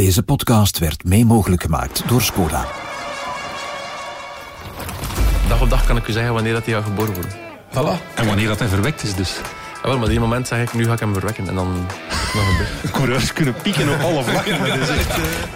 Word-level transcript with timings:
Deze 0.00 0.22
podcast 0.22 0.78
werd 0.78 1.04
mee 1.04 1.24
mogelijk 1.24 1.62
gemaakt 1.62 2.02
door 2.06 2.22
Skoda. 2.22 2.66
Dag 5.48 5.60
op 5.60 5.70
dag 5.70 5.86
kan 5.86 5.96
ik 5.96 6.08
u 6.08 6.12
zeggen 6.12 6.32
wanneer 6.32 6.52
dat 6.52 6.64
hij 6.64 6.74
gaat 6.74 6.84
geboren 6.84 7.14
worden. 7.14 7.32
Voilà. 7.70 8.14
En 8.14 8.26
wanneer 8.26 8.48
dat 8.48 8.58
hij 8.58 8.68
verwekt 8.68 9.02
is 9.02 9.14
dus. 9.14 9.36
Ja, 9.82 9.88
wel, 9.88 9.94
maar 9.94 10.02
op 10.04 10.08
die 10.10 10.20
moment 10.20 10.48
zeg 10.48 10.62
ik, 10.62 10.72
nu 10.74 10.84
ga 10.84 10.92
ik 10.92 11.00
hem 11.00 11.12
verwekken. 11.12 11.48
En 11.48 11.54
dan 11.54 11.72
nog 12.34 12.48
een 12.48 12.56
beetje. 12.58 12.90
Coureurs 12.98 13.32
kunnen 13.32 13.54
pieken 13.62 13.88
op 13.88 14.00
alle 14.00 14.22
vlakken. 14.24 14.64
eh, 14.64 14.74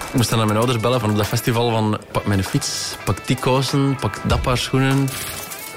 Ik 0.08 0.14
moest 0.14 0.28
dan 0.28 0.38
naar 0.38 0.46
mijn 0.46 0.58
ouders 0.58 0.80
bellen 0.80 1.00
van 1.00 1.10
op 1.10 1.16
dat 1.16 1.26
festival 1.26 1.70
van 1.70 1.98
pak 2.12 2.26
mijn 2.26 2.44
fiets, 2.44 2.96
pak 3.04 3.26
die 3.26 3.36
kousen, 3.36 3.96
pak 4.00 4.20
dat 4.24 4.42
paar 4.42 4.58
schoenen. 4.58 5.08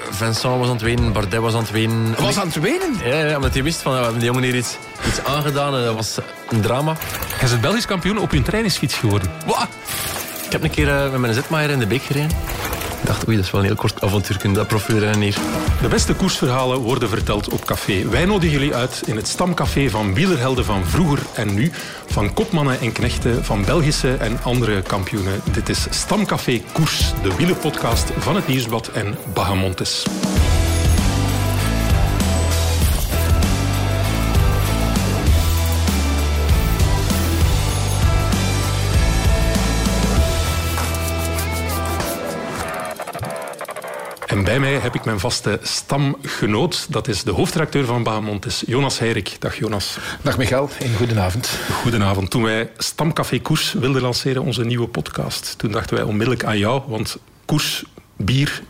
Vincent 0.10 0.58
was 0.58 0.68
aan 0.68 0.74
het 0.74 0.82
wenen, 0.82 1.12
Bardet 1.12 1.40
was 1.40 1.54
aan 1.54 1.62
het 1.62 1.72
wenen. 1.72 2.16
Was 2.20 2.38
aan 2.40 2.48
het 2.48 2.60
wenen? 2.60 2.96
Ja, 3.04 3.26
ja, 3.26 3.36
omdat 3.36 3.54
hij 3.54 3.64
wist 3.64 3.82
van, 3.82 3.92
ja, 3.92 3.98
we 3.98 4.04
hebben 4.04 4.22
die 4.22 4.32
jongen 4.32 4.44
hier 4.44 4.56
iets, 4.56 4.78
iets 5.08 5.24
aangedaan 5.24 5.76
en 5.76 5.84
dat 5.84 5.96
was 5.96 6.18
een 6.50 6.62
drama. 6.62 6.96
Hij 7.36 7.50
is 7.50 7.60
Belgisch 7.60 7.86
kampioen 7.86 8.18
op 8.18 8.32
hun 8.32 8.44
trainingsfiets 8.44 8.96
geworden. 8.96 9.32
Wah! 9.46 9.64
Ik 10.46 10.52
heb 10.52 10.64
een 10.64 10.72
keer 10.72 10.90
eh, 10.90 11.12
met 11.12 11.20
mijn 11.20 11.34
zetmaier 11.34 11.70
in 11.70 11.80
de 11.80 11.88
beek 11.88 12.02
gereden. 12.02 12.32
Ik 13.02 13.08
dacht, 13.08 13.28
oei, 13.28 13.36
dat 13.36 13.46
is 13.46 13.52
wel 13.52 13.62
een 13.62 13.68
heel 13.68 13.76
kort 13.76 14.02
avontuur, 14.02 14.54
dat 14.54 14.68
profielrennen 14.68 15.22
hier. 15.22 15.38
De 15.82 15.88
beste 15.88 16.14
koersverhalen 16.14 16.80
worden 16.80 17.10
verteld 17.10 17.50
op 17.50 17.66
café. 17.66 18.10
Wij 18.10 18.26
nodigen 18.26 18.60
jullie 18.60 18.76
uit 18.76 19.02
in 19.06 19.16
het 19.16 19.28
stamcafé 19.28 19.90
van 19.90 20.14
wielerhelden 20.14 20.66
van 20.66 20.86
vroeger 20.86 21.20
en 21.34 21.54
nu. 21.54 21.72
Van 22.06 22.34
kopmannen 22.34 22.80
en 22.80 22.92
knechten, 22.92 23.46
van 23.46 23.66
Belgische 23.66 24.14
en 24.14 24.40
andere 24.44 24.82
kampioenen. 24.82 25.42
Dit 25.52 25.70
is 25.70 25.88
Stamcafé 25.90 26.62
Koers, 26.72 27.14
de 27.24 27.36
wielerpodcast 27.36 28.12
van 28.18 28.36
het 28.36 28.48
Nieuwsblad 28.48 28.88
en 28.88 29.16
Bahamontes. 29.34 30.06
Bij 44.48 44.60
mij 44.60 44.74
heb 44.74 44.96
ik 44.96 45.06
mijn 45.06 45.20
vaste 45.20 45.60
stamgenoot. 45.62 46.86
Dat 46.90 47.08
is 47.08 47.24
de 47.24 47.32
hoofdredacteur 47.32 47.86
van 47.86 48.04
Bahamontes, 48.04 48.64
Jonas 48.66 49.00
Heirik. 49.00 49.36
Dag 49.40 49.58
Jonas. 49.58 49.98
Dag 50.22 50.38
Michael, 50.38 50.70
een 50.80 50.96
goedenavond. 50.96 51.50
Goedenavond. 51.82 52.30
Toen 52.30 52.44
wij 52.44 52.72
Stamcafé 52.78 53.40
Koers 53.40 53.74
wilden 53.74 54.02
lanceren, 54.02 54.44
onze 54.44 54.66
nieuwe 54.66 54.88
podcast, 54.88 55.58
toen 55.58 55.72
dachten 55.72 55.96
wij 55.96 56.06
onmiddellijk 56.06 56.44
aan 56.44 56.58
jou, 56.58 56.82
want 56.88 57.18
koers, 57.46 57.84
bier, 58.16 58.62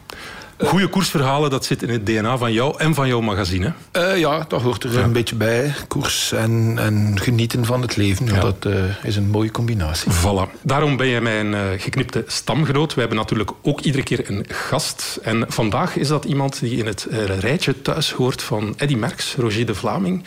goede 0.58 0.88
koersverhalen, 0.88 1.50
dat 1.50 1.66
zit 1.66 1.84
in 1.84 1.90
het 1.90 2.06
DNA 2.06 2.38
van 2.38 2.54
jou 2.54 2.78
en 2.78 2.94
van 2.94 3.08
jouw 3.08 3.22
magazine. 3.22 3.74
Eh, 3.92 4.18
ja, 4.18 4.46
dat 4.48 4.62
hoort 4.62 4.84
er 4.84 4.98
een 4.98 5.12
beetje 5.12 5.36
bij. 5.36 5.74
Koers 5.88 6.32
en, 6.32 6.74
en 6.80 7.20
genieten 7.20 7.66
van 7.66 7.82
het 7.82 7.96
leven. 7.96 8.26
Ja. 8.26 8.40
Dat 8.40 8.66
eh, 8.66 8.74
is 9.04 9.16
een 9.16 9.30
mooie 9.30 9.52
combinatie. 9.52 10.12
Voilà. 10.12 10.62
Daarom 10.62 10.98
ben 10.98 11.10
jij 11.10 11.22
mijn 11.22 11.48
uh, 11.54 11.62
geknipte 11.78 12.24
stamgenoot. 12.28 12.94
We 12.94 13.00
hebben 13.00 13.18
natuurlijk 13.18 13.52
ook 13.62 13.82
iedere 13.82 14.04
keer 14.04 14.30
een 14.30 14.46
gast. 14.48 15.20
En 15.22 15.46
vandaag 15.48 15.96
is 15.96 16.08
dat 16.08 16.26
iemand 16.26 16.60
die 16.60 16.78
in 16.78 16.86
het 16.86 17.08
rijtje 17.40 17.82
thuis 17.82 18.12
hoort 18.12 18.42
van 18.42 18.74
Eddy 18.78 18.96
Merckx, 18.96 19.36
Roger 19.36 19.66
de 19.66 19.76
Vlaming, 19.76 20.24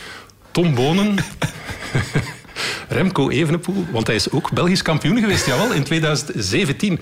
Tom 0.51 0.75
Bonen... 0.75 1.15
Remco 2.89 3.29
Evenepoel, 3.29 3.87
want 3.91 4.07
hij 4.07 4.17
is 4.17 4.31
ook 4.31 4.53
Belgisch 4.53 4.83
kampioen 4.83 5.19
geweest, 5.19 5.47
jawel, 5.47 5.73
in 5.73 5.85
2017. 5.85 7.01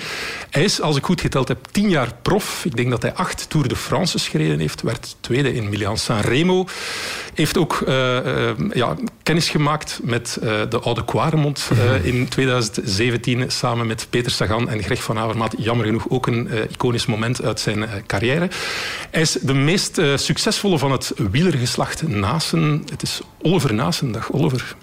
Hij 0.51 0.65
is, 0.65 0.81
als 0.81 0.97
ik 0.97 1.05
goed 1.05 1.21
geteld 1.21 1.49
heb, 1.49 1.59
tien 1.71 1.89
jaar 1.89 2.13
prof. 2.23 2.65
Ik 2.65 2.77
denk 2.77 2.91
dat 2.91 3.03
hij 3.03 3.13
acht 3.13 3.51
Tour 3.51 3.69
de 3.69 3.77
France 3.77 4.19
gereden 4.19 4.59
heeft, 4.59 4.83
werd 4.83 5.17
tweede 5.21 5.55
in 5.55 5.69
Milan-San 5.69 6.21
Remo. 6.21 6.67
Heeft 7.35 7.59
ook 7.59 7.85
uh, 7.89 7.95
uh, 8.15 8.51
ja, 8.73 8.97
kennis 9.23 9.49
gemaakt 9.49 10.01
met 10.03 10.39
uh, 10.43 10.61
de 10.69 10.79
oude 10.79 11.05
Quaremont 11.05 11.71
in 12.03 12.29
2017, 12.29 13.51
samen 13.51 13.87
met 13.87 14.07
Peter 14.11 14.31
Sagan 14.33 14.69
en 14.69 14.83
Greg 14.83 15.03
van 15.03 15.19
Avermaat. 15.19 15.55
Jammer 15.59 15.87
genoeg 15.87 16.09
ook 16.09 16.27
een 16.27 16.49
iconisch 16.71 17.07
moment 17.07 17.43
uit 17.43 17.61
zijn 17.61 17.89
carrière. 18.07 18.49
Hij 19.11 19.21
is 19.21 19.33
de 19.33 19.55
meest 19.55 20.01
succesvolle 20.15 20.79
van 20.79 20.93
het 20.93 21.13
wielergeslacht 21.31 22.09
Nasen. 22.09 22.83
Het 22.91 23.03
is 23.03 23.21
Oliver 23.43 23.75
Nasen. 23.75 24.13
Dag 24.13 24.33
Oliver. 24.33 24.77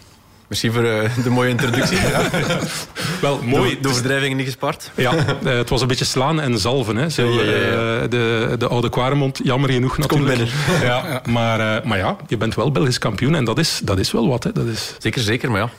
Merci 0.47 0.71
voor 0.71 0.83
uh, 0.83 1.23
de 1.23 1.29
mooie 1.29 1.49
introductie. 1.49 1.97
ja. 2.07 2.29
Wel, 3.21 3.41
mooi. 3.43 3.69
De, 3.69 3.79
de 3.79 3.89
overdrijvingen 3.89 4.37
niet 4.37 4.45
gespaard. 4.45 4.91
Ja, 4.95 5.13
uh, 5.13 5.23
het 5.43 5.69
was 5.69 5.81
een 5.81 5.87
beetje 5.87 6.05
slaan 6.05 6.41
en 6.41 6.59
zalven. 6.59 6.95
Hè. 6.95 7.09
Zo, 7.09 7.29
ja, 7.29 7.41
ja, 7.41 7.51
ja. 7.51 8.01
Uh, 8.03 8.09
de, 8.09 8.55
de 8.57 8.67
oude 8.67 8.89
Quaremont, 8.89 9.39
jammer 9.43 9.71
genoeg 9.71 9.97
natuurlijk. 9.97 10.49
Ja, 10.81 11.21
maar, 11.29 11.87
maar 11.87 11.97
ja, 11.97 12.15
je 12.27 12.37
bent 12.37 12.55
wel 12.55 12.71
Belgisch 12.71 12.97
kampioen 12.97 13.35
en 13.35 13.45
dat 13.45 13.57
is, 13.57 13.81
dat 13.83 13.99
is 13.99 14.11
wel 14.11 14.27
wat. 14.27 14.43
Hè. 14.43 14.51
Dat 14.51 14.65
is... 14.65 14.95
Zeker, 14.99 15.21
zeker, 15.21 15.51
maar 15.51 15.61
ja. 15.61 15.69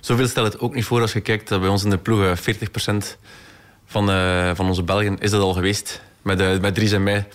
Zoveel 0.00 0.26
stelt 0.26 0.52
het 0.52 0.62
ook 0.62 0.74
niet 0.74 0.84
voor 0.84 1.00
als 1.00 1.12
je 1.12 1.20
kijkt 1.20 1.48
dat 1.48 1.60
bij 1.60 1.68
ons 1.68 1.84
in 1.84 1.90
de 1.90 1.98
ploeg 1.98 2.38
40% 2.38 2.42
van, 3.86 4.10
van 4.56 4.66
onze 4.68 4.82
Belgen 4.82 5.18
is 5.18 5.30
dat 5.30 5.42
al 5.42 5.52
geweest. 5.52 6.00
Met, 6.22 6.60
met 6.60 6.74
Dries 6.74 6.92
en 6.92 7.02
mij. 7.02 7.28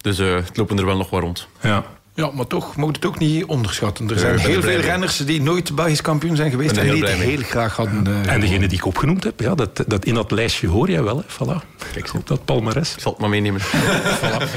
Dus 0.00 0.18
het 0.18 0.56
lopen 0.56 0.78
er 0.78 0.86
wel 0.86 0.96
nog 0.96 1.10
wat 1.10 1.20
rond. 1.20 1.48
Ja. 1.60 1.84
Ja, 2.16 2.30
maar 2.34 2.46
toch, 2.46 2.76
moet 2.76 2.96
het 2.96 3.04
ook 3.04 3.18
niet 3.18 3.44
onderschatten. 3.44 4.10
Er 4.10 4.18
zijn 4.18 4.38
heel 4.38 4.62
veel 4.62 4.80
renners 4.80 5.16
die 5.16 5.42
nooit 5.42 5.74
Belgisch 5.74 6.00
kampioen 6.00 6.36
zijn 6.36 6.50
geweest 6.50 6.76
en 6.76 6.90
die 6.90 7.04
het 7.04 7.12
heel 7.12 7.42
graag 7.42 7.76
hadden. 7.76 8.04
Uh, 8.08 8.32
en 8.32 8.40
degene 8.40 8.68
die 8.68 8.78
ik 8.78 8.86
opgenoemd 8.86 9.24
heb, 9.24 9.40
ja, 9.40 9.54
dat, 9.54 9.84
dat 9.86 10.04
in 10.04 10.14
dat 10.14 10.30
lijstje 10.30 10.68
hoor 10.68 10.90
jij 10.90 11.02
wel. 11.02 11.16
Hè. 11.16 11.22
Voilà. 11.24 11.76
Kijk, 11.92 12.14
op 12.14 12.26
dat 12.26 12.44
palmares. 12.44 12.94
Ik 12.94 13.00
zal 13.00 13.12
het 13.12 13.20
maar 13.20 13.30
meenemen. 13.30 13.60
voilà. 14.22 14.50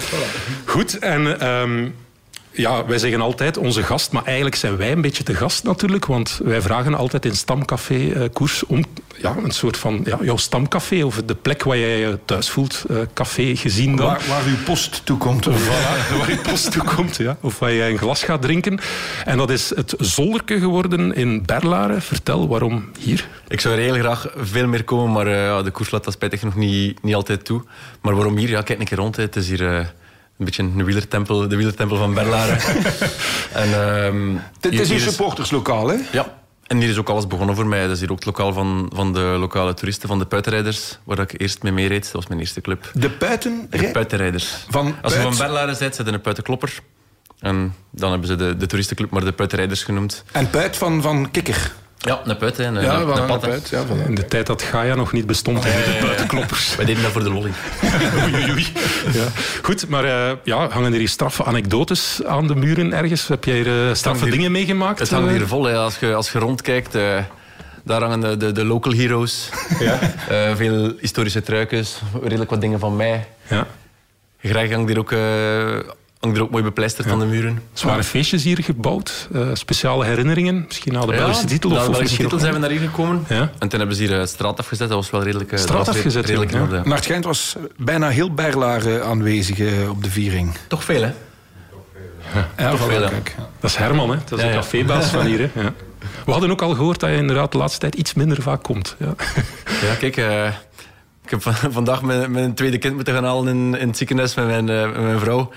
Goed, 0.66 1.00
en... 1.00 1.48
Um, 1.48 1.96
ja, 2.52 2.86
wij 2.86 2.98
zeggen 2.98 3.22
altijd 3.22 3.58
onze 3.58 3.84
gast, 3.84 4.12
maar 4.12 4.24
eigenlijk 4.24 4.56
zijn 4.56 4.78
wij 4.78 4.92
een 4.92 5.02
beetje 5.02 5.24
de 5.24 5.36
gast 5.36 5.64
natuurlijk, 5.64 6.06
want 6.06 6.40
wij 6.44 6.62
vragen 6.62 6.96
altijd 6.96 7.26
in 7.26 7.36
Stamcafé 7.36 7.96
uh, 7.96 8.24
Koers 8.34 8.66
om 8.66 8.84
ja, 9.22 9.36
een 9.44 9.52
soort 9.52 9.78
van 9.78 10.02
ja, 10.06 10.18
jouw 10.22 10.38
stamcafé 10.38 11.04
of 11.04 11.22
de 11.26 11.36
plek 11.36 11.64
waar 11.64 11.78
jij 11.78 12.00
je 12.00 12.20
thuis 12.26 12.50
voelt, 12.50 12.84
uh, 12.90 12.98
café 13.14 13.56
gezien 13.56 13.96
dan. 13.96 14.06
Waar, 14.06 14.22
waar 14.28 14.46
uw 14.46 14.64
post 14.66 15.02
toekomt. 15.06 15.48
Of 15.48 15.68
voilà, 15.68 16.18
waar 16.18 16.30
uw 16.30 16.42
post 16.42 16.72
toekomt, 16.72 17.16
ja. 17.16 17.38
Of 17.42 17.60
waar 17.60 17.74
jij 17.74 17.92
een 17.92 17.98
glas 17.98 18.24
gaat 18.24 18.42
drinken. 18.42 18.80
En 19.26 19.38
dat 19.38 19.50
is 19.50 19.76
het 19.76 19.94
Zolderke 19.98 20.60
geworden 20.60 21.14
in 21.16 21.46
Berlaren. 21.46 22.02
Vertel, 22.02 22.48
waarom 22.48 22.92
hier? 23.00 23.28
Ik 23.48 23.62
zou 23.62 23.76
er 23.76 23.82
heel 23.82 23.94
graag 23.94 24.28
veel 24.36 24.68
meer 24.68 24.84
komen, 24.84 25.12
maar 25.12 25.28
uh, 25.28 25.64
de 25.64 25.72
koers 25.72 25.92
laat 25.92 26.04
dat 26.04 26.14
spijtig 26.14 26.44
nog 26.44 26.56
niet, 26.56 27.04
niet 27.04 27.16
altijd 27.16 27.46
toe. 27.46 27.64
Maar 28.02 28.16
waarom 28.16 28.38
hier? 28.38 28.50
Ja, 28.50 28.62
kijk 28.62 28.80
een 28.80 28.86
keer 28.86 28.98
rond. 28.98 29.16
Hè. 29.16 29.24
Het 29.24 29.36
is 29.36 29.50
hier... 29.50 29.62
Uh, 29.62 29.86
een 30.38 30.46
beetje 30.46 30.64
een 30.64 30.86
wielertempel, 30.86 31.48
de 31.48 31.56
wielertempel 31.56 31.98
van 31.98 32.14
Berlaren. 32.14 32.58
en, 33.54 33.96
um, 34.06 34.42
het 34.60 34.80
is 34.80 34.90
hier 34.90 35.00
supporterslokaal, 35.00 35.88
hè? 35.88 35.96
Ja. 36.12 36.39
En 36.70 36.78
hier 36.78 36.90
is 36.90 36.98
ook 36.98 37.10
alles 37.10 37.28
begonnen 37.28 37.56
voor 37.56 37.68
mij. 37.68 37.82
Dat 37.82 37.92
is 37.92 38.00
hier 38.00 38.12
ook 38.12 38.16
het 38.16 38.26
lokaal 38.26 38.54
van, 38.54 38.92
van 38.94 39.14
de 39.14 39.20
lokale 39.20 39.74
toeristen, 39.74 40.08
van 40.08 40.20
de 40.20 40.26
puitenrijders, 40.26 41.00
waar 41.04 41.20
ik 41.20 41.42
eerst 41.42 41.64
mee 41.64 41.72
meereed. 41.72 42.04
Dat 42.04 42.12
was 42.12 42.28
mijn 42.28 42.40
eerste 42.40 42.62
club. 42.62 42.92
De 42.94 43.10
puiten? 43.10 43.68
De 43.70 43.92
puitenrijders. 43.92 44.66
Van 44.70 44.96
Als 45.02 45.14
je 45.14 45.22
van 45.22 45.38
Berlaren 45.38 45.76
bent, 45.80 45.96
zit 45.96 46.06
je 46.06 46.12
een 46.12 46.22
puitenklopper. 46.22 46.80
En 47.40 47.74
dan 47.92 48.10
hebben 48.12 48.28
ze 48.28 48.36
de, 48.36 48.58
de 48.58 48.66
toeristenclub 48.66 49.10
maar 49.10 49.26
de 49.26 49.32
puitenrijders 49.32 49.84
genoemd. 49.84 50.24
En 50.32 50.50
puit 50.50 50.78
van, 50.78 51.02
van 51.02 51.32
kikker? 51.32 51.74
Ja, 52.02 52.22
een 52.24 52.36
een, 52.40 52.82
ja, 52.82 53.00
een, 53.00 53.10
een, 53.10 53.30
een 53.30 53.40
puit. 53.40 53.70
Ja, 53.70 53.84
in 54.08 54.16
de 54.16 54.26
tijd 54.26 54.48
dat 54.48 54.62
Gaia 54.62 54.96
nog 54.96 55.12
niet 55.12 55.26
bestond, 55.26 55.64
nee, 55.64 55.74
de 55.74 56.00
buitenkloppers. 56.02 56.76
Wij 56.76 56.86
deden 56.86 57.04
dat 57.04 57.12
voor 57.12 57.24
de 57.24 57.30
lolly. 57.32 57.52
oei, 58.24 58.52
oei. 58.52 58.68
Ja. 59.12 59.24
Goed, 59.62 59.88
maar 59.88 60.06
uh, 60.06 60.32
ja, 60.44 60.70
hangen 60.70 60.94
er 60.94 61.00
hier 61.00 61.10
straffe 61.10 61.44
anekdotes 61.44 62.22
aan 62.26 62.48
de 62.48 62.56
muren 62.56 62.94
ergens? 62.94 63.28
Heb 63.28 63.44
jij 63.44 63.66
er 63.66 63.96
straffe 63.96 64.24
hier, 64.24 64.32
dingen 64.32 64.52
meegemaakt? 64.52 65.00
Het 65.00 65.10
hangt 65.10 65.32
hier 65.32 65.48
vol. 65.48 65.64
Hè. 65.66 65.76
Als, 65.76 66.00
je, 66.00 66.14
als 66.14 66.32
je 66.32 66.40
rondkijkt, 66.40 66.96
uh, 66.96 67.18
daar 67.84 68.02
hangen 68.02 68.20
de, 68.20 68.38
de, 68.38 68.52
de 68.52 68.66
local 68.66 68.94
heroes. 68.94 69.50
Ja. 69.80 70.00
Uh, 70.32 70.56
veel 70.56 70.94
historische 71.00 71.42
truikens, 71.42 72.02
redelijk 72.24 72.50
wat 72.50 72.62
dingen 72.62 72.80
van 72.80 72.96
mij. 72.96 73.28
Ja. 73.48 73.68
Greg 74.42 74.72
hangt 74.72 74.90
hier 74.90 75.00
ook 75.00 75.14
hangt 76.20 76.38
er 76.38 76.44
ook 76.44 76.50
mooi 76.50 76.64
bepleisterd 76.64 77.08
ja. 77.08 77.14
aan 77.14 77.20
de 77.20 77.26
muren. 77.26 77.62
Zware 77.74 78.04
feestjes 78.04 78.44
hier 78.44 78.64
gebouwd, 78.64 79.28
uh, 79.32 79.50
speciale 79.54 80.06
herinneringen, 80.06 80.64
misschien 80.68 80.94
na 80.94 81.02
de 81.02 81.08
Belgische 81.08 81.42
ja, 81.42 81.48
titel. 81.48 81.70
Na 81.70 81.76
of 81.76 81.86
de 81.86 81.92
Belgische 81.92 82.18
titel 82.18 82.40
zijn 82.40 82.54
we 82.54 82.60
naar 82.60 82.70
hier 82.70 82.80
gekomen. 82.80 83.26
Ja. 83.30 83.52
En 83.60 83.68
toen 83.70 83.80
hebben 83.80 83.98
ze 83.98 84.04
hier 84.04 84.28
straat 84.28 84.60
afgezet, 84.60 84.88
dat 84.88 84.98
was 84.98 85.10
wel 85.10 85.24
redelijk... 85.24 85.52
Straat 85.58 85.88
afgezet, 85.88 86.26
redelijk 86.26 86.52
ja. 86.52 86.82
Maar 86.84 86.96
het 86.96 87.04
schijnt 87.04 87.26
was 87.26 87.56
bijna 87.78 88.10
heel 88.10 88.34
Berlaar 88.34 89.02
aanwezig 89.04 89.60
uh, 89.60 89.90
op 89.90 90.04
de 90.04 90.10
viering. 90.10 90.56
Toch 90.68 90.84
veel, 90.84 91.02
hè? 91.02 91.12
Ja, 92.34 92.48
ja 92.58 92.70
Toch 92.70 92.88
veel, 92.88 93.10
kijk. 93.10 93.36
Dat 93.60 93.70
is 93.70 93.76
Herman, 93.76 94.10
hè? 94.10 94.18
dat 94.26 94.40
is 94.40 94.46
de 94.46 94.52
cafébaas 94.52 95.06
van 95.06 95.26
hier. 95.26 95.50
Hè? 95.54 95.64
We 96.26 96.32
hadden 96.32 96.52
ook 96.52 96.62
al 96.62 96.74
gehoord 96.74 97.00
dat 97.00 97.10
je 97.10 97.16
inderdaad 97.16 97.52
de 97.52 97.58
laatste 97.58 97.80
tijd 97.80 97.96
iets 97.96 98.14
minder 98.14 98.42
vaak 98.42 98.64
komt. 98.64 98.96
Ja, 99.00 99.16
ja 99.88 99.96
kijk... 100.00 100.18
Uh, 100.18 100.48
ik 101.24 101.44
heb 101.44 101.56
vandaag 101.74 102.02
mijn, 102.02 102.32
mijn, 102.32 102.54
tweede 102.54 102.78
kind 102.78 102.96
moeten 102.96 103.14
gaan 103.14 103.24
halen 103.24 103.48
in, 103.48 103.80
in 103.80 103.88
het 103.88 103.98
ziekenhuis 103.98 104.36
met 104.36 104.46
mijn, 104.46 104.68
uh, 104.68 104.86
met 104.86 105.02
mijn 105.02 105.20
vrouw. 105.20 105.52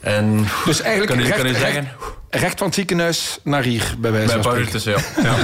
En, 0.00 0.46
dus 0.64 0.80
eigenlijk 0.80 1.12
kan 1.12 1.20
u, 1.20 1.26
recht, 1.26 1.36
kan 1.36 1.46
u 1.46 1.54
zeggen? 1.54 1.88
recht 2.30 2.58
van 2.58 2.66
het 2.66 2.76
ziekenhuis 2.76 3.38
naar 3.42 3.62
hier, 3.62 3.94
bij 3.98 4.12
wijze 4.12 4.26
Bij 4.26 4.34
van 4.34 4.44
spreken. 4.44 4.64
uur 4.64 4.70
tussen, 4.70 4.92
ja. 4.92 4.98
ja. 5.28 5.36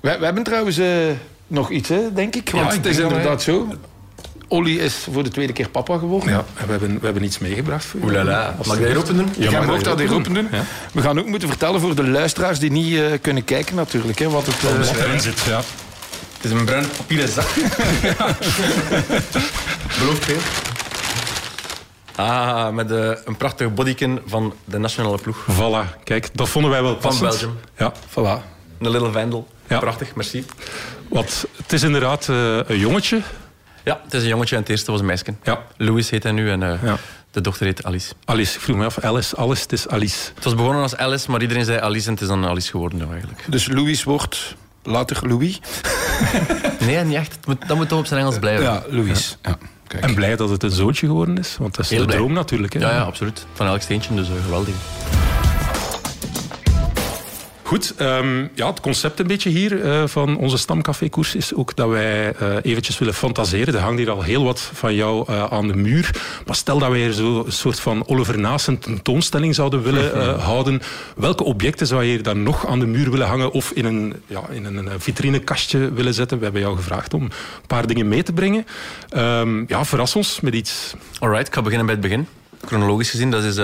we, 0.00 0.16
we, 0.18 0.24
hebben 0.24 0.42
trouwens 0.42 0.78
uh, 0.78 0.86
nog 1.46 1.70
iets, 1.70 1.88
hè, 1.88 2.12
denk 2.14 2.36
ik. 2.36 2.50
Want 2.50 2.64
Ja, 2.64 2.70
ik 2.70 2.76
het 2.76 2.86
is 2.86 2.98
inderdaad 2.98 3.42
zo. 3.42 3.68
Olly 4.48 4.76
is 4.76 5.06
voor 5.12 5.22
de 5.22 5.28
tweede 5.28 5.52
keer 5.52 5.68
papa 5.68 5.98
geworden. 5.98 6.30
Ja, 6.30 6.44
en 6.56 6.64
we 6.64 6.70
hebben, 6.70 6.98
we 6.98 7.04
hebben 7.04 7.24
iets 7.24 7.38
meegebracht. 7.38 7.84
voor. 7.84 8.00
Oelala. 8.02 8.56
Mag 8.66 8.78
ik 8.78 8.86
dat 8.86 8.96
open 8.96 9.16
doen? 9.16 9.28
Ja, 9.36 9.50
mag 9.50 9.66
mag 9.66 9.82
dat 9.82 9.98
hier 9.98 10.14
open 10.14 10.34
doen. 10.34 10.48
Ja. 10.52 10.64
We 10.92 11.02
gaan 11.02 11.18
ook 11.18 11.26
moeten 11.26 11.48
vertellen 11.48 11.80
voor 11.80 11.94
de 11.94 12.08
luisteraars 12.08 12.58
die 12.58 12.70
niet 12.70 12.92
uh, 12.92 13.06
kunnen 13.20 13.44
kijken 13.44 13.74
natuurlijk. 13.76 14.18
Hè, 14.18 14.28
wat 14.28 14.46
het, 14.46 14.62
uh, 14.64 14.76
Wat 14.86 14.96
erin 14.96 15.20
zit, 15.20 15.40
ja. 15.40 15.56
Het 16.40 16.44
is 16.44 16.50
een 16.50 16.64
bruin 16.64 16.86
papieren 16.96 17.28
zak. 17.28 17.48
Belooft 19.98 20.24
veel. 20.24 20.38
Ah, 22.20 22.72
met 22.74 22.90
een 22.90 23.36
prachtig 23.36 23.74
bodykin 23.74 24.20
van 24.26 24.54
de 24.64 24.78
nationale 24.78 25.18
ploeg. 25.18 25.46
Voilà, 25.50 26.02
kijk, 26.04 26.28
dat 26.32 26.48
vonden 26.48 26.70
wij 26.70 26.82
wel 26.82 26.96
passend. 26.96 27.18
Van 27.18 27.28
Belgium. 27.28 27.58
Ja. 27.76 27.92
Voilà. 28.08 28.44
Een 28.78 28.90
little 28.90 29.12
vandal. 29.12 29.48
Ja. 29.68 29.78
Prachtig, 29.78 30.14
merci. 30.14 30.44
Wat, 31.08 31.46
het 31.56 31.72
is 31.72 31.82
inderdaad 31.82 32.28
uh, 32.28 32.56
een 32.66 32.78
jongetje. 32.78 33.20
Ja, 33.84 34.00
het 34.04 34.14
is 34.14 34.22
een 34.22 34.28
jongetje 34.28 34.54
en 34.54 34.60
het 34.60 34.70
eerste 34.70 34.90
was 34.90 35.00
een 35.00 35.06
meisje. 35.06 35.34
Ja. 35.42 35.62
Louis 35.76 36.10
heet 36.10 36.22
hij 36.22 36.32
nu 36.32 36.50
en 36.50 36.60
uh, 36.60 36.82
ja. 36.82 36.96
de 37.30 37.40
dochter 37.40 37.66
heet 37.66 37.84
Alice. 37.84 38.12
Alice, 38.24 38.54
ik 38.54 38.60
vroeg 38.60 38.76
me 38.76 38.84
af, 38.84 38.98
Alice, 38.98 39.36
Alice, 39.36 39.62
het 39.62 39.72
is 39.72 39.88
Alice. 39.88 40.30
Het 40.34 40.44
was 40.44 40.54
begonnen 40.54 40.82
als 40.82 40.96
Alice, 40.96 41.30
maar 41.30 41.40
iedereen 41.40 41.64
zei 41.64 41.80
Alice 41.80 42.06
en 42.06 42.12
het 42.12 42.22
is 42.22 42.28
dan 42.28 42.46
Alice 42.46 42.70
geworden 42.70 42.98
nou 42.98 43.10
eigenlijk. 43.10 43.44
Dus 43.48 43.68
Louis 43.68 44.04
wordt 44.04 44.54
later 44.82 45.28
Louis? 45.28 45.60
nee, 46.86 47.04
niet 47.04 47.16
echt. 47.16 47.38
Dat 47.66 47.76
moet 47.76 47.88
toch 47.88 47.98
op 47.98 48.06
zijn 48.06 48.20
Engels 48.20 48.38
blijven. 48.38 48.64
Ja, 48.64 48.82
Louis. 48.88 49.36
Ja. 49.42 49.58
Kijk. 49.90 50.04
En 50.04 50.14
blij 50.14 50.36
dat 50.36 50.50
het 50.50 50.62
een 50.62 50.70
zoontje 50.70 51.06
geworden 51.06 51.38
is, 51.38 51.56
want 51.58 51.74
dat 51.74 51.84
is 51.84 51.90
Heel 51.90 52.06
de 52.06 52.12
droom 52.12 52.32
natuurlijk. 52.32 52.72
Hè? 52.72 52.80
Ja, 52.80 52.90
ja, 52.90 53.02
absoluut. 53.02 53.46
Van 53.52 53.66
elk 53.66 53.80
steentje, 53.80 54.14
dus 54.14 54.28
uh, 54.28 54.34
geweldig. 54.44 54.74
Goed, 57.70 57.94
um, 58.00 58.50
ja, 58.54 58.66
het 58.66 58.80
concept 58.80 59.20
een 59.20 59.26
beetje 59.26 59.50
hier 59.50 59.72
uh, 59.72 60.06
van 60.06 60.36
onze 60.36 60.58
stamcafé-koers 60.58 61.34
is 61.34 61.54
ook 61.54 61.76
dat 61.76 61.88
wij 61.88 62.34
uh, 62.42 62.56
eventjes 62.62 62.98
willen 62.98 63.14
fantaseren. 63.14 63.74
Er 63.74 63.80
hangt 63.80 63.98
hier 63.98 64.10
al 64.10 64.22
heel 64.22 64.44
wat 64.44 64.70
van 64.72 64.94
jou 64.94 65.30
uh, 65.30 65.44
aan 65.44 65.68
de 65.68 65.76
muur. 65.76 66.10
Maar 66.46 66.54
stel 66.54 66.78
dat 66.78 66.88
wij 66.88 66.98
hier 66.98 67.12
zo 67.12 67.44
een 67.44 67.52
soort 67.52 67.80
van 67.80 68.08
Oliver 68.08 68.38
Naassen 68.38 68.78
tentoonstelling 68.78 69.54
zouden 69.54 69.82
willen 69.82 70.40
houden. 70.40 70.82
Welke 71.16 71.44
objecten 71.44 71.86
zou 71.86 72.02
je 72.02 72.10
hier 72.10 72.22
dan 72.22 72.42
nog 72.42 72.66
aan 72.66 72.78
de 72.78 72.86
muur 72.86 73.10
willen 73.10 73.26
hangen 73.26 73.50
of 73.50 73.70
in 73.70 73.84
een, 73.84 74.14
ja, 74.26 74.42
in 74.50 74.64
een 74.64 75.00
vitrinekastje 75.00 75.92
willen 75.92 76.14
zetten? 76.14 76.38
We 76.38 76.44
hebben 76.44 76.62
jou 76.62 76.76
gevraagd 76.76 77.14
om 77.14 77.22
een 77.22 77.30
paar 77.66 77.86
dingen 77.86 78.08
mee 78.08 78.22
te 78.22 78.32
brengen. 78.32 78.66
Um, 79.16 79.64
ja, 79.68 79.84
verras 79.84 80.16
ons 80.16 80.40
met 80.40 80.54
iets. 80.54 80.94
Alright, 81.18 81.46
ik 81.46 81.54
ga 81.54 81.62
beginnen 81.62 81.86
bij 81.86 81.94
het 81.94 82.04
begin. 82.04 82.26
Chronologisch 82.66 83.10
gezien, 83.10 83.30
dat 83.30 83.42
is... 83.42 83.56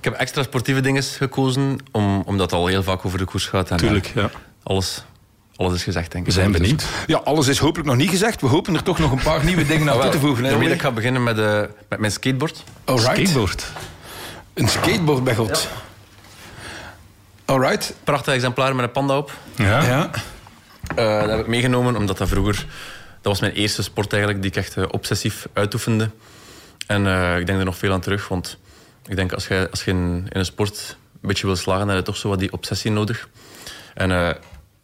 Ik 0.00 0.06
heb 0.06 0.14
extra 0.14 0.42
sportieve 0.42 0.80
dingen 0.80 1.02
gekozen, 1.02 1.78
om, 1.90 2.22
omdat 2.26 2.50
het 2.50 2.60
al 2.60 2.66
heel 2.66 2.82
vaak 2.82 3.04
over 3.04 3.18
de 3.18 3.24
koers 3.24 3.46
gaat. 3.46 3.70
En, 3.70 3.76
Tuurlijk, 3.76 4.12
ja. 4.14 4.30
Alles, 4.62 5.04
alles 5.56 5.74
is 5.74 5.82
gezegd, 5.82 6.12
denk 6.12 6.26
ik. 6.26 6.32
We 6.32 6.40
zijn 6.40 6.52
benieuwd. 6.52 6.84
Ja, 7.06 7.16
alles 7.16 7.48
is 7.48 7.58
hopelijk 7.58 7.88
nog 7.88 7.96
niet 7.96 8.10
gezegd. 8.10 8.40
We 8.40 8.46
hopen 8.46 8.74
er 8.74 8.82
toch 8.82 8.98
nog 8.98 9.12
een 9.12 9.22
paar 9.22 9.44
nieuwe 9.44 9.66
dingen 9.66 9.90
aan 9.90 10.00
toe 10.00 10.10
te 10.10 10.18
voegen. 10.18 10.44
Hè, 10.44 10.70
ik 10.70 10.80
ga 10.80 10.90
beginnen 10.90 11.22
met, 11.22 11.38
uh, 11.38 11.60
met 11.88 11.98
mijn 11.98 12.12
skateboard. 12.12 12.64
Alright. 12.84 13.16
Skateboard. 13.16 13.66
Een 14.54 14.68
skateboard, 14.68 15.24
bij 15.24 15.34
God. 15.34 15.62
Ja. 15.62 15.68
Alright. 17.44 17.94
Prachtig 18.04 18.34
exemplaar 18.34 18.74
met 18.74 18.84
een 18.84 18.92
panda 18.92 19.16
op. 19.16 19.32
Ja. 19.54 19.82
ja. 19.82 20.10
Uh, 20.98 21.20
dat 21.20 21.30
heb 21.30 21.38
ik 21.38 21.46
meegenomen, 21.46 21.96
omdat 21.96 22.18
dat 22.18 22.28
vroeger... 22.28 22.66
Dat 23.22 23.32
was 23.32 23.40
mijn 23.40 23.52
eerste 23.52 23.82
sport 23.82 24.12
eigenlijk, 24.12 24.42
die 24.42 24.50
ik 24.50 24.56
echt 24.56 24.76
uh, 24.76 24.84
obsessief 24.90 25.48
uitoefende. 25.52 26.10
En 26.86 27.06
ik 27.38 27.46
denk 27.46 27.58
er 27.58 27.64
nog 27.64 27.78
veel 27.78 27.92
aan 27.92 28.00
terug, 28.00 28.28
want 28.28 28.58
ik 29.10 29.16
denk 29.16 29.32
als 29.32 29.46
je, 29.46 29.68
als 29.70 29.84
je 29.84 29.90
in, 29.90 30.26
in 30.28 30.38
een 30.38 30.44
sport 30.44 30.96
een 31.22 31.28
beetje 31.28 31.46
wil 31.46 31.56
slagen, 31.56 31.86
dan 31.86 31.96
heb 31.96 31.98
je 31.98 32.12
toch 32.12 32.20
zo 32.20 32.28
wat 32.28 32.38
die 32.38 32.52
obsessie 32.52 32.90
nodig. 32.90 33.28
En 33.94 34.10
uh, 34.10 34.30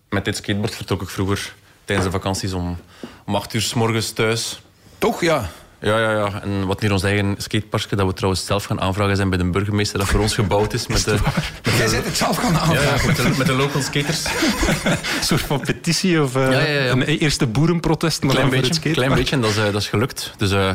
met 0.08 0.24
dit 0.24 0.36
skateboard 0.36 0.74
vertrok 0.74 1.02
ik 1.02 1.08
vroeger 1.08 1.54
tijdens 1.84 2.06
de 2.06 2.12
vakanties 2.12 2.52
om, 2.52 2.78
om 3.26 3.34
acht 3.34 3.54
uur 3.54 3.60
s 3.60 3.74
morgens 3.74 4.10
thuis. 4.10 4.60
Toch, 4.98 5.20
ja? 5.20 5.50
Ja, 5.80 5.98
ja, 5.98 6.12
ja. 6.12 6.42
En 6.42 6.66
wat 6.66 6.80
hier 6.80 6.92
ons 6.92 7.02
eigen 7.02 7.34
skateparkje, 7.38 7.96
dat 7.96 8.06
we 8.06 8.12
trouwens 8.12 8.46
zelf 8.46 8.64
gaan 8.64 8.80
aanvragen 8.80 9.16
zijn 9.16 9.28
bij 9.28 9.38
de 9.38 9.50
burgemeester, 9.50 9.98
dat 9.98 10.08
voor 10.08 10.20
ons 10.20 10.34
gebouwd 10.34 10.72
is. 10.72 10.86
Met 10.86 11.04
de, 11.04 11.18
met 11.64 11.76
Jij 11.76 11.88
zit 11.88 12.04
het 12.04 12.16
zelf 12.16 12.36
gaan 12.36 12.56
aanvragen? 12.56 13.00
Ja, 13.00 13.06
met, 13.06 13.16
de, 13.16 13.34
met, 13.38 13.46
de, 13.46 13.52
local 13.52 13.82
skaters. 13.82 14.24
een 14.84 15.24
soort 15.24 15.40
van 15.40 15.60
petitie 15.60 16.22
of 16.22 16.36
uh, 16.36 16.52
ja, 16.52 16.60
ja, 16.60 16.90
een 16.90 17.02
eerste 17.02 17.46
boerenprotest. 17.46 18.22
Maar 18.22 18.34
klein 18.34 18.50
beetje, 18.50 18.90
klein 18.90 19.14
beetje 19.14 19.34
en 19.34 19.40
dat 19.40 19.50
is, 19.50 19.56
uh, 19.56 19.64
dat 19.64 19.74
is 19.74 19.88
gelukt. 19.88 20.32
Dus 20.36 20.52
uh, 20.52 20.70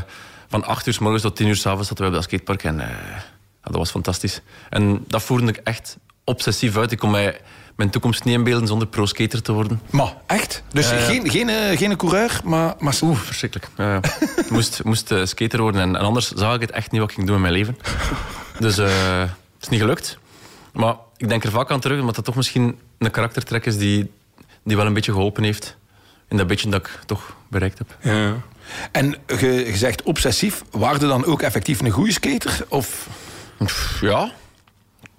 van 0.48 0.66
8 0.66 0.88
uur 0.88 0.94
s 0.94 1.00
morgens 1.00 1.22
tot 1.22 1.36
10 1.36 1.48
uur 1.48 1.56
s 1.56 1.66
avonds 1.66 1.88
zaten 1.88 2.04
we 2.04 2.10
op 2.10 2.16
dat 2.16 2.24
skatepark. 2.24 2.64
En 2.64 2.82
dat 3.62 3.76
was 3.76 3.92
fantastisch. 3.92 4.42
En 4.70 5.06
dat 5.08 5.24
voerde 5.24 5.48
ik 5.48 5.58
echt 5.64 5.98
obsessief 6.24 6.78
uit. 6.78 6.92
Ik 6.92 6.98
kon 6.98 7.12
mij 7.12 7.40
mijn 7.76 7.90
toekomst 7.90 8.24
niet 8.24 8.34
inbeelden 8.34 8.68
zonder 8.68 8.88
pro-skater 8.88 9.42
te 9.42 9.52
worden. 9.52 9.82
Maar 9.90 10.14
echt? 10.26 10.64
Dus 10.74 10.92
uh, 10.92 10.98
geen, 10.98 11.30
geen, 11.30 11.50
uh, 11.50 11.78
geen 11.78 11.98
coureur, 11.98 12.42
maar... 12.44 12.76
maar... 12.80 12.98
Oeh, 13.02 13.18
verschrikkelijk. 13.18 13.70
Uh, 13.78 13.98
moest 14.50 14.84
moest 14.84 15.12
uh, 15.12 15.26
skater 15.26 15.62
worden. 15.62 15.82
En, 15.82 15.96
en, 15.96 16.02
anders 16.02 16.32
zag 16.32 16.56
ik 16.56 16.62
het 16.62 16.72
echt 16.72 16.92
niet 16.92 17.02
wat 17.02 17.10
ik 17.10 17.16
ging 17.16 17.28
doen 17.28 17.36
in 17.36 17.42
mijn 17.42 17.54
leven. 17.54 17.78
Dus 18.60 18.76
het 18.76 19.30
is 19.62 19.70
niet 19.70 19.80
gelukt. 19.80 20.18
Maar 20.74 20.96
ik 21.18 21.30
denk 21.30 21.44
er 21.44 21.52
vaak 21.52 21.72
aan 21.72 21.80
terug, 21.80 22.00
omdat 22.00 22.16
dat 22.16 22.26
toch 22.26 22.36
misschien 22.36 22.80
een 22.98 23.12
karaktertrek 23.12 23.66
is 23.66 23.78
die, 23.78 24.12
die 24.64 24.78
wel 24.78 24.86
een 24.86 24.94
beetje 24.94 25.12
geholpen 25.12 25.44
heeft. 25.44 25.78
In 26.30 26.38
dat 26.38 26.48
beetje 26.48 26.70
dat 26.70 26.80
ik 26.80 27.00
toch 27.06 27.36
bereikt 27.48 27.78
heb. 27.78 27.98
Ja. 28.02 28.36
En 28.92 29.16
je 29.28 29.72
zegt 29.76 30.04
obsessief. 30.04 30.64
Waarde 30.72 31.08
dan 31.08 31.26
ook 31.26 31.42
effectief 31.42 31.82
een 31.82 31.90
goede 31.90 32.12
skater? 32.12 32.66
Of... 32.68 33.08
Ja. 34.02 34.32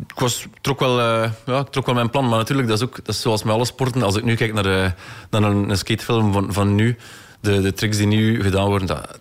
Ik 0.09 0.19
was, 0.19 0.47
trok, 0.61 0.81
wel, 0.81 0.99
uh, 0.99 1.31
ja, 1.47 1.61
ik 1.61 1.69
trok 1.69 1.87
wel 1.87 1.95
mijn 1.95 2.11
plan. 2.11 2.29
Maar 2.29 2.39
natuurlijk, 2.39 2.69
dat 2.69 2.77
is, 2.77 2.85
ook, 2.85 2.97
dat 2.97 3.15
is 3.15 3.21
zoals 3.21 3.43
met 3.43 3.55
alle 3.55 3.65
sporten. 3.65 4.03
Als 4.03 4.17
ik 4.17 4.25
nu 4.25 4.35
kijk 4.35 4.53
naar, 4.53 4.95
een, 5.31 5.71
een 5.71 5.79
skatefilm 5.79 6.33
van, 6.33 6.53
van 6.53 6.75
nu, 6.75 6.97
de, 7.41 7.61
de 7.61 7.73
tricks 7.73 7.97
die 7.97 8.07
nu 8.07 8.43
gedaan 8.43 8.67
worden, 8.67 8.87
dat, 8.87 9.21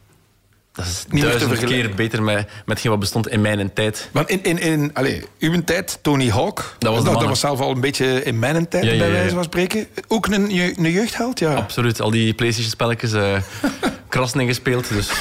dat 0.74 0.86
is 0.86 1.06
Niet 1.10 1.24
duizend 1.24 1.64
keer 1.64 1.96
beter 1.96 2.24
met, 2.24 2.50
met 2.66 2.84
wat 2.84 3.00
bestond 3.00 3.28
in 3.28 3.42
mijn 3.42 3.74
tijd. 3.74 4.10
Want 4.12 4.30
in, 4.30 4.44
in, 4.44 4.60
in 4.60 4.94
allez, 4.94 5.24
uw 5.40 5.64
tijd, 5.64 6.00
Tony 6.02 6.30
Hawk, 6.30 6.76
dat 6.80 6.94
was, 6.94 7.04
dat, 7.04 7.14
dat 7.14 7.28
was 7.28 7.40
zelf 7.40 7.60
al 7.60 7.72
een 7.72 7.82
beetje 7.82 8.24
in 8.24 8.40
mijn 8.40 8.68
tijd, 8.68 8.84
ja, 8.84 8.92
ja, 8.92 8.98
bij 8.98 9.12
wijze 9.12 9.36
van 9.36 9.44
spreken. 9.44 9.88
Ook 10.08 10.28
een, 10.28 10.34
een 10.34 10.92
jeugdheld, 10.92 11.40
ja. 11.40 11.54
Absoluut, 11.54 12.02
al 12.02 12.12
die 12.12 12.34
Playstation-spelletjes, 12.34 13.14
uh, 13.14 13.38
krassen 14.10 14.46
gespeeld. 14.46 14.90
Dus. 14.90 15.12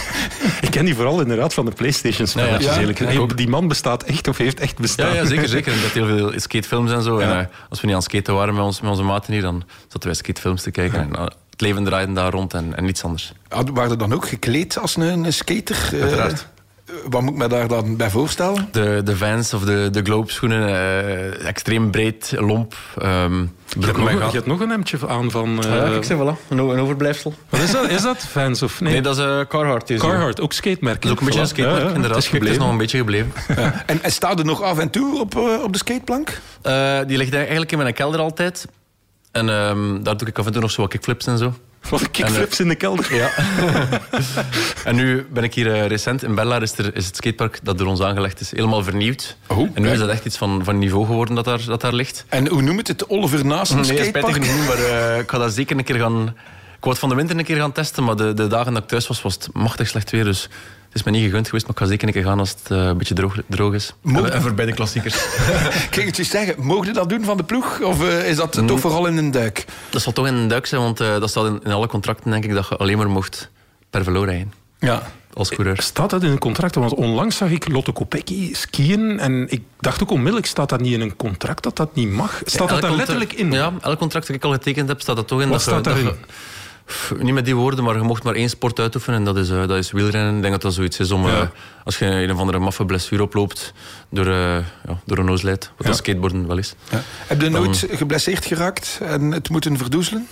Ik 0.61 0.71
ken 0.71 0.85
die 0.85 0.95
vooral 0.95 1.21
inderdaad 1.21 1.55
van 1.55 1.65
de 1.65 1.73
Playstation-spelletjes. 1.73 2.77
Ja, 2.99 3.27
die 3.27 3.49
man 3.49 3.69
bestaat 3.69 4.03
echt 4.03 4.29
of 4.29 4.37
heeft 4.37 4.61
echt 4.61 4.79
bestaan. 4.79 5.09
Ja, 5.09 5.15
ja 5.15 5.27
zeker, 5.27 5.49
zeker. 5.59 5.73
En 5.73 5.81
dat 5.83 5.91
heel 5.91 6.07
veel 6.07 6.33
skatefilms 6.37 6.93
en 6.93 7.03
zo. 7.03 7.19
En, 7.19 7.29
uh, 7.29 7.45
als 7.69 7.81
we 7.81 7.87
niet 7.87 7.95
aan 7.95 8.03
het 8.03 8.11
skaten 8.11 8.35
waren 8.35 8.55
met, 8.55 8.63
ons, 8.63 8.81
met 8.81 8.91
onze 8.91 9.03
maten 9.03 9.33
hier, 9.33 9.43
dan 9.43 9.63
zaten 9.83 10.09
wij 10.09 10.15
skatefilms 10.15 10.63
te 10.63 10.71
kijken. 10.71 11.01
En, 11.01 11.09
uh, 11.13 11.27
het 11.61 11.69
leven 11.69 11.85
draaide 11.85 12.13
daar 12.13 12.33
rond 12.33 12.55
en, 12.55 12.77
en 12.77 12.85
niets 12.85 13.05
anders. 13.05 13.33
Waren 13.49 13.91
er 13.91 13.99
dan 13.99 14.13
ook 14.13 14.29
gekleed 14.29 14.79
als 14.79 14.97
een, 14.97 15.25
een 15.25 15.33
skater? 15.33 15.91
Eh, 15.93 16.01
Uiteraard. 16.01 16.47
Wat 17.09 17.23
moet 17.23 17.33
ik 17.33 17.39
me 17.39 17.49
daar 17.49 17.69
dan 17.69 17.97
bij 17.97 18.11
voorstellen? 18.11 18.69
De, 18.73 19.01
de 19.05 19.17
Vans 19.17 19.55
of 19.55 19.63
de, 19.63 19.89
de 19.93 20.03
Globe 20.03 20.33
schoenen, 20.33 20.69
uh, 20.69 21.47
extreem 21.47 21.91
breed, 21.91 22.35
lomp. 22.37 22.75
Um, 23.03 23.53
je, 23.79 23.87
hebt 23.87 23.99
nog, 23.99 24.11
je 24.11 24.37
hebt 24.37 24.47
nog 24.47 24.61
een 24.61 24.71
hemdje 24.71 25.09
aan 25.09 25.31
van... 25.31 25.65
Uh, 25.65 25.75
ja, 25.75 25.85
ik 25.85 26.05
zeg 26.05 26.17
voilà, 26.17 26.49
een, 26.49 26.59
een 26.59 26.79
overblijfsel. 26.79 27.35
Wat 27.49 27.61
is 27.61 27.71
dat? 27.71 27.91
Is 27.91 28.03
dat 28.03 28.19
Vans 28.19 28.63
of 28.63 28.81
nee? 28.81 28.93
Nee, 28.93 29.03
dat 29.03 29.19
is 29.19 29.25
uh, 29.25 29.41
Carhartt. 29.49 29.95
Carhartt, 29.95 30.41
ook 30.41 30.53
skatemerk. 30.53 31.03
Dat 31.03 31.05
is 31.05 31.11
ook 31.11 31.19
een 31.19 31.27
beetje 31.27 31.41
een 31.41 31.47
skatemerk, 31.47 31.83
ja, 31.83 31.95
inderdaad. 31.95 32.25
Het 32.25 32.33
is, 32.33 32.41
het 32.41 32.49
is, 32.49 32.59
nog 32.59 32.71
een 32.71 32.79
beetje 32.79 32.99
gebleven. 32.99 33.33
Ja. 33.57 33.83
En, 33.87 34.03
en 34.03 34.13
staat 34.13 34.39
er 34.39 34.45
nog 34.45 34.63
af 34.63 34.79
en 34.79 34.91
toe 34.91 35.21
op, 35.21 35.35
uh, 35.35 35.63
op 35.63 35.73
de 35.73 35.79
skateplank? 35.79 36.41
die 37.07 37.17
ligt 37.17 37.35
eigenlijk 37.35 37.73
in 37.73 37.79
mijn 37.79 37.95
kelder 37.95 38.21
altijd. 38.21 38.67
En 39.31 39.49
um, 39.49 40.03
daar 40.03 40.17
doe 40.17 40.29
ik 40.29 40.39
af 40.39 40.47
en 40.47 40.53
toe 40.53 40.61
nog 40.61 40.71
zo 40.71 40.81
wat 40.81 40.91
kickflips 40.91 41.27
en 41.27 41.39
zo. 41.39 41.55
Wat 41.89 42.11
kickflips 42.11 42.59
en, 42.59 42.65
in 42.65 42.69
de 42.69 42.75
kelder. 42.75 43.15
Ja. 43.15 43.31
en 44.89 44.95
nu 44.95 45.27
ben 45.31 45.45
ik 45.45 45.55
hier 45.55 45.67
uh, 45.67 45.87
recent 45.87 46.23
in 46.23 46.35
Bella, 46.35 46.61
is, 46.61 46.79
er, 46.79 46.97
is 46.97 47.07
het 47.07 47.17
skatepark 47.17 47.59
dat 47.63 47.79
door 47.79 47.87
ons 47.87 48.01
aangelegd 48.01 48.41
is, 48.41 48.51
helemaal 48.51 48.83
vernieuwd. 48.83 49.37
Oh, 49.47 49.69
en 49.75 49.83
nu 49.83 49.91
is 49.91 49.99
dat 49.99 50.09
echt 50.09 50.25
iets 50.25 50.37
van, 50.37 50.65
van 50.65 50.79
niveau 50.79 51.07
geworden 51.07 51.35
dat 51.35 51.45
daar, 51.45 51.65
dat 51.65 51.81
daar 51.81 51.95
ligt. 51.95 52.25
En 52.29 52.49
hoe 52.49 52.63
noemt 52.63 52.89
het? 52.89 53.09
Oliver 53.09 53.47
Naast 53.47 53.75
nee, 53.75 53.85
spijtig 53.85 54.35
genoeg, 54.35 54.67
maar 54.67 54.79
uh, 54.79 55.19
ik 55.19 55.31
ga 55.31 55.39
dat 55.39 55.53
zeker 55.53 55.79
een 55.79 55.85
keer 55.85 55.99
gaan... 55.99 56.23
Ik 56.77 56.87
wou 56.87 56.91
het 56.91 56.99
van 56.99 57.09
de 57.09 57.15
winter 57.15 57.39
een 57.39 57.45
keer 57.45 57.57
gaan 57.57 57.73
testen, 57.73 58.05
maar 58.05 58.17
de, 58.17 58.35
de 58.35 58.47
dagen 58.47 58.73
dat 58.73 58.83
ik 58.83 58.89
thuis 58.89 59.07
was, 59.07 59.23
was 59.23 59.35
het 59.35 59.49
machtig 59.53 59.89
slecht 59.89 60.11
weer. 60.11 60.25
Dus 60.25 60.49
het 60.91 60.99
is 60.99 61.05
me 61.05 61.11
niet 61.11 61.25
gegund 61.25 61.47
geweest, 61.47 61.67
maar 61.67 61.77
ik 61.77 61.83
ga 61.83 61.89
zeker 61.89 62.09
een 62.09 62.15
keer 62.15 62.23
gaan 62.25 62.39
als 62.39 62.51
het 62.51 62.71
uh, 62.71 62.79
een 62.79 62.99
beetje 62.99 63.15
droog, 63.15 63.37
droog 63.47 63.75
is. 63.75 63.95
Mogen... 64.03 64.33
En 64.33 64.43
voor 64.43 64.55
bij 64.55 64.67
de 64.67 64.73
klassiekers. 64.73 65.15
Kijk, 65.91 66.17
het 66.17 66.27
zeggen, 66.27 66.55
mogen 66.59 66.87
je 66.87 66.93
dat 66.93 67.09
doen 67.09 67.25
van 67.25 67.37
de 67.37 67.43
ploeg? 67.43 67.81
Of 67.81 68.03
uh, 68.03 68.29
is 68.29 68.37
dat 68.37 68.57
mm. 68.57 68.67
toch 68.67 68.81
vooral 68.81 69.07
in 69.07 69.17
een 69.17 69.31
duik? 69.31 69.65
Dat 69.91 70.03
zal 70.03 70.13
toch 70.13 70.27
in 70.27 70.35
een 70.35 70.49
duik 70.49 70.67
zijn, 70.67 70.81
want 70.81 71.01
uh, 71.01 71.21
dat 71.21 71.31
staat 71.31 71.47
in, 71.47 71.61
in, 71.65 71.73
alle 71.73 71.87
contracten, 71.87 72.31
denk 72.31 72.45
ik, 72.45 72.55
dat 72.55 72.69
je 72.69 72.77
alleen 72.77 72.97
maar 72.97 73.11
mocht 73.11 73.51
per 73.91 74.05
velo 74.05 74.23
rijden. 74.23 74.53
Ja. 74.79 75.03
Als 75.35 75.49
coureur. 75.49 75.83
Staat 75.83 76.11
dat 76.11 76.23
in 76.23 76.31
een 76.31 76.39
contract? 76.39 76.75
Want 76.75 76.95
onlangs 76.95 77.37
zag 77.37 77.51
ik 77.51 77.69
Lotte 77.69 77.93
Kopecky 77.93 78.55
skiën 78.55 79.19
en 79.21 79.47
ik 79.49 79.63
dacht 79.81 80.03
ook 80.03 80.11
onmiddellijk, 80.11 80.47
staat 80.47 80.69
dat 80.69 80.81
niet 80.81 80.93
in 80.93 81.01
een 81.01 81.17
contract 81.17 81.63
dat 81.63 81.77
dat 81.77 81.95
niet 81.95 82.11
mag? 82.11 82.41
Staat 82.45 82.69
ja, 82.69 82.75
dat 82.75 82.83
daar 82.83 82.97
letterlijk 82.97 83.33
in? 83.33 83.53
Ja, 83.53 83.73
elk 83.81 83.99
contract 83.99 84.27
dat 84.27 84.37
ik 84.37 84.45
al 84.45 84.53
getekend 84.53 84.89
heb, 84.89 85.01
staat 85.01 85.17
dat 85.17 85.29
toch 85.29 85.41
in. 85.41 85.49
Wat 85.49 85.65
dat 85.65 85.69
staat 85.69 85.85
daarin? 85.85 86.13
Niet 87.19 87.35
met 87.35 87.45
die 87.45 87.55
woorden, 87.55 87.85
maar 87.85 87.97
je 87.97 88.03
mocht 88.03 88.23
maar 88.23 88.35
één 88.35 88.49
sport 88.49 88.79
uitoefenen 88.79 89.19
en 89.19 89.25
dat 89.25 89.37
is, 89.37 89.51
uh, 89.51 89.67
dat 89.67 89.77
is 89.77 89.91
wielrennen. 89.91 90.35
Ik 90.35 90.41
denk 90.41 90.53
dat 90.53 90.63
dat 90.63 90.75
zoiets 90.75 90.99
is 90.99 91.11
om, 91.11 91.27
ja. 91.27 91.41
uh, 91.41 91.49
als 91.85 91.99
je 91.99 92.07
een 92.07 92.33
of 92.33 92.39
andere 92.39 92.59
maffe 92.59 92.85
blessure 92.85 93.23
oploopt 93.23 93.73
door, 94.11 94.27
uh, 94.27 94.57
ja, 94.57 95.01
door 95.05 95.19
een 95.19 95.27
wat 95.27 95.69
ja. 95.79 95.93
skateboarden 95.93 96.47
wel 96.47 96.59
is. 96.59 96.75
Heb 97.27 97.41
je 97.41 97.49
nooit 97.49 97.87
geblesseerd 97.91 98.45
geraakt 98.45 99.01
en 99.03 99.31
het 99.31 99.49
moeten 99.49 99.77
verdoezelen? 99.77 100.29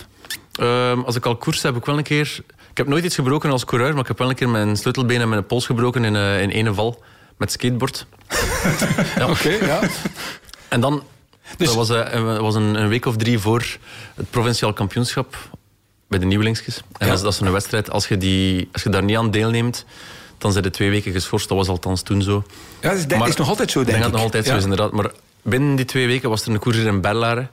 Ehm, 0.51 0.99
als 0.99 1.15
ik 1.15 1.25
al 1.25 1.35
koers 1.35 1.61
heb 1.61 1.75
ik 1.75 1.85
wel 1.85 1.97
een 1.97 2.03
keer... 2.03 2.39
Ik 2.69 2.77
heb 2.77 2.87
nooit 2.87 3.03
iets 3.03 3.15
gebroken 3.15 3.51
als 3.51 3.65
coureur, 3.65 3.91
maar 3.91 4.01
ik 4.01 4.07
heb 4.07 4.17
wel 4.17 4.29
een 4.29 4.35
keer 4.35 4.49
mijn 4.49 4.75
sleutelbeen 4.77 5.21
en 5.21 5.29
mijn 5.29 5.45
pols 5.45 5.65
gebroken 5.65 6.03
in, 6.03 6.15
in 6.15 6.49
ene 6.49 6.73
val 6.73 7.03
met 7.37 7.51
skateboard. 7.51 8.05
ja. 9.15 9.29
Oké, 9.29 9.31
okay, 9.31 9.67
ja. 9.67 9.79
En 10.67 10.81
dan... 10.81 11.03
Dus... 11.57 11.67
Dat 11.67 11.87
was, 11.87 11.87
was 12.39 12.55
een, 12.55 12.75
een 12.75 12.87
week 12.87 13.05
of 13.05 13.15
drie 13.15 13.39
voor 13.39 13.65
het 14.15 14.29
provinciaal 14.29 14.73
kampioenschap 14.73 15.35
bij 16.09 16.19
de 16.19 16.25
nieuwelingsjes. 16.25 16.81
En 16.97 17.07
dat, 17.07 17.17
is, 17.17 17.23
dat 17.23 17.33
is 17.33 17.39
een 17.39 17.51
wedstrijd, 17.51 17.91
als 17.91 18.07
je, 18.07 18.17
die, 18.17 18.69
als 18.71 18.83
je 18.83 18.89
daar 18.89 19.03
niet 19.03 19.17
aan 19.17 19.31
deelneemt, 19.31 19.85
dan 20.37 20.51
zijn 20.51 20.63
de 20.63 20.69
twee 20.69 20.89
weken 20.89 21.11
geschorst. 21.11 21.47
Dat 21.47 21.57
was 21.57 21.67
althans 21.67 22.01
toen 22.01 22.21
zo. 22.21 22.43
Ja, 22.81 22.89
dat 22.89 23.27
is, 23.27 23.35
nog 23.35 23.49
altijd 23.49 23.71
zo, 23.71 23.83
denk 23.83 23.97
ik. 23.97 24.03
Dat 24.03 24.11
nog 24.11 24.21
altijd 24.21 24.45
zo 24.45 24.55
is, 24.55 24.63
inderdaad. 24.63 24.91
Maar 24.91 25.11
binnen 25.41 25.75
die 25.75 25.85
twee 25.85 26.07
weken 26.07 26.29
was 26.29 26.45
er 26.45 26.51
een 26.51 26.59
koers 26.59 26.77
in 26.77 27.01
Berlare. 27.01 27.47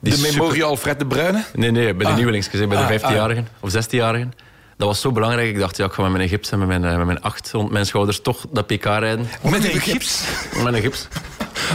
De 0.00 0.18
Memorial 0.32 0.76
Fred 0.76 0.98
de 0.98 1.06
Bruyne? 1.06 1.44
Nee, 1.54 1.70
nee, 1.70 1.94
bij 1.94 2.04
de 2.04 2.10
ah. 2.10 2.16
nieuwelingsjes, 2.16 2.68
bij 2.68 2.86
de 2.86 3.00
15-jarigen 3.00 3.44
ah, 3.60 3.70
ah. 3.70 3.76
of 3.76 3.86
16-jarigen. 3.86 4.32
Dat 4.76 4.88
was 4.88 5.00
zo 5.00 5.12
belangrijk. 5.12 5.48
Ik 5.48 5.58
dacht, 5.58 5.76
ja, 5.76 5.84
ik 5.84 5.92
ga 5.92 6.02
met 6.02 6.12
mijn 6.12 6.28
gips 6.28 6.50
en 6.50 6.58
met 6.58 6.68
mijn, 6.68 6.84
eh, 6.84 6.96
met 6.96 7.06
mijn 7.06 7.22
acht 7.22 7.50
rond 7.52 7.70
mijn 7.70 7.86
schouders 7.86 8.20
toch 8.20 8.46
dat 8.52 8.66
PK 8.66 8.84
rijden. 8.84 9.28
Met 9.42 9.64
een 9.64 9.80
gips? 9.80 10.24
Met 10.64 10.74
een 10.74 10.80
gips. 10.80 11.08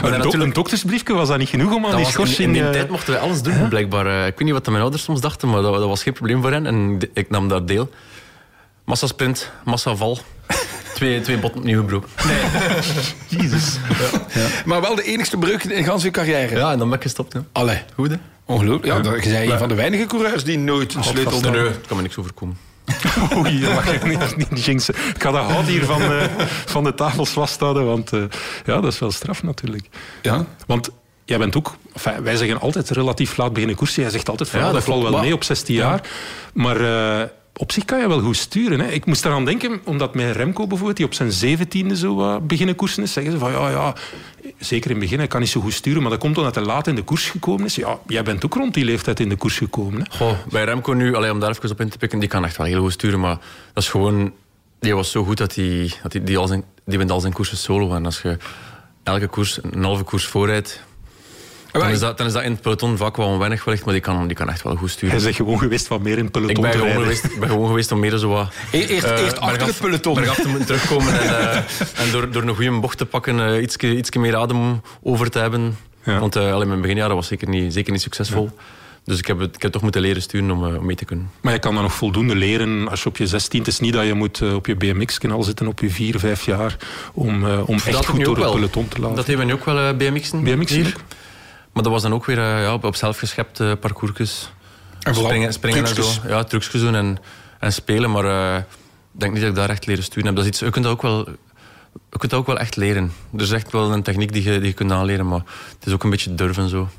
Maar 0.02 0.12
natuurlijk... 0.12 0.44
Een 0.44 0.54
doktersbriefje 0.54 1.14
was 1.14 1.28
dat 1.28 1.38
niet 1.38 1.50
genoeg 1.50 1.74
om 1.74 1.86
aan 1.86 1.96
die 1.96 2.06
schorsing... 2.06 2.40
In, 2.40 2.46
in 2.46 2.54
die 2.54 2.64
eh, 2.64 2.70
tijd 2.72 2.90
mochten 2.90 3.14
wij 3.14 3.22
alles 3.22 3.42
doen, 3.42 3.68
blijkbaar. 3.70 4.06
Eh, 4.06 4.26
ik 4.26 4.38
weet 4.38 4.44
niet 4.44 4.52
wat 4.52 4.66
mijn 4.66 4.82
ouders 4.82 5.04
soms 5.04 5.22
dachten, 5.22 5.50
maar 5.50 5.62
dat, 5.62 5.74
dat 5.74 5.88
was 5.88 6.04
geen 6.04 6.14
probleem 6.14 6.42
voor 6.42 6.52
hen. 6.52 6.66
En 6.66 7.00
ik 7.14 7.30
nam 7.30 7.48
daar 7.48 7.66
deel. 7.66 7.90
Massasprint, 8.86 9.52
massaval. 9.64 10.18
twee, 10.96 11.22
twee 11.22 11.38
botten 11.38 11.60
opnieuw 11.60 11.80
gebroken. 11.80 12.10
Nee. 12.28 12.38
Jezus. 13.42 13.78
Ja. 14.34 14.48
Maar 14.66 14.82
wel 14.82 14.96
de 14.96 15.04
enigste 15.04 15.38
breuk 15.38 15.64
in 15.64 15.70
de 15.70 15.76
hele 15.76 16.12
carrière. 16.12 16.56
Ja, 16.56 16.72
en 16.72 16.78
dan 16.78 16.88
ben 16.90 16.98
ik 16.98 17.04
gestopt. 17.04 17.36
Allee. 17.52 17.82
Goed, 17.96 18.10
hè? 18.10 18.16
Ongelooflijk. 18.46 18.86
Ja, 18.86 19.00
dat, 19.00 19.24
je 19.24 19.30
bent 19.30 19.50
een 19.50 19.58
van 19.58 19.68
de 19.68 19.76
weinige 19.76 20.06
coureurs 20.06 20.44
die 20.44 20.58
nooit 20.58 20.94
een 20.94 21.04
sleutel... 21.04 21.40
Nee, 21.40 21.52
nee, 21.52 21.72
kan 21.88 21.98
me 21.98 22.04
niks 22.04 22.18
overkomen. 22.18 22.58
Oei, 23.38 23.60
dat 23.60 23.74
mag 23.74 23.94
ik 23.94 24.04
niet, 24.04 24.38
niet 24.38 24.66
jinxen. 24.66 24.96
Ik 24.96 25.22
ga 25.22 25.32
dat 25.32 25.52
hout 25.52 25.66
hier 25.66 25.86
van, 25.86 26.02
uh, 26.02 26.24
van 26.66 26.84
de 26.84 26.94
tafels 26.94 27.30
vasthouden, 27.30 27.86
want 27.86 28.14
uh, 28.14 28.24
ja, 28.66 28.82
dat 28.82 28.94
is 28.94 29.00
wel 29.00 29.12
straf 29.12 29.44
natuurlijk. 29.44 29.90
Ja? 30.22 30.46
Want 30.68 30.90
jij 31.26 31.38
bent 31.38 31.56
ook... 31.56 31.76
Enfin, 31.94 32.24
wij 32.24 32.36
zeggen 32.36 32.60
altijd 32.60 32.90
relatief 32.90 33.38
laat 33.38 33.54
beginnen 33.54 33.76
koersen. 33.76 34.02
Jij 34.02 34.12
zegt 34.12 34.30
altijd, 34.30 34.50
van, 34.50 34.60
ja, 34.60 34.72
dat 34.72 34.84
valt 34.84 35.10
wel 35.10 35.20
mee 35.20 35.34
op 35.34 35.44
16 35.44 35.76
jaar. 35.76 36.02
Maar... 36.54 36.82
Uh, 36.82 37.22
op 37.56 37.72
zich 37.72 37.86
kan 37.86 38.00
je 38.00 38.08
wel 38.08 38.22
goed 38.22 38.38
sturen. 38.38 38.80
Hè. 38.80 38.88
Ik 38.88 39.06
moest 39.06 39.26
eraan 39.26 39.46
denken, 39.46 39.82
omdat 39.84 40.16
mijn 40.16 40.32
Remco 40.32 40.68
bijvoorbeeld, 40.68 40.98
die 40.98 41.06
op 41.06 41.14
zijn 41.14 41.32
zeventiende 41.32 41.98
zo 41.98 42.42
beginnen 42.42 42.76
koersen 42.76 43.04
is, 43.04 43.14
zeggen 43.14 43.32
ze 43.32 43.38
van 43.38 43.52
ja, 43.52 43.70
ja, 43.70 43.96
zeker 44.60 44.90
in 44.90 44.96
het 44.96 45.06
begin, 45.06 45.18
hij 45.18 45.28
kan 45.28 45.40
niet 45.40 45.50
zo 45.50 45.62
goed 45.62 45.74
sturen, 45.74 46.02
maar 46.02 46.12
dat 46.12 46.20
komt 46.20 46.38
omdat 46.38 46.56
hij 46.56 46.64
laat 46.64 46.88
in 46.88 46.96
de 46.96 47.04
koers 47.04 47.30
gekomen 47.30 47.66
is. 47.66 47.76
Ja, 47.76 48.00
jij 48.08 48.24
bent 48.24 48.46
ook 48.46 48.54
rond 48.54 48.74
die 48.74 48.86
leeftijd 48.86 49.20
in 49.20 49.30
de 49.30 49.36
koers 49.36 49.58
gekomen. 49.58 50.02
Hè? 50.02 50.18
Goh, 50.18 50.38
bij 50.50 50.64
Remco 50.64 50.94
nu, 50.94 51.16
alleen 51.16 51.32
om 51.32 51.40
daar 51.40 51.50
even 51.50 51.72
op 51.72 51.80
in 51.80 51.90
te 51.90 51.98
pikken, 51.98 52.20
die 52.20 52.30
kan 52.30 52.46
echt 52.46 52.58
wel 52.58 52.68
heel 52.68 52.82
goed 52.82 52.92
sturen, 52.92 53.20
maar 53.20 53.38
dat 53.74 53.84
is 53.84 53.90
gewoon... 53.90 54.34
Die 54.80 54.96
was 54.96 55.12
zo 55.12 55.24
goed 55.24 55.38
dat 55.38 55.56
hij 55.56 55.92
dat 56.04 56.12
die, 56.12 56.24
die, 56.24 56.38
al 56.38 56.48
zijn, 56.48 56.64
die 56.86 57.12
al 57.12 57.20
zijn 57.20 57.34
koersen 57.34 57.58
solo. 57.58 57.94
En 57.94 58.06
als 58.06 58.22
je 58.22 58.38
elke 59.04 59.28
koers, 59.28 59.60
een 59.72 59.84
halve 59.84 60.04
koers 60.04 60.26
voorrijdt, 60.26 60.84
dan 61.72 61.90
is, 61.90 62.00
dat, 62.00 62.18
dan 62.18 62.28
is 62.28 62.34
dat 62.34 62.44
in 62.44 62.52
het 62.52 62.62
peloton 62.62 62.98
vaak 62.98 63.18
wel 63.18 63.38
weinig 63.38 63.64
wellicht, 63.64 63.86
maar 63.86 63.94
die 63.94 64.04
kan, 64.04 64.28
die 64.28 64.36
kan 64.36 64.50
echt 64.50 64.62
wel 64.64 64.76
goed 64.76 64.90
sturen. 64.90 65.22
Hij 65.22 65.30
is 65.30 65.36
gewoon 65.36 65.60
geweest 65.60 65.88
van 65.88 66.02
meer 66.02 66.18
in 66.18 66.24
het 66.24 66.32
peloton 66.32 66.56
ik 66.56 66.62
ben 66.62 66.72
gewoon 66.72 67.04
geweest, 67.04 67.24
Ik 67.24 67.40
ben 67.40 67.50
gewoon 67.50 67.68
geweest 67.68 67.92
om 67.92 68.00
meer 68.00 68.18
zo 68.18 68.30
wat... 68.30 68.54
Eerst, 68.72 69.06
uh, 69.06 69.20
eerst 69.20 69.40
achter 69.40 69.68
het 69.68 69.80
peloton. 69.80 70.14
Maar 70.14 70.36
te 70.36 70.48
moeten 70.48 70.66
terugkomen 70.66 71.20
en, 71.20 71.30
uh, 71.30 71.56
en 72.06 72.12
door, 72.12 72.32
door 72.32 72.44
een 72.44 72.56
goede 72.56 72.80
bocht 72.80 72.98
te 72.98 73.06
pakken, 73.06 73.40
uh, 73.40 73.62
ietske, 73.62 73.96
ietske 73.96 74.20
meer 74.20 74.36
adem 74.36 74.82
over 75.04 75.30
te 75.30 75.40
hebben. 75.40 75.78
Ja. 76.04 76.20
Want 76.20 76.36
uh, 76.36 76.60
in 76.60 76.68
mijn 76.68 76.82
beginjaren 76.82 77.16
was 77.16 77.28
zeker 77.28 77.50
niet, 77.50 77.74
zeker 77.74 77.92
niet 77.92 78.02
succesvol. 78.02 78.44
Ja. 78.44 78.64
Dus 79.04 79.18
ik 79.18 79.28
heb, 79.28 79.40
het, 79.40 79.56
ik 79.56 79.62
heb 79.62 79.72
toch 79.72 79.82
moeten 79.82 80.02
leren 80.02 80.22
sturen 80.22 80.52
om, 80.52 80.64
om 80.64 80.86
mee 80.86 80.96
te 80.96 81.06
kunnen. 81.06 81.30
Maar 81.42 81.54
je 81.54 81.60
kan 81.60 81.74
dan 81.74 81.84
nog 81.84 81.94
voldoende 81.94 82.36
leren 82.36 82.90
als 82.90 83.04
je 83.04 83.10
op 83.10 83.18
je 83.18 83.28
16 83.28 83.60
Het 83.60 83.68
is 83.68 83.80
niet 83.80 83.94
dat 83.94 84.06
je 84.06 84.14
moet 84.14 84.42
op 84.54 84.66
je 84.66 84.76
BMX-kanaal 84.76 85.44
zitten 85.44 85.68
op 85.68 85.80
je 85.80 85.90
4, 85.90 86.20
5 86.20 86.46
jaar 86.46 86.78
om, 87.14 87.46
om 87.46 87.80
echt 87.86 88.06
goed 88.06 88.26
door 88.26 88.38
het 88.38 88.52
peloton 88.52 88.88
te 88.88 89.00
laten. 89.00 89.16
Dat 89.16 89.28
hebben 89.28 89.46
we 89.46 89.52
nu 89.52 89.60
ook 89.60 89.66
wel 89.66 89.96
BMX'en. 89.96 90.44
BMX'en? 90.44 90.94
Maar 91.74 91.84
dat 91.84 91.92
was 91.92 92.02
dan 92.02 92.14
ook 92.14 92.26
weer 92.26 92.38
uh, 92.38 92.62
ja, 92.62 92.74
op 92.74 92.96
zelfgeschepte 92.96 93.78
parcoursjes. 93.80 94.52
En 95.00 95.16
springen, 95.16 95.54
springen 95.54 95.86
en 95.86 95.96
zo. 95.96 96.12
Ja, 96.28 96.44
trucjes 96.44 96.82
doen 96.82 96.96
en, 96.96 97.18
en 97.60 97.74
spelen. 97.74 98.12
Maar 98.12 98.26
uh, 98.26 98.58
ik 99.14 99.20
denk 99.20 99.32
niet 99.32 99.42
dat 99.42 99.50
ik 99.50 99.56
daar 99.56 99.70
echt 99.70 99.86
leren 99.86 100.04
sturen 100.04 100.26
heb. 100.26 100.36
Dat 100.36 100.44
is 100.44 100.50
iets, 100.50 100.60
je 100.60 100.70
kunt 100.70 100.84
dat 100.84 100.94
ook 100.94 101.02
wel... 101.02 101.28
Je 102.12 102.18
kunt 102.18 102.32
dat 102.32 102.40
ook 102.40 102.48
wel 102.48 102.60
echt 102.60 102.76
leren. 102.76 103.12
Er 103.36 103.42
is 103.42 103.52
echt 103.52 103.72
wel 103.72 103.94
een 103.94 104.04
techniek 104.04 104.34
die 104.34 104.44
je, 104.44 104.60
die 104.60 104.68
je 104.68 104.74
kunt 104.74 104.92
aanleren, 104.92 105.28
maar 105.28 105.42
het 105.78 105.88
is 105.88 105.94
ook 105.94 106.04
een 106.04 106.10
beetje 106.10 106.36
durven 106.36 106.70
zo. 106.70 106.90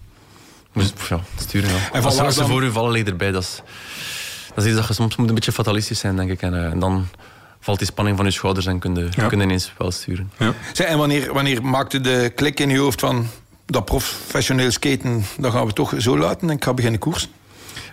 Dus, 0.73 0.93
ja, 1.09 1.21
sturen. 1.39 1.71
Ja. 1.71 1.77
En 1.93 2.03
als, 2.03 2.19
als 2.19 2.35
ze 2.35 2.47
voor 2.47 2.65
je 2.65 2.73
vallen, 2.73 2.93
ligt 2.93 3.09
erbij. 3.09 3.31
Dat 3.31 3.43
is, 3.43 3.63
dat 4.55 4.65
is 4.65 4.71
iets 4.71 4.81
dat 4.81 4.89
je 4.89 4.95
soms 4.95 5.17
moet 5.17 5.29
een 5.29 5.35
beetje 5.35 5.53
fatalistisch 5.53 5.99
zijn, 5.99 6.17
denk 6.17 6.31
ik. 6.31 6.43
En, 6.43 6.55
uh, 6.55 6.65
en 6.65 6.79
dan 6.79 7.09
valt 7.61 7.79
die 7.79 7.87
spanning 7.87 8.17
van 8.17 8.27
je 8.27 8.33
schouders 8.33 8.67
en 8.67 8.79
kun 8.79 8.95
je, 8.95 9.09
ja. 9.11 9.27
kun 9.27 9.39
je 9.39 9.45
ineens 9.45 9.73
wel 9.79 9.91
sturen. 9.91 10.33
Ja. 10.39 10.55
En 10.85 10.99
wanneer, 10.99 11.33
wanneer 11.33 11.65
maakte 11.65 12.01
de 12.01 12.33
klik 12.35 12.61
in 12.61 12.71
je 12.71 12.79
hoofd 12.79 13.01
van 13.01 13.29
dat 13.73 13.85
professioneel 13.85 14.71
skaten, 14.71 15.25
dat 15.39 15.53
gaan 15.53 15.67
we 15.67 15.73
toch 15.73 15.95
zo 15.99 16.19
laten 16.19 16.49
en 16.49 16.57
ik 16.57 16.65
ga 16.65 16.75
beginnen 16.75 17.01
koersen? 17.01 17.31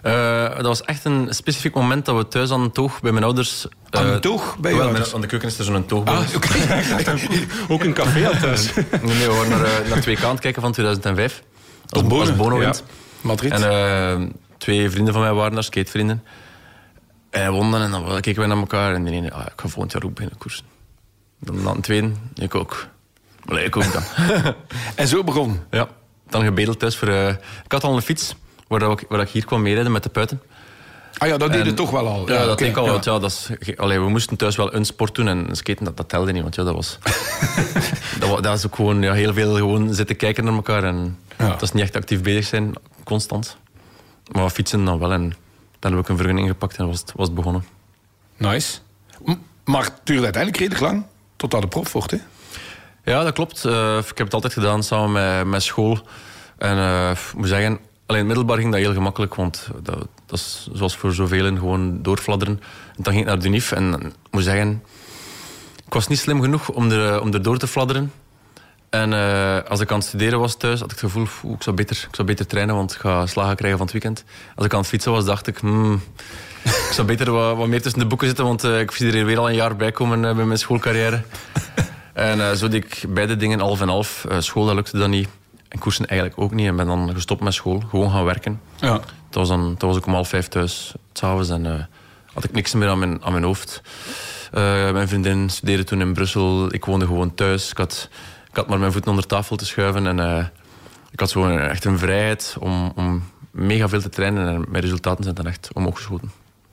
Uh, 0.04 0.56
dat 0.56 0.66
was 0.66 0.82
echt 0.82 1.06
een 1.06 1.28
specifiek 1.30 1.74
moment 1.74 2.06
dat 2.06 2.16
we 2.18 2.28
thuis 2.28 2.52
aan 2.52 2.64
de 2.64 2.72
toog 2.72 3.02
bij 3.02 3.12
mijn 3.12 3.24
ouders... 3.24 3.66
Uh, 3.66 4.02
aan 4.02 4.12
de 4.12 4.20
toog 4.20 4.58
bij 4.58 4.74
je 4.74 4.82
ouders? 4.82 5.14
Aan 5.14 5.22
de 5.22 5.28
keuken 5.28 5.48
is 5.48 5.58
er 5.58 5.64
zo'n 5.64 5.86
toog 5.86 6.06
ah, 6.06 6.20
Ook 7.70 7.84
een 7.84 7.94
café 7.94 8.32
aan 8.32 8.40
thuis. 8.40 8.74
nee, 8.74 8.86
nee, 9.02 9.28
we 9.28 9.34
waren 9.34 9.50
naar, 9.50 9.86
uh, 9.86 9.90
naar 9.90 10.18
2K 10.18 10.24
aan 10.24 10.32
het 10.32 10.40
kijken 10.40 10.62
van 10.62 10.72
2005. 10.72 11.44
Als, 11.90 12.04
Bono, 12.04 12.20
als 12.20 12.36
Bono 12.36 12.58
wint. 12.58 12.84
Madrid. 13.22 13.52
En 13.52 14.36
twee 14.58 14.90
vrienden 14.90 15.14
van 15.14 15.22
mij 15.22 15.34
waren 15.34 15.54
daar, 15.54 15.64
skatevrienden. 15.64 16.24
En 17.30 17.42
hij 17.42 17.52
won 17.52 17.72
dan 17.72 17.82
en 17.82 17.92
dan 17.92 18.22
keken 18.22 18.42
we 18.42 18.48
naar 18.48 18.58
elkaar 18.58 18.94
en 18.94 19.04
die 19.04 19.14
ene, 19.14 19.32
ah, 19.32 19.46
ik 19.46 19.62
ga 19.62 19.68
volgend 19.68 19.92
jaar 19.92 20.04
ook 20.04 20.14
beginnen 20.14 20.38
koersen. 20.38 20.66
Dan, 21.40 21.64
dan 21.64 21.76
de 21.76 21.82
tweede, 21.82 22.12
ik 22.36 22.56
ook. 22.56 22.88
Ik 23.58 23.76
ook 23.78 23.94
dan. 23.94 24.04
en 24.96 25.08
zo 25.08 25.24
begon? 25.24 25.60
Ja, 25.72 25.88
dan 26.30 26.44
gebedeld 26.44 26.80
thuis 26.80 26.98
voor... 26.98 27.08
Uh, 27.08 27.30
ik 27.64 27.72
had 27.72 27.84
al 27.84 27.96
een 27.96 28.02
fiets 28.02 28.36
waar, 28.68 28.92
ik, 28.92 29.06
waar 29.10 29.22
ik 29.22 29.30
hier 29.30 29.46
kwam 29.46 29.62
meerijden 29.62 29.92
met 29.92 30.04
de 30.04 30.10
puiten. 30.10 30.42
Ah 31.18 31.28
ja, 31.28 31.38
dat 31.38 31.52
deed 31.52 31.66
je 31.66 31.74
toch 31.74 31.92
wel 31.92 32.08
al. 32.08 32.32
Ja, 32.32 32.46
dat 32.46 32.58
deed 32.58 32.70
ik 32.70 32.78
al. 32.78 32.86
Ja. 32.86 32.92
Want 32.92 33.04
ja, 33.04 33.20
dat 33.20 33.32
is, 33.32 33.78
allee, 33.78 34.00
we 34.00 34.10
moesten 34.10 34.38
thuis 34.38 34.56
wel 34.56 34.74
een 34.74 34.86
sport 34.86 35.16
doen 35.16 35.28
en 35.28 35.48
skaten, 35.52 35.86
dat, 35.86 35.98
dat 35.98 36.10
telde 36.10 36.32
niet. 36.32 36.42
Want 36.42 36.56
ja, 36.56 36.64
dat 36.64 36.76
was... 36.76 36.98
dat, 38.20 38.30
was, 38.30 38.42
dat 38.42 38.66
ook 38.66 38.76
gewoon 38.76 39.02
ja, 39.02 39.14
heel 39.14 39.34
veel 39.34 39.56
gewoon 39.56 39.94
zitten 39.94 40.16
kijken 40.16 40.44
naar 40.44 40.54
elkaar. 40.54 40.84
En 40.84 41.18
dat 41.38 41.62
is 41.62 41.72
niet 41.72 41.84
echt 41.84 41.96
actief 41.96 42.22
bezig 42.22 42.46
zijn, 42.46 42.74
constant. 43.04 43.58
Maar 44.32 44.50
fietsen 44.50 44.86
dan 44.86 45.00
wel. 45.00 45.12
En 45.12 45.34
dan 45.80 45.92
heb 45.92 46.02
ik 46.02 46.10
een 46.10 46.18
vergunning 46.18 46.48
gepakt 46.48 46.78
en 46.78 46.88
was 46.88 47.00
het, 47.00 47.14
was 47.16 47.26
het 47.26 47.36
begonnen. 47.36 47.64
Nice. 48.38 48.78
Maar 49.64 49.84
het 49.84 49.94
duurde 50.04 50.24
uiteindelijk 50.24 50.62
redelijk 50.62 50.92
lang 50.92 51.06
tot 51.36 51.52
dat 51.52 51.62
de 51.62 51.68
prof 51.68 51.92
wordt, 51.92 52.12
hè? 52.12 52.18
Ja, 53.10 53.24
dat 53.24 53.34
klopt. 53.34 53.66
Uh, 53.66 53.98
ik 53.98 54.18
heb 54.18 54.26
het 54.26 54.34
altijd 54.34 54.54
gedaan 54.54 54.84
samen 54.84 55.12
met, 55.12 55.46
met 55.46 55.64
school. 55.64 56.00
En 56.58 57.12
ik 57.12 57.34
moet 57.36 57.48
zeggen, 57.48 57.80
alleen 58.06 58.26
middelbaar 58.26 58.58
ging 58.58 58.72
dat 58.72 58.82
heel 58.82 58.94
gemakkelijk, 58.94 59.36
want 59.36 59.70
dat, 59.84 60.08
dat 60.26 60.40
is 60.40 60.70
zoals 60.74 60.98
voor 60.98 61.14
zoveel 61.14 61.46
gewoon 61.46 62.02
doorfladderen. 62.02 62.60
En 62.98 63.04
dan 63.04 63.14
ging 63.14 63.26
ik 63.26 63.30
naar 63.30 63.40
de 63.40 63.76
en 63.76 63.94
ik 63.94 64.32
moet 64.32 64.44
zeggen, 64.44 64.84
ik 65.86 65.94
was 65.94 66.08
niet 66.08 66.20
slim 66.20 66.42
genoeg 66.42 66.70
om 66.70 66.92
er, 66.92 67.22
om 67.22 67.34
er 67.34 67.42
door 67.42 67.58
te 67.58 67.68
fladderen. 67.68 68.12
En 68.90 69.12
uh, 69.12 69.58
als 69.70 69.80
ik 69.80 69.92
aan 69.92 69.98
het 69.98 70.08
studeren 70.08 70.40
was 70.40 70.58
thuis, 70.58 70.80
had 70.80 70.92
ik 70.92 71.00
het 71.00 71.12
gevoel, 71.12 71.54
ik, 71.54 71.64
zou 71.64 71.76
beter, 71.76 72.06
ik 72.10 72.16
zou 72.16 72.28
beter 72.28 72.48
trainen, 72.48 72.76
want 72.76 72.94
ik 72.94 73.00
ga 73.00 73.26
slagen 73.26 73.56
krijgen 73.56 73.78
van 73.78 73.88
het 73.88 73.96
weekend. 73.96 74.24
Als 74.56 74.66
ik 74.66 74.74
aan 74.74 74.80
het 74.80 74.90
fietsen 74.90 75.12
was, 75.12 75.26
dacht 75.26 75.48
ik, 75.48 75.58
hmm, 75.58 76.02
ik 76.64 76.90
zou 76.92 77.08
beter 77.08 77.32
wat, 77.32 77.68
meer 77.68 77.82
tussen 77.82 78.02
de 78.02 78.08
boeken 78.08 78.28
zitten, 78.28 78.46
want 78.46 78.64
ik 78.64 78.92
zie 78.92 79.12
er 79.12 79.26
weer 79.26 79.38
al 79.38 79.50
een 79.50 79.56
jaar 79.56 79.76
bij 79.76 79.92
komen 79.92 80.22
bij 80.22 80.46
mijn 80.46 80.60
schoolcarrière. 80.60 81.22
En 82.20 82.38
uh, 82.38 82.52
zo 82.52 82.68
deed 82.68 82.84
ik 82.84 83.04
beide 83.14 83.36
dingen 83.36 83.60
half 83.60 83.82
en 83.82 83.88
half. 83.88 84.26
Uh, 84.32 84.40
school, 84.40 84.66
dat 84.66 84.76
lukte 84.76 84.98
dan 84.98 85.10
niet. 85.10 85.28
En 85.68 85.80
koersen 85.80 86.08
eigenlijk 86.08 86.40
ook 86.40 86.54
niet. 86.54 86.68
En 86.68 86.76
ben 86.76 86.86
dan 86.86 87.14
gestopt 87.14 87.42
met 87.42 87.54
school. 87.54 87.84
Gewoon 87.90 88.12
gaan 88.12 88.24
werken. 88.24 88.62
Ja. 88.76 88.92
Dat 88.92 89.04
was, 89.30 89.48
dan, 89.48 89.70
dat 89.78 89.82
was 89.82 89.98
ik 89.98 90.06
om 90.06 90.14
half 90.14 90.30
vijf 90.30 90.48
thuis, 90.48 90.94
s'avonds. 91.14 91.50
En 91.50 91.66
uh, 91.66 91.74
had 92.34 92.44
ik 92.44 92.52
niks 92.52 92.74
meer 92.74 92.90
aan 92.90 93.00
mijn, 93.00 93.24
aan 93.24 93.32
mijn 93.32 93.44
hoofd. 93.44 93.82
mijn 94.52 95.08
vriendin 95.08 95.50
studeerde 95.50 95.84
toen 95.84 96.02
in 96.02 96.14
Brussel. 96.14 96.74
Ik 96.74 96.86
woonde 96.86 97.06
gewoon 97.06 97.36
thuis. 97.36 97.72
Ik 97.72 97.78
had, 97.78 98.10
ik 98.50 98.56
had 98.56 98.68
maar 98.68 98.80
mijn 98.80 98.92
voeten 98.92 99.12
onder 99.12 99.28
tafel 99.28 99.56
te 99.56 99.66
schuiven. 99.66 100.08
En 100.08 100.52
ik 101.12 101.20
had 101.20 101.30
zo 101.30 101.58
echt 101.58 101.86
een 101.86 101.98
vrijheid 101.98 102.56
om, 102.60 102.92
om 102.96 103.24
mega 103.52 103.90
veel 103.90 104.02
te 104.02 104.10
trainen. 104.10 104.48
En 104.48 104.66
mijn 104.70 104.84
resultaten 104.84 105.24
zijn 105.24 105.36
dan 105.36 105.48
echt 105.48 105.70
omhoog 105.74 105.96
geschoten. 105.96 106.32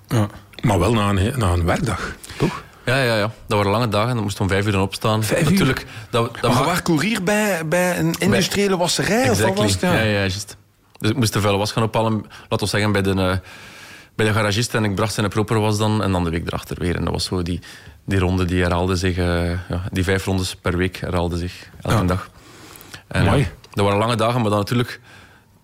Ja. 0.09 0.29
Maar 0.63 0.79
wel 0.79 0.93
na 0.93 1.09
een, 1.09 1.39
na 1.39 1.53
een 1.53 1.65
werkdag, 1.65 2.15
toch? 2.39 2.65
Ja, 2.87 3.03
ja, 3.03 3.17
ja. 3.17 3.31
Dat 3.47 3.57
waren 3.57 3.71
lange 3.73 3.89
dagen. 3.89 4.15
Dan 4.15 4.23
moest 4.23 4.41
om 4.41 4.49
vijf 4.49 4.67
uur 4.67 4.73
dan 4.73 4.81
opstaan. 4.81 5.25
Vijf 5.25 5.51
Natuurlijk, 5.51 5.81
uur? 5.81 5.87
Dat, 6.11 6.39
dat 6.41 6.55
maar 6.55 6.65
waar 6.65 6.83
bij, 7.23 7.69
bij 7.69 7.99
een 7.99 8.15
industriële 8.19 8.77
wasserij? 8.77 9.23
Exactly. 9.23 9.49
Of 9.49 9.57
was 9.57 9.73
het? 9.73 9.81
Ja, 9.81 9.95
ja, 9.95 10.03
ja 10.03 10.19
juist. 10.19 10.57
Dus 10.99 11.11
ik 11.11 11.17
moest 11.17 11.33
de 11.33 11.41
vuile 11.41 11.59
was 11.59 11.73
gaan 11.73 11.83
ophalen, 11.83 12.25
laten 12.49 12.59
we 12.59 12.67
zeggen, 12.67 12.93
bij 12.93 13.03
de, 13.03 13.11
uh, 13.11 13.33
bij 14.15 14.27
de 14.27 14.33
garagist. 14.33 14.75
En 14.75 14.85
ik 14.85 14.95
bracht 14.95 15.15
zijn 15.15 15.29
proper 15.29 15.61
was 15.61 15.79
dan. 15.79 16.03
En 16.03 16.13
dan 16.13 16.25
de 16.25 16.31
week 16.31 16.47
erachter 16.47 16.77
weer. 16.79 16.97
En 16.97 17.05
dat 17.05 17.13
was 17.13 17.25
zo 17.25 17.43
die, 17.43 17.61
die 18.05 18.19
ronde 18.19 18.45
die 18.45 18.63
herhaalde 18.63 18.97
zich... 18.97 19.17
Uh, 19.17 19.51
ja, 19.51 19.83
die 19.93 20.05
vijf 20.05 20.25
rondes 20.25 20.55
per 20.55 20.77
week 20.77 20.97
herhaalde 20.97 21.37
zich 21.37 21.69
elke 21.81 22.05
dag. 22.05 22.31
En, 23.09 23.25
Mooi. 23.25 23.41
Uh, 23.41 23.47
dat 23.71 23.85
waren 23.85 24.01
lange 24.01 24.17
dagen, 24.17 24.41
maar 24.41 24.51
dan 24.51 24.59
natuurlijk... 24.59 25.01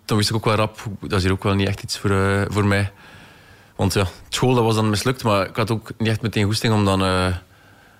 Dan 0.04 0.16
wist 0.16 0.30
ik 0.30 0.36
ook 0.36 0.44
wel 0.44 0.54
rap, 0.54 0.80
dat 1.00 1.12
is 1.12 1.22
hier 1.22 1.32
ook 1.32 1.42
wel 1.42 1.54
niet 1.54 1.68
echt 1.68 1.82
iets 1.82 1.98
voor, 1.98 2.46
voor 2.48 2.64
mij. 2.64 2.90
Want 3.76 3.92
ja, 3.92 4.06
school 4.28 4.54
dat 4.54 4.64
was 4.64 4.74
dan 4.74 4.90
mislukt, 4.90 5.22
maar 5.22 5.48
ik 5.48 5.56
had 5.56 5.70
ook 5.70 5.90
niet 5.98 6.08
echt 6.08 6.22
meteen 6.22 6.44
goesting 6.44 6.74
om 6.74 6.84
dan 6.84 7.02
uh, 7.02 7.26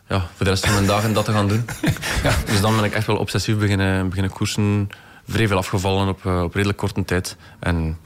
ja, 0.08 0.20
voor 0.34 0.44
de 0.44 0.50
rest 0.50 0.64
van 0.64 0.74
mijn 0.74 0.86
dagen 0.86 1.12
dat 1.12 1.24
te 1.24 1.32
gaan 1.32 1.48
doen. 1.48 1.64
ja. 2.22 2.34
Dus 2.46 2.60
dan 2.60 2.76
ben 2.76 2.84
ik 2.84 2.92
echt 2.92 3.06
wel 3.06 3.16
obsessief 3.16 3.58
beginnen, 3.58 4.08
beginnen 4.08 4.32
koersen. 4.32 4.88
Vrij 5.28 5.48
veel 5.48 5.56
afgevallen 5.56 6.08
op, 6.08 6.24
uh, 6.24 6.42
op 6.42 6.54
redelijk 6.54 6.78
korte 6.78 7.04
tijd. 7.04 7.36
En 7.60 7.98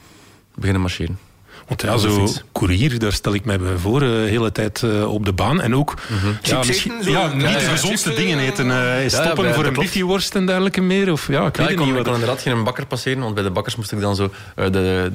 beginnen 0.55 0.81
marcheren. 0.81 1.26
Want 1.67 1.83
ja, 1.83 1.97
zo 1.97 2.29
courier, 2.53 2.99
daar 2.99 3.13
stel 3.13 3.35
ik 3.35 3.45
mij 3.45 3.59
bij 3.59 3.77
voor, 3.77 4.01
de 4.01 4.23
uh, 4.25 4.31
hele 4.31 4.53
tijd 4.53 4.83
uh, 4.83 5.13
op 5.13 5.25
de 5.25 5.33
baan. 5.33 5.61
En 5.61 5.75
ook 5.75 5.95
mm 6.09 6.39
ja, 6.43 6.63
misschien, 6.67 6.93
ja, 7.01 7.33
niet 7.35 7.53
de 7.53 7.59
gezondste 7.59 8.15
dingen 8.15 8.39
eten. 8.39 8.67
Uh, 8.67 9.09
stoppen 9.09 9.55
voor 9.55 9.65
een 9.65 9.73
biffieworst 9.73 10.35
en 10.35 10.47
dergelijke 10.47 10.81
meer. 10.81 11.13
Of, 11.13 11.29
ja, 11.29 11.47
ik 11.47 11.57
weet 11.57 11.71
ik 11.71 11.77
kon, 11.77 11.87
niet. 11.87 11.97
Ik 11.97 12.05
kon 12.05 12.13
inderdaad 12.13 12.41
geen 12.41 12.65
bakker 12.65 12.87
passeren, 12.87 13.21
want 13.21 13.35
bij 13.35 13.43
de 13.43 13.51
bakkers 13.51 13.77
moest 13.77 13.93
ik 13.93 14.01
dan 14.01 14.17
zo 14.17 14.31
de, 14.55 14.71
de, 14.71 15.11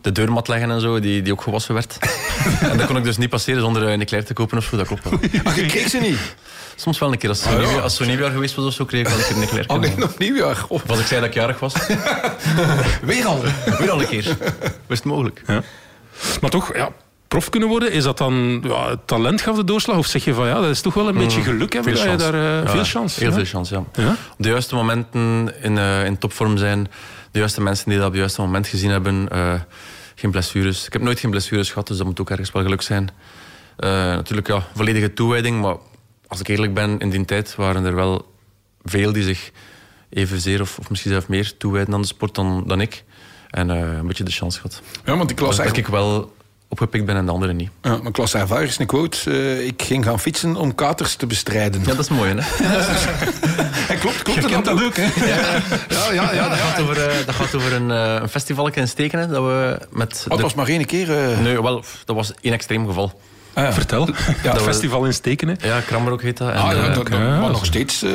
de, 0.00 0.12
deurmat 0.12 0.48
leggen 0.48 0.70
en 0.70 0.80
zo, 0.80 1.00
die, 1.00 1.22
die 1.22 1.32
ook 1.32 1.42
gewassen 1.42 1.74
werd. 1.74 1.98
en 2.70 2.76
dat 2.76 2.86
kon 2.86 2.96
ik 2.96 3.04
dus 3.04 3.16
niet 3.16 3.30
passeren 3.30 3.60
zonder 3.60 3.82
een 3.82 4.00
eclair 4.00 4.24
te 4.24 4.32
kopen 4.32 4.58
of 4.58 4.64
zo, 4.64 4.76
dat 4.76 4.86
klopt 4.86 5.04
wel. 5.04 5.18
Ach, 5.44 5.56
je 5.56 5.66
kreeg 5.66 5.88
ze 5.88 5.98
niet? 5.98 6.18
Soms 6.76 6.98
wel 6.98 7.12
een 7.12 7.18
keer. 7.18 7.28
Als 7.28 7.44
het 7.44 7.60
ja. 7.60 7.78
als 7.78 7.96
zo 7.96 8.04
nieuwjaar 8.04 8.30
geweest 8.30 8.54
was 8.54 8.64
of 8.64 8.72
zo, 8.72 8.84
kreeg 8.84 9.00
ik 9.00 9.08
wel 9.08 9.18
een 9.18 9.24
keer 9.24 9.36
een 9.36 9.42
eclair. 9.42 9.64
Oh 9.72 9.78
nee, 9.78 9.94
nog 9.96 10.18
nieuwjaar? 10.18 10.64
Of 10.68 10.90
als 10.90 10.98
ik 10.98 11.06
zei 11.06 11.20
dat 11.20 11.28
ik 11.28 11.34
jarig 11.34 11.60
was. 11.60 11.74
Weer 13.02 13.26
al? 13.26 13.42
Weer 13.78 13.90
al 13.90 14.00
een 14.00 14.06
keer. 14.06 14.36
Was 14.86 14.98
het 14.98 15.04
mogelijk. 15.04 15.42
Ja. 15.46 15.62
Maar 16.40 16.50
toch, 16.50 16.76
ja, 16.76 16.92
prof 17.28 17.48
kunnen 17.48 17.68
worden, 17.68 17.92
is 17.92 18.04
dat 18.04 18.18
dan 18.18 18.60
ja, 18.64 18.96
talent 19.04 19.40
gaf 19.40 19.56
de 19.56 19.64
doorslag? 19.64 19.96
Of 19.96 20.06
zeg 20.06 20.24
je 20.24 20.34
van 20.34 20.46
ja, 20.46 20.60
dat 20.60 20.70
is 20.70 20.80
toch 20.80 20.94
wel 20.94 21.08
een 21.08 21.14
beetje 21.14 21.38
mm, 21.38 21.44
geluk 21.44 21.72
hebben? 21.72 21.96
Veel, 21.96 22.16
daar, 22.16 22.34
uh, 22.34 22.70
veel 22.70 22.84
chance. 22.84 23.20
Heel 23.20 23.32
veel 23.32 23.44
chance, 23.44 23.74
ja. 23.74 23.84
ja. 24.02 24.10
Op 24.10 24.16
de 24.36 24.48
juiste 24.48 24.74
momenten 24.74 25.54
in, 25.62 25.76
uh, 25.76 26.04
in 26.04 26.18
topvorm 26.18 26.56
zijn, 26.56 26.88
de 27.30 27.38
juiste 27.38 27.60
mensen 27.60 27.88
die 27.88 27.96
dat 27.98 28.06
op 28.06 28.12
het 28.12 28.20
juiste 28.20 28.40
moment 28.40 28.66
gezien 28.66 28.90
hebben. 28.90 29.28
Uh, 29.32 29.54
geen 30.14 30.30
blessures. 30.30 30.86
Ik 30.86 30.92
heb 30.92 31.02
nooit 31.02 31.20
geen 31.20 31.30
blessures 31.30 31.68
gehad, 31.68 31.86
dus 31.86 31.96
dat 31.96 32.06
moet 32.06 32.20
ook 32.20 32.30
ergens 32.30 32.52
wel 32.52 32.62
geluk 32.62 32.82
zijn. 32.82 33.10
natuurlijk, 33.76 34.46
ja, 34.46 34.62
volledige 34.74 35.12
toewijding, 35.12 35.60
maar 35.60 35.76
als 36.26 36.40
ik 36.40 36.48
eerlijk 36.48 36.74
ben, 36.74 36.98
in 36.98 37.10
die 37.10 37.24
tijd 37.24 37.54
waren 37.54 37.84
er 37.84 37.94
wel 37.94 38.32
veel 38.84 39.12
die 39.12 39.22
zich 39.22 39.50
evenzeer 40.10 40.60
of, 40.60 40.78
of 40.78 40.90
misschien 40.90 41.10
zelf 41.10 41.28
meer 41.28 41.56
toewijden 41.56 41.94
aan 41.94 42.00
de 42.00 42.06
sport 42.06 42.34
dan, 42.34 42.64
dan 42.66 42.80
ik. 42.80 43.04
En 43.54 43.70
uh, 43.70 43.76
een 43.76 44.06
beetje 44.06 44.24
de 44.24 44.30
chance 44.30 44.60
gehad. 44.60 44.82
Ja, 45.04 45.16
want 45.16 45.30
ik 45.30 45.40
las 45.40 45.58
eigenlijk... 45.58 45.88
ik 45.88 45.94
wel 45.94 46.32
opgepikt 46.68 47.04
ben 47.04 47.16
en 47.16 47.26
de 47.26 47.32
anderen 47.32 47.56
niet. 47.56 47.70
Ja, 47.82 47.96
maar 47.96 48.06
ik 48.06 48.16
las 48.16 48.34
ergens 48.34 48.78
een 48.78 48.86
quote. 48.86 49.30
Uh, 49.30 49.66
ik 49.66 49.82
ging 49.82 50.04
gaan 50.04 50.20
fietsen 50.20 50.56
om 50.56 50.74
katers 50.74 51.14
te 51.14 51.26
bestrijden. 51.26 51.80
Ja, 51.80 51.86
dat 51.86 51.98
is 51.98 52.08
mooi, 52.08 52.34
hè? 52.34 52.36
ja, 53.94 54.00
klopt, 54.00 54.22
klopt. 54.22 54.42
Je 54.42 54.48
kent 54.48 54.64
dat 54.64 54.82
ook, 54.82 54.96
hè? 54.96 55.26
Ja, 55.26 55.36
ja, 55.88 56.12
ja, 56.12 56.32
ja 56.32 56.48
dat, 56.48 56.58
gaat 56.58 56.80
over, 56.80 56.96
uh, 56.96 57.26
dat 57.26 57.34
gaat 57.34 57.54
over 57.54 57.72
een, 57.72 57.88
uh, 57.90 58.18
een 58.20 58.28
festival 58.28 58.68
in 58.68 58.88
Stekenen. 58.88 59.28
Dat, 59.28 59.42
we 59.42 59.78
met 59.90 60.20
oh, 60.24 60.30
dat 60.30 60.40
was 60.40 60.54
maar 60.54 60.68
één 60.68 60.84
keer? 60.84 61.08
Nee, 61.42 61.62
wel, 61.62 61.84
dat 62.04 62.16
was 62.16 62.32
één 62.40 62.52
extreem 62.52 62.86
geval. 62.86 63.20
Ah, 63.54 63.64
ja. 63.64 63.72
Vertel. 63.72 64.08
Ja, 64.42 64.52
het 64.52 64.62
festival 64.62 65.04
in 65.04 65.12
Stekenen. 65.12 65.56
Ja, 65.60 65.80
Krammer 65.80 66.20
heet 66.20 66.36
dat. 66.36 66.50
En, 66.50 66.56
ah, 66.56 66.72
ja, 66.72 66.88
dat, 66.88 67.08
maar 67.08 67.50
nog 67.50 67.64
steeds 67.64 68.02
uh, 68.02 68.12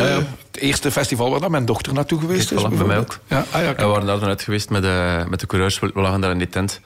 het 0.51 0.61
eerste 0.61 0.91
festival 0.91 1.39
waar 1.39 1.51
mijn 1.51 1.65
dochter 1.65 1.93
naartoe 1.93 2.19
geweest 2.19 2.51
is. 2.51 2.61
bij 2.61 2.85
mij 2.85 2.97
ook. 2.97 3.19
Ja. 3.27 3.45
Ah, 3.51 3.61
ja, 3.61 3.75
we 3.75 3.85
waren 3.85 4.05
daar 4.05 4.27
net 4.27 4.41
geweest 4.41 4.69
met 4.69 4.81
de, 4.81 5.25
met 5.29 5.39
de 5.39 5.47
coureurs. 5.47 5.79
We 5.79 5.91
lagen 5.93 6.21
daar 6.21 6.31
in 6.31 6.37
die 6.37 6.49
tent. 6.49 6.81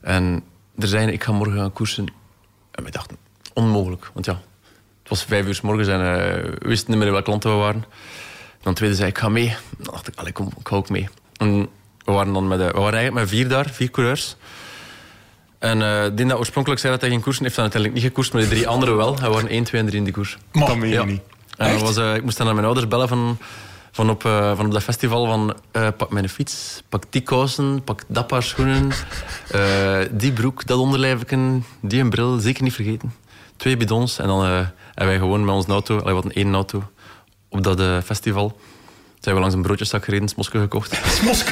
En 0.00 0.42
er 0.78 0.88
zeiden, 0.88 1.14
ik 1.14 1.24
ga 1.24 1.32
morgen 1.32 1.56
gaan 1.56 1.72
koersen. 1.72 2.12
En 2.70 2.84
we 2.84 2.90
dachten, 2.90 3.16
onmogelijk. 3.54 4.10
Want 4.12 4.26
ja, 4.26 4.40
het 5.00 5.08
was 5.08 5.24
vijf 5.24 5.46
uur 5.46 5.54
s 5.54 5.60
morgens 5.60 5.88
en 5.88 6.00
uh, 6.00 6.04
we 6.04 6.68
wisten 6.68 6.90
niet 6.90 6.98
meer 6.98 7.10
welke 7.10 7.24
klanten 7.24 7.50
we 7.50 7.56
waren. 7.56 7.84
En 8.50 8.66
dan 8.66 8.74
tweede 8.74 8.94
zei 8.94 9.08
ik, 9.08 9.18
ga 9.18 9.28
mee. 9.28 9.56
Dan 9.78 9.92
dacht 9.94 10.08
ik, 10.08 10.14
allee, 10.16 10.32
kom, 10.32 10.46
ik 10.58 10.68
ga 10.68 10.76
ook 10.76 10.88
mee. 10.88 11.08
En 11.36 11.68
we 12.04 12.12
waren 12.12 12.32
dan 12.32 12.48
met, 12.48 12.58
de, 12.58 12.64
we 12.64 12.80
waren 12.80 12.98
eigenlijk 12.98 13.14
met 13.14 13.28
vier 13.28 13.48
daar, 13.48 13.68
vier 13.70 13.90
coureurs. 13.90 14.36
En 15.60 15.80
uh, 15.80 16.02
die 16.14 16.26
dat 16.26 16.38
oorspronkelijk 16.38 16.80
zei 16.80 16.92
dat 16.92 17.02
hij 17.02 17.10
geen 17.10 17.20
koersen 17.20 17.42
heeft, 17.42 17.54
dan 17.54 17.64
uiteindelijk 17.64 18.02
niet 18.02 18.10
gekoerst, 18.10 18.32
maar 18.32 18.42
de 18.42 18.48
drie 18.48 18.68
anderen 18.68 18.96
wel. 18.96 19.18
Hij 19.18 19.28
waren 19.28 19.48
1, 19.48 19.64
2 19.64 19.80
en 19.80 19.86
3 19.86 19.98
in 19.98 20.04
die 20.04 20.12
koers. 20.12 20.38
Maar, 20.52 20.66
dat 20.66 20.76
meen 20.76 20.90
je 20.90 21.04
niet. 21.04 21.20
En 21.56 21.78
was, 21.78 21.98
uh, 21.98 22.14
ik 22.14 22.22
moest 22.22 22.36
dan 22.36 22.46
naar 22.46 22.54
mijn 22.54 22.66
ouders 22.66 22.88
bellen 22.88 23.08
van, 23.08 23.38
van, 23.90 24.10
op, 24.10 24.24
uh, 24.24 24.56
van 24.56 24.66
op 24.66 24.72
dat 24.72 24.82
festival 24.82 25.26
van 25.26 25.56
pak 25.96 26.10
mijn 26.10 26.28
fiets, 26.28 26.82
pak 26.88 27.02
die 27.10 27.20
kousen, 27.20 27.84
pak 27.84 28.02
dat 28.06 28.26
paar 28.26 28.42
schoenen, 28.42 28.90
die 30.20 30.32
broek, 30.32 30.66
dat 30.66 30.78
onderlijfje, 30.78 31.60
die 31.80 32.00
een 32.00 32.10
bril, 32.10 32.38
zeker 32.38 32.62
niet 32.62 32.74
vergeten. 32.74 33.14
Twee 33.56 33.76
bidons 33.76 34.18
en 34.18 34.26
dan 34.26 34.44
hebben 34.44 34.70
wij 34.94 35.18
gewoon 35.18 35.44
met 35.44 35.54
onze 35.54 35.70
auto, 35.70 35.98
allee, 35.98 36.14
wat 36.14 36.24
een 36.24 36.32
één 36.32 36.54
auto, 36.54 36.82
op 37.48 37.62
dat 37.62 38.04
festival 38.04 38.56
zijn 39.20 39.34
we 39.34 39.40
langs 39.40 39.54
een 39.56 39.62
broodjeszak 39.62 40.04
gereden, 40.04 40.28
smoske 40.28 40.58
gekocht. 40.58 40.98
Smoske? 41.06 41.50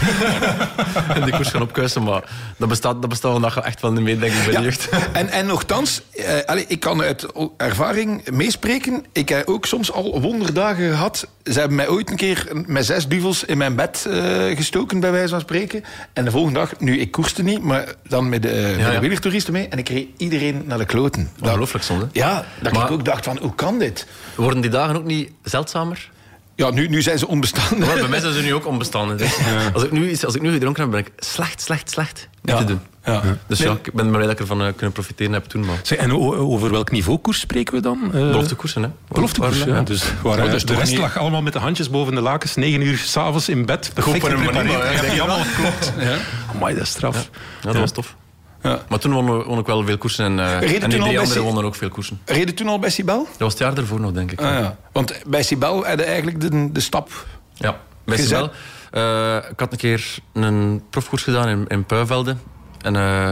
en 1.14 1.22
die 1.24 1.32
koers 1.32 1.48
gaan 1.48 1.62
opkuisen, 1.62 2.02
maar 2.02 2.22
dat 2.56 2.68
bestaat, 2.68 3.00
dat 3.00 3.08
bestaat 3.08 3.32
vandaag 3.32 3.56
echt 3.56 3.80
wel 3.80 3.92
niet 3.92 4.02
meer, 4.02 4.20
denk 4.20 4.32
ik, 4.32 4.44
bij 4.44 4.54
de 4.54 4.62
jeugd. 4.62 4.88
En, 5.12 5.28
en 5.28 5.46
nogthans, 5.46 6.02
eh, 6.10 6.34
allez, 6.46 6.64
ik 6.68 6.80
kan 6.80 7.02
uit 7.02 7.26
ervaring 7.56 8.30
meespreken. 8.30 9.04
Ik 9.12 9.28
heb 9.28 9.48
ook 9.48 9.66
soms 9.66 9.92
al 9.92 10.20
wonderdagen 10.20 10.90
gehad. 10.90 11.28
Ze 11.44 11.58
hebben 11.58 11.76
mij 11.76 11.88
ooit 11.88 12.10
een 12.10 12.16
keer 12.16 12.46
met 12.66 12.86
zes 12.86 13.08
duvels 13.08 13.44
in 13.44 13.58
mijn 13.58 13.74
bed 13.74 14.06
uh, 14.08 14.56
gestoken, 14.56 15.00
bij 15.00 15.10
wijze 15.10 15.28
van 15.28 15.40
spreken. 15.40 15.84
En 16.12 16.24
de 16.24 16.30
volgende 16.30 16.58
dag, 16.58 16.80
nu, 16.80 16.98
ik 16.98 17.10
koerste 17.10 17.42
niet, 17.42 17.62
maar 17.62 17.94
dan 18.08 18.28
met 18.28 18.42
de, 18.42 18.48
uh, 18.48 18.78
ja, 18.78 19.50
mee. 19.50 19.68
En 19.68 19.78
ik 19.78 19.88
reed 19.88 20.08
iedereen 20.16 20.62
naar 20.66 20.78
de 20.78 20.84
kloten. 20.84 21.30
Ongelooflijk 21.40 21.84
soms, 21.84 22.04
Ja, 22.12 22.44
dat 22.60 22.72
maar, 22.72 22.84
ik 22.84 22.90
ook 22.90 23.04
dacht 23.04 23.24
van, 23.24 23.38
hoe 23.38 23.54
kan 23.54 23.78
dit? 23.78 24.06
Worden 24.34 24.60
die 24.60 24.70
dagen 24.70 24.96
ook 24.96 25.04
niet 25.04 25.30
zeldzamer? 25.42 26.10
Ja, 26.58 26.70
nu, 26.70 26.88
nu 26.88 27.02
zijn 27.02 27.18
ze 27.18 27.28
onbestaande. 27.28 27.86
Maar 27.86 27.94
bij 27.94 28.08
mij 28.08 28.20
zijn 28.20 28.32
ze 28.32 28.42
nu 28.42 28.54
ook 28.54 28.66
onbestaande. 28.66 29.14
Dus 29.14 29.36
ja. 29.36 29.70
als, 29.72 29.82
ik 29.82 29.92
nu, 29.92 30.16
als 30.24 30.34
ik 30.34 30.42
nu 30.42 30.52
gedronken 30.52 30.82
heb, 30.82 30.90
ben 30.90 31.00
ik 31.00 31.10
slecht, 31.16 31.60
slecht, 31.62 31.90
slecht 31.90 32.28
ja. 32.42 32.56
te 32.56 32.64
doen. 32.64 32.80
Ja. 33.04 33.22
Dus 33.46 33.58
ja, 33.58 33.72
ik 33.72 33.92
ben 33.92 34.10
blij 34.10 34.22
dat 34.22 34.30
ik 34.30 34.38
ervan 34.40 34.62
uh, 34.62 34.68
kunnen 34.76 34.92
profiteren 34.92 35.32
heb 35.32 35.44
toen. 35.44 35.64
Maar. 35.64 35.80
Zeg, 35.82 35.98
en 35.98 36.12
over 36.12 36.70
welk 36.70 36.90
niveau 36.90 37.18
koers 37.18 37.40
spreken 37.40 37.74
we 37.74 37.80
dan? 37.80 38.00
Uh, 38.04 38.10
beloftekoersen, 38.10 38.82
hè? 38.82 38.88
Beloftekoersen, 39.08 39.68
ja. 39.68 39.82
Dus 39.82 40.04
waar, 40.22 40.44
oh, 40.44 40.50
dus 40.50 40.64
de 40.64 40.74
rest 40.74 40.90
niet... 40.90 41.00
lag 41.00 41.18
allemaal 41.18 41.42
met 41.42 41.52
de 41.52 41.58
handjes 41.58 41.90
boven 41.90 42.14
de 42.14 42.20
lakens, 42.20 42.54
negen 42.54 42.82
uur 42.82 42.98
s'avonds 42.98 43.48
in 43.48 43.66
bed. 43.66 43.90
Perfect 43.94 44.26
geprepareerd. 44.26 45.02
Ja, 45.02 45.10
die 45.10 45.22
allemaal 45.22 45.46
klopt. 45.56 45.92
Ja. 45.98 46.16
Amai, 46.54 46.74
dat 46.74 46.82
is 46.82 46.90
straf. 46.90 47.30
Ja, 47.62 47.72
dat 47.72 47.80
was 47.80 47.92
tof. 47.92 48.16
Ja. 48.62 48.82
Maar 48.88 48.98
toen 48.98 49.12
won, 49.12 49.44
won 49.44 49.58
ik 49.58 49.66
wel 49.66 49.84
veel 49.84 49.98
koersen 49.98 50.24
en, 50.24 50.38
uh, 50.38 50.82
en 50.82 50.90
die 50.90 51.00
drie 51.00 51.18
anderen 51.18 51.42
wonnen 51.42 51.64
ook 51.64 51.74
veel 51.74 51.88
koersen. 51.88 52.20
Reden 52.24 52.54
toen 52.54 52.68
al 52.68 52.78
bij 52.78 52.90
Sibel? 52.90 53.24
Dat 53.30 53.38
was 53.38 53.52
het 53.52 53.62
jaar 53.62 53.76
ervoor 53.76 54.00
nog, 54.00 54.12
denk 54.12 54.32
ik. 54.32 54.40
Ah, 54.40 54.46
ja. 54.46 54.76
Want 54.92 55.22
bij 55.26 55.42
Sibel 55.42 55.86
hadden 55.86 56.06
eigenlijk 56.06 56.40
de, 56.40 56.72
de 56.72 56.80
stap 56.80 57.26
Ja, 57.54 57.80
bij 58.04 58.16
Sibel. 58.16 58.50
Uh, 58.92 59.36
ik 59.50 59.60
had 59.60 59.72
een 59.72 59.78
keer 59.78 60.18
een 60.32 60.82
profkoers 60.90 61.22
gedaan 61.22 61.48
in, 61.48 61.66
in 61.66 61.84
Puivelde. 61.84 62.36
En 62.82 62.94
uh, 62.94 63.30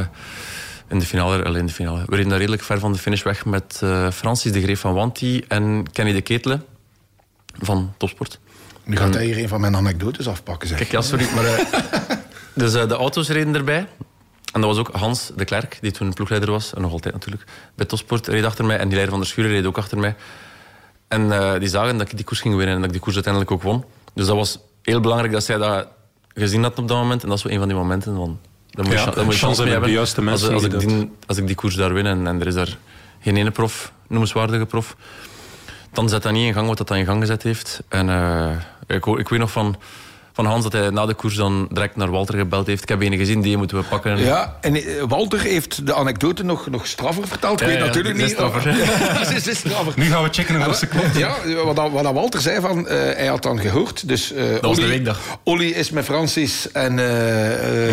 in 0.89 0.99
de 0.99 1.05
finale, 1.05 1.45
alleen 1.45 1.61
in 1.61 1.67
de 1.67 1.73
finale. 1.73 2.03
We 2.07 2.17
reden 2.17 2.29
daar 2.29 2.39
redelijk 2.39 2.62
ver 2.62 2.79
van 2.79 2.93
de 2.93 2.99
finish 2.99 3.23
weg 3.23 3.45
met 3.45 3.81
uh, 3.85 4.11
Francis 4.11 4.53
de 4.53 4.62
Greef 4.62 4.81
van 4.81 4.95
Wanti 4.95 5.45
en 5.49 5.87
Kenny 5.93 6.12
de 6.12 6.21
Ketelen 6.21 6.65
van 7.61 7.95
Topsport. 7.97 8.39
Nu 8.85 8.97
gaat 8.97 9.15
hij 9.15 9.25
hier 9.25 9.39
een 9.39 9.49
van 9.49 9.61
mijn 9.61 9.77
anekdotes 9.77 10.29
afpakken, 10.29 10.69
zeg. 10.69 10.79
Kijk, 10.79 10.91
ja, 10.91 11.03
sorry, 11.03 11.27
maar... 11.35 11.69
dus 12.55 12.73
de 12.73 12.95
auto's 12.95 13.29
reden 13.29 13.55
erbij. 13.55 13.87
En 14.57 14.62
dat 14.62 14.71
was 14.71 14.79
ook 14.79 14.95
Hans 14.95 15.31
de 15.37 15.45
Klerk, 15.45 15.79
die 15.81 15.90
toen 15.90 16.12
ploegleider 16.12 16.51
was, 16.51 16.75
en 16.75 16.81
nog 16.83 16.92
altijd 16.92 17.14
natuurlijk, 17.14 17.45
bij 17.75 17.87
Tosport, 17.87 18.27
reed 18.27 18.45
achter 18.45 18.64
mij. 18.64 18.77
En 18.77 18.83
die 18.83 18.92
leider 18.92 19.11
van 19.11 19.21
de 19.21 19.27
Schuren 19.27 19.51
reed 19.51 19.66
ook 19.66 19.77
achter 19.77 19.99
mij. 19.99 20.14
En 21.09 21.23
uh, 21.23 21.59
die 21.59 21.69
zagen 21.69 21.99
dat 21.99 22.11
ik 22.11 22.16
die 22.16 22.25
koers 22.25 22.40
ging 22.40 22.57
winnen 22.57 22.75
en 22.75 22.81
dat 22.81 22.87
ik 22.87 22.92
die 22.92 23.01
koers 23.01 23.14
uiteindelijk 23.14 23.53
ook 23.53 23.62
won. 23.62 23.85
Dus 24.14 24.27
dat 24.27 24.37
was 24.37 24.59
heel 24.83 25.01
belangrijk 25.01 25.33
dat 25.33 25.45
zij 25.45 25.57
dat 25.57 25.88
gezien 26.35 26.62
had 26.62 26.79
op 26.79 26.88
dat 26.88 26.97
moment. 26.97 27.23
En 27.23 27.29
dat 27.29 27.38
is 27.38 27.45
wel 27.45 27.53
een 27.53 27.59
van 27.59 27.69
die 27.69 27.77
momenten 27.77 28.16
van... 28.16 28.38
Dan 28.71 28.85
moet 28.85 28.95
je, 28.95 29.01
ja, 29.01 29.11
dan 29.11 29.25
moet 29.25 29.35
je 29.35 29.40
chance 29.40 29.62
hebben. 29.62 29.88
De 29.88 29.95
juiste 29.95 30.23
mensen 30.23 30.55
als, 30.55 30.64
als, 30.64 30.75
ik 30.75 30.88
die, 30.88 31.11
als 31.27 31.37
ik 31.37 31.47
die 31.47 31.57
koers 31.57 31.75
daar 31.75 31.92
win 31.92 32.07
en, 32.07 32.27
en 32.27 32.40
er 32.40 32.47
is 32.47 32.55
daar 32.55 32.77
geen 33.21 33.37
ene 33.37 33.51
prof, 33.51 33.92
noemenswaardige 34.09 34.66
prof, 34.66 34.97
dan 35.92 36.09
zet 36.09 36.23
dat 36.23 36.33
niet 36.33 36.47
in 36.47 36.53
gang 36.53 36.69
wat 36.69 36.79
dat 36.79 36.88
dan 36.88 36.97
in 36.97 37.05
gang 37.05 37.21
gezet 37.21 37.42
heeft. 37.42 37.83
En 37.88 38.09
uh, 38.09 38.51
ik, 38.87 39.07
ik 39.07 39.29
weet 39.29 39.40
nog 39.40 39.51
van 39.51 39.77
van 40.37 40.46
Hans 40.46 40.62
dat 40.62 40.72
hij 40.72 40.90
na 40.90 41.07
de 41.07 41.14
koers 41.14 41.35
dan 41.35 41.68
direct 41.70 41.96
naar 41.96 42.11
Walter 42.11 42.38
gebeld 42.38 42.66
heeft. 42.66 42.83
Ik 42.83 42.88
heb 42.88 43.03
een 43.03 43.16
gezien, 43.16 43.40
die 43.40 43.57
moeten 43.57 43.77
we 43.77 43.85
pakken. 43.85 44.18
Ja, 44.18 44.57
en 44.61 44.75
eh, 44.75 44.83
Walter 45.09 45.40
heeft 45.40 45.87
de 45.87 45.94
anekdote 45.94 46.44
nog, 46.44 46.70
nog 46.70 46.87
straffer 46.87 47.29
verteld. 47.29 47.61
Ik 47.61 47.66
weet 47.66 47.79
natuurlijk 47.79 48.16
niet. 48.16 48.31
Straffer. 48.31 48.66
is 49.49 49.59
straffer. 49.59 49.92
Nu 49.96 50.05
gaan 50.05 50.22
we 50.22 50.29
checken 50.33 50.68
of 50.68 50.77
ze 50.77 50.87
klopt. 50.87 51.16
Ja, 51.16 51.35
wat, 51.64 51.90
wat 51.90 52.12
Walter 52.12 52.40
zei, 52.40 52.61
van, 52.61 52.79
uh, 52.79 52.87
hij 52.88 53.27
had 53.27 53.42
dan 53.42 53.59
gehoord. 53.59 54.09
Dus, 54.09 54.33
uh, 54.33 54.51
dat 54.51 54.61
was 54.61 54.77
de 54.77 54.87
weekdag. 54.87 55.20
Olly 55.42 55.70
is 55.70 55.90
met 55.90 56.05
Francis 56.05 56.72
en 56.72 56.96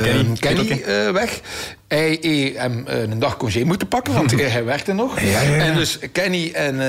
Kenny, 0.02 0.38
Kenny 0.40 0.84
weg. 1.14 1.42
Hij 1.94 2.18
heeft 2.22 2.58
hem 2.58 2.84
een 2.86 3.20
dag 3.20 3.38
congé 3.38 3.64
moeten 3.64 3.88
pakken, 3.88 4.14
want 4.14 4.32
hij 4.40 4.66
werkte 4.66 4.94
nog. 4.94 5.20
Ja, 5.20 5.42
ja, 5.42 5.42
ja. 5.42 5.56
En 5.56 5.76
dus 5.76 6.00
Kenny 6.12 6.52
en, 6.54 6.80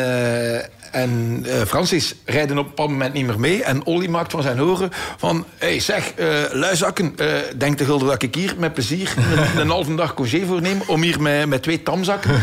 en 0.95 1.43
uh, 1.47 1.62
Francis 1.62 2.14
rijden 2.25 2.59
op 2.59 2.64
een 2.64 2.71
bepaald 2.71 2.90
moment 2.90 3.12
niet 3.12 3.27
meer 3.27 3.40
mee. 3.40 3.62
En 3.62 3.85
Olly 3.85 4.07
maakt 4.07 4.31
van 4.31 4.43
zijn 4.43 4.59
horen 4.59 4.90
van... 5.17 5.45
hey, 5.57 5.81
zeg, 5.81 6.12
uh, 6.19 6.43
luizakken, 6.51 7.14
denk 7.57 7.79
de 7.79 7.85
gulden 7.85 8.09
dat 8.09 8.23
ik 8.23 8.35
hier 8.35 8.55
met 8.59 8.73
plezier 8.73 9.14
een, 9.17 9.61
een 9.61 9.69
halve 9.69 9.95
dag 9.95 10.14
congé 10.14 10.47
voorneem... 10.47 10.83
om 10.87 11.03
hier 11.03 11.23
met, 11.23 11.47
met 11.47 11.62
twee 11.62 11.83
tamzakken 11.83 12.35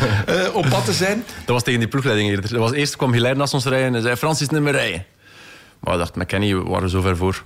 op 0.53 0.65
pad 0.69 0.85
te 0.85 0.93
zijn. 0.93 1.23
Dat 1.45 1.55
was 1.55 1.63
tegen 1.63 1.79
die 1.79 1.89
ploegleiding 1.89 2.29
eerder. 2.29 2.49
Dat 2.49 2.59
was, 2.59 2.71
eerst 2.71 2.95
kwam 2.95 3.13
Hilaire 3.13 3.39
naast 3.39 3.53
ons 3.53 3.65
rijden 3.65 3.95
en 3.95 4.01
zei... 4.01 4.15
Francis, 4.15 4.49
niet 4.49 4.61
meer 4.61 4.73
rijden. 4.73 5.05
Maar 5.79 5.93
ik 5.93 5.99
dacht, 5.99 6.15
met 6.15 6.27
Kenny 6.27 6.55
we 6.55 6.63
waren 6.63 6.89
zo 6.89 7.01
ver 7.01 7.17
voor. 7.17 7.43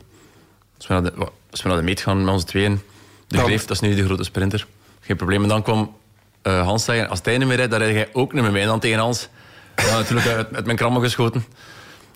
Als 0.77 0.87
we 0.87 0.93
naar 0.93 1.03
de, 1.03 1.13
als 1.51 1.61
we 1.61 1.67
naar 1.67 1.77
de 1.77 1.83
meet 1.83 2.01
gaan 2.01 2.23
met 2.23 2.33
onze 2.33 2.45
tweeën... 2.45 2.81
De 3.27 3.37
Greef, 3.37 3.65
dat 3.65 3.71
is 3.71 3.79
nu 3.79 3.95
de 3.95 4.05
grote 4.05 4.23
sprinter. 4.23 4.67
Geen 5.05 5.17
probleem. 5.17 5.41
En 5.43 5.49
dan 5.49 5.61
kwam 5.61 5.95
Hans 6.41 6.83
zeggen... 6.83 7.09
Als 7.09 7.19
hij 7.23 7.37
niet 7.37 7.47
meer 7.47 7.55
rijdt, 7.55 7.71
dan 7.71 7.79
rijd 7.79 7.93
jij 7.93 8.09
ook 8.13 8.33
niet 8.33 8.41
meer 8.41 8.51
mee. 8.51 8.61
En 8.61 8.67
dan 8.67 8.79
tegen 8.79 8.99
Hans... 8.99 9.29
Ja, 9.75 9.97
natuurlijk 9.97 10.27
uit, 10.27 10.55
uit 10.55 10.65
mijn 10.65 10.77
krammen 10.77 11.01
geschoten. 11.01 11.45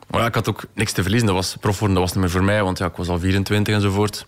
Maar 0.09 0.21
ja, 0.21 0.27
ik 0.27 0.35
had 0.35 0.49
ook 0.49 0.63
niks 0.73 0.91
te 0.91 1.01
verliezen. 1.01 1.27
Dat 1.27 1.35
was 1.35 1.55
prof 1.59 1.79
worden, 1.79 1.97
dat 1.97 2.05
was 2.05 2.13
niet 2.13 2.23
meer 2.23 2.33
voor 2.33 2.43
mij, 2.43 2.63
want 2.63 2.77
ja, 2.77 2.85
ik 2.85 2.95
was 2.95 3.07
al 3.07 3.19
24 3.19 3.73
enzovoort. 3.73 4.25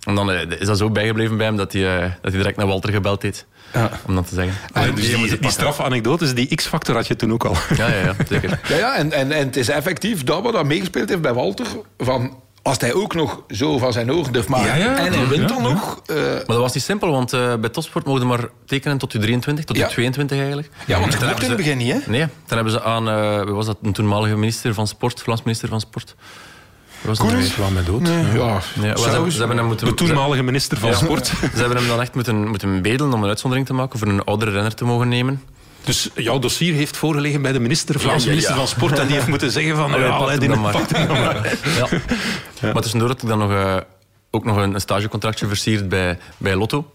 En 0.00 0.14
dan 0.14 0.30
is 0.30 0.66
dat 0.66 0.78
zo 0.78 0.90
bijgebleven 0.90 1.36
bij 1.36 1.46
hem 1.46 1.56
dat 1.56 1.72
hij, 1.72 2.00
dat 2.20 2.32
hij 2.32 2.40
direct 2.40 2.56
naar 2.56 2.66
Walter 2.66 2.92
gebeld 2.92 3.22
heeft. 3.22 3.46
Ja. 3.72 3.90
Om 4.06 4.14
dat 4.14 4.28
te 4.28 4.34
zeggen. 4.34 4.54
Ah, 4.72 4.94
dus 4.94 5.14
die, 5.14 5.38
die, 5.38 5.50
straffe 5.50 5.82
anekdotes, 5.82 6.34
die 6.34 6.54
X-factor 6.54 6.94
had 6.94 7.06
je 7.06 7.16
toen 7.16 7.32
ook 7.32 7.44
al. 7.44 7.56
Ja, 7.76 7.88
ja, 7.88 8.00
ja 8.00 8.14
zeker. 8.28 8.60
ja, 8.68 8.76
ja 8.76 8.96
en, 8.96 9.12
en, 9.12 9.32
en 9.32 9.46
het 9.46 9.56
is 9.56 9.68
effectief 9.68 10.24
dat 10.24 10.42
wat 10.42 10.52
dat 10.52 10.64
meegespeeld 10.64 11.08
heeft 11.08 11.20
bij 11.20 11.34
Walter. 11.34 11.66
Van 11.98 12.36
als 12.70 12.80
hij 12.80 12.94
ook 12.94 13.14
nog 13.14 13.42
zo 13.48 13.78
van 13.78 13.92
zijn 13.92 14.10
ogen 14.12 14.32
durft 14.32 14.48
maken 14.48 14.66
ja, 14.66 14.74
ja, 14.74 14.96
en 14.96 15.12
hij 15.12 15.26
wint 15.26 15.48
dan 15.48 15.62
nog... 15.62 16.02
Uh... 16.06 16.16
Maar 16.16 16.44
dat 16.46 16.56
was 16.56 16.74
niet 16.74 16.82
simpel, 16.82 17.10
want 17.10 17.32
uh, 17.32 17.54
bij 17.54 17.70
topsport 17.70 18.06
mogen 18.06 18.26
maar 18.26 18.48
tekenen 18.66 18.98
tot 18.98 19.12
je 19.12 19.18
23, 19.18 19.64
tot 19.64 19.76
je 19.76 19.86
22 19.86 20.36
eigenlijk. 20.38 20.70
Ja, 20.86 21.00
want 21.00 21.12
dat 21.12 21.28
mocht 21.28 21.42
in 21.42 21.48
het 21.48 21.56
begin 21.56 21.78
niet, 21.78 21.92
hè? 21.92 21.98
Nee, 22.06 22.20
dan 22.20 22.56
hebben 22.56 22.70
ze 22.72 22.82
aan, 22.82 23.08
uh, 23.08 23.54
was 23.54 23.66
dat, 23.66 23.76
een 23.82 23.92
toenmalige 23.92 24.36
minister 24.36 24.74
van 24.74 24.86
Sport, 24.86 25.22
Vlaams 25.22 25.42
minister 25.42 25.68
van 25.68 25.80
Sport... 25.80 26.14
Was 27.00 27.18
Koenens? 27.18 27.56
Wel 27.56 27.70
met 27.70 27.86
dood. 27.86 28.00
Nee. 28.00 28.24
Ja, 28.24 28.60
nee, 28.74 28.96
ze, 28.98 29.08
hebben, 29.08 29.32
ze 29.32 29.38
hebben 29.38 29.56
hem 29.56 29.66
moeten, 29.66 29.86
de 29.86 29.94
toenmalige 29.94 30.42
minister 30.42 30.78
van 30.78 30.94
Sport. 30.94 31.26
ze 31.26 31.60
hebben 31.60 31.76
hem 31.76 31.88
dan 31.88 32.00
echt 32.00 32.14
moeten, 32.14 32.48
moeten 32.48 32.82
bedelen 32.82 33.12
om 33.12 33.22
een 33.22 33.28
uitzondering 33.28 33.66
te 33.66 33.72
maken 33.72 33.98
voor 33.98 34.08
een 34.08 34.24
oudere 34.24 34.50
renner 34.50 34.74
te 34.74 34.84
mogen 34.84 35.08
nemen. 35.08 35.42
Dus 35.84 36.08
jouw 36.14 36.38
dossier 36.38 36.74
heeft 36.74 36.96
voorgelegen 36.96 37.42
bij 37.42 37.52
de 37.52 37.60
minister, 37.60 38.00
Vlaams 38.00 38.26
minister 38.26 38.54
van 38.54 38.68
Sport, 38.68 38.98
en 38.98 39.06
die 39.06 39.14
heeft 39.14 39.28
moeten 39.28 39.50
zeggen 39.50 39.76
van, 39.76 39.92
oh, 39.94 40.00
ja, 40.00 40.32
ja, 40.32 40.36
die 40.36 40.48
dan 40.48 40.60
maar. 40.60 40.74
ja. 41.78 41.88
Maar 42.72 42.82
tussendoor 42.82 43.08
had 43.08 43.22
ik 43.22 43.28
dan 43.28 43.38
nog, 43.38 43.50
uh, 43.50 43.76
ook 44.30 44.44
nog 44.44 44.56
een, 44.56 44.80
stagecontractje 44.80 45.46
versierd 45.46 45.88
bij, 45.88 46.18
bij 46.36 46.56
Lotto, 46.56 46.92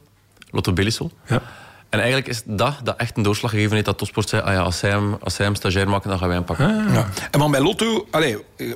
Lotto 0.49 0.73
Belisol. 0.73 1.11
Ja. 1.27 1.41
En 1.89 1.99
eigenlijk 1.99 2.27
is 2.29 2.41
dat 2.45 2.75
dat 2.83 2.97
echt 2.97 3.17
een 3.17 3.23
doorslag 3.23 3.51
gegeven 3.51 3.73
heeft 3.73 3.85
dat 3.85 3.97
Topsport 3.97 4.29
zei, 4.29 4.41
ah 4.41 4.53
ja, 4.53 4.59
als 4.59 4.77
zij 4.77 4.89
hem, 4.89 5.17
als 5.21 5.35
zij 5.35 5.45
hem 5.45 5.55
stagiair 5.55 5.89
maken, 5.89 6.09
dan 6.09 6.17
gaan 6.17 6.27
wij 6.27 6.37
hem 6.37 6.45
pakken. 6.45 6.65
Ah. 6.65 6.93
Ja. 6.93 7.07
En 7.31 7.39
dan 7.39 7.51
bij 7.51 7.61
Lotto, 7.61 8.07
allez, 8.11 8.35
eh, 8.57 8.67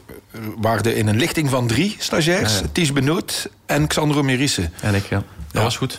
waren 0.58 0.96
in 0.96 1.08
een 1.08 1.18
lichting 1.18 1.50
van 1.50 1.68
drie 1.68 1.96
stagiairs, 2.00 2.60
ja, 2.60 2.66
Ties 2.72 2.94
Benoot 2.94 3.50
en 3.66 3.88
Xandro 3.88 4.24
Merisse. 4.24 4.70
En 4.82 4.96
ik, 4.96 5.06
ja. 5.06 5.24
Dat 5.52 5.64
was 5.64 5.78
goed. 5.78 5.98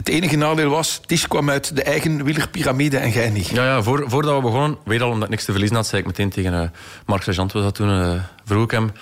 Het 0.00 0.08
enige 0.08 0.36
nadeel 0.36 0.70
was, 0.70 1.00
Ties 1.06 1.28
kwam 1.28 1.50
uit 1.50 1.76
de 1.76 1.82
eigen 1.82 2.24
wielerpyramide 2.24 2.96
en 2.96 3.10
jij 3.10 3.30
niet. 3.30 3.46
Ja, 3.46 3.64
ja 3.64 3.82
voor, 3.82 4.04
voordat 4.06 4.34
we 4.34 4.40
begonnen, 4.42 4.78
weet 4.84 5.00
al 5.00 5.10
omdat 5.10 5.22
ik 5.22 5.30
niks 5.30 5.44
te 5.44 5.50
verliezen 5.50 5.76
had, 5.76 5.86
zei 5.86 6.00
ik 6.00 6.06
meteen 6.06 6.30
tegen 6.30 6.52
uh, 6.52 6.62
Mark 7.06 7.22
Sergeant, 7.22 7.52
was 7.52 7.62
dat 7.62 7.74
toen, 7.74 7.88
uh, 7.88 8.12
vroeg 8.44 8.64
ik 8.64 8.70
hem, 8.70 8.92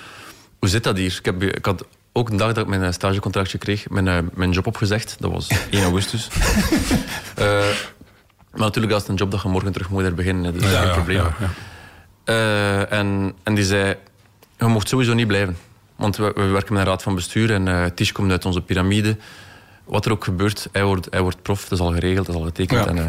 hoe 0.59 0.69
zit 0.69 0.85
dat 0.85 0.97
hier? 0.97 1.17
Ik, 1.19 1.25
heb, 1.25 1.43
ik 1.43 1.65
had 1.65 1.85
ook 2.13 2.31
de 2.31 2.37
dag 2.37 2.53
dat 2.53 2.69
ik 2.69 2.79
mijn 2.79 2.93
stagecontractje 2.93 3.59
kreeg, 3.59 3.89
mijn, 3.89 4.31
mijn 4.35 4.51
job 4.51 4.67
opgezegd. 4.67 5.17
Dat 5.19 5.31
was 5.31 5.49
1 5.71 5.83
augustus. 5.83 6.29
maar 7.37 8.67
natuurlijk, 8.67 8.93
dat 8.93 9.03
is 9.03 9.09
een 9.09 9.15
job 9.15 9.31
dat 9.31 9.43
je 9.43 9.49
morgen 9.49 9.73
terug 9.73 9.91
moet 9.91 10.15
beginnen. 10.15 10.53
Dus 10.53 10.63
dat 10.63 10.71
is 10.71 10.79
geen 10.79 10.93
probleem. 10.93 11.25
Ja, 12.25 12.87
en, 12.87 13.35
en 13.43 13.55
die 13.55 13.65
zei, 13.65 13.97
je 14.59 14.65
mocht 14.65 14.89
sowieso 14.89 15.15
niet 15.15 15.27
blijven. 15.27 15.57
Want 15.97 16.17
we, 16.17 16.33
we 16.35 16.47
werken 16.47 16.73
met 16.73 16.83
een 16.83 16.89
raad 16.89 17.03
van 17.03 17.15
bestuur 17.15 17.53
en 17.53 17.95
Ties 17.95 18.13
komt 18.13 18.31
uit 18.31 18.45
onze 18.45 18.61
piramide 18.61 19.17
wat 19.89 20.05
er 20.05 20.13
ook 20.13 20.25
gebeurt, 20.25 20.69
hij 20.73 20.85
wordt, 20.85 21.07
hij 21.11 21.23
wordt 21.23 21.43
prof, 21.43 21.63
dat 21.63 21.79
is 21.79 21.85
al 21.85 21.93
geregeld, 21.93 22.27
dat 22.27 22.35
is 22.35 22.41
al 22.41 22.47
getekend. 22.47 22.87
En, 22.87 22.97
uh, 22.97 23.05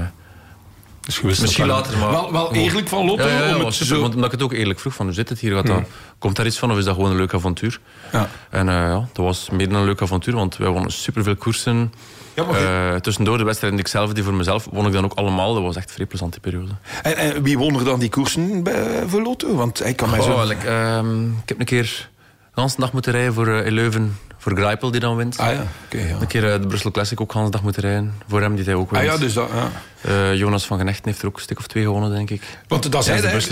dus 1.00 1.22
Misschien 1.22 1.66
later, 1.66 1.98
maar... 1.98 2.12
Wel, 2.12 2.32
wel 2.32 2.54
eerlijk 2.54 2.88
van 2.88 3.06
Lotto? 3.06 3.28
Ja, 3.28 3.46
ja, 3.46 3.56
ja 3.56 3.72
super, 3.72 4.00
want, 4.00 4.14
omdat 4.14 4.26
ik 4.26 4.40
het 4.40 4.42
ook 4.42 4.54
eerlijk 4.54 4.80
vroeg, 4.80 4.94
van 4.94 5.06
hoe 5.06 5.16
zit 5.16 5.30
het 5.30 5.40
hier? 5.40 5.64
dat, 5.64 5.82
komt 6.20 6.36
daar 6.36 6.46
iets 6.46 6.58
van 6.58 6.72
of 6.72 6.78
is 6.78 6.86
dat 6.86 6.96
gewoon 6.96 7.12
een 7.12 7.18
leuk 7.18 7.34
avontuur? 7.34 7.80
Ja. 8.12 8.30
En 8.50 8.68
uh, 8.68 8.74
ja, 8.74 9.08
dat 9.14 9.26
was 9.26 9.50
meer 9.50 9.70
dan 9.70 9.80
een 9.80 9.86
leuk 9.86 10.02
avontuur, 10.02 10.36
want 10.36 10.58
wij 10.58 10.70
wonnen 10.70 10.92
superveel 10.92 11.36
koersen. 11.36 11.94
Ja, 12.34 12.94
uh, 12.94 13.00
tussendoor 13.00 13.38
de 13.38 13.44
wedstrijden 13.44 13.80
die 13.80 13.88
ik 13.88 13.94
zelf, 13.94 14.14
die 14.14 14.24
voor 14.24 14.34
mezelf, 14.34 14.68
won 14.72 14.86
ik 14.86 14.94
dan 14.94 15.04
ook 15.04 15.14
allemaal. 15.14 15.54
Dat 15.54 15.64
was 15.64 15.76
echt 15.76 15.88
een 15.88 15.94
vrij 15.94 16.06
plezante 16.06 16.40
periode. 16.40 16.72
En, 17.02 17.16
en 17.16 17.44
wie 17.44 17.58
won 17.58 17.76
er 17.76 17.84
dan 17.84 18.00
die 18.00 18.10
koersen 18.10 18.64
bij, 18.64 19.04
voor 19.08 19.22
Lotto? 19.22 19.56
Want 19.56 19.80
hij 19.80 19.94
kan 19.94 20.10
mij 20.10 20.22
zo... 20.22 20.32
Oh, 20.32 20.46
uh, 20.46 21.00
ik 21.42 21.50
heb 21.50 21.60
een 21.60 21.66
keer 21.66 22.10
de 22.54 22.62
hele 22.62 22.74
dag 22.78 22.94
moeten 22.94 23.12
rijden 23.12 23.34
voor 23.34 23.48
Leuven 23.48 24.18
voor 24.40 24.58
Greipel 24.58 24.92
die 24.92 25.00
dan 25.00 25.16
wint. 25.16 25.38
Ah 25.38 25.54
ja, 25.54 25.64
ja. 25.90 26.20
Een 26.20 26.28
keer 26.28 26.44
uh, 26.44 26.52
de 26.62 26.68
Brussel 26.68 26.92
Classic 26.92 27.22
ook 27.22 27.34
de 27.34 27.50
dag 27.50 27.62
moeten 27.62 27.82
rijden. 27.82 28.14
Voor 28.28 28.42
hem 28.42 28.56
die 28.56 28.66
hij 28.66 28.74
ook 28.74 28.92
wint. 28.92 29.04
Ah 29.04 29.12
ja, 29.12 29.18
dus 29.18 29.34
dat, 29.34 29.50
ja. 29.54 29.72
Uh, 30.08 30.36
Jonas 30.36 30.66
van 30.66 30.78
Genechten 30.78 31.06
heeft 31.06 31.22
er 31.22 31.28
ook 31.28 31.36
een 31.36 31.42
stuk 31.42 31.58
of 31.58 31.68
twee 31.68 31.84
gewonnen, 31.84 32.12
denk 32.12 32.30
ik. 32.30 32.42
Want 32.68 32.92
dat 32.92 33.04
zei 33.04 33.22
hij 33.22 33.32
want 33.32 33.46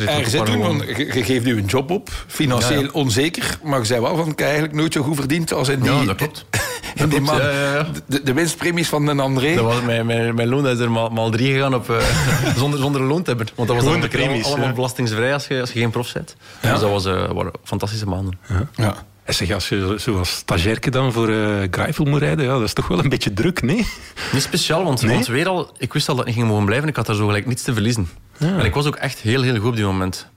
je, 1.13 1.23
geeft 1.23 1.45
nu 1.45 1.57
een 1.57 1.65
job 1.65 1.91
op, 1.91 2.09
financieel 2.27 2.89
onzeker, 2.91 3.57
maar 3.63 3.79
je 3.79 3.85
zei 3.85 4.01
wel 4.01 4.15
van, 4.15 4.29
ik 4.29 4.41
eigenlijk 4.41 4.73
nooit 4.73 4.93
zo 4.93 5.03
goed 5.03 5.15
verdiend 5.15 5.53
als 5.53 5.69
in 5.69 5.79
die... 5.79 5.91
Ja, 5.91 6.05
dat 6.05 6.15
klopt. 6.15 6.45
in 6.95 7.09
die 7.09 7.21
man, 7.21 7.37
de, 7.37 8.23
de, 8.23 8.33
winstpremies 8.33 8.87
van 8.87 9.07
een 9.07 9.19
André. 9.19 9.55
Dat 9.55 9.63
was 9.63 9.81
mijn, 9.81 10.05
mijn, 10.05 10.35
mijn 10.35 10.47
loon 10.47 10.67
is 10.67 10.79
er 10.79 10.91
maar, 10.91 11.11
maar 11.11 11.29
drie 11.29 11.53
gegaan 11.53 11.75
op, 11.75 11.89
uh, 11.89 11.97
zonder, 12.57 12.79
zonder 12.79 13.01
een 13.01 13.07
loon 13.07 13.23
te 13.23 13.29
hebben. 13.29 13.47
Want 13.55 13.67
dat 13.67 13.77
was 13.77 13.85
Gewoon 13.85 14.01
de 14.01 14.07
premies, 14.07 14.45
allemaal, 14.45 14.73
belastingsvrij 14.73 15.33
als 15.33 15.47
je, 15.47 15.59
als 15.59 15.71
je 15.71 15.79
geen 15.79 15.89
prof 15.89 16.13
bent. 16.13 16.35
Dus 16.61 16.79
dat 16.79 16.89
was, 16.89 17.05
uh, 17.05 17.31
waren 17.31 17.51
fantastische 17.63 18.07
maanden. 18.07 18.39
ja. 18.75 19.05
En 19.27 19.33
zeg, 19.33 19.51
als 19.51 19.69
je 19.69 19.93
zoals 19.97 20.29
stagiairke 20.29 20.89
dan 20.89 21.11
voor 21.11 21.29
uh, 21.29 21.97
moet 21.97 22.19
rijden, 22.19 22.45
ja, 22.45 22.51
dat 22.51 22.61
is 22.61 22.73
toch 22.73 22.87
wel 22.87 22.99
een 22.99 23.09
beetje 23.09 23.33
druk, 23.33 23.61
nee? 23.61 23.87
Niet 24.31 24.41
speciaal, 24.41 24.83
want, 24.83 25.01
nee? 25.01 25.13
want 25.13 25.27
weer 25.27 25.47
al, 25.47 25.71
ik 25.77 25.93
wist 25.93 26.09
al 26.09 26.15
dat 26.15 26.27
ik 26.27 26.33
ging 26.33 26.47
mogen 26.47 26.65
blijven. 26.65 26.87
Ik 26.87 26.95
had 26.95 27.05
daar 27.05 27.15
zo 27.15 27.25
gelijk 27.25 27.45
niets 27.45 27.63
te 27.63 27.73
verliezen. 27.73 28.09
En 28.37 28.65
ik 28.65 28.73
was 28.73 28.85
ook 28.85 28.95
echt 28.95 29.19
heel, 29.19 29.41
heel 29.41 29.57
goed 29.57 29.69
op 29.69 29.75
die 29.75 29.85
moment. 29.85 30.27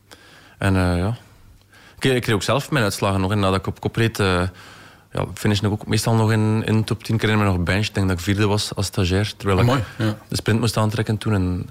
En 0.58 0.74
uh, 0.74 0.96
ja... 0.96 1.16
Ik, 1.98 2.12
ik 2.12 2.22
kreeg 2.22 2.34
ook 2.34 2.42
zelf 2.42 2.70
mijn 2.70 2.84
uitslagen 2.84 3.20
nog. 3.20 3.30
En 3.30 3.38
nadat 3.38 3.58
ik 3.58 3.66
op 3.66 3.80
kop 3.80 3.96
reed, 3.96 4.18
uh, 4.18 4.42
ja, 5.12 5.24
finish 5.34 5.60
ik 5.60 5.70
ook 5.70 5.86
meestal 5.86 6.14
nog 6.14 6.32
in, 6.32 6.62
in 6.66 6.84
top 6.84 7.04
10. 7.04 7.14
Ik 7.14 7.20
herinner 7.20 7.46
me 7.46 7.52
nog 7.52 7.62
bench. 7.62 7.86
Ik 7.86 7.94
denk 7.94 8.08
dat 8.08 8.18
ik 8.18 8.24
vierde 8.24 8.46
was 8.46 8.74
als 8.74 8.86
stagiair. 8.86 9.32
Terwijl 9.36 9.58
ik 9.58 9.64
mooi, 9.64 9.82
ja. 9.98 10.18
de 10.28 10.36
sprint 10.36 10.60
moest 10.60 10.76
aantrekken 10.76 11.18
toen. 11.18 11.34
En 11.34 11.70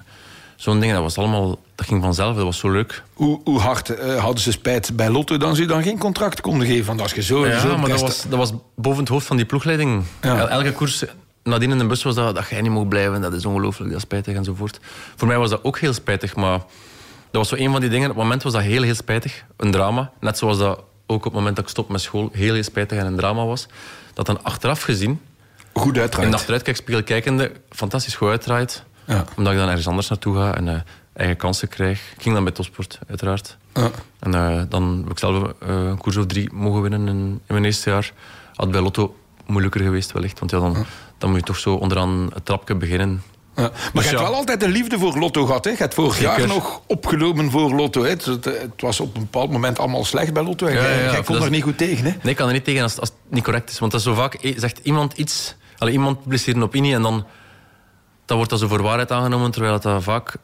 zo'n 0.60 0.80
ding, 0.80 0.92
dat 0.92 1.02
was 1.02 1.18
allemaal, 1.18 1.58
dat 1.74 1.86
ging 1.86 2.02
vanzelf, 2.02 2.36
dat 2.36 2.44
was 2.44 2.58
zo 2.58 2.70
leuk. 2.70 3.02
Hoe, 3.12 3.40
hoe 3.44 3.58
hard 3.58 3.90
uh, 3.90 4.16
hadden 4.16 4.40
ze 4.40 4.52
spijt 4.52 4.96
bij 4.96 5.10
Lotto 5.10 5.36
dan 5.36 5.56
ze 5.56 5.64
dan 5.64 5.82
geen 5.82 5.98
contract 5.98 6.40
konden 6.40 6.66
geven? 6.66 6.86
Want 6.86 7.00
als 7.00 7.12
je 7.12 7.22
zo, 7.22 7.46
ja, 7.46 7.60
zo 7.60 7.78
maar 7.78 7.88
dat 7.88 8.00
was, 8.00 8.22
dat 8.28 8.38
was 8.38 8.52
boven 8.76 9.00
het 9.00 9.08
hoofd 9.08 9.26
van 9.26 9.36
die 9.36 9.46
ploegleiding. 9.46 10.02
Ja. 10.22 10.48
Elke 10.48 10.72
koers 10.72 11.04
nadien 11.42 11.70
in 11.70 11.78
de 11.78 11.86
bus 11.86 12.02
was 12.02 12.14
dat, 12.14 12.34
dat 12.34 12.48
jij 12.48 12.60
niet 12.60 12.70
mocht 12.70 12.88
blijven, 12.88 13.20
dat 13.20 13.32
is 13.32 13.46
ongelooflijk, 13.46 13.90
dat 13.90 13.98
is 13.98 14.04
spijtig 14.04 14.34
enzovoort. 14.34 14.80
Voor 15.16 15.28
mij 15.28 15.38
was 15.38 15.50
dat 15.50 15.64
ook 15.64 15.78
heel 15.78 15.92
spijtig, 15.92 16.36
maar 16.36 16.58
dat 16.58 16.68
was 17.30 17.48
zo 17.48 17.56
een 17.56 17.70
van 17.70 17.80
die 17.80 17.90
dingen. 17.90 18.10
Op 18.10 18.14
het 18.14 18.22
moment 18.22 18.42
was 18.42 18.52
dat 18.52 18.62
heel, 18.62 18.82
heel 18.82 18.94
spijtig, 18.94 19.44
een 19.56 19.70
drama. 19.70 20.10
Net 20.20 20.38
zoals 20.38 20.58
dat 20.58 20.82
ook 21.06 21.18
op 21.18 21.24
het 21.24 21.32
moment 21.32 21.56
dat 21.56 21.64
ik 21.64 21.70
stop 21.70 21.88
met 21.88 22.00
school 22.00 22.28
heel, 22.32 22.54
heel 22.54 22.62
spijtig 22.62 22.98
en 22.98 23.06
een 23.06 23.16
drama 23.16 23.44
was. 23.44 23.66
Dat 24.14 24.26
dan 24.26 24.42
achteraf 24.42 24.82
gezien, 24.82 25.20
goed 25.72 25.98
uitdraait. 25.98 26.24
In 26.24 26.30
de 26.30 26.36
achteruitkijkspiegel 26.36 27.02
kijkende, 27.02 27.52
fantastisch 27.70 28.14
goed 28.14 28.28
uitdraait. 28.28 28.84
Ja. 29.10 29.24
Omdat 29.36 29.52
ik 29.52 29.58
dan 29.58 29.68
ergens 29.68 29.86
anders 29.86 30.08
naartoe 30.08 30.36
ga 30.36 30.54
en 30.54 30.66
uh, 30.66 30.74
eigen 31.12 31.36
kansen 31.36 31.68
krijg. 31.68 32.12
Ik 32.16 32.22
ging 32.22 32.34
dan 32.34 32.44
bij 32.44 32.52
Topsport, 32.52 32.98
uiteraard. 33.08 33.56
Ja. 33.74 33.90
En 34.18 34.32
uh, 34.32 34.62
dan 34.68 35.00
heb 35.02 35.10
ik 35.10 35.18
zelf 35.18 35.36
uh, 35.36 35.68
een 35.68 35.98
koers 35.98 36.16
of 36.16 36.26
drie 36.26 36.52
mogen 36.52 36.82
winnen 36.82 37.08
in, 37.08 37.16
in, 37.16 37.40
mijn 37.46 37.64
eerste 37.64 37.90
jaar. 37.90 38.12
Had 38.54 38.70
bij 38.70 38.80
Lotto 38.80 39.16
moeilijker 39.46 39.80
geweest 39.80 40.12
wellicht. 40.12 40.38
Want 40.38 40.50
ja, 40.50 40.58
dan, 40.58 40.86
dan 41.18 41.30
moet 41.30 41.38
je 41.38 41.44
toch 41.44 41.58
zo 41.58 41.74
onderaan 41.74 42.30
het 42.34 42.44
trapje 42.44 42.74
beginnen. 42.74 43.22
Ja. 43.56 43.62
Maar 43.62 43.90
dus 43.92 44.04
je 44.04 44.10
hebt 44.10 44.28
wel 44.28 44.34
altijd 44.34 44.62
een 44.62 44.70
liefde 44.70 44.98
voor 44.98 45.18
Lotto 45.18 45.46
gehad. 45.46 45.64
Hè? 45.64 45.70
Je 45.70 45.76
hebt 45.76 45.94
vorig 45.94 46.14
Zeker. 46.14 46.38
jaar 46.38 46.48
nog 46.48 46.80
opgenomen 46.86 47.50
voor 47.50 47.70
Lotto. 47.70 48.02
Hè? 48.02 48.08
Het, 48.08 48.24
het, 48.24 48.80
was 48.80 49.00
op 49.00 49.14
een 49.14 49.20
bepaald 49.20 49.50
moment 49.50 49.78
allemaal 49.78 50.04
slecht 50.04 50.32
bij 50.32 50.42
Lotto. 50.42 50.66
En 50.66 50.74
ja, 50.74 50.82
jij, 50.82 51.02
jij 51.02 51.22
kon 51.22 51.42
er 51.42 51.50
niet 51.50 51.62
goed 51.62 51.78
tegen. 51.78 52.04
Hè? 52.04 52.10
Nee, 52.10 52.30
ik 52.30 52.36
kan 52.36 52.46
er 52.46 52.52
niet 52.52 52.64
tegen 52.64 52.82
als, 52.82 53.00
als 53.00 53.08
het 53.08 53.18
niet 53.28 53.44
correct 53.44 53.70
is. 53.70 53.78
Want 53.78 53.92
dat 53.92 54.00
is 54.00 54.06
zo 54.06 54.14
vaak, 54.14 54.34
eh, 54.34 54.58
zegt 54.58 54.80
iemand 54.82 55.12
iets... 55.12 55.54
Allee, 55.78 55.92
iemand 55.92 56.22
publiceert 56.22 56.56
een 56.56 56.62
opinie 56.62 56.94
en 56.94 57.02
dan 57.02 57.26
dan 58.30 58.38
wordt 58.38 58.50
dat 58.50 58.60
zo 58.60 58.68
voor 58.68 58.82
waarheid 58.82 59.12
aangenomen, 59.12 59.50
terwijl 59.50 59.80
dat 59.80 60.02
vaak 60.02 60.36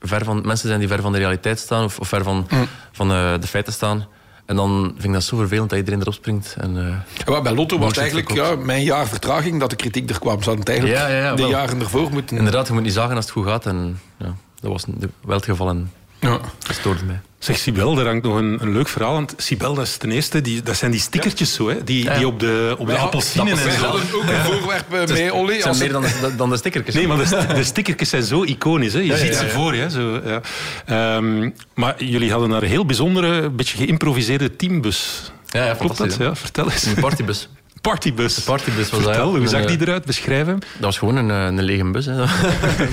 ver 0.00 0.24
van, 0.24 0.46
mensen 0.46 0.68
zijn 0.68 0.80
die 0.80 0.88
ver 0.88 1.00
van 1.00 1.12
de 1.12 1.18
realiteit 1.18 1.58
staan 1.58 1.84
of, 1.84 1.98
of 1.98 2.08
ver 2.08 2.22
van, 2.22 2.46
mm. 2.50 2.66
van 2.92 3.12
uh, 3.12 3.32
de 3.40 3.46
feiten 3.46 3.72
staan. 3.72 4.06
En 4.46 4.56
dan 4.56 4.90
vind 4.92 5.04
ik 5.04 5.12
dat 5.12 5.22
zo 5.22 5.36
vervelend 5.36 5.70
dat 5.70 5.78
iedereen 5.78 6.00
erop 6.00 6.14
springt. 6.14 6.56
En, 6.58 6.76
uh, 6.76 6.94
ja, 7.26 7.40
bij 7.40 7.54
Lotto 7.54 7.78
was 7.78 7.88
het 7.88 7.98
eigenlijk 7.98 8.32
ja, 8.32 8.56
mijn 8.56 8.82
jaar 8.82 9.08
vertraging 9.08 9.60
dat 9.60 9.70
de 9.70 9.76
kritiek 9.76 10.10
er 10.10 10.18
kwam. 10.18 10.42
Ze 10.42 10.48
hadden 10.48 10.66
eigenlijk 10.66 10.98
ja, 10.98 11.08
ja, 11.08 11.34
de 11.34 11.42
wel, 11.42 11.50
jaren 11.50 11.80
ervoor 11.80 12.10
moeten... 12.10 12.36
Inderdaad, 12.36 12.66
je 12.66 12.72
moet 12.72 12.82
niet 12.82 12.92
zagen 12.92 13.16
als 13.16 13.24
het 13.24 13.34
goed 13.34 13.46
gaat. 13.46 13.66
En 13.66 14.00
ja, 14.16 14.34
dat 14.60 14.70
was 14.72 14.84
wel 15.20 15.36
het 15.36 15.44
geval 15.44 15.68
en 15.68 15.92
ja. 16.18 16.40
dat 16.58 16.76
stoorde 16.76 17.04
mij. 17.04 17.20
Zeg 17.38 17.58
Sibel, 17.58 17.94
daar 17.94 18.06
hangt 18.06 18.24
nog 18.24 18.36
een, 18.36 18.58
een, 18.60 18.72
leuk 18.72 18.88
verhaal. 18.88 19.12
Want 19.12 19.34
Sibel, 19.36 19.74
dat 19.74 19.86
is 19.86 19.96
ten 19.96 20.10
eerste, 20.10 20.40
die, 20.40 20.62
dat 20.62 20.76
zijn 20.76 20.90
die 20.90 21.00
stickertjes 21.00 21.54
zo, 21.54 21.68
hè, 21.68 21.84
die, 21.84 22.10
die 22.10 22.26
op 22.26 22.40
de, 22.40 22.74
op 22.78 22.86
de 22.86 22.92
ja, 22.92 22.98
appelsine 22.98 23.50
en 23.50 23.56
zo. 23.56 23.68
hadden 23.68 24.02
ook 24.14 24.22
een 24.22 24.44
voorwerp 24.44 24.92
eh, 24.92 25.06
mee, 25.06 25.34
Olly. 25.34 25.52
Het 25.52 25.62
zijn 25.62 25.78
meer 25.78 25.92
dan 25.92 26.02
de, 26.02 26.36
dan 26.36 26.50
de 26.50 26.56
stickertjes. 26.56 26.94
Nee, 26.94 27.06
maar 27.06 27.16
de, 27.16 27.54
de 27.54 27.64
stickertjes 27.64 28.08
zijn 28.08 28.22
zo 28.22 28.42
iconisch. 28.42 28.92
Hè. 28.92 28.98
Je 28.98 29.16
ziet 29.16 29.34
ze 29.34 29.48
voor 29.48 29.74
je. 29.74 29.90
Zo, 29.90 30.20
ja. 30.24 31.16
Um, 31.16 31.54
maar 31.74 32.04
jullie 32.04 32.30
hadden 32.30 32.50
daar 32.50 32.62
een 32.62 32.68
heel 32.68 32.86
bijzondere, 32.86 33.50
beetje 33.50 33.76
geïmproviseerde 33.76 34.56
teambus. 34.56 35.32
Ja, 35.46 35.64
ja 35.64 35.74
Klopt 35.74 35.98
dat? 35.98 36.16
Ja, 36.16 36.34
vertel 36.34 36.70
eens. 36.70 36.84
Een 36.84 36.94
partybus. 36.94 37.48
Partybus. 37.80 38.34
De 38.34 38.40
partybus 38.42 38.90
was 38.90 39.02
Vertel, 39.02 39.32
dat, 39.32 39.38
hoe 39.38 39.48
zag 39.48 39.64
die 39.64 39.80
eruit? 39.80 40.04
Beschrijven. 40.04 40.58
Dat 40.58 40.80
was 40.80 40.98
gewoon 40.98 41.16
een, 41.16 41.28
een 41.28 41.62
lege 41.62 41.84
bus. 41.90 42.06
Hè. 42.06 42.12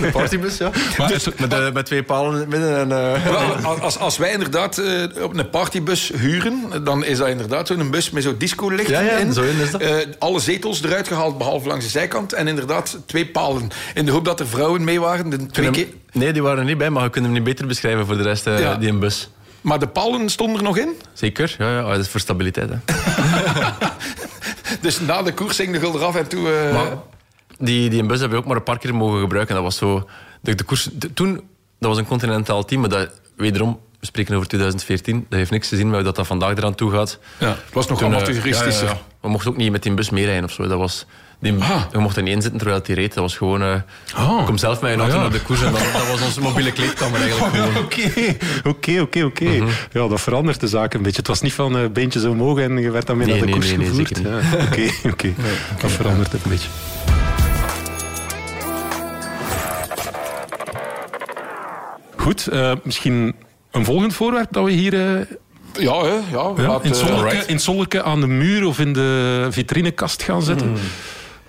een 0.05 0.11
partybus, 0.11 0.57
ja. 0.57 0.71
Maar, 0.97 1.07
dus, 1.07 1.27
met, 1.37 1.53
uh, 1.53 1.71
met, 1.71 1.85
twee 1.85 2.03
palen 2.03 2.33
in 2.33 2.39
het 2.39 2.49
midden. 2.49 2.79
En, 2.79 2.89
uh... 3.61 3.81
als, 3.81 3.97
als 3.97 4.17
wij 4.17 4.31
inderdaad 4.31 4.79
uh, 4.79 5.23
op 5.23 5.37
een 5.37 5.49
partybus 5.49 6.11
huren, 6.15 6.83
dan 6.83 7.03
is 7.03 7.17
dat 7.17 7.27
inderdaad 7.27 7.67
zo'n 7.67 7.91
bus 7.91 8.09
met 8.09 8.23
zo'n 8.23 8.35
disco-licht 8.37 8.89
ja, 8.89 8.99
ja, 8.99 9.17
in. 9.17 9.33
Zo 9.33 9.41
in 9.41 9.59
is 9.59 9.71
dat. 9.71 9.83
alle 10.19 10.39
zetels 10.39 10.83
eruit 10.83 11.07
gehaald, 11.07 11.37
behalve 11.37 11.67
langs 11.67 11.85
de 11.85 11.91
zijkant. 11.91 12.33
En 12.33 12.47
inderdaad 12.47 12.97
twee 13.05 13.25
palen. 13.25 13.69
In 13.93 14.05
de 14.05 14.11
hoop 14.11 14.25
dat 14.25 14.39
er 14.39 14.47
vrouwen 14.47 14.83
mee 14.83 14.99
waren. 14.99 15.29
De 15.29 15.45
twee 15.45 15.69
keer... 15.69 15.87
Nee, 16.11 16.33
die 16.33 16.41
waren 16.41 16.59
er 16.59 16.65
niet 16.65 16.77
bij, 16.77 16.89
maar 16.89 17.03
we 17.03 17.09
kunnen 17.09 17.31
hem 17.31 17.39
niet 17.39 17.49
beter 17.49 17.67
beschrijven 17.67 18.05
voor 18.05 18.17
de 18.17 18.23
rest, 18.23 18.45
ja. 18.45 18.75
die 18.75 18.89
een 18.89 18.99
bus. 18.99 19.29
Maar 19.61 19.79
de 19.79 19.87
palen 19.87 20.29
stonden 20.29 20.57
er 20.57 20.63
nog 20.63 20.77
in? 20.77 20.89
Zeker, 21.13 21.55
ja, 21.57 21.71
ja. 21.71 21.89
dat 21.89 21.99
is 21.99 22.09
voor 22.09 22.19
stabiliteit. 22.19 22.69
Hè. 22.69 22.75
Dus 24.85 24.99
na 24.99 25.21
de 25.21 25.33
koers 25.33 25.55
ging 25.55 25.71
de 25.71 25.79
gulden 25.79 26.05
af 26.05 26.15
en 26.15 26.27
toe... 26.27 26.67
Uh... 26.67 26.73
Maar 26.73 26.97
die, 27.59 27.89
die 27.89 28.03
bus 28.03 28.19
hebben 28.19 28.37
we 28.37 28.43
ook 28.43 28.49
maar 28.49 28.57
een 28.57 28.63
paar 28.63 28.77
keer 28.77 28.95
mogen 28.95 29.19
gebruiken. 29.19 29.55
Dat 29.55 29.63
was 29.63 29.77
zo... 29.77 30.09
De, 30.41 30.55
de 30.55 30.63
koers, 30.63 30.89
toen, 31.13 31.33
dat 31.79 31.89
was 31.89 31.97
een 31.97 32.05
continentaal 32.05 32.65
team, 32.65 32.81
maar 32.81 32.89
dat, 32.89 33.09
wederom, 33.35 33.79
we 33.99 34.05
spreken 34.05 34.35
over 34.35 34.47
2014, 34.47 35.25
dat 35.29 35.39
heeft 35.39 35.51
niks 35.51 35.69
te 35.69 35.75
zien 35.75 35.89
met 35.89 36.03
dat 36.03 36.15
dat 36.15 36.27
vandaag 36.27 36.57
eraan 36.57 36.75
toe 36.75 36.91
gaat. 36.91 37.19
Ja, 37.39 37.47
het 37.47 37.73
was 37.73 37.87
nog 37.87 38.03
amateuristischer. 38.03 38.87
Ja, 38.87 39.01
we 39.21 39.29
mochten 39.29 39.51
ook 39.51 39.57
niet 39.57 39.71
met 39.71 39.83
die 39.83 39.93
bus 39.93 40.09
meerijden 40.09 40.43
of 40.43 40.51
zo. 40.51 40.67
Dat 40.67 40.77
was... 40.77 41.05
Die, 41.39 41.53
ah. 41.59 41.81
We 41.91 41.99
mochten 41.99 42.23
niet 42.23 42.33
inzitten 42.33 42.59
terwijl 42.59 42.81
hij 42.85 42.95
reed. 42.95 43.13
Dat 43.13 43.23
was 43.23 43.37
gewoon... 43.37 43.61
Uh, 43.61 43.75
oh. 44.17 44.39
Ik 44.39 44.45
kom 44.45 44.57
zelf 44.57 44.81
met 44.81 44.91
een 44.91 44.99
auto 44.99 45.15
ah, 45.15 45.21
naar 45.21 45.31
de 45.31 45.41
koers 45.41 45.61
en 45.61 45.71
dan, 45.71 45.81
dat 45.93 46.07
was 46.07 46.21
onze 46.21 46.41
mobiele 46.41 46.71
kleedkamer 46.71 47.21
eigenlijk. 47.21 47.77
Oké, 47.83 48.35
oké, 48.63 49.01
oké, 49.01 49.23
oké. 49.23 49.43
Mhm. 49.43 49.67
Ja, 49.91 50.07
dat 50.07 50.21
verandert 50.21 50.59
de 50.59 50.67
zaak 50.67 50.93
een 50.93 51.01
beetje. 51.01 51.17
Het 51.17 51.27
was 51.27 51.41
niet 51.41 51.53
van 51.53 51.77
uh, 51.77 51.89
beentjes 51.89 52.23
omhoog 52.23 52.59
en 52.59 52.77
je 52.77 52.91
werd 52.91 53.07
dan 53.07 53.17
mee 53.17 53.27
naar 53.27 53.45
de 53.45 53.51
koers 53.51 53.75
nee, 53.75 53.85
gevoerd. 53.85 54.19
Oké, 54.67 54.89
oké. 55.11 55.33
Dat 55.81 55.91
verandert 55.91 56.31
het 56.31 56.43
een 56.43 56.49
beetje. 56.49 56.69
Goed, 62.15 62.47
uh, 62.53 62.71
misschien 62.83 63.35
een 63.71 63.85
volgend 63.85 64.13
voorwerp 64.13 64.47
dat 64.51 64.63
we 64.63 64.71
hier... 64.71 64.93
Uh, 64.93 65.19
ja, 65.73 66.01
hè, 66.01 66.19
ja, 66.31 66.53
ja 66.57 66.79
in, 66.81 66.95
Zolke, 67.55 67.97
in 67.97 68.03
aan 68.03 68.19
de 68.19 68.27
muur 68.27 68.65
of 68.65 68.79
in 68.79 68.93
de 68.93 69.47
vitrinekast 69.49 70.23
gaan 70.23 70.41
zetten. 70.41 70.69
Mm. 70.69 70.75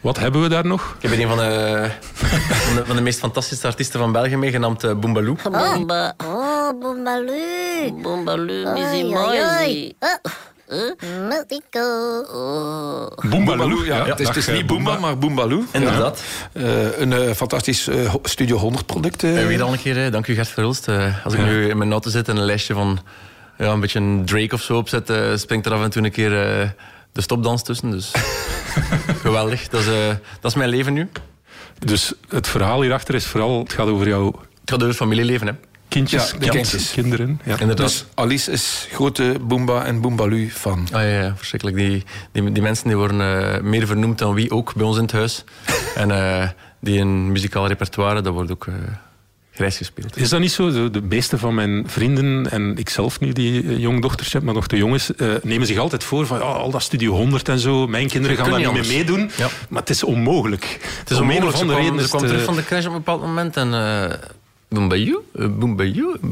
Wat 0.06 0.18
hebben 0.18 0.42
we 0.42 0.48
daar 0.48 0.66
nog? 0.66 0.96
Ik 1.00 1.08
heb 1.08 1.18
een 1.18 1.28
van 1.28 1.38
de, 1.38 1.90
van 2.14 2.76
de, 2.76 2.84
van 2.86 2.96
de 2.96 3.02
meest 3.02 3.18
fantastische 3.18 3.66
artiesten 3.66 4.00
van 4.00 4.12
België 4.12 4.36
meegenaamd 4.36 4.84
uh, 4.84 4.94
Boombaloo. 4.94 5.36
Boomba. 5.50 6.14
Oh, 6.24 6.80
Boombaloo. 6.80 8.00
Boombaloo, 8.02 8.72
Mizzy. 8.72 9.14
Oh. 12.32 13.06
Boombaloo, 13.30 13.84
ja. 13.84 14.06
ja. 14.06 14.14
Het, 14.16 14.36
is, 14.36 14.46
niet 14.46 14.66
Boomba, 14.66 14.98
maar 14.98 15.18
Boombaloo. 15.18 15.64
Inderdaad. 15.72 16.22
Uh, 16.52 16.98
een 16.98 17.10
uh, 17.10 17.30
fantastisch 17.30 17.88
uh, 17.88 18.14
Studio 18.22 18.56
100 18.56 18.86
product. 18.86 19.22
En 19.22 19.46
weer 19.46 19.62
al 19.62 19.72
een 19.72 19.82
keer, 19.82 20.10
dank 20.10 20.26
u 20.26 20.34
Gert 20.34 20.48
Verhulst. 20.48 20.88
als 21.24 21.34
ik 21.34 21.44
nu 21.44 21.68
in 21.68 21.78
mijn 21.78 21.92
auto 21.92 22.10
zit 22.10 22.28
en 22.28 22.36
een 22.36 22.44
lijstje 22.44 22.74
van 22.74 22.98
ja, 23.58 23.72
een 23.72 23.80
beetje 23.80 23.98
een 23.98 24.24
Drake 24.24 24.54
of 24.54 24.62
zo 24.62 24.76
opzet, 24.76 25.12
springt 25.34 25.66
er 25.66 25.72
af 25.72 25.82
en 25.82 25.90
toe 25.90 26.04
een 26.04 26.10
keer 26.10 26.74
de 27.16 27.22
stopdans 27.22 27.62
tussen. 27.62 27.90
Dus 27.90 28.12
geweldig. 29.24 29.68
Dat 29.68 29.80
is, 29.80 29.86
dat 30.40 30.50
is 30.50 30.54
mijn 30.54 30.70
leven 30.70 30.92
nu. 30.92 31.08
Dus 31.78 32.12
het 32.28 32.48
verhaal 32.48 32.80
hierachter 32.80 33.14
is 33.14 33.26
vooral, 33.26 33.58
het 33.58 33.72
gaat 33.72 33.88
over 33.88 34.08
jouw... 34.08 34.24
Het 34.26 34.74
gaat 34.74 34.78
over 34.78 34.88
het 34.88 34.96
familieleven, 34.96 35.46
hè 35.46 35.52
kindjes, 35.88 36.34
ja, 36.40 36.48
kindjes. 36.48 36.92
kinderen. 36.92 37.40
Ja. 37.44 37.58
Inderdaad. 37.58 37.86
Dus 37.86 38.04
Alice 38.14 38.50
is 38.50 38.88
grote 38.90 39.36
Boomba 39.40 39.84
en 39.84 40.00
Boombaloo 40.00 40.48
fan. 40.48 40.88
Ah, 40.92 41.02
ja, 41.02 41.22
ja, 41.22 41.36
verschrikkelijk. 41.36 41.76
Die, 41.76 42.04
die, 42.32 42.52
die 42.52 42.62
mensen 42.62 42.88
die 42.88 42.96
worden 42.96 43.20
uh, 43.20 43.60
meer 43.60 43.86
vernoemd 43.86 44.18
dan 44.18 44.34
wie 44.34 44.50
ook 44.50 44.74
bij 44.74 44.86
ons 44.86 44.96
in 44.96 45.02
het 45.02 45.12
huis. 45.12 45.44
en 45.94 46.08
uh, 46.08 46.48
die 46.80 47.00
een 47.00 47.32
muzikaal 47.32 47.66
repertoire, 47.66 48.20
dat 48.20 48.32
wordt 48.32 48.50
ook... 48.50 48.66
Grijs 49.56 49.76
gespeeld. 49.76 50.16
Is 50.16 50.28
dat 50.28 50.40
niet 50.40 50.52
zo? 50.52 50.90
De, 50.90 51.02
meeste 51.02 51.38
van 51.38 51.54
mijn 51.54 51.84
vrienden 51.86 52.50
en 52.50 52.76
ik 52.76 52.88
zelf 52.88 53.20
nu 53.20 53.32
die 53.32 53.78
jongdochters 53.78 54.32
heb, 54.32 54.42
maar 54.42 54.54
nog 54.54 54.66
de 54.66 54.76
jongens, 54.76 55.10
uh, 55.16 55.34
nemen 55.42 55.66
zich 55.66 55.78
altijd 55.78 56.04
voor 56.04 56.26
van 56.26 56.38
ja, 56.38 56.44
al 56.44 56.70
dat 56.70 56.82
Studio 56.82 57.12
100 57.12 57.48
en 57.48 57.58
zo. 57.58 57.86
Mijn 57.86 58.08
kinderen 58.08 58.36
gaan 58.36 58.50
daar 58.50 58.58
niet 58.58 58.72
mee 58.72 58.96
meedoen. 58.96 59.30
Ja. 59.36 59.48
Maar 59.68 59.80
het 59.80 59.90
is 59.90 60.02
onmogelijk. 60.02 60.78
Het 60.98 61.10
is 61.10 61.18
onmogelijk. 61.18 61.44
Om 61.44 61.48
een 61.48 61.54
of 61.54 61.60
andere 61.60 61.78
reden. 61.78 62.00
Ze 62.00 62.08
kwam 62.08 62.26
terug 62.26 62.44
van 62.44 62.56
de 62.56 62.64
crash 62.64 62.84
op 62.84 62.90
een 62.90 62.96
bepaald 62.96 63.20
moment 63.20 63.56
en 63.56 63.72
Boombayou? 64.68 65.22
Boombayou? 65.32 66.16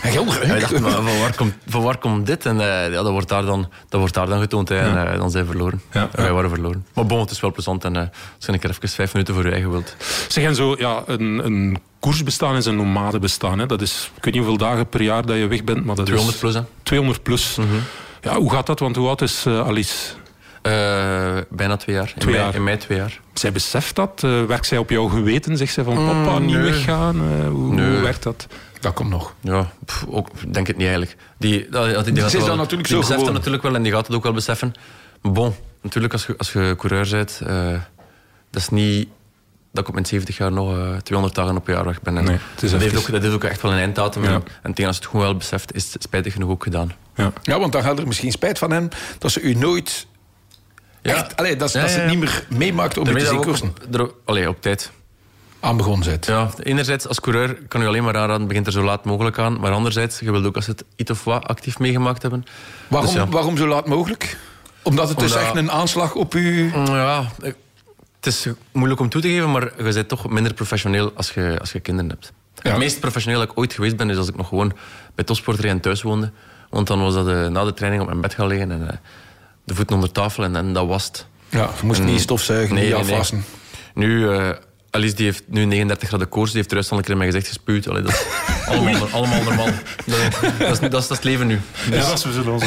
Heel 0.00 0.24
dacht, 0.24 0.80
maar 0.80 0.92
van 0.92 1.18
waar, 1.18 1.34
komt, 1.36 1.54
van 1.66 1.82
waar 1.82 1.98
komt 1.98 2.26
dit? 2.26 2.46
En 2.46 2.56
uh, 2.56 2.62
ja, 2.62 3.02
dat, 3.02 3.10
wordt 3.10 3.28
daar 3.28 3.44
dan, 3.44 3.68
dat 3.88 4.00
wordt 4.00 4.14
daar 4.14 4.26
dan 4.26 4.40
getoond. 4.40 4.68
Hè. 4.68 4.78
En 4.78 5.12
uh, 5.12 5.18
dan 5.18 5.30
zijn 5.30 5.44
we 5.44 5.50
verloren. 5.50 5.80
Ja, 5.92 6.08
Wij 6.12 6.32
waren 6.32 6.50
verloren. 6.50 6.86
Maar 6.94 7.06
bon, 7.06 7.20
het 7.20 7.30
is 7.30 7.40
wel 7.40 7.52
plezant. 7.52 7.84
En 7.84 7.94
uh, 7.94 8.02
je 8.38 8.52
een 8.52 8.58
keer 8.58 8.70
even 8.70 8.88
vijf 8.88 9.12
minuten 9.12 9.34
voor 9.34 9.44
je 9.44 9.50
eigen 9.50 9.70
wilt. 9.70 9.96
Zeg, 10.28 10.44
en 10.44 10.54
zo, 10.54 10.74
ja, 10.78 11.02
een, 11.06 11.44
een 11.44 11.78
koersbestaan 11.98 12.56
is 12.56 12.66
een 12.66 12.76
nomade 12.76 13.18
bestaan. 13.18 13.58
Hè. 13.58 13.66
Dat 13.66 13.82
is, 13.82 14.10
ik 14.16 14.24
weet 14.24 14.34
niet 14.34 14.42
hoeveel 14.42 14.66
dagen 14.66 14.88
per 14.88 15.02
jaar 15.02 15.26
dat 15.26 15.36
je 15.36 15.46
weg 15.46 15.64
bent. 15.64 15.84
Maar 15.84 15.96
dat 15.96 16.06
200 16.06 16.38
plus, 16.38 16.54
hè? 16.54 16.60
200 16.82 17.22
plus. 17.22 17.56
Mm 17.56 17.68
-hmm. 17.68 17.80
Ja, 18.20 18.36
hoe 18.36 18.50
gaat 18.50 18.66
dat? 18.66 18.78
Want 18.78 18.96
hoe 18.96 19.08
oud 19.08 19.22
is 19.22 19.46
Alice? 19.46 19.96
Uh, 20.66 21.36
bijna 21.50 21.76
twee 21.76 21.96
jaar. 21.96 22.12
Twee 22.18 22.34
in, 22.34 22.40
jaar. 22.40 22.48
Mei, 22.48 22.56
in 22.56 22.64
mei 22.64 22.76
twee 22.76 22.98
jaar. 22.98 23.20
Zij 23.34 23.52
beseft 23.52 23.96
dat? 23.96 24.22
Uh, 24.24 24.44
werkt 24.44 24.66
zij 24.66 24.78
op 24.78 24.90
jouw 24.90 25.08
geweten? 25.08 25.56
Zegt 25.56 25.72
zij 25.72 25.84
van 25.84 25.94
papa, 25.94 26.38
mm, 26.38 26.46
niet 26.46 26.56
weggaan? 26.56 27.16
Uh, 27.16 27.48
hoe, 27.48 27.74
nee. 27.74 27.90
hoe, 27.90 28.00
werkt 28.00 28.22
dat? 28.22 28.46
Dat 28.80 28.94
komt 28.94 29.10
nog. 29.10 29.34
Ja, 29.40 29.70
pff, 29.84 30.04
ook, 30.08 30.28
denk 30.52 30.66
het 30.66 30.76
niet 30.76 30.86
eigenlijk. 30.86 31.16
Die, 31.38 31.68
dat, 31.70 31.84
die, 31.84 32.12
die, 32.12 32.24
die, 32.24 32.40
wel, 32.40 32.56
natuurlijk 32.56 32.88
die 32.88 32.98
beseft 32.98 33.24
dat 33.24 33.32
natuurlijk 33.32 33.62
wel 33.62 33.74
en 33.74 33.82
die 33.82 33.92
gaat 33.92 34.06
het 34.06 34.16
ook 34.16 34.22
wel 34.22 34.32
beseffen. 34.32 34.74
Bon, 35.20 35.54
natuurlijk 35.82 36.12
als 36.12 36.26
je, 36.26 36.34
als 36.36 36.52
je 36.52 36.74
coureur 36.78 37.08
bent, 37.10 37.40
dat 38.50 38.62
is 38.62 38.68
niet 38.68 39.08
dat 39.72 39.82
ik 39.82 39.88
op 39.88 39.94
mijn 39.94 40.06
70 40.06 40.36
jaar 40.36 40.52
nog 40.52 40.76
200 41.02 41.34
dagen 41.34 41.56
op 41.56 41.68
een 41.68 41.74
jaar 41.74 41.84
weg 41.84 42.02
ben. 42.02 42.16
En 42.16 42.24
nee, 42.24 42.38
dat, 42.60 42.70
heeft 42.70 42.96
ook, 42.96 43.10
dat 43.10 43.22
heeft 43.22 43.34
ook 43.34 43.44
echt 43.44 43.62
wel 43.62 43.72
een 43.72 43.78
einddatum. 43.78 44.24
Ja. 44.24 44.42
En 44.62 44.72
tegen 44.72 44.86
als 44.86 44.96
het 44.96 45.06
gewoon 45.06 45.24
wel 45.24 45.36
beseft, 45.36 45.74
is 45.74 45.92
het 45.92 46.02
spijtig 46.02 46.32
genoeg 46.32 46.50
ook 46.50 46.62
gedaan. 46.62 46.92
Ja. 47.14 47.32
ja, 47.42 47.58
want 47.58 47.72
dan 47.72 47.82
gaat 47.82 47.98
er 47.98 48.06
misschien 48.06 48.32
spijt 48.32 48.58
van 48.58 48.70
hem 48.70 48.88
dat 49.18 49.30
ze 49.30 49.40
u 49.40 49.54
nooit 49.54 50.06
ja. 51.04 51.14
Echt, 51.14 51.36
allee, 51.36 51.56
dat, 51.56 51.72
dat 51.72 51.90
ze 51.90 51.98
het 51.98 52.10
niet 52.10 52.18
meer 52.18 52.44
meemaakt 52.48 52.98
om 52.98 53.04
te 53.04 53.20
zien 53.20 53.40
koersen. 53.40 53.74
Allee, 54.24 54.48
op 54.48 54.62
tijd. 54.62 54.90
Aan 55.60 55.76
begonnen 55.76 56.04
zit. 56.04 56.26
Ja, 56.26 56.50
enerzijds 56.62 57.08
als 57.08 57.20
coureur 57.20 57.58
kan 57.68 57.80
je 57.80 57.86
alleen 57.86 58.04
maar 58.04 58.16
aanraden, 58.16 58.46
begint 58.46 58.66
er 58.66 58.72
zo 58.72 58.82
laat 58.82 59.04
mogelijk 59.04 59.38
aan. 59.38 59.60
Maar 59.60 59.72
anderzijds, 59.72 60.20
je 60.20 60.30
wilt 60.30 60.44
ook 60.44 60.56
als 60.56 60.66
het 60.66 60.84
iets 60.96 61.10
of 61.10 61.24
wat 61.24 61.44
actief 61.44 61.78
meegemaakt 61.78 62.22
hebben. 62.22 62.44
Waarom, 62.88 63.14
dus 63.14 63.24
waarom 63.28 63.56
zo 63.56 63.66
laat 63.66 63.86
mogelijk? 63.86 64.36
Omdat 64.82 65.08
het 65.08 65.18
dus 65.18 65.34
echt 65.34 65.56
een 65.56 65.70
aanslag 65.70 66.14
op 66.14 66.34
u... 66.34 66.72
Ja, 66.74 67.30
het 68.16 68.26
is 68.26 68.46
moeilijk 68.72 69.00
om 69.00 69.08
toe 69.08 69.20
te 69.20 69.28
geven, 69.28 69.50
maar 69.50 69.72
je 69.76 69.92
bent 69.92 70.08
toch 70.08 70.30
minder 70.30 70.54
professioneel 70.54 71.12
als 71.14 71.30
je, 71.30 71.56
als 71.60 71.72
je 71.72 71.80
kinderen 71.80 72.10
hebt. 72.10 72.32
Het 72.62 72.76
meest 72.76 73.00
professioneel 73.00 73.40
dat 73.40 73.50
ik 73.50 73.58
ooit 73.58 73.72
geweest 73.72 73.96
ben, 73.96 74.10
is 74.10 74.16
als 74.16 74.28
ik 74.28 74.36
nog 74.36 74.48
gewoon 74.48 74.72
bij 75.14 75.24
topsporter 75.24 75.80
thuis 75.80 76.02
woonde. 76.02 76.32
Want 76.70 76.86
dan 76.86 77.00
was 77.00 77.14
dat 77.14 77.26
de, 77.26 77.48
na 77.50 77.64
de 77.64 77.74
training 77.74 78.02
op 78.02 78.08
mijn 78.08 78.20
bed 78.20 78.34
gaan 78.34 78.46
liggen 78.46 78.70
en 78.70 78.88
eh, 78.88 78.96
de 79.64 79.74
voeten 79.74 79.94
onder 79.94 80.12
tafel 80.12 80.44
en, 80.44 80.56
en 80.56 80.72
dat 80.72 80.86
was 80.86 81.04
het. 81.04 81.26
Ja, 81.48 81.70
je 81.80 81.86
moest 81.86 82.02
niet 82.02 82.20
stofzuigen, 82.20 82.74
nee, 82.74 82.84
niet 82.84 82.94
afwassen. 82.94 83.44
Nu, 83.94 84.18
uh, 84.18 84.50
Alice 84.90 85.14
die 85.14 85.24
heeft 85.24 85.42
nu 85.46 85.64
39 85.64 86.08
graden 86.08 86.28
koorts, 86.28 86.52
die 86.52 86.60
heeft 86.60 86.72
er 86.72 86.90
al 86.90 86.96
een 86.96 87.02
keer 87.02 87.12
in 87.12 87.18
mijn 87.18 87.30
gezicht 87.30 87.48
gespuwd. 87.48 87.88
Allee, 87.88 88.02
dat 88.02 88.12
is 88.12 88.26
allemaal, 88.68 89.08
allemaal 89.08 89.42
normaal. 89.42 89.66
Dat, 90.06 90.18
dat, 90.58 90.82
is, 90.82 90.88
dat, 90.90 91.02
is, 91.02 91.08
het 91.08 91.24
leven 91.24 91.46
nu. 91.46 91.60
Dus. 91.90 92.06
Ja, 92.06 92.12
we 92.12 92.32
zullen 92.32 92.52
ons 92.52 92.64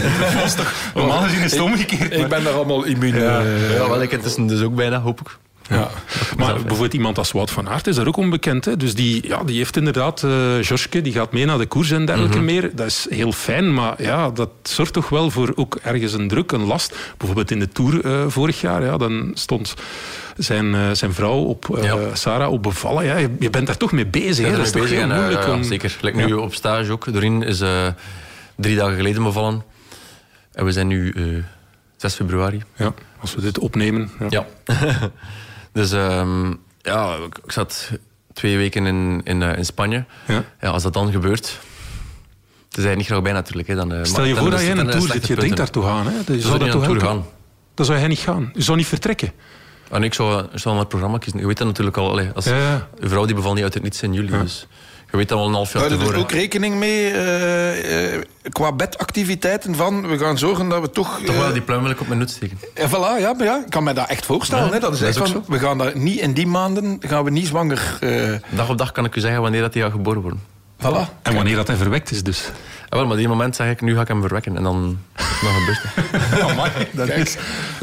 Normaal 0.94 1.22
gezien 1.22 1.42
is 1.42 1.52
het 1.52 1.60
omgekeerd. 1.60 2.14
Ik 2.14 2.28
ben 2.28 2.44
daar 2.44 2.54
allemaal 2.54 2.84
immuun. 2.84 3.16
Ja, 3.16 3.44
uh, 3.44 3.72
ja 3.72 3.90
wel, 3.90 4.02
ik 4.02 4.12
het 4.12 4.26
is 4.26 4.36
dus 4.36 4.62
ook 4.62 4.76
bijna, 4.76 5.00
hoop 5.00 5.20
ik. 5.20 5.38
Ja. 5.70 5.90
Maar 6.38 6.54
bijvoorbeeld 6.54 6.94
iemand 6.94 7.18
als 7.18 7.32
Wout 7.32 7.52
van 7.52 7.70
Aert 7.70 7.88
is 7.88 7.96
daar 7.96 8.08
ook 8.08 8.18
onbekend. 8.18 8.66
Hè? 8.66 8.78
Dus 8.78 8.96
die, 8.96 9.28
ja, 9.28 9.44
die 9.44 9.58
heeft 9.58 9.78
inderdaad, 9.78 10.24
uh, 10.24 10.62
Joske, 10.62 11.02
die 11.02 11.14
gaat 11.14 11.32
mee 11.32 11.46
naar 11.46 11.58
de 11.58 11.66
koers 11.66 11.92
en 11.92 12.06
dergelijke 12.06 12.38
mm 12.38 12.46
meer. 12.46 12.76
Dat 12.76 12.86
is 12.86 13.08
heel 13.10 13.32
fijn, 13.32 13.74
maar 13.74 14.04
ja, 14.04 14.30
dat 14.30 14.50
zorgt 14.64 14.94
toch 14.94 15.10
wel 15.10 15.32
voor 15.32 15.52
ook 15.56 15.80
ergens 15.82 16.14
een 16.14 16.28
druk, 16.28 16.52
een 16.52 16.64
last. 16.64 16.96
Bijvoorbeeld 17.18 17.52
in 17.52 17.60
de 17.60 17.68
Tour 17.70 18.06
uh, 18.06 18.26
vorig 18.28 18.62
jaar, 18.62 18.84
ja, 18.84 18.98
dan 18.98 19.32
stond 19.34 19.74
zijn, 20.38 20.66
uh, 20.66 20.92
zijn 20.92 21.14
vrouw 21.14 21.44
op, 21.44 21.80
ja. 21.82 22.16
Sarah 22.16 22.52
op 22.52 22.64
bevallen. 22.64 23.06
Ja, 23.06 23.18
je, 23.18 23.50
bent 23.50 23.68
daar 23.68 23.78
toch 23.78 23.92
mee 23.92 24.08
bezig. 24.08 24.46
Ja, 24.46 24.52
hè? 24.52 24.58
Dat 24.58 24.66
is 24.66 24.72
toch 24.72 24.90
heel 24.90 25.08
moeilijk. 25.08 25.48
Om... 25.48 25.64
Zeker. 25.64 25.98
Like 26.02 26.26
nu 26.26 26.34
op 26.34 26.54
stage 26.54 26.92
ook. 26.92 27.14
Doreen 27.14 27.44
is 27.44 27.64
drie 28.56 28.76
dagen 28.76 28.96
geleden 28.96 29.24
bevallen. 29.24 29.64
En 30.54 30.66
we 30.66 30.72
zijn 30.72 30.88
nu 30.88 31.14
6 31.98 32.14
februari. 32.14 32.64
Ja, 32.76 32.94
als 33.20 33.36
we 33.36 33.42
dit 33.42 33.60
opnemen. 33.60 34.10
ja. 34.30 34.46
Dus 35.78 35.92
um, 35.92 36.60
ja, 36.82 37.16
ik 37.44 37.52
zat 37.52 37.92
twee 38.34 38.58
weken 38.58 38.86
in, 38.86 39.22
in, 39.24 39.42
uh, 39.42 39.58
in 39.58 39.66
Spanje. 39.66 40.06
Ja. 40.28 40.44
ja. 40.62 40.70
als 40.70 40.84
dat 40.84 40.94
dan 40.94 41.12
gebeurt... 41.12 41.60
Het 42.70 42.86
is 42.86 42.96
niet 42.96 43.06
graag 43.06 43.22
bij 43.22 43.32
natuurlijk. 43.32 43.68
Hè, 43.68 43.76
dan, 43.76 43.94
uh, 43.94 44.04
Stel 44.04 44.24
je 44.24 44.36
voor 44.36 44.50
dat 44.50 44.62
jij 44.62 44.78
een 44.78 44.90
tour 44.90 45.12
zit. 45.12 45.28
Je 45.28 45.36
denkt 45.36 45.58
daartoe 45.58 45.84
gaan. 45.84 46.08
Hè? 46.08 46.34
Je 46.34 46.42
zou 46.42 46.60
daar 46.60 46.76
naartoe 46.76 47.00
gaan. 47.00 47.26
Dan 47.74 47.86
zou 47.86 47.98
hij 47.98 48.08
niet 48.08 48.20
gaan. 48.20 48.52
Je 48.54 48.62
zou 48.62 48.78
niet 48.78 48.88
vertrekken. 48.88 49.32
En 49.90 50.04
ik 50.04 50.14
zou, 50.14 50.46
zou 50.54 50.70
naar 50.70 50.80
het 50.80 50.88
programma 50.88 51.18
kiezen. 51.18 51.40
Je 51.40 51.48
weet 51.48 51.58
dat 51.58 51.68
natuurlijk 51.68 51.98
al. 51.98 52.10
Allee, 52.10 52.30
als, 52.36 52.46
ja, 52.46 52.58
ja. 52.58 52.88
Uw 53.00 53.10
vrouw 53.10 53.26
die 53.26 53.36
bevalt 53.36 53.56
niet 53.56 53.64
uit 53.64 53.74
het 53.74 53.84
niets 53.84 54.04
in 54.04 54.14
juli. 54.14 54.30
Dus 54.30 54.68
je 55.12 55.18
weet 55.18 55.30
dat 55.30 55.38
wel 55.38 55.48
een 55.48 55.54
half 55.54 55.74
jaar 55.74 55.82
tevoren. 55.82 56.00
Houden 56.00 56.24
er 56.24 56.26
ook 56.26 56.32
rekening 56.32 56.76
mee 56.76 57.12
uh, 57.12 58.14
uh, 58.14 58.22
qua 58.52 58.72
bedactiviteiten 58.72 59.76
van... 59.76 60.08
We 60.08 60.18
gaan 60.18 60.38
zorgen 60.38 60.70
dat 60.70 60.82
we 60.82 60.90
toch... 60.90 61.20
Toch 61.26 61.38
wel 61.38 61.54
die 61.54 61.62
pluim 61.62 61.82
wil 61.82 61.92
ik 61.92 62.02
op 62.02 62.08
mijn 62.08 62.20
nut 62.20 62.30
steken. 62.30 62.60
En 62.74 62.90
voilà, 62.90 63.20
ja, 63.20 63.36
ja, 63.38 63.62
ik 63.66 63.70
kan 63.70 63.84
me 63.84 63.94
dat 63.94 64.10
echt 64.10 64.26
voorstellen. 64.26 64.66
Ja, 64.66 64.72
hè, 64.72 64.80
dat 64.80 64.94
is 64.94 65.00
dat 65.00 65.08
echt 65.08 65.24
is 65.24 65.32
van, 65.32 65.44
we 65.48 65.60
gaan 65.60 65.78
dat 65.78 65.96
niet 65.96 66.20
in 66.20 66.34
die 66.34 66.48
maanden... 66.48 66.98
gaan 67.00 67.24
we 67.24 67.30
niet 67.30 67.48
zwanger... 67.48 68.00
Dag 68.50 68.70
op 68.70 68.78
dag 68.78 68.92
kan 68.92 69.06
ik 69.06 69.16
u 69.16 69.20
zeggen 69.20 69.42
wanneer 69.42 69.62
dat 69.62 69.74
die 69.74 69.82
gaat 69.82 69.92
geboren 69.92 70.22
worden. 70.22 70.42
Voilà. 70.82 71.22
En 71.22 71.36
wanneer 71.36 71.56
dat 71.56 71.68
hij 71.68 71.76
verwekt 71.76 72.12
is 72.12 72.24
dus. 72.24 72.52
Ja, 72.90 72.98
wel, 72.98 73.08
maar 73.08 73.18
die 73.18 73.28
moment 73.28 73.56
zeg 73.56 73.72
ik, 73.72 73.82
nu 73.82 73.96
ga 73.96 74.02
ik 74.02 74.08
hem 74.08 74.22
verwekken. 74.22 74.58
En 74.58 74.64
dan, 74.64 75.00
dan 75.42 75.54
gebeurt 75.54 75.80
het. 75.84 76.42
Amai, 76.42 76.72
dat 76.92 77.10
is, 77.10 77.36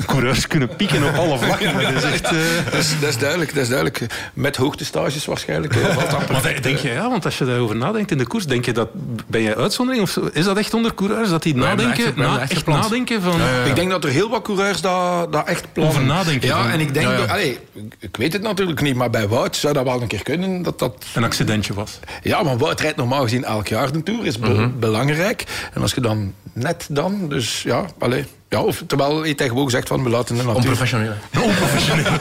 coureurs 0.06 0.46
kunnen 0.46 0.76
pieken 0.76 1.02
op 1.08 1.14
alle 1.14 1.38
vlakken. 1.38 1.72
Dat 1.82 1.92
is 1.92 2.02
echt... 2.02 2.24
eh, 2.24 2.32
Dat 2.64 2.74
is, 2.74 3.00
dat 3.00 3.08
is 3.08 3.18
duidelijk, 3.18 3.54
dat 3.54 3.62
is 3.62 3.68
duidelijk. 3.68 4.06
Met 4.34 4.56
hoogtestages 4.56 5.24
waarschijnlijk. 5.24 5.74
valt 5.74 6.10
dat 6.10 6.30
Maar 6.30 6.42
denk 6.42 6.64
eh. 6.64 6.82
je, 6.82 6.88
ja, 6.92 7.10
want 7.10 7.24
als 7.24 7.38
je 7.38 7.44
daarover 7.44 7.76
nadenkt 7.76 8.10
in 8.10 8.18
de 8.18 8.26
koers, 8.26 8.46
denk 8.46 8.64
je 8.64 8.72
dat 8.72 8.88
ben 9.26 9.42
jij 9.42 9.56
uitzondering 9.56 10.02
of 10.04 10.16
is 10.32 10.44
dat 10.44 10.56
echt 10.56 10.74
onder 10.74 10.94
coureurs 10.94 11.28
dat 11.28 11.42
die 11.42 11.54
nadenken, 11.54 11.86
echt- 11.86 11.96
we 11.98 12.04
hebben 12.04 12.24
na, 12.24 12.32
echt 12.40 12.50
echt 12.50 12.58
gepland. 12.58 12.82
nadenken 12.82 13.22
van 13.22 13.40
Ik 13.66 13.74
denk 13.74 13.90
dat 13.90 14.04
er 14.04 14.10
heel 14.10 14.30
wat 14.30 14.42
coureurs 14.42 14.80
daar, 14.80 15.30
daar 15.30 15.44
echt 15.44 15.72
plannen. 15.72 15.94
Over 15.96 16.06
nadenken 16.06 16.48
Ja, 16.48 16.62
van- 16.62 16.70
en 16.70 16.80
ik 16.80 16.94
denk... 16.94 17.06
Ja, 17.06 17.12
ja. 17.12 17.18
dat- 17.18 17.28
allee, 17.28 17.58
ik- 17.98 18.16
weet 18.16 18.32
het 18.32 18.42
natuurlijk 18.42 18.80
niet, 18.80 18.94
maar 18.94 19.10
bij 19.10 19.28
Wout 19.28 19.56
zou 19.56 19.72
dat 19.74 19.84
wel 19.84 20.02
een 20.02 20.06
keer 20.08 20.22
kunnen. 20.22 20.62
Dat 20.62 20.78
dat, 20.78 21.04
een 21.14 21.24
accidentje 21.24 21.74
was. 21.74 21.98
ja, 22.22 22.42
maar 22.42 22.58
Wout 22.58 22.80
rijdt 22.80 22.96
normaal 22.96 23.22
gezien 23.22 23.44
elk 23.44 23.66
jaar 23.68 23.92
de 23.92 24.02
Tour. 24.02 24.26
Is 24.26 24.38
be- 24.38 24.48
Mhm. 24.48 24.68
belangrijk. 24.78 25.44
En 25.74 25.82
als 25.82 25.92
je 25.94 26.00
dan 26.00 26.32
net 26.52 26.86
dan... 26.90 27.28
Dus 27.28 27.43
ja, 27.62 27.86
allee, 27.98 28.24
ja 28.48 28.62
of, 28.62 28.82
terwijl 28.86 29.22
hij 29.22 29.34
tegen 29.34 29.52
gewoon 29.52 29.70
zegt 29.70 29.88
van 29.88 30.02
we 30.02 30.08
laten 30.08 30.36
de 30.36 30.42
natuur... 30.42 30.56
Onprofessioneel. 30.56 31.12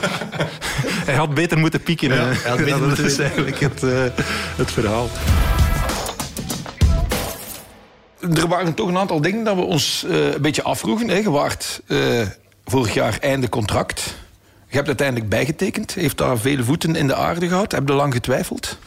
Hij 1.08 1.14
had 1.14 1.34
beter 1.34 1.58
moeten 1.58 1.82
pieken. 1.82 2.08
Ja, 2.08 2.24
hij 2.24 2.50
had 2.50 2.58
beter 2.64 2.70
dat 2.70 2.80
moeten 2.80 3.04
is 3.04 3.18
eigenlijk 3.18 3.60
het, 3.60 3.82
eh, 3.82 4.04
het 4.56 4.72
verhaal. 4.72 5.08
er 8.32 8.48
waren 8.48 8.74
toch 8.74 8.88
een 8.88 8.98
aantal 8.98 9.20
dingen 9.20 9.44
dat 9.44 9.56
we 9.56 9.62
ons 9.62 10.04
eh, 10.08 10.32
een 10.32 10.42
beetje 10.42 10.62
afvroegen. 10.62 11.08
Hè. 11.08 11.16
Je 11.16 11.30
waart 11.30 11.80
eh, 11.86 11.98
vorig 12.64 12.94
jaar 12.94 13.18
einde 13.20 13.48
contract. 13.48 14.14
Je 14.68 14.76
hebt 14.76 14.86
uiteindelijk 14.86 15.28
bijgetekend. 15.28 15.94
Heeft 15.94 16.18
daar 16.18 16.38
vele 16.38 16.64
voeten 16.64 16.96
in 16.96 17.06
de 17.06 17.14
aarde 17.14 17.48
gehad. 17.48 17.72
Heb 17.72 17.88
je 17.88 17.94
lang 17.94 18.12
getwijfeld? 18.12 18.78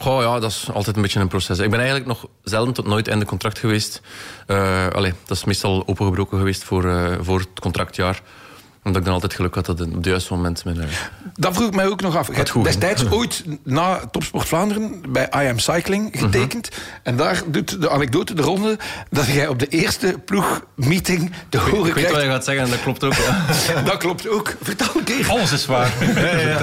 Goh, 0.00 0.22
ja, 0.22 0.38
dat 0.38 0.50
is 0.50 0.70
altijd 0.72 0.96
een 0.96 1.02
beetje 1.02 1.20
een 1.20 1.28
proces. 1.28 1.58
Ik 1.58 1.70
ben 1.70 1.78
eigenlijk 1.78 2.08
nog 2.08 2.26
zelden 2.42 2.74
tot 2.74 2.86
nooit 2.86 3.08
einde 3.08 3.24
contract 3.24 3.58
geweest. 3.58 4.00
Eh 4.46 4.88
allee, 4.88 5.12
dat 5.24 5.36
is 5.36 5.44
meestal 5.44 5.82
opengebroken 5.86 6.38
geweest 6.38 6.64
voor, 6.64 6.88
eh, 6.88 7.12
voor 7.20 7.38
het 7.38 7.60
contractjaar. 7.60 8.22
Omdat 8.84 9.00
ik 9.00 9.06
dan 9.06 9.14
altijd 9.14 9.34
geluk 9.34 9.54
had 9.54 9.66
dat 9.66 9.78
het 9.78 9.88
op 9.88 9.94
het 9.94 10.04
juiste 10.04 10.32
moment... 10.32 10.64
Mijn, 10.64 10.78
Dat 11.34 11.54
vroeg 11.54 11.68
ik 11.68 11.74
mij 11.74 11.86
ook 11.86 12.00
nog 12.00 12.16
af. 12.16 12.36
Je 12.36 12.62
destijds 12.62 13.10
ooit 13.10 13.44
na 13.62 14.00
Topsport 14.10 14.48
Vlaanderen 14.48 15.02
bij 15.08 15.28
I 15.36 15.48
Am 15.48 15.58
Cycling 15.58 16.10
getekend. 16.18 16.68
En 17.02 17.16
daar 17.16 17.42
doet 17.46 17.80
de 17.80 17.90
anekdote 17.90 18.34
de 18.34 18.42
ronde 18.42 18.78
dat 19.10 19.26
jij 19.26 19.48
op 19.48 19.58
de 19.58 19.66
eerste 19.66 20.18
ploegmeeting 20.24 21.32
te 21.48 21.58
horen 21.58 21.86
ik 21.86 21.94
weet 21.94 21.94
wat 21.94 22.12
krijgt. 22.12 22.22
je 22.22 22.30
gaat 22.30 22.44
zeggen 22.44 22.64
en 22.64 22.70
dat 22.70 22.82
klopt 22.82 23.04
ook. 23.04 23.12
Ja. 23.14 23.82
Dat 23.90 23.96
klopt 23.96 24.28
ook. 24.28 24.56
Vertel 24.62 24.86
een 24.96 25.04
keer. 25.04 25.28
Alles 25.28 25.52
is 25.52 25.66
waar. 25.66 25.92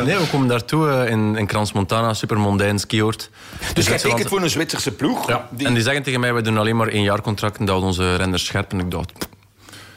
Nee, 0.05 0.17
we 0.17 0.27
komen 0.31 0.47
daartoe 0.47 0.89
eh, 0.89 1.09
in, 1.11 1.35
in 1.35 1.47
Crans 1.47 1.71
Montana, 1.71 2.13
super 2.13 2.39
mondain 2.39 2.79
skioord. 2.79 3.29
Dus 3.73 3.87
jij 3.87 3.97
tekent 3.97 4.27
voor 4.27 4.41
een 4.41 4.49
Zwitserse 4.49 4.91
ploeg. 4.91 5.27
Ja, 5.27 5.47
Die- 5.51 5.67
en 5.67 5.73
die 5.73 5.83
zeggen 5.83 6.03
tegen 6.03 6.19
mij, 6.19 6.33
we 6.33 6.41
doen 6.41 6.57
alleen 6.57 6.75
maar 6.75 6.87
één 6.87 7.03
jaar 7.03 7.21
contract 7.21 7.57
en 7.57 7.65
dat 7.65 7.81
onze 7.81 8.15
renners 8.15 8.45
scherp. 8.45 8.71
En 8.71 8.79
ik 8.79 8.91
dacht, 8.91 9.11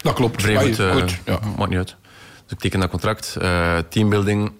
dat 0.02 0.14
klopt. 0.14 0.42
vrij 0.42 0.54
Maar 0.54 0.64
goed, 0.64 0.78
eh, 0.78 0.94
ja. 1.24 1.38
maakt 1.56 1.70
niet 1.70 1.78
uit. 1.78 1.96
Ik 2.54 2.60
teken 2.60 2.80
dat 2.80 2.90
contract. 2.90 3.36
Eh, 3.40 3.78
teambuilding, 3.88 4.52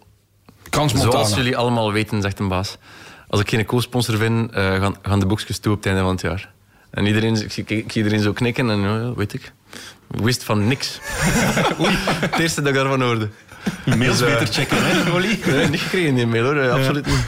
Kans 0.70 0.92
Montana. 0.92 1.12
zoals 1.12 1.34
jullie 1.34 1.56
allemaal 1.56 1.92
weten, 1.92 2.22
zegt 2.22 2.38
een 2.38 2.48
baas. 2.48 2.76
Als 3.28 3.40
ik 3.40 3.48
geen 3.48 3.64
co-sponsor 3.64 4.16
vind, 4.16 4.52
eh, 4.52 4.62
gaan, 4.80 4.96
gaan 5.02 5.20
de 5.20 5.26
boekjes 5.26 5.58
toe 5.58 5.72
op 5.72 5.78
het 5.78 5.86
einde 5.86 6.00
van 6.02 6.10
het 6.10 6.20
jaar. 6.20 6.52
En 6.90 7.06
iedereen, 7.06 7.50
ik, 7.66 7.94
iedereen 7.94 8.20
zo 8.20 8.32
knikken 8.32 8.70
en 8.70 8.80
ja, 8.80 8.96
ja, 8.96 9.14
weet 9.14 9.34
ik. 9.34 9.52
Ik 10.10 10.20
wist 10.20 10.44
van 10.44 10.66
niks. 10.68 10.98
Oei, 11.80 11.94
het 11.96 12.38
eerste 12.38 12.60
dat 12.60 12.70
ik 12.70 12.76
daarvan 12.76 13.02
hoorde. 13.02 13.28
Mails 13.84 14.18
Dus, 14.18 14.20
eh, 14.20 14.38
beter 14.38 14.54
checken, 14.54 14.76
hè, 14.80 15.10
Olly? 15.10 15.38
Nee, 15.46 15.68
niet 15.68 15.80
gekregen 15.80 16.14
die 16.14 16.26
mail 16.26 16.44
hoor, 16.44 16.70
absoluut 16.70 17.06
niet. 17.06 17.24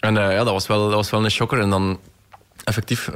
En 0.00 0.14
ja, 0.14 0.36
dat 0.44 0.50
was, 0.52 0.66
wel, 0.66 0.84
dat 0.84 0.94
was 0.94 1.10
wel 1.10 1.24
een 1.24 1.30
shocker. 1.30 1.60
En 1.60 1.70
dan 1.70 2.00
effectief, 2.64 3.10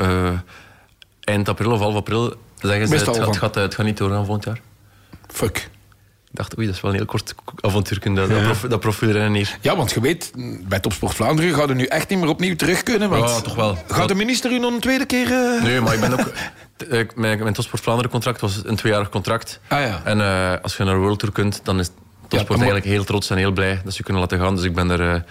eind 1.20 1.48
april 1.48 1.70
of 1.70 1.78
half 1.80 1.94
april, 1.94 2.34
zeggen 2.60 2.86
ze, 2.88 2.94
het, 2.94 3.02
gaat- 3.04 3.16
van- 3.16 3.26
het, 3.28 3.36
gaat, 3.36 3.54
het 3.54 3.74
gaat 3.74 3.86
niet 3.86 3.96
doorgaan 3.96 4.24
volgend 4.24 4.44
jaar. 4.44 4.60
Fuck. 5.28 5.70
Ik 6.32 6.38
dacht, 6.38 6.56
oei, 6.58 6.66
dat 6.66 6.74
is 6.76 6.80
wel 6.82 6.90
een 6.90 6.96
heel 6.96 7.06
kort 7.06 7.34
avontuur, 7.60 8.14
dat, 8.14 8.28
dat, 8.28 8.42
prof, 8.42 8.60
dat 8.60 8.80
profielrennen 8.80 9.34
hier. 9.34 9.58
Ja, 9.60 9.76
want 9.76 9.92
je 9.92 10.00
weet, 10.00 10.32
bij 10.68 10.80
Topsport 10.80 11.14
Vlaanderen 11.14 11.54
gaat 11.54 11.68
er 11.68 11.74
nu 11.74 11.84
echt 11.84 12.08
niet 12.08 12.18
meer 12.18 12.28
opnieuw 12.28 12.56
terug 12.56 12.82
kunnen. 12.82 13.08
Want 13.10 13.28
Ja, 13.30 13.40
toch 13.40 13.54
wel. 13.54 13.78
Gaat 13.86 14.08
de 14.08 14.14
minister 14.14 14.50
u 14.52 14.58
nog 14.58 14.72
een 14.72 14.80
tweede 14.80 15.04
keer... 15.06 15.26
eh, 15.32 15.62
Nee, 15.62 15.80
maar 15.80 15.94
ik 15.94 16.00
ben 16.00 16.12
ook... 16.12 16.26
eh, 16.90 17.06
Mijn, 17.14 17.38
mijn 17.42 17.54
Topsport 17.54 17.82
Vlaanderen 17.82 18.10
contract 18.10 18.40
was 18.40 18.60
een 18.64 18.76
tweejarig 18.76 19.08
contract. 19.08 19.60
Ah, 19.68 19.80
ja. 19.80 20.00
En 20.04 20.20
eh, 20.20 20.52
als 20.62 20.76
je 20.76 20.84
naar 20.84 20.98
World 20.98 21.18
Tour 21.18 21.34
kunt, 21.34 21.60
dan 21.64 21.78
is 21.78 21.86
Topsport 22.28 22.48
maar- 22.48 22.58
eigenlijk 22.58 22.84
heel 22.86 23.04
trots 23.04 23.30
en 23.30 23.36
heel 23.36 23.52
blij 23.52 23.80
dat 23.84 23.92
ze 23.94 24.02
kunnen 24.02 24.22
laten 24.22 24.38
gaan. 24.38 24.54
Dus 24.56 24.64
ik 24.64 24.74
ben 24.74 24.90
er... 24.90 25.24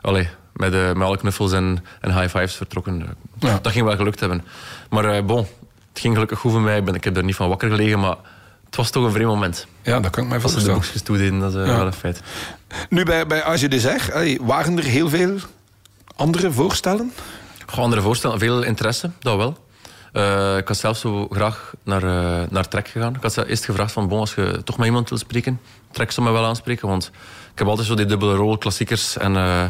allee, 0.00 0.28
met, 0.52 0.72
eh, 0.74 0.92
met 0.92 1.06
alle 1.06 1.16
knuffels 1.18 1.52
en, 1.52 1.84
en 2.00 2.20
high 2.20 2.36
fives 2.36 2.54
vertrokken. 2.54 3.06
Ja. 3.38 3.58
Dat 3.62 3.72
ging 3.72 3.84
wel 3.86 3.96
gelukt 3.96 4.20
hebben. 4.20 4.44
Maar 4.90 5.24
bon, 5.24 5.46
het 5.92 6.00
ging 6.00 6.14
gelukkig 6.14 6.38
goed 6.38 6.52
voor 6.52 6.60
mij. 6.60 6.78
Ik, 6.78 6.84
ben, 6.84 6.94
ik 6.94 7.04
heb 7.04 7.16
er 7.16 7.24
niet 7.24 7.34
van 7.36 7.48
wakker 7.48 7.70
gelegen, 7.70 8.00
maar 8.00 8.16
het 8.68 8.76
was 8.76 8.90
toch 8.90 9.04
een 9.04 9.12
vreemd 9.12 9.28
moment. 9.28 9.66
Ja, 9.82 10.00
dat 10.00 10.10
kan 10.10 10.22
ik 10.22 10.28
mij 10.30 10.42
Als 10.42 10.52
ze 10.52 10.62
de 10.62 10.72
boekjes 10.72 11.02
toededen, 11.02 11.38
dat 11.38 11.54
is 11.54 11.60
eh, 11.60 11.66
Ja. 11.66 11.76
wel 11.76 11.86
een 11.86 11.92
feit. 11.92 12.20
Nu, 12.88 13.04
bij, 13.04 13.26
bij 13.26 13.44
AG 13.44 13.68
Desert, 13.68 14.12
allee, 14.12 14.38
waren 14.42 14.78
er 14.78 14.84
heel 14.84 15.08
veel 15.08 15.36
andere 16.16 16.52
voorstellen? 16.52 17.12
Gewoon 17.66 17.84
andere 17.84 18.02
voorstellen, 18.02 18.38
veel 18.38 18.62
interesse, 18.62 19.10
dat 19.18 19.36
wel. 19.36 19.66
Eh, 20.12 20.56
ik 20.56 20.68
had 20.68 20.76
zelf 20.76 20.96
zo 20.98 21.28
graag 21.30 21.72
naar, 21.84 22.02
eh, 22.02 22.48
naar 22.50 22.68
Trek 22.68 22.88
gegaan. 22.88 23.14
Ik 23.14 23.22
had 23.22 23.32
ze 23.32 23.46
eerst 23.48 23.64
gevraagd 23.64 23.92
van, 23.92 24.08
bon, 24.08 24.18
als 24.20 24.34
je 24.34 24.60
toch 24.64 24.76
met 24.76 24.86
iemand 24.86 25.08
wil 25.08 25.18
spreken, 25.18 25.60
Trek 25.90 26.10
zou 26.10 26.26
me 26.26 26.32
wel 26.32 26.44
aanspreken, 26.44 26.88
want 26.88 27.10
ik 27.52 27.58
heb 27.58 27.66
altijd 27.68 27.86
zo 27.86 27.94
die 27.94 28.06
dubbele 28.06 28.34
rol, 28.34 28.58
klassiekers 28.58 29.16
en, 29.16 29.36
eh, 29.36 29.62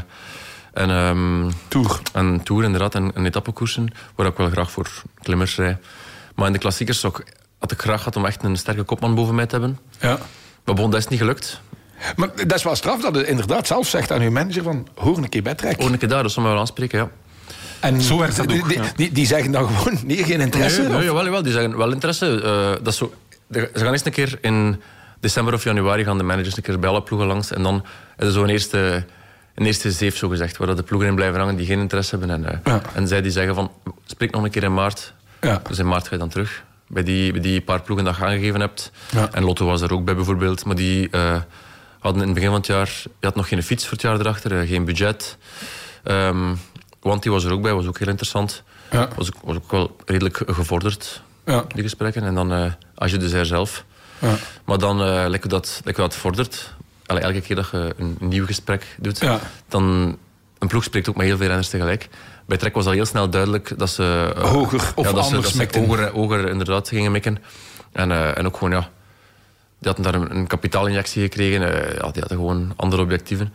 en, 0.72 0.90
ehm, 0.90 1.50
Tour. 1.68 2.00
en 2.12 2.42
tour 2.42 2.64
inderdaad, 2.64 2.94
en, 2.94 3.14
en 3.14 3.26
etappekoersen, 3.26 3.88
waar 4.14 4.26
ik 4.26 4.37
wel 4.37 4.50
graag 4.50 4.70
voor 4.70 4.88
klimmers 5.22 5.56
rij. 5.56 5.78
Maar 6.34 6.46
in 6.46 6.52
de 6.52 6.58
klassiekers 6.58 7.00
zou 7.00 7.12
ik, 7.16 7.32
had 7.59 7.73
ik 7.73 7.81
graag 7.81 7.99
gehad 7.99 8.16
om 8.16 8.25
echt 8.27 8.42
een 8.42 8.57
sterke 8.57 8.83
kopman 8.83 9.14
boven 9.14 9.35
mij 9.35 9.47
te 9.47 9.53
hebben. 9.59 9.79
Ja. 10.01 10.18
Maar 10.64 10.75
bon, 10.75 10.90
dat 10.90 11.01
is 11.01 11.09
niet 11.09 11.18
gelukt. 11.18 11.61
Maar 12.16 12.29
dat 12.37 12.55
is 12.55 12.62
wel 12.62 12.75
straf 12.77 13.01
dat 13.01 13.14
het 13.14 13.27
inderdaad 13.27 13.66
zelf 13.66 13.87
zegt 13.88 14.12
aan 14.12 14.21
uw 14.21 14.31
manager 14.31 14.62
van... 14.62 14.88
hoor 14.94 15.16
een 15.16 15.29
keer 15.29 15.42
bij 15.42 15.55
Trek. 15.55 15.83
Ook 15.83 15.88
een 15.90 15.99
keer 15.99 16.09
daar, 16.09 16.23
dat 16.23 16.33
zou 16.33 16.47
me 16.47 16.53
wel 16.53 16.61
aanspreken, 16.61 16.99
ja. 16.99 17.09
En 17.81 18.01
Zo 18.03 18.18
werkt 18.18 18.37
dat 18.37 18.49
die, 18.49 18.61
ook, 18.62 18.68
Die, 18.68 18.79
ja. 18.83 18.85
die, 18.97 19.12
die 19.12 19.27
zeggen 19.27 19.51
dan 19.53 19.66
gewoon, 19.68 19.99
nee, 20.07 20.25
geen 20.25 20.40
interesse? 20.40 20.81
Nee, 20.83 20.90
nee, 20.90 21.05
jawel, 21.05 21.25
jawel, 21.25 21.42
die 21.42 21.53
zeggen 21.53 21.77
wel 21.77 21.92
interesse. 21.92 22.40
Eh, 22.42 22.71
dat 22.85 22.87
is 22.92 22.97
zo, 22.97 23.14
de- 23.47 23.71
ze 23.75 23.81
gaan 23.85 23.92
eerst 23.92 24.07
een 24.07 24.12
keer 24.12 24.38
in 24.40 24.81
december 25.21 25.55
of 25.55 25.64
januari 25.64 26.05
gaan 26.05 26.18
de 26.18 26.25
managers 26.25 26.57
een 26.57 26.62
keer 26.62 26.79
bij 26.79 26.88
alle 26.90 27.03
ploegen 27.03 27.29
langs. 27.29 27.51
En 27.53 27.62
dan 27.62 27.85
is 28.18 28.27
er 28.27 28.33
zo 28.33 28.42
een 28.42 28.49
eerste, 28.49 29.05
een 29.55 29.66
eerste 29.66 29.90
zeef, 29.92 30.16
zo 30.16 30.29
gezegd, 30.29 30.57
waar 30.57 30.66
dat 30.66 30.77
de 30.77 30.83
ploegen 30.83 31.09
in 31.09 31.14
blijven 31.14 31.38
hangen 31.38 31.57
die 31.57 31.66
geen 31.66 31.79
interesse 31.79 32.16
hebben. 32.18 32.44
En, 32.44 32.53
eh, 32.53 32.59
Ja. 32.64 32.81
en 32.94 33.09
zij 33.09 33.23
die 33.23 33.31
zeggen 33.31 33.55
van, 33.55 33.71
spreek 34.07 34.31
nog 34.31 34.42
een 34.42 34.51
keer 34.51 34.62
in 34.62 34.75
maart. 34.75 35.12
Ja. 35.40 35.62
Dus 35.68 35.79
in 35.79 35.88
maart 35.88 36.05
ga 36.05 36.11
je 36.12 36.18
dan 36.18 36.29
terug. 36.29 36.64
Bij 36.88 37.03
die, 37.03 37.33
bij 37.33 37.40
die 37.40 37.61
paar 37.61 37.83
ploegen 37.83 38.07
dat 38.07 38.16
je 38.16 38.24
aangegeven 38.24 38.61
hebt. 38.61 38.92
Ja. 39.11 39.29
En 39.33 39.44
Lotto 39.44 39.66
was 39.66 39.81
er 39.81 39.92
ook 39.92 40.05
bij 40.05 40.14
bijvoorbeeld. 40.14 40.64
Maar 40.64 40.77
die 40.77 41.11
eh, 41.11 41.40
hadden 41.98 42.20
in 42.22 42.29
het 42.29 42.35
begin 42.35 42.51
van 42.51 42.59
het 42.59 42.66
jaar... 42.66 42.90
Je 43.05 43.27
had 43.27 43.35
nog 43.35 43.48
geen 43.48 43.62
fiets 43.62 43.85
voor 43.85 43.92
het 43.92 44.03
jaar 44.03 44.20
erachter, 44.20 44.61
eh, 44.61 44.68
geen 44.68 44.85
budget. 44.85 45.37
Ehm 46.05 46.55
want 47.01 47.22
die 47.22 47.33
was 47.33 47.44
er 47.44 47.53
ook 47.53 47.62
bij, 47.62 47.74
was 47.74 47.87
ook 47.87 47.98
heel 47.98 48.09
interessant. 48.09 48.62
Ja. 48.90 49.09
Was, 49.16 49.35
ook, 49.35 49.42
was 49.44 49.57
ook 49.57 49.70
wel 49.70 49.96
redelijk 50.05 50.42
gevorderd, 50.46 51.22
Ja. 51.44 51.64
die 51.74 51.83
gesprekken. 51.83 52.22
En 52.22 52.35
dan 52.35 52.74
als 52.94 53.11
je 53.11 53.16
dus 53.16 53.33
er 53.33 53.46
zelf. 53.46 53.85
Ja. 54.18 54.35
Maar 54.64 54.79
dan, 54.79 55.01
uh, 55.01 55.24
lekker 55.29 55.48
dat, 55.48 55.81
lekker 55.85 56.03
dat 56.03 56.14
vordert... 56.14 56.74
Allee, 57.07 57.22
elke 57.22 57.40
keer 57.40 57.57
dat 57.57 57.68
je 57.70 57.94
een 57.98 58.16
nieuw 58.20 58.46
gesprek 58.46 58.96
doet... 59.01 59.22
Dan... 59.68 60.16
Een 60.59 60.68
ploeg 60.68 60.85
spreekt 60.85 61.09
ook 61.09 61.16
met 61.16 61.27
heel 61.27 61.37
veel 61.37 61.46
renners 61.46 61.68
tegelijk. 61.68 62.09
Bij 62.48 62.56
Trek 62.56 62.74
was 62.74 62.87
al 62.87 62.92
heel 62.92 63.04
snel 63.06 63.30
duidelijk 63.30 63.78
dat 63.78 63.90
ze... 63.90 64.32
eh, 64.37 64.42
Hoger 64.50 64.92
of 64.94 65.06
ja, 65.06 65.12
dat 65.12 65.26
ze, 65.26 65.34
anders 65.34 65.52
dat 65.52 65.72
ze 65.72 65.78
hoger, 65.78 66.11
hoger 66.11 66.48
inderdaad 66.48 66.88
gingen 66.88 67.12
mikken. 67.12 67.38
En, 67.92 68.11
eh, 68.12 68.38
en 68.38 68.46
ook 68.46 68.56
gewoon, 68.56 68.72
ja... 68.72 68.90
Die 69.80 69.92
hadden 69.92 70.12
daar 70.12 70.14
een, 70.22 70.37
een 70.37 70.46
kapitaalinjectie 70.46 71.22
gekregen. 71.22 71.62
eh, 71.62 71.94
ja, 71.94 72.11
die 72.11 72.20
hadden 72.20 72.28
gewoon 72.38 72.72
andere 72.76 73.02
objectieven. 73.02 73.54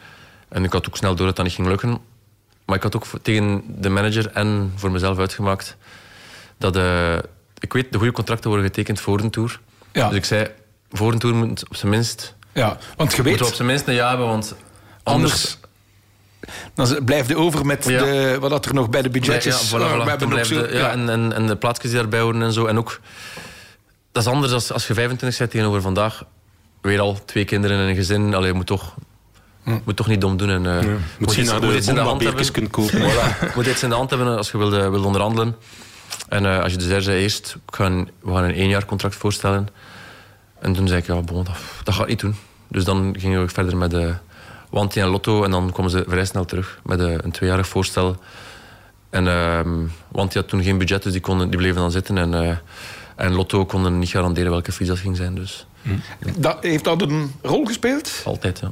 En 0.50 0.64
ik 0.64 0.72
had 0.74 0.88
ook 0.88 0.98
snel 0.98 1.16
door 1.16 1.26
dat 1.26 1.36
dat 1.36 1.46
niet 1.46 1.54
ging 1.54 1.68
lukken. 1.68 1.98
Maar 2.66 2.76
ik 2.76 2.84
had 2.84 2.96
ook 2.96 3.06
tegen 3.22 3.64
de 3.68 3.90
manager 3.90 4.32
en 4.32 4.72
voor 4.76 4.92
mezelf 4.92 5.18
uitgemaakt... 5.20 5.78
dat 6.58 6.76
eh, 6.76 7.16
ik 7.60 7.74
weet, 7.74 7.92
de 7.92 7.98
goede 7.98 8.14
contracten 8.14 8.50
worden 8.50 8.68
getekend 8.68 9.00
voor 9.00 9.20
een 9.20 9.30
tour. 9.30 9.60
Ja. 9.92 10.08
Dus 10.08 10.18
ik 10.18 10.26
zei, 10.26 10.48
voor 10.92 11.12
een 11.12 11.20
tour 11.20 11.36
moet 11.36 11.68
op 11.70 11.76
zijn 11.76 11.92
minst... 11.92 12.36
Ja, 12.52 12.78
want 12.98 13.12
je 13.14 13.18
weet, 13.18 13.26
Moeten 13.26 13.46
we 13.46 13.52
op 13.52 13.56
zijn 13.58 13.68
minst 13.68 13.88
een 13.88 13.94
jaar 13.94 14.10
hebben, 14.10 14.28
want... 14.28 14.56
anders 15.04 15.58
dan 16.74 16.98
blijft 17.06 17.28
je 17.30 17.38
over 17.38 17.66
met 17.66 17.86
Ja. 17.88 18.04
de, 18.04 18.38
wat 18.40 18.50
dat 18.50 18.66
er 18.66 18.74
nog 18.74 18.90
bij 18.90 19.02
de 19.02 19.10
budgetjes... 19.10 19.70
Ja, 19.70 19.78
voilà, 19.78 19.82
Oh, 19.82 20.08
voilà. 20.20 20.28
we 20.28 20.46
zo- 20.46 20.62
de- 20.68 20.74
ja, 20.74 20.90
En, 20.92 21.10
en, 21.10 21.34
en 21.34 21.48
de 21.48 21.56
plaatsjes 21.56 21.92
die 21.92 22.00
daarbij 22.00 22.20
horen 22.20 22.42
en 22.42 22.54
zo. 22.54 22.66
En 22.66 22.78
ook, 22.78 23.00
dat 24.12 24.24
is 24.26 24.30
anders 24.30 24.54
als, 24.54 24.72
als 24.72 24.88
je 24.88 24.94
25 24.94 25.38
bent 25.40 25.52
tegenover 25.52 25.82
vandaag. 25.82 26.24
Weer 26.82 27.00
al 27.00 27.20
twee 27.26 27.46
kinderen 27.46 27.78
en 27.80 27.88
een 27.88 27.96
gezin. 27.96 28.34
Allee, 28.34 28.48
je 28.48 28.54
moet 28.54 28.66
toch, 28.66 28.96
moet 29.84 29.96
toch 29.96 30.08
niet 30.08 30.22
dom 30.22 30.38
doen. 30.38 30.50
En, 30.50 30.66
eh, 30.80 30.86
Moet 31.20 31.32
zien 31.32 31.42
iets- 31.42 31.52
naar 31.52 31.62
moet 31.62 31.70
de 31.72 31.78
iets 31.78 31.88
in 31.88 31.96
de 31.96 32.02
hand 32.02 32.24
hebben. 32.24 32.52
kunt 32.52 32.70
kopen. 32.70 33.00
Voilà. 33.02 33.40
Je 33.40 33.52
moet 33.56 33.68
iets 33.68 33.84
in 33.84 33.90
de 33.90 33.96
hand 33.96 34.10
hebben 34.10 34.38
als 34.38 34.52
je 34.52 34.58
wil, 34.58 34.74
eh, 34.74 34.90
wil 34.90 35.04
onderhandelen. 35.04 35.56
En 36.30 36.46
eh, 36.46 36.60
als 36.64 36.72
je 36.72 36.78
dus 36.78 36.88
daar 36.88 37.02
zei 37.02 37.22
eerst, 37.22 37.56
ik 37.68 37.76
ga 37.76 37.86
een, 37.86 38.10
we 38.22 38.34
gaan 38.34 38.44
een 38.44 38.54
één 38.54 38.70
jaar 38.70 38.86
contract 38.86 39.16
voorstellen. 39.16 39.68
En 40.60 40.74
toen 40.74 40.88
zei 40.88 41.00
ik, 41.00 41.06
ja, 41.08 41.22
bon, 41.22 41.44
dat, 41.44 41.56
dat 41.84 41.94
gaat 41.96 42.08
niet 42.08 42.20
doen. 42.20 42.36
Dus 42.68 42.84
dan 42.84 43.16
gingen 43.20 43.42
we 43.46 43.50
verder 43.50 43.78
met 43.78 43.94
de 44.74 44.80
Wanti 44.80 45.00
en 45.00 45.08
Lotto. 45.08 45.44
En 45.44 45.52
dan 45.52 45.72
kwamen 45.72 45.92
ze 45.92 46.04
vrij 46.08 46.26
snel 46.26 46.46
terug 46.46 46.80
met 46.84 47.00
eh, 47.00 47.14
een 47.22 47.32
tweejarig 47.32 47.68
voorstel. 47.68 48.18
En, 49.10 49.28
ehm, 49.28 49.70
want 50.12 50.32
die 50.32 50.42
had 50.42 50.50
toen 50.50 50.64
geen 50.64 50.78
budget, 50.78 51.04
dus 51.04 51.12
die, 51.12 51.22
konden, 51.22 51.50
die 51.50 51.58
bleven 51.58 51.76
dan 51.82 51.92
zitten. 51.92 52.18
En, 52.18 52.34
eh, 52.34 52.56
en 53.16 53.34
Lotto 53.34 53.66
konden 53.66 54.00
niet 54.00 54.10
garanderen 54.10 54.52
welke 54.52 54.72
fiets 54.72 54.90
dat 54.90 55.00
ging 55.00 55.18
zijn. 55.18 55.36
Dus 55.36 55.66
Dat, 56.38 56.58
heeft 56.62 56.84
dat 56.84 57.02
een 57.02 57.32
rol 57.42 57.66
gespeeld? 57.66 58.22
altijd, 58.26 58.60
ja. 58.60 58.72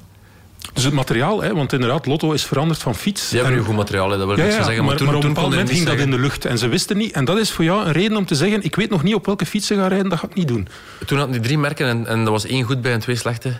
Dus 0.74 0.84
het 0.84 0.94
materiaal, 0.94 1.42
hè, 1.42 1.54
want 1.54 1.74
inderdaad, 1.74 2.06
Lotto 2.06 2.32
is 2.32 2.44
veranderd 2.46 2.80
van 2.80 2.96
fiets. 2.96 3.30
Die 3.30 3.40
hebben 3.40 3.56
En- 3.58 3.62
nu 3.62 3.68
goed 3.68 3.76
materiaal, 3.78 4.10
hè, 4.10 4.18
dat 4.18 4.26
wil 4.26 4.36
ik 4.36 4.42
Ja, 4.42 4.48
niet 4.48 4.56
ja, 4.58 4.64
zeggen. 4.64 4.84
Maar, 4.84 4.86
maar, 4.90 4.98
toen, 4.98 5.08
maar 5.08 5.16
op 5.16 5.24
een 5.24 5.30
bepaald 5.34 5.50
moment 5.50 5.70
ging 5.70 5.86
dat 5.86 5.98
in 5.98 6.12
de 6.12 6.20
lucht. 6.20 6.46
En 6.46 6.58
ze 6.58 6.68
wisten 6.68 6.98
niet. 6.98 7.12
En 7.12 7.26
dat 7.26 7.38
is 7.38 7.52
voor 7.52 7.64
jou 7.64 7.86
een 7.86 7.92
reden 7.92 8.18
om 8.18 8.26
te 8.26 8.36
zeggen, 8.36 8.64
ik 8.64 8.76
weet 8.76 8.90
nog 8.90 9.04
niet 9.04 9.16
op 9.16 9.26
welke 9.26 9.46
fiets 9.46 9.68
ze 9.68 9.76
gaan 9.76 9.88
rijden, 9.88 10.10
dat 10.10 10.20
ga 10.20 10.28
ik 10.28 10.36
niet 10.36 10.48
doen. 10.48 10.68
Toen 11.06 11.18
hadden 11.18 11.36
die 11.36 11.46
drie 11.46 11.58
merken 11.58 11.88
en, 11.88 12.08
en 12.08 12.26
er 12.26 12.32
was 12.32 12.46
één 12.46 12.64
goed 12.64 12.82
bij 12.82 12.94
en 12.94 13.00
twee 13.00 13.16
slechte. 13.16 13.60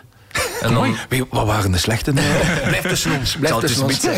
En 0.62 0.74
dan, 0.74 0.96
je, 1.10 1.26
wat 1.30 1.46
waren 1.46 1.72
de 1.72 1.78
slechte? 1.78 2.14
blijf 2.68 2.82
tussen 2.82 3.12
ons. 3.20 3.36
Blijf 3.36 3.56
tussen 3.56 3.84
ons. 3.84 4.08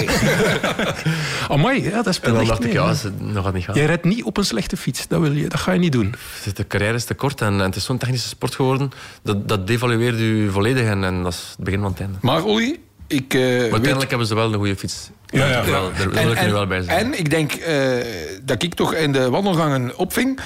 Amai, 1.49 1.83
ja, 1.83 1.89
dat 1.89 2.07
en 2.07 2.13
speelt 2.13 2.35
dan 2.35 2.45
dacht 2.45 2.63
ik, 2.63 2.73
ja, 2.73 2.87
dat 3.33 3.43
gaat 3.43 3.53
niet 3.53 3.63
gaan. 3.63 3.75
Jij 3.75 3.85
rijdt 3.85 4.03
niet 4.03 4.23
op 4.23 4.37
een 4.37 4.45
slechte 4.45 4.77
fiets, 4.77 5.07
dat, 5.07 5.19
wil 5.19 5.31
je, 5.31 5.47
dat 5.47 5.59
ga 5.59 5.71
je 5.71 5.79
niet 5.79 5.91
doen. 5.91 6.15
De 6.53 6.67
carrière 6.67 6.93
is 6.93 7.05
te 7.05 7.13
kort 7.13 7.41
en, 7.41 7.53
en 7.53 7.59
het 7.59 7.75
is 7.75 7.85
zo'n 7.85 7.97
technische 7.97 8.27
sport 8.27 8.55
geworden. 8.55 8.91
Dat, 9.21 9.47
dat 9.47 9.67
devalueert 9.67 10.19
u 10.19 10.51
volledig 10.51 10.85
en, 10.85 11.03
en 11.03 11.23
dat 11.23 11.33
is 11.33 11.53
het 11.55 11.65
begin 11.65 11.79
van 11.79 11.91
het 11.91 11.99
einde. 11.99 12.17
Maar 12.21 12.43
Olly, 12.43 12.79
ik 13.07 13.33
eh, 13.33 13.41
Maar 13.41 13.49
weet... 13.49 13.71
uiteindelijk 13.71 14.09
hebben 14.09 14.27
ze 14.27 14.35
wel 14.35 14.53
een 14.53 14.59
goede 14.59 14.75
fiets. 14.75 15.09
Ja, 15.25 15.47
ja. 15.47 15.65
Wel, 15.65 15.91
daar 15.97 16.09
wil 16.09 16.31
ik 16.31 16.37
er 16.37 16.45
nu 16.45 16.51
wel 16.51 16.67
bij 16.67 16.81
zijn. 16.81 17.05
en 17.05 17.19
ik 17.19 17.29
denk 17.29 17.51
eh, 17.51 18.05
dat 18.43 18.63
ik 18.63 18.73
toch 18.73 18.93
in 18.93 19.11
de 19.11 19.29
wandelgangen 19.29 19.97
opving. 19.97 20.39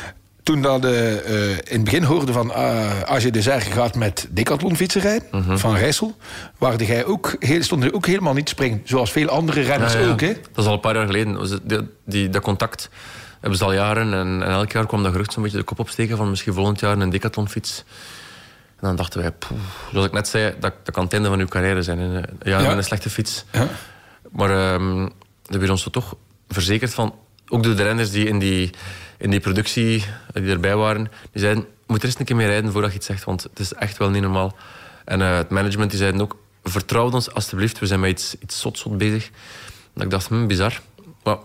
Toen 0.48 0.62
dat 0.62 0.86
eh, 0.86 1.52
in 1.52 1.58
het 1.70 1.84
begin 1.84 2.04
hoorde 2.04 2.32
van 2.34 2.48
uh, 2.50 3.02
als 3.04 3.24
je 3.24 3.32
de 3.32 3.42
Zerge 3.42 3.72
gaat 3.72 3.96
met 3.96 4.28
decathlon 4.30 4.76
fietsen 4.76 5.22
Mhm. 5.32 5.58
van 5.58 5.76
Rijssel, 5.76 6.18
waarde 6.58 6.86
jij 6.86 7.06
ook, 7.06 7.36
heel, 7.40 7.64
stond 7.64 7.84
er 7.84 7.94
ook 7.94 8.06
helemaal 8.06 8.34
niet 8.34 8.50
springen. 8.50 8.82
Zoals 8.84 9.12
veel 9.12 9.28
andere 9.28 9.62
renners 9.62 9.94
Ja, 9.94 10.00
ja. 10.00 10.10
ook. 10.10 10.20
Hè? 10.22 10.34
Dat 10.34 10.64
is 10.64 10.66
al 10.66 10.74
een 10.74 10.80
paar 10.80 10.96
jaar 10.96 11.06
geleden. 11.06 11.60
Die, 11.64 11.80
die, 12.06 12.30
dat 12.30 12.42
contact 12.42 12.90
hebben 13.40 13.58
ze 13.58 13.66
al 13.66 13.74
jaren. 13.74 14.14
En, 14.14 14.44
en 14.44 14.50
elk 14.50 14.72
jaar 14.72 14.86
kwam 14.86 15.04
dat 15.04 15.12
gerucht 15.12 15.34
zo'n 15.34 15.44
beetje 15.44 15.58
de 15.58 15.64
kop 15.64 15.80
opsteken 15.80 16.18
van 16.18 16.30
misschien 16.30 16.54
volgend 16.54 16.80
jaar 16.80 16.98
een 16.98 17.10
decathlonfiets. 17.10 17.84
En 18.80 18.88
dan 18.88 18.96
dachten 18.96 19.22
wij, 19.22 19.32
zoals 19.92 20.06
ik 20.06 20.12
net 20.14 20.28
zei, 20.28 20.54
dat, 20.60 20.74
dat 20.84 20.94
kan 20.94 21.04
het 21.04 21.14
einde 21.14 21.28
van 21.30 21.40
uw 21.40 21.48
carrière 21.48 21.82
zijn. 21.84 22.00
hè. 22.00 22.18
Ja, 22.18 22.60
Ja. 22.60 22.68
met 22.68 22.78
een 22.78 22.84
slechte 22.84 23.10
fiets. 23.10 23.46
Ja. 23.52 23.68
Maar 24.32 24.50
ehm 24.74 25.00
dat 25.02 25.12
hebben 25.50 25.68
we 25.68 25.72
ons 25.72 25.88
toch 25.92 26.16
verzekerd 26.48 26.94
van... 26.94 27.16
Ook 27.50 27.64
door 27.64 27.76
de 27.76 27.84
renners 27.84 28.12
die 28.12 28.26
in 28.28 28.40
die, 28.40 28.70
in 29.18 29.30
die 29.30 29.40
productie 29.40 30.06
eh, 30.34 30.44
die 30.44 30.52
erbij 30.52 30.76
waren, 30.76 31.12
die 31.32 31.42
zeiden, 31.42 31.64
je 31.64 31.84
moet 31.94 32.00
er 32.02 32.06
eens 32.06 32.20
een 32.20 32.26
keer 32.26 32.36
mee 32.36 32.48
rijden 32.48 32.72
voordat 32.72 32.92
je 32.92 32.98
iets 32.98 33.06
zegt, 33.06 33.24
want 33.24 33.44
het 33.44 33.60
is 33.60 33.74
echt 33.74 33.98
wel 33.98 34.10
niet 34.10 34.22
normaal. 34.22 34.56
En 35.06 35.22
eh, 35.22 35.36
het 35.38 35.50
management 35.50 35.90
die 35.90 36.00
zeiden 36.00 36.22
ook, 36.22 36.36
vertrouw 36.64 37.12
ons 37.12 37.32
alstublieft, 37.34 37.80
we 37.80 37.86
zijn 37.86 38.00
met 38.00 38.10
iets, 38.10 38.36
iets 38.40 38.60
zot, 38.60 38.78
zot 38.78 38.98
bezig. 38.98 39.30
Dat 39.94 40.04
ik 40.04 40.10
dacht, 40.10 40.28
hm, 40.28 40.48
bizar. 40.48 40.80
Maar 41.24 41.38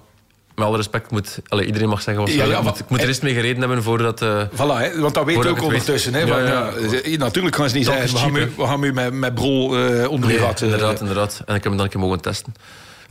met 0.54 0.66
alle 0.66 0.76
respect, 0.76 1.10
moet, 1.10 1.38
iedereen 1.64 1.88
mag 1.88 2.02
zeggen 2.02 2.24
wat 2.24 2.32
Ja, 2.32 2.44
ja, 2.44 2.56
ik 2.58 2.62
moet, 2.64 2.78
ik 2.78 2.88
moet 2.88 3.02
er 3.02 3.08
eens 3.08 3.20
mee 3.20 3.34
gereden 3.34 3.58
hebben 3.60 3.82
voordat... 3.82 4.22
eh, 4.22 4.42
Voilà, 4.52 4.56
hè? 4.56 5.00
want 5.00 5.14
dat 5.14 5.24
weet 5.24 5.36
je 5.36 5.42
Voordat 5.42 5.58
ook 5.58 5.62
ondertussen. 5.62 6.14
Hè? 6.14 6.20
Ja, 6.20 6.68
eh, 6.72 7.18
natuurlijk 7.18 7.56
gaan 7.56 7.68
ze 7.68 7.76
niet 7.76 7.84
Dat 7.86 7.94
zeggen, 7.94 8.12
we 8.12 8.18
gaan, 8.18 8.34
cheap, 8.34 8.48
u, 8.48 8.52
we 8.56 8.66
gaan 8.66 8.94
met, 8.94 9.12
met 9.12 9.34
brol 9.34 9.76
eh, 9.78 10.08
onder 10.10 10.28
Nee, 10.28 10.38
uw 10.38 10.44
gat. 10.44 10.60
eh, 10.60 10.68
inderdaad, 10.68 11.00
inderdaad. 11.00 11.32
En 11.46 11.54
ik 11.54 11.62
heb 11.62 11.62
hem 11.64 11.76
dan 11.76 11.84
een 11.84 11.90
keer 11.90 12.00
mogen 12.00 12.20
testen. 12.20 12.54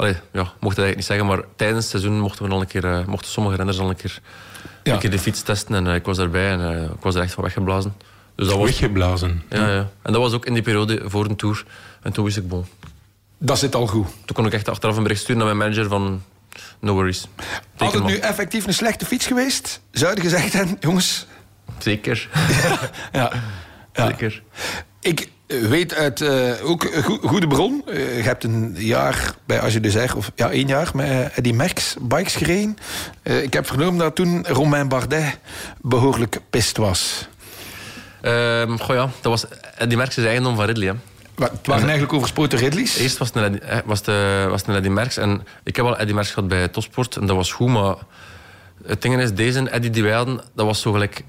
Allee, 0.01 0.15
ja, 0.31 0.41
mocht 0.41 0.75
het 0.77 0.85
eigenlijk 0.85 0.95
niet 0.95 1.05
zeggen, 1.05 1.25
maar 1.25 1.39
tijdens 1.55 1.79
het 1.79 1.89
seizoen 1.89 2.19
mochten, 2.19 2.45
we 2.45 2.51
al 2.51 2.61
een 2.61 2.67
keer, 2.67 2.85
eh, 2.85 3.05
mochten 3.05 3.31
sommige 3.31 3.55
renners 3.55 3.79
al 3.79 3.89
een 3.89 3.95
keer, 3.95 4.19
Ja. 4.83 4.93
een 4.93 4.99
keer 4.99 5.11
de 5.11 5.19
fiets 5.19 5.41
testen. 5.41 5.75
En 5.75 5.87
eh, 5.87 5.95
ik 5.95 6.05
was 6.05 6.17
daarbij 6.17 6.51
en 6.51 6.75
eh, 6.75 6.83
ik 6.83 7.01
was 7.01 7.15
er 7.15 7.21
echt 7.21 7.33
van 7.33 7.43
weggeblazen. 7.43 7.93
Dus 8.35 8.47
dat 8.47 8.57
was, 8.57 8.65
Weggeblazen. 8.65 9.43
ja, 9.49 9.69
ja. 9.69 9.89
En 10.01 10.13
dat 10.13 10.21
was 10.21 10.33
ook 10.33 10.45
in 10.45 10.53
die 10.53 10.61
periode 10.63 11.01
voor 11.05 11.25
een 11.25 11.35
tour. 11.35 11.65
En 12.01 12.11
toen 12.11 12.25
wist 12.25 12.37
ik, 12.37 12.47
bon. 12.47 12.65
Dat 13.37 13.59
zit 13.59 13.75
al 13.75 13.87
goed. 13.87 14.07
Toen 14.25 14.35
kon 14.35 14.45
ik 14.45 14.53
echt 14.53 14.69
achteraf 14.69 14.97
een 14.97 15.03
bericht 15.03 15.21
sturen 15.21 15.45
naar 15.45 15.55
mijn 15.55 15.69
manager 15.69 15.89
van... 15.89 16.23
No 16.79 16.93
worries. 16.93 17.27
Had 17.77 17.93
het 17.93 18.03
nu 18.03 18.17
effectief 18.17 18.67
een 18.67 18.73
slechte 18.73 19.05
fiets 19.05 19.25
geweest, 19.25 19.81
zou 19.91 20.15
je 20.15 20.21
gezegd 20.21 20.53
hebben, 20.53 20.77
jongens... 20.79 21.25
Zeker. 21.77 22.29
Ja, 23.11 23.31
ja. 23.93 24.05
Zeker. 24.07 24.41
Ik 24.99 25.29
weet 25.69 25.93
uit 25.93 26.21
eh, 26.21 26.51
ook 26.63 26.85
goede 27.21 27.47
bron. 27.47 27.83
Eh, 27.87 28.17
je 28.17 28.23
hebt 28.23 28.43
een 28.43 28.75
jaar 28.77 29.35
bij 29.45 29.59
Als 29.59 29.73
je 29.73 29.79
de 29.79 29.91
Zeg, 29.91 30.15
of 30.15 30.31
ja, 30.35 30.51
één 30.51 30.67
jaar 30.67 30.91
met 30.93 31.31
Eddie 31.33 31.53
Merckx 31.53 31.95
bikes 32.01 32.35
gereden. 32.35 32.77
Eh, 33.23 33.43
ik 33.43 33.53
heb 33.53 33.67
vernomen 33.67 33.99
dat 33.99 34.15
toen 34.15 34.45
Romain 34.47 34.87
Bardet 34.87 35.37
behoorlijk 35.81 36.39
pist 36.49 36.77
was. 36.77 37.27
Ehm 38.21 38.77
goh 38.77 38.95
ja, 38.95 39.09
dat 39.21 39.31
was 39.31 39.45
die 39.87 39.97
Merckx 39.97 40.17
is 40.17 40.25
eigendom 40.25 40.55
van 40.55 40.65
Ridley. 40.65 40.87
Hè. 40.87 40.93
Het 41.35 41.67
waren 41.67 41.83
eigenlijk 41.83 42.13
overspoten 42.13 42.59
Ridleys. 42.59 42.97
Eerst 42.97 43.17
was 43.17 43.27
het 43.27 43.37
een 43.37 43.43
Eddie, 43.43 43.61
eh, 43.61 43.77
was 43.85 44.01
eh, 44.01 44.45
was 44.49 44.65
het 44.65 44.75
Eddie 44.75 44.91
Merckx. 44.91 45.17
En 45.17 45.47
ik 45.63 45.75
heb 45.75 45.85
al 45.85 45.97
Eddie 45.97 46.13
Merckx 46.13 46.33
gehad 46.33 46.49
bij 46.49 46.67
Topsport. 46.67 47.15
En 47.15 47.25
dat 47.25 47.35
was 47.35 47.51
goed, 47.51 47.67
maar... 47.67 47.95
Het 48.85 49.01
ding 49.01 49.21
is, 49.21 49.33
deze 49.33 49.69
Eddie 49.69 49.89
die 49.89 50.03
wij 50.03 50.11
hadden, 50.11 50.41
dat 50.55 50.65
was 50.65 50.81
zo 50.81 50.91
gelijk... 50.91 51.23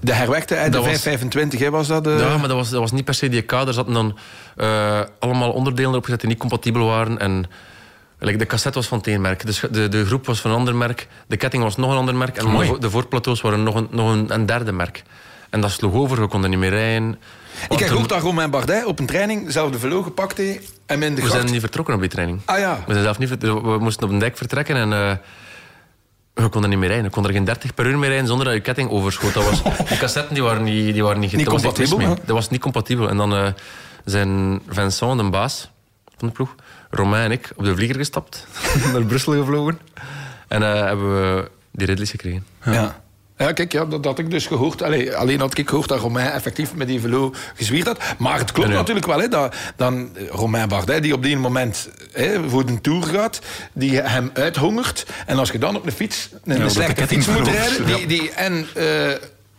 De 0.00 0.12
herwerkte 0.12 0.54
uit 0.56 0.64
de 0.64 0.70
Dat 0.70 0.80
was- 0.86 1.00
525, 1.02 1.60
hè, 1.60 1.70
was 1.70 1.86
dat? 1.86 2.06
eh? 2.06 2.18
Ja, 2.18 2.36
maar 2.36 2.48
dat 2.48 2.56
was, 2.56 2.70
dat 2.70 2.80
was 2.80 2.92
niet 2.92 3.04
per 3.04 3.14
se 3.14 3.28
die 3.28 3.42
kader. 3.42 3.68
Er 3.68 3.74
zaten 3.74 3.92
dan 3.92 4.18
eh, 4.56 5.00
allemaal 5.18 5.50
onderdelen 5.52 5.90
erop 5.90 6.04
gezet 6.04 6.20
die 6.20 6.28
niet 6.28 6.38
compatibel 6.38 6.86
waren. 6.86 7.18
En 7.18 7.44
like, 8.18 8.38
de 8.38 8.46
cassette 8.46 8.78
was 8.78 8.88
van 8.88 8.98
het 8.98 9.06
één 9.06 9.20
merk. 9.20 9.46
De, 9.46 9.68
de, 9.70 9.88
de 9.88 10.06
groep 10.06 10.26
was 10.26 10.40
van 10.40 10.50
een 10.50 10.56
ander 10.56 10.74
merk. 10.76 11.06
De 11.26 11.36
ketting 11.36 11.62
was 11.62 11.76
nog 11.76 11.90
een 11.90 11.96
ander 11.96 12.14
merk. 12.14 12.36
En 12.36 12.44
de, 12.58 12.64
vo- 12.66 12.78
de 12.78 12.90
voorplateaus 12.90 13.40
waren 13.40 13.62
nog, 13.62 13.74
een, 13.74 13.88
nog 13.90 14.12
een, 14.12 14.34
een 14.34 14.46
derde 14.46 14.72
merk. 14.72 15.02
En 15.50 15.60
dat 15.60 15.70
sloeg 15.70 15.92
over, 15.94 16.20
we 16.20 16.26
konden 16.26 16.50
niet 16.50 16.58
meer 16.58 16.70
rijden. 16.70 17.18
Ik 17.68 17.78
heb 17.78 17.88
gehoord 17.88 18.08
dat 18.08 18.20
Romain 18.22 18.50
Bardet 18.50 18.84
op 18.84 18.98
een 18.98 19.06
training 19.06 19.52
zelf 19.52 19.70
de 19.70 19.78
velo 19.78 20.02
gepakt 20.02 20.38
en 20.38 20.42
in 20.46 20.60
de 21.00 21.06
We 21.14 21.20
gracht... 21.20 21.32
zijn 21.32 21.50
niet 21.50 21.60
vertrokken 21.60 21.94
op 21.94 22.00
die 22.00 22.08
training. 22.08 22.40
Ah 22.44 22.58
ja. 22.58 22.78
We, 22.86 22.92
zijn 22.92 23.04
zelf 23.04 23.18
niet 23.18 23.28
we 23.42 23.76
moesten 23.80 24.04
op 24.06 24.10
een 24.12 24.18
dijk 24.18 24.36
vertrekken 24.36 24.76
en 24.92 25.20
eh, 26.38 26.44
we 26.44 26.50
konden 26.50 26.70
niet 26.70 26.78
meer 26.78 26.88
rijden. 26.88 27.06
We 27.06 27.12
konden 27.12 27.30
er 27.30 27.36
geen 27.36 27.46
30 27.46 27.74
per 27.74 27.86
uur 27.86 27.98
meer 27.98 28.08
rijden 28.08 28.26
zonder 28.26 28.46
dat 28.46 28.54
je 28.54 28.60
ketting 28.60 28.90
overschoot. 28.90 29.34
Dat 29.34 29.44
was, 29.44 29.62
die 29.88 29.98
cassetten 29.98 30.34
die 30.34 30.42
waren 30.42 30.62
niet, 30.62 30.92
die 30.92 31.02
waren 31.02 31.20
niet, 31.20 31.32
Niet 31.32 31.44
dat 31.44 31.52
was 31.52 31.62
compatibel, 31.62 31.98
hè? 31.98 32.06
Dat 32.06 32.36
was 32.36 32.50
niet 32.50 32.60
compatibel. 32.60 33.08
En 33.08 33.16
dan 33.16 33.34
eh, 33.34 33.52
zijn 34.04 34.60
Vincent, 34.68 35.20
de 35.20 35.30
baas 35.30 35.70
van 36.16 36.28
de 36.28 36.34
ploeg, 36.34 36.54
Romain 36.90 37.24
en 37.24 37.30
ik 37.30 37.52
op 37.56 37.64
de 37.64 37.74
vlieger 37.74 37.96
gestapt. 37.96 38.46
naar 38.92 39.04
Brussel 39.04 39.32
gevlogen. 39.32 39.80
En 40.48 40.62
eh, 40.62 40.82
hebben 40.82 41.14
we 41.14 41.50
die 41.70 41.86
Ridleys 41.86 42.10
gekregen. 42.10 42.46
Ja. 42.64 42.72
Ja, 42.72 43.00
kijk, 43.38 43.72
ja, 43.72 43.84
dat 43.84 44.04
had 44.04 44.18
ik 44.18 44.30
dus 44.30 44.46
gehoord. 44.46 44.82
Allee, 44.82 45.16
alleen 45.16 45.40
had 45.40 45.58
ik 45.58 45.68
gehoord 45.68 45.88
dat 45.88 46.00
Romain 46.00 46.30
effectief 46.30 46.74
met 46.74 46.86
die 46.86 47.00
velo 47.00 47.34
gezwierd 47.54 47.86
had. 47.86 48.00
Maar 48.18 48.38
het 48.38 48.52
klopt 48.52 48.68
Ja, 48.68 48.74
ja. 48.74 48.78
natuurlijk 48.80 49.06
wel, 49.06 49.20
hè, 49.20 49.28
dat 49.28 49.54
dan 49.76 50.10
Romain 50.30 50.68
Bardet, 50.68 51.02
die 51.02 51.12
op 51.14 51.22
die 51.22 51.36
moment 51.36 51.88
hè, 52.12 52.48
voor 52.48 52.66
de 52.66 52.80
Tour 52.80 53.02
gaat, 53.02 53.40
die 53.72 54.00
hem 54.00 54.30
uithongert. 54.34 55.06
En 55.26 55.38
als 55.38 55.50
je 55.50 55.58
dan 55.58 55.76
op 55.76 55.86
een 55.86 55.92
fiets, 55.92 56.28
een, 56.44 56.58
de 56.58 56.68
slechte 56.68 57.06
fiets 57.06 57.26
moet 57.26 57.48
rijden, 57.48 57.86
die, 57.86 58.06
die 58.06 58.30
en 58.30 58.66
eh, 58.74 58.84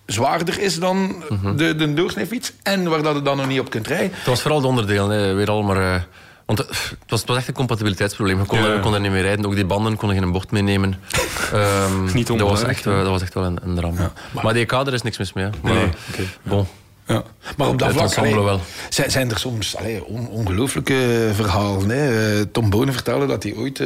zwaarder 0.05 0.59
is 0.59 0.79
dan 0.79 1.23
Mhm. 1.29 1.55
de, 1.55 1.75
de 1.75 1.93
doorsneefiets, 1.93 2.53
en 2.63 2.89
waar 2.89 3.01
dat 3.01 3.15
je 3.15 3.21
dan 3.21 3.37
nog 3.37 3.47
niet 3.47 3.59
op 3.59 3.69
kunt 3.69 3.87
rijden. 3.87 4.11
Het 4.13 4.25
was 4.25 4.41
vooral 4.41 4.61
de 4.61 4.67
onderdelen, 4.67 5.09
hè, 5.09 5.33
weer 5.33 5.49
al, 5.49 5.63
maar... 5.63 6.07
eh, 6.49 6.55
want 6.55 6.69
het 6.89 7.09
was, 7.09 7.19
het 7.19 7.29
was 7.29 7.37
echt 7.37 7.47
een 7.47 7.53
compatibiliteitsprobleem. 7.53 8.37
We 8.39 8.45
konden, 8.45 8.91
Ja. 8.91 8.97
niet 8.97 9.11
meer 9.11 9.21
rijden. 9.21 9.45
Ook 9.45 9.55
die 9.55 9.65
banden 9.65 9.95
konden 9.95 10.17
geen 10.17 10.31
bocht 10.31 10.51
meenemen. 10.51 10.95
Ehm, 11.53 12.13
Niet 12.13 12.27
dat, 12.27 12.39
was 12.39 12.63
echt, 12.63 12.85
wel- 12.85 12.97
dat 13.03 13.07
was 13.11 13.21
echt 13.21 13.33
wel 13.33 13.43
een, 13.43 13.57
een 13.63 13.75
drama. 13.75 14.11
maar, 14.43 14.53
die 14.53 14.65
kader 14.65 14.93
is 14.93 15.01
niks 15.01 15.17
mis 15.17 15.33
mee. 15.33 15.49
Maar, 15.61 15.73
Nee, 15.73 15.89
bon. 16.43 16.67
Ja. 17.09 17.23
Maar 17.57 17.67
op 17.67 17.79
dat 17.79 17.91
vlak 17.91 18.03
ensemble 18.03 18.31
allee, 18.31 18.43
wel. 18.43 18.59
Zijn, 18.89 19.11
zijn 19.11 19.31
er 19.31 19.39
soms 19.39 19.75
allee, 19.75 20.05
on- 20.05 20.27
ongelooflijke 20.29 21.29
verhalen. 21.33 21.89
Hè? 21.89 22.37
Eh, 22.39 22.45
Tom 22.51 22.69
Bonen 22.69 22.93
vertelde 22.93 23.25
dat 23.25 23.43
hij 23.43 23.53
ooit 23.55 23.81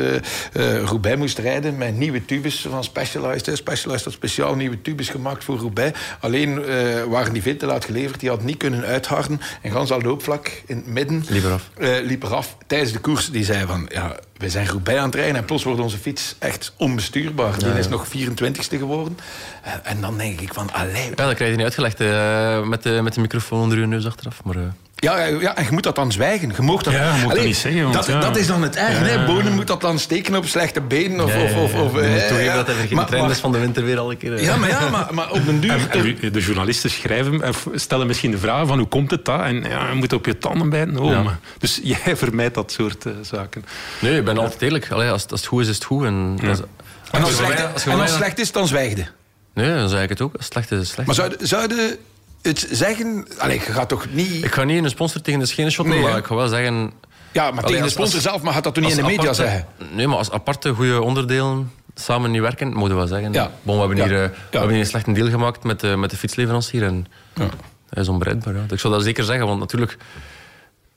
Roubaix 0.86 1.18
moest 1.18 1.38
rijden 1.38 1.78
met 1.78 1.98
nieuwe 1.98 2.26
tubes 2.26 2.66
van 2.70 2.84
Specialized. 2.84 3.46
hè. 3.46 3.56
Specialized 3.56 4.04
had 4.06 4.14
speciaal 4.14 4.56
nieuwe 4.56 4.82
tubes 4.82 5.10
gemaakt 5.10 5.44
voor 5.44 5.58
Roubaix. 5.58 6.00
Alleen 6.20 6.64
waren 7.10 7.34
die 7.34 7.42
veel 7.42 7.58
te 7.58 7.66
laat 7.66 7.86
geleverd. 7.86 8.20
Die 8.20 8.30
had 8.30 8.44
niet 8.44 8.58
kunnen 8.58 8.84
uitharden. 8.86 9.42
En 9.62 9.72
gans 9.72 9.92
al 9.92 10.02
loopvlak 10.02 10.52
in 10.66 10.76
het 10.76 10.88
midden 10.88 11.24
Liep 11.30 11.44
eraf. 11.44 11.70
liep 12.04 12.24
eraf 12.24 12.58
tijdens 12.68 12.92
de 12.92 13.00
koers. 13.00 13.30
Die 13.32 13.44
zei 13.46 13.66
van, 13.66 13.90
ja, 13.94 14.16
we 14.44 14.50
zijn 14.50 14.68
Roubaix 14.68 15.00
aan 15.00 15.06
het 15.06 15.16
rijden. 15.16 15.36
En 15.36 15.46
plots 15.46 15.64
wordt 15.64 15.80
onze 15.80 15.98
fiets 15.98 16.36
echt 16.39 16.74
onbestuurbaar. 16.78 17.60
Die 17.60 17.74
is 17.74 17.88
nog 17.88 18.08
24ste 18.08 18.78
geworden. 18.78 19.18
En, 19.62 19.86
en 19.86 20.02
dan 20.02 20.18
denk 20.18 20.41
ik 20.41 20.54
van, 20.54 20.74
allee, 20.74 21.10
Ja, 21.16 21.26
dat 21.26 21.34
krijg 21.34 21.50
je 21.50 21.56
niet 21.56 21.66
uitgelegd 21.66 22.00
eh, 22.00 22.64
met, 22.64 22.84
de, 22.84 23.00
met 23.04 23.14
de 23.14 23.22
microfoon 23.22 23.62
onder 23.62 23.80
je 23.80 23.86
neus 23.86 24.06
achteraf. 24.06 24.44
Maar, 24.44 24.56
eh, 24.56 24.62
Ja, 25.04 25.20
ja, 25.20 25.39
ja, 25.39 25.56
en 25.56 25.64
je 25.64 25.72
moet 25.72 25.84
dat 25.84 25.95
dan 25.95 26.12
zwijgen. 26.12 26.54
Je 26.56 26.62
mag 26.62 26.82
dat, 26.84 26.93
Ja, 26.93 26.99
je 27.06 27.12
mag 27.12 27.22
dat 27.22 27.32
Allee, 27.32 27.45
niet 27.45 27.56
zeggen, 27.56 27.82
want 27.82 27.93
Dat, 27.93 28.06
ja. 28.06 28.20
dat 28.20 28.38
is 28.38 28.47
dan 28.47 28.62
het 28.64 28.76
erg. 28.76 29.10
Ja, 29.14 29.26
Bonen 29.26 29.54
moet 29.54 29.68
dat 29.68 29.82
dan 29.82 29.99
steken 29.99 30.36
op 30.36 30.45
slechte 30.45 30.82
benen. 30.82 31.24
Of, 31.24 31.34
ja, 31.34 31.39
ja, 31.39 31.43
of, 31.43 31.54
of, 31.54 31.74
of, 31.74 31.97
eh, 31.97 32.01
toegeven 32.01 32.43
ja. 32.43 32.56
dat 32.56 32.66
hij 32.66 32.76
vergeten 32.76 33.18
Maar- 33.22 33.30
is 33.32 33.39
van 33.39 33.51
de 33.51 33.60
winter 33.60 33.84
weer 33.86 33.99
al 33.99 34.12
een 34.12 34.18
keer. 34.18 34.34
eh. 34.34 34.43
Ja, 34.43 34.56
maar, 34.56 34.70
ja 34.70 34.89
maar, 34.89 35.08
maar 35.14 35.32
op 35.32 35.45
den 35.45 35.60
duur... 35.60 35.72
En, 35.89 36.18
en 36.22 36.32
de 36.32 36.39
journalisten 36.39 36.89
schrijven, 36.89 37.47
of 37.47 37.68
stellen 37.74 38.08
misschien 38.08 38.32
de 38.32 38.38
vraag 38.38 38.68
van 38.68 38.78
hoe 38.78 38.88
komt 38.88 39.12
het 39.12 39.26
dat? 39.26 39.41
En 39.41 39.64
ja, 39.64 39.89
je 39.89 39.95
moet 39.95 40.14
op 40.14 40.26
je 40.26 40.38
tanden 40.38 40.70
bijten. 40.70 40.97
Oh, 40.97 41.28
Dus 41.58 41.80
jij 42.04 42.18
vermijdt 42.18 42.56
dat 42.56 42.72
soort 42.72 43.06
eh, 43.06 43.12
zaken. 43.22 43.66
Nee, 43.99 44.18
ik 44.18 44.26
ben 44.26 44.38
altijd 44.38 44.62
eerlijk. 44.62 44.91
Allee, 44.91 45.10
als, 45.10 45.28
als 45.28 45.39
het 45.39 45.49
goed 45.49 45.62
is, 45.62 45.68
is 45.68 45.76
het 45.76 45.84
goed. 45.84 46.06
En, 46.06 46.38
als, 46.47 46.60
en 46.60 47.24
als, 47.24 47.38
je 47.38 47.43
het 47.43 47.45
slecht, 47.45 47.74
als 47.74 48.12
als 48.12 48.34
is, 48.36 48.51
dan 48.51 48.68
zwijgde. 48.68 49.06
Nee, 49.54 49.74
dan 49.74 49.89
zeg 49.89 50.04
ik 50.04 50.10
het 50.10 50.22
ook. 50.22 50.36
Als 50.36 50.43
het 50.43 50.54
slecht 50.54 50.72
is, 50.72 50.78
is 50.80 50.84
het 50.84 50.93
slecht. 50.93 51.08
Maar 51.08 51.16
zouden 51.16 51.47
zouden 51.47 51.97
het 52.44 52.68
zeggen... 52.72 53.28
Allee, 53.38 53.56
je 53.56 53.62
gaat 53.72 53.89
toch 53.89 54.06
niet... 54.12 54.44
Ik 54.44 54.54
ga 54.54 54.64
niet 54.64 54.78
in 54.78 54.84
een 54.84 54.89
sponsor 54.89 55.22
tegen 55.22 55.39
de 55.39 55.46
schenen 55.46 55.72
shotten, 55.72 55.94
Nee, 55.96 56.04
maar 56.04 56.18
ik 56.18 56.26
ga 56.26 56.36
wel 56.36 56.48
zeggen... 56.48 56.91
Ja, 57.32 57.52
maar 57.52 57.64
tegen 57.64 57.84
de 57.84 57.89
sponsor 57.89 58.22
zelf 58.22 58.41
mag 58.41 58.54
dat 58.62 58.74
toch 58.74 58.84
niet 58.84 58.98
in 58.98 58.98
de 59.04 59.04
media 59.16 59.34
zeggen? 59.34 59.66
Nee, 59.91 60.08
maar 60.08 60.18
als 60.18 60.32
aparte 60.32 60.74
goede 60.74 61.02
onderdelen 61.02 61.72
samen 61.96 62.32
niet 62.32 62.41
werken, 62.41 62.68
moeten 62.68 62.89
we 62.89 62.96
wel 62.96 63.08
zeggen. 63.08 63.34
Ja. 63.34 63.52
Bon, 63.62 63.76
we 63.76 63.80
hebben 63.86 64.04
hier, 64.06 64.14
Ja. 64.18 64.24
eh, 64.24 64.30
we 64.30 64.58
hebben 64.58 64.70
hier 64.72 64.80
een 64.80 64.86
slechte 64.86 65.12
deal 65.12 65.30
gemaakt 65.30 65.64
met, 65.64 65.80
de 65.80 65.96
met 65.98 66.10
de 66.10 66.18
fietsleverancier. 66.18 66.84
En 66.84 67.06
Ja. 67.36 67.48
hij 67.89 68.02
is 68.02 68.08
onbereidbaar. 68.10 68.54
Ja. 68.56 68.62
Ik 68.70 68.80
zou 68.80 68.94
dat 68.94 69.04
zeker 69.04 69.24
zeggen, 69.24 69.48
want 69.48 69.60
natuurlijk... 69.60 69.98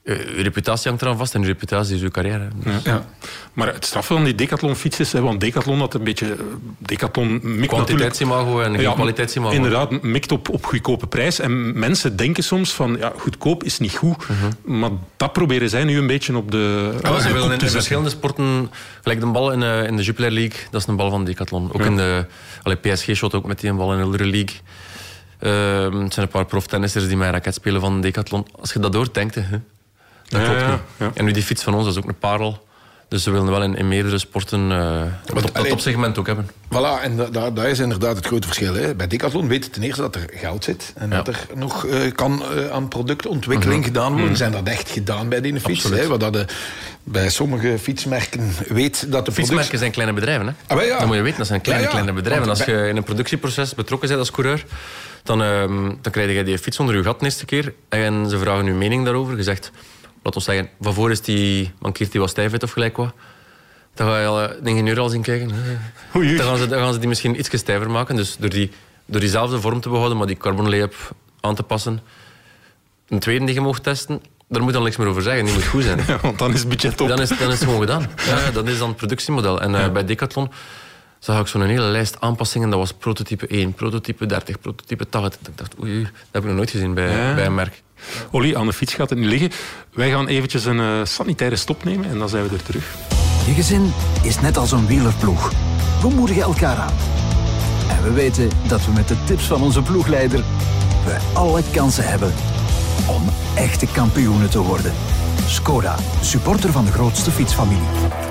eh, 0.07 0.37
je 0.37 0.43
reputatie 0.43 0.89
hangt 0.89 1.03
eraan 1.03 1.17
vast 1.17 1.35
en 1.35 1.41
je 1.41 1.47
reputatie 1.47 1.95
is 1.95 2.01
je 2.01 2.11
carrière. 2.11 2.49
Dus- 2.55 2.83
Ja. 2.85 3.07
Maar 3.53 3.75
het 3.75 3.85
straffe 3.85 4.13
van 4.15 4.25
die 4.25 4.35
decathlon-fiets 4.35 5.01
is, 5.01 5.13
hè, 5.13 5.21
want 5.21 5.41
decathlon 5.41 5.79
had 5.79 5.95
een 5.95 6.05
beetje... 6.05 6.33
eh, 6.33 6.39
Decathlon 6.79 7.41
mikt. 7.43 7.67
Kwantiteitsimago 7.73 8.61
en 8.61 8.73
Ja, 8.81 8.93
kwaliteitsimago. 8.93 9.55
Inderdaad, 9.55 10.03
mikt 10.03 10.33
op, 10.33 10.49
op 10.49 10.65
goedkope 10.65 11.07
prijs. 11.07 11.39
En 11.39 11.79
mensen 11.79 12.17
denken 12.17 12.45
soms 12.45 12.73
van, 12.73 12.97
ja, 12.99 13.13
goedkoop 13.19 13.65
is 13.65 13.79
niet 13.79 13.93
goed. 13.97 14.27
Maar 14.65 14.91
dat 15.17 15.33
proberen 15.33 15.69
zij 15.69 15.85
nu 15.85 15.99
een 15.99 16.07
beetje 16.07 16.37
op 16.37 16.51
de... 16.51 16.95
Ja, 17.03 17.21
ze 17.21 17.33
willen 17.33 17.61
in, 17.61 17.69
verschillende 17.69 18.11
sporten, 18.11 18.71
gelijk 19.03 19.21
de 19.21 19.27
bal 19.27 19.53
in, 19.53 19.63
eh, 19.63 19.85
in 19.87 19.97
de 19.97 20.03
Jupiler 20.03 20.31
League, 20.31 20.59
dat 20.71 20.81
is 20.81 20.87
een 20.87 20.97
bal 20.97 21.11
van 21.11 21.25
Decathlon. 21.25 21.73
Ook 21.73 21.85
in 21.85 21.97
de 21.97 22.27
allee, 22.63 22.77
PSG 22.77 23.15
shot 23.15 23.35
ook 23.35 23.47
met 23.47 23.61
die 23.61 23.71
een 23.71 23.77
bal 23.77 23.93
in 23.93 23.99
de 23.99 24.05
andere 24.05 24.25
league. 24.25 24.57
Ehm, 25.39 26.01
het 26.03 26.15
zijn 26.15 26.27
een 26.27 26.33
paar 26.33 26.45
proftennissers 26.45 27.07
die 27.07 27.17
met 27.17 27.27
een 27.27 27.33
raket 27.33 27.55
spelen 27.55 27.81
van 27.81 28.01
Decathlon. 28.01 28.47
Als 28.61 28.73
je 28.73 28.79
dat 28.79 28.95
hoort, 28.95 29.15
denkt 29.15 29.35
je, 29.35 29.41
hè, 29.41 29.57
dat 30.29 30.41
Ja, 30.41 30.47
klopt 30.47 30.81
ja. 30.99 31.11
En 31.15 31.25
nu 31.25 31.31
die 31.33 31.43
fiets 31.43 31.63
van 31.63 31.75
ons, 31.75 31.85
dat 31.85 31.93
is 31.97 32.03
ook 32.03 32.09
een 32.09 32.19
parel. 32.19 32.65
Dus 33.09 33.23
ze 33.23 33.31
willen 33.31 33.51
wel 33.51 33.63
in, 33.63 33.77
in 33.77 33.89
meerdere 33.89 34.19
sporten 34.19 34.73
eh 34.73 35.01
dat, 35.27 35.43
dat 35.43 35.55
allee- 35.55 35.71
topsegment 35.71 36.19
ook 36.19 36.27
hebben. 36.27 36.51
Voilà, 36.69 37.03
en 37.03 37.17
da, 37.17 37.25
da- 37.25 37.51
dat 37.51 37.65
is 37.65 37.79
inderdaad 37.79 38.17
het 38.17 38.27
grote 38.27 38.47
verschil. 38.47 38.75
Hè. 38.75 38.95
Bij 38.95 39.07
Decathlon 39.07 39.49
weet 39.49 39.65
je 39.65 39.71
ten 39.71 39.83
eerste 39.83 40.01
dat 40.01 40.15
er 40.15 40.27
geld 40.33 40.65
zit 40.65 40.93
en 40.97 41.11
Ja. 41.11 41.17
dat 41.17 41.29
er 41.29 41.47
nog 41.55 41.87
eh, 41.87 42.13
kan 42.15 42.43
eh, 42.43 42.71
aan 42.71 42.89
productontwikkeling 42.89 43.85
gedaan 43.85 44.19
worden. 44.19 44.37
Zijn 44.37 44.53
dat 44.53 44.67
echt 44.69 44.91
gedaan 44.91 45.29
bij 45.29 45.41
die 45.41 45.61
fiets? 45.61 45.83
Hè? 45.85 46.07
Wat 46.07 46.21
dat 46.21 46.33
de, 46.33 46.45
bij 47.05 47.31
sommige 47.31 47.79
fietsmerken 47.79 48.53
weet 48.69 49.13
dat 49.13 49.27
de. 49.27 49.33
Fietsmerken 49.33 49.79
zijn 49.79 49.91
kleine 49.91 50.15
bedrijven. 50.15 50.47
Hè? 50.47 50.75
Ah, 50.77 50.85
ja. 50.87 50.99
Dat 50.99 51.07
moet 51.07 51.17
je 51.17 51.23
weten, 51.23 51.39
dat 51.39 51.47
zijn 51.47 51.61
kleine, 51.61 51.85
Ja, 51.85 51.91
ja. 51.91 51.97
kleine 51.99 52.21
bedrijven. 52.21 52.47
Want 52.47 52.59
Als 52.59 52.69
je 52.69 52.89
in 52.89 52.97
een 52.97 53.03
productieproces 53.05 53.75
betrokken 53.75 54.09
bent 54.09 54.21
als 54.21 54.31
coureur, 54.31 54.65
dan, 55.23 55.43
ehm, 55.43 55.85
dan 56.01 56.13
krijg 56.13 56.33
je 56.33 56.45
die 56.45 56.59
fiets 56.59 56.79
onder 56.79 56.97
je 56.97 57.03
gat 57.03 57.19
de 57.19 57.25
eerste 57.25 57.45
keer. 57.45 57.73
En 57.89 58.31
ze 58.31 58.39
vragen 58.39 58.65
je 58.65 58.73
mening 58.73 59.05
daarover. 59.05 59.37
Je 59.37 59.43
zegt, 59.43 59.71
laat 60.27 60.35
ons 60.35 60.45
zeggen, 60.45 60.69
van 60.81 60.95
voor 60.95 61.11
is 61.11 61.21
die, 61.21 61.73
mankeert 61.79 62.13
die 62.13 62.21
wat 62.21 62.31
stijfheid 62.31 62.63
of 62.63 62.71
gelijk 62.71 62.97
wat. 62.97 63.13
Dan 63.95 64.07
ga 64.07 64.21
je 64.21 64.27
al, 64.27 64.43
eh, 64.43 64.49
de 64.63 64.71
ingenieur 64.71 64.99
al 64.99 65.09
zien 65.09 65.23
kijken. 65.23 65.49
Dan 66.13 66.47
gaan, 66.47 66.57
ze, 66.57 66.67
dan 66.69 66.79
gaan 66.79 66.93
ze 66.93 66.99
die 66.99 67.09
misschien 67.09 67.39
iets 67.39 67.59
stijver 67.59 67.91
maken. 67.91 68.17
Dus 68.17 68.37
door, 68.39 68.51
die, 68.51 68.71
door 69.07 69.21
diezelfde 69.21 69.61
vorm 69.61 69.81
te 69.81 69.89
behouden, 69.89 70.19
maar 70.19 70.27
die 70.27 70.37
carbon 70.37 70.69
layup 70.69 70.95
aan 71.41 71.55
te 71.55 71.63
passen. 71.63 72.01
Een 73.09 73.19
tweede 73.19 73.45
die 73.45 73.55
je 73.55 73.61
mag 73.61 73.81
testen, 73.81 74.23
daar 74.49 74.63
moet 74.63 74.73
dan 74.73 74.83
niks 74.83 74.97
meer 74.97 75.07
over 75.07 75.23
zeggen. 75.23 75.45
Die 75.45 75.55
moet 75.55 75.67
goed 75.67 75.83
zijn. 75.83 76.01
Ja, 76.07 76.19
want 76.23 76.39
dan 76.39 76.53
is 76.53 76.59
het 76.61 76.69
budget 76.69 77.01
op. 77.01 77.09
Dan 77.09 77.21
is, 77.21 77.29
dan 77.29 77.39
is 77.39 77.55
het 77.55 77.65
gewoon 77.65 77.81
gedaan. 77.81 78.11
Ja, 78.29 78.51
dat 78.51 78.69
is 78.69 78.79
dan 78.79 78.89
het 78.89 78.97
productiemodel. 78.97 79.61
En 79.61 79.75
eh, 79.75 79.93
bij 79.93 80.05
Decathlon 80.05 80.51
zag 81.19 81.41
ik 81.41 81.47
zo'n 81.47 81.63
hele 81.63 81.83
lijst 81.83 82.21
aanpassingen. 82.21 82.71
Dat 82.71 82.79
was 82.79 82.93
prototype 82.93 83.47
1, 83.47 83.73
prototype 83.73 84.27
30, 84.27 84.61
prototype 84.61 85.09
80. 85.09 85.41
Ik 85.49 85.59
dacht, 85.59 85.75
oei, 85.81 85.93
oei, 85.93 86.03
dat 86.03 86.13
heb 86.31 86.43
ik 86.43 86.49
nog 86.49 86.57
nooit 86.57 86.71
gezien 86.71 86.95
bij, 86.95 87.11
Ja. 87.11 87.35
bij 87.35 87.47
een 87.47 87.55
merk. 87.55 87.83
Olly, 88.31 88.55
aan 88.55 88.67
de 88.67 88.73
fiets 88.73 88.95
gaat 88.95 89.11
het 89.11 89.19
niet 89.19 89.29
liggen. 89.29 89.51
Wij 89.93 90.11
gaan 90.11 90.27
eventjes 90.27 90.65
een 90.65 90.81
eh, 90.81 91.01
sanitaire 91.05 91.57
stop 91.57 91.85
nemen 91.85 92.11
en 92.11 92.19
dan 92.19 92.29
zijn 92.29 92.49
we 92.49 92.55
er 92.55 92.63
terug. 92.63 92.95
Je 93.47 93.53
gezin 93.53 93.93
is 94.23 94.41
net 94.41 94.57
als 94.57 94.73
een 94.73 94.87
wielerploeg. 94.87 95.53
We 96.03 96.09
moedigen 96.09 96.43
elkaar 96.43 96.77
aan. 96.77 96.95
En 97.89 98.03
we 98.03 98.13
weten 98.13 98.51
dat 98.69 98.85
we 98.85 98.93
met 98.93 99.09
de 99.09 99.17
tips 99.25 99.45
van 99.45 99.63
onze 99.63 99.83
ploegleider 99.83 100.45
we 101.05 101.17
alle 101.35 101.63
kansen 101.73 102.09
hebben 102.09 102.33
om 103.09 103.23
echte 103.57 103.87
kampioenen 103.87 104.51
te 104.51 104.59
worden. 104.59 104.93
Skoda, 105.49 105.97
supporter 106.21 106.73
van 106.73 106.85
de 106.85 106.93
grootste 106.93 107.31
fietsfamilie. 107.31 108.26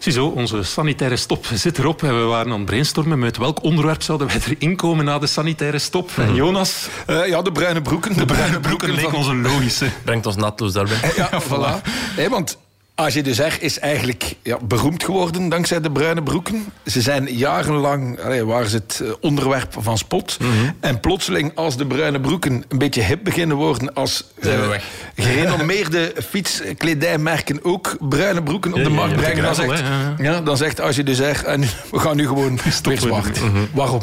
Ziezo, 0.00 0.26
onze 0.26 0.62
sanitaire 0.62 1.16
stop 1.16 1.46
zit 1.54 1.78
erop. 1.78 2.02
En 2.02 2.18
we 2.18 2.24
waren 2.24 2.52
aan 2.52 2.58
het 2.58 2.66
brainstormen 2.66 3.18
met 3.18 3.36
welk 3.36 3.62
onderwerp 3.62 4.02
zouden 4.02 4.26
wij 4.26 4.36
erin 4.48 4.76
komen 4.76 5.04
na 5.04 5.18
de 5.18 5.26
sanitaire 5.26 5.78
stop. 5.78 6.10
En 6.16 6.34
Jonas, 6.34 6.88
Eh, 7.06 7.26
ja, 7.26 7.42
de 7.42 7.52
bruine 7.52 7.82
broeken. 7.82 8.16
De, 8.16 8.24
bruine 8.24 8.60
broeken 8.60 8.90
leek 8.90 9.04
van... 9.04 9.14
ons 9.14 9.26
een 9.26 9.42
logische. 9.42 9.86
Brengt 10.04 10.26
ons 10.26 10.36
naadloos 10.36 10.72
daarbij. 10.72 10.98
Ja, 11.16 11.30
voilà. 11.42 11.82
Hé, 12.16 12.28
want 12.28 12.58
AG 13.00 13.22
Dessert 13.22 13.62
is 13.62 13.78
eigenlijk 13.78 14.34
ja, 14.42 14.58
beroemd 14.62 15.04
geworden 15.04 15.48
dankzij 15.48 15.80
de 15.80 15.90
bruine 15.90 16.22
broeken. 16.22 16.64
Ze 16.86 17.00
zijn 17.00 17.36
jarenlang, 17.36 18.20
allee, 18.20 18.44
waren 18.44 18.70
ze 18.70 18.76
het 18.76 19.00
eh, 19.02 19.10
onderwerp 19.20 19.76
van 19.78 19.98
spot. 19.98 20.36
Mhm. 20.40 20.50
En 20.80 21.00
plotseling, 21.00 21.52
als 21.54 21.76
de 21.76 21.86
bruine 21.86 22.20
broeken 22.20 22.64
een 22.68 22.78
beetje 22.78 23.02
hip 23.02 23.24
beginnen 23.24 23.56
worden... 23.56 23.94
als 23.94 24.24
Zijn 24.40 24.58
we 24.58 24.62
eh, 24.62 24.68
weg. 24.68 24.84
gerenommeerde 25.26 26.14
fietskledijmerken 26.28 27.64
ook 27.64 27.96
bruine 28.08 28.42
broeken 28.42 28.72
op 28.72 28.84
de 28.84 28.90
ja, 28.90 28.94
markt 28.94 29.14
ja, 29.14 29.20
brengen... 29.20 29.42
Dan 29.42 29.54
zegt, 29.54 29.82
ja, 30.18 30.40
dan 30.40 30.56
zegt 30.56 30.80
AG 30.80 31.02
Dessert, 31.02 31.44
en 31.44 31.60
we 31.90 31.98
gaan 31.98 32.16
nu 32.16 32.26
gewoon 32.26 32.58
weer 32.82 33.00
zwart. 33.00 33.40
Mhm. 33.40 33.58
Waarom? 33.72 34.02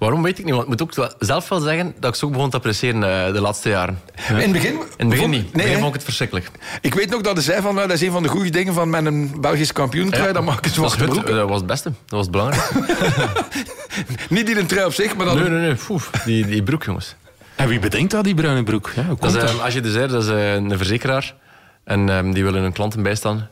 Waarom 0.00 0.22
weet 0.22 0.38
ik 0.38 0.44
niet, 0.44 0.50
want 0.54 0.62
ik 0.62 0.68
moet 0.70 0.82
ook 0.82 0.94
wel- 0.94 1.12
zelf 1.18 1.48
wel 1.48 1.60
zeggen 1.60 1.94
dat 1.98 2.10
ik 2.10 2.16
ze 2.18 2.24
ook 2.24 2.32
begon 2.32 2.50
te 2.50 2.56
appreciëren 2.56 3.26
eh, 3.26 3.32
de 3.32 3.40
laatste 3.40 3.68
jaren. 3.68 4.00
In 4.28 4.34
het 4.36 4.52
begin... 4.52 4.72
In 4.72 4.78
het 4.96 5.08
begin 5.08 5.16
vond- 5.18 5.30
niet. 5.30 5.40
In 5.40 5.46
het 5.46 5.54
Nee, 5.54 5.64
begin 5.64 5.76
vond 5.78 5.86
ik 5.88 5.94
het 5.94 6.04
verschrikkelijk. 6.04 6.50
Ik 6.80 6.94
weet 6.94 7.10
nog 7.10 7.20
dat 7.20 7.34
hij 7.34 7.42
zei 7.42 7.62
van, 7.62 7.74
nou, 7.74 7.86
dat 7.86 7.96
is 7.96 8.02
een 8.06 8.12
van 8.12 8.22
de 8.22 8.28
goede 8.28 8.50
dingen 8.50 8.74
van 8.74 8.90
met 8.90 9.06
een 9.06 9.40
Belgisch 9.40 9.72
kampioentrui, 9.72 10.32
dan 10.32 10.44
mag 10.44 10.58
ik 10.58 10.66
een 10.66 10.82
dat, 10.82 10.96
het, 10.96 11.08
broek. 11.08 11.26
dat 11.26 11.48
was 11.48 11.56
het 11.58 11.66
beste. 11.66 11.88
Dat 11.88 12.10
was 12.10 12.20
het 12.22 12.30
belangrijkste. 12.30 12.74
Niet 14.34 14.46
die 14.46 14.58
een 14.58 14.66
trui 14.66 14.86
op 14.86 14.92
zich, 14.92 15.16
maar 15.16 15.26
dan... 15.26 15.38
nee, 15.38 15.48
nee, 15.48 15.60
nee. 15.88 15.98
Die, 16.24 16.46
die 16.46 16.62
broek, 16.62 16.84
jongens. 16.84 17.14
En 17.56 17.68
wie 17.68 17.78
bedenkt 17.78 18.10
dat, 18.10 18.24
die 18.24 18.34
bruine 18.34 18.62
broek? 18.62 18.92
Ja, 18.94 19.00
hoe 19.04 19.08
Dat 19.10 19.18
komt 19.18 19.34
is, 19.34 19.40
dat? 19.40 19.50
eh, 19.58 19.64
als 19.64 19.74
je 19.74 19.80
dus 19.80 19.92
zegt, 19.92 20.10
dat 20.10 20.22
is 20.22 20.28
eh, 20.28 20.54
een 20.54 20.76
verzekeraar. 20.76 21.34
En 21.84 22.08
ehm, 22.08 22.32
die 22.32 22.44
willen 22.44 22.62
hun 22.62 22.72
klanten 22.72 23.02
bijstaan. 23.02 23.48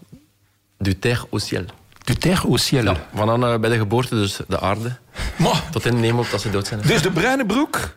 Du 0.79 0.99
terre 0.99 1.27
au 1.31 1.41
ciel. 1.41 1.65
Du 2.05 2.15
terre 2.15 2.43
au 2.47 2.59
ciel. 2.59 2.85
Ja, 2.85 2.97
vanaf 3.15 3.43
eh, 3.53 3.59
bij 3.61 3.71
de 3.71 3.77
geboorte, 3.77 4.15
dus 4.15 4.41
de 4.49 4.61
aarde, 4.61 4.97
Maar, 5.37 5.63
tot 5.71 5.87
in 5.87 6.01
de 6.01 6.07
hemel 6.07 6.25
dat 6.31 6.41
ze 6.41 6.51
dood 6.51 6.67
zijn. 6.67 6.81
dus 6.87 7.03
de 7.03 7.11
bruine 7.11 7.47
broek 7.47 7.97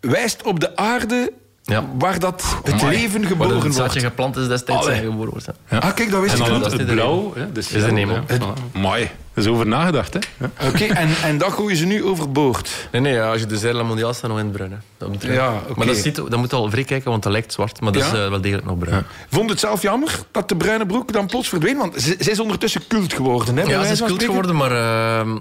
wijst 0.00 0.42
op 0.42 0.60
de 0.60 0.76
aarde 0.76 1.32
Ja. 1.62 1.84
waar 1.98 2.18
dat 2.18 2.44
het 2.64 2.72
Amai. 2.72 2.96
leven 2.96 3.20
Waar 3.20 3.28
geboren 3.30 3.52
het 3.52 3.60
wordt. 3.62 3.76
zaadje 3.76 4.00
geplant 4.00 4.36
is 4.36 4.48
destijds 4.48 4.82
Allee. 4.86 4.96
en 5.00 5.04
geboren 5.04 5.30
wordt. 5.30 5.46
Ja. 5.70 5.78
Ah, 5.78 5.94
kijk, 5.94 6.10
dat 6.10 6.20
wist 6.20 6.34
En 6.34 6.40
ik 6.40 6.52
niet. 6.52 6.64
het, 6.64 6.72
is 6.72 6.78
het 6.78 6.86
blauw. 6.86 7.32
hè, 7.34 7.52
de 7.52 7.62
ciel, 7.62 7.80
de 7.88 7.94
hemel. 7.94 8.20
ja. 8.28 8.38
Mooi. 8.80 9.10
Dat 9.34 9.46
is 9.46 9.52
over 9.52 9.66
nagedacht, 9.66 10.14
hè? 10.14 10.20
Ja. 10.38 10.68
Oké, 10.68 10.84
en, 10.84 11.08
en 11.24 11.38
dat 11.38 11.52
gooien 11.52 11.76
ze 11.76 11.84
nu 11.84 12.04
overboord. 12.04 12.70
Nee, 12.92 13.00
nee, 13.00 13.12
ja, 13.12 13.30
als 13.30 13.40
je 13.40 13.46
de 13.46 13.58
Zerla 13.58 13.82
Mondiaal 13.82 14.14
staat 14.14 14.30
nog 14.30 14.38
in 14.38 14.44
het 14.44 14.52
bruin. 14.54 14.70
hè. 14.70 14.76
Dat 14.98 15.08
moet, 15.08 15.22
Ja, 15.22 15.52
oké. 15.54 15.72
Maar 15.76 15.86
dat, 15.86 15.96
ziet, 15.96 16.14
dat 16.16 16.36
moet 16.36 16.52
al 16.52 16.70
vrij 16.70 16.84
kijken, 16.84 17.10
want 17.10 17.22
dat 17.22 17.32
lijkt 17.32 17.52
zwart. 17.52 17.80
Maar 17.80 17.92
dat 17.92 18.02
is 18.02 18.08
eh, 18.08 18.28
wel 18.28 18.40
degelijk 18.40 18.66
nog 18.66 18.78
bruin. 18.78 19.04
Vond 19.30 19.50
het 19.50 19.60
zelf 19.60 19.82
jammer 19.82 20.18
dat 20.30 20.48
de 20.48 20.56
bruine 20.56 20.86
broek 20.86 21.12
dan 21.12 21.26
plots 21.26 21.48
verdween? 21.48 21.76
Want 21.76 21.94
ze, 22.02 22.16
ze 22.20 22.30
is 22.30 22.40
ondertussen 22.40 22.86
cult 22.88 23.12
geworden. 23.12 23.56
Hè, 23.56 23.62
Ja, 23.62 23.84
ze 23.84 23.92
is 23.92 24.02
cult 24.02 24.22
geworden, 24.24 24.56
maar... 24.56 24.70
ehm, 25.20 25.36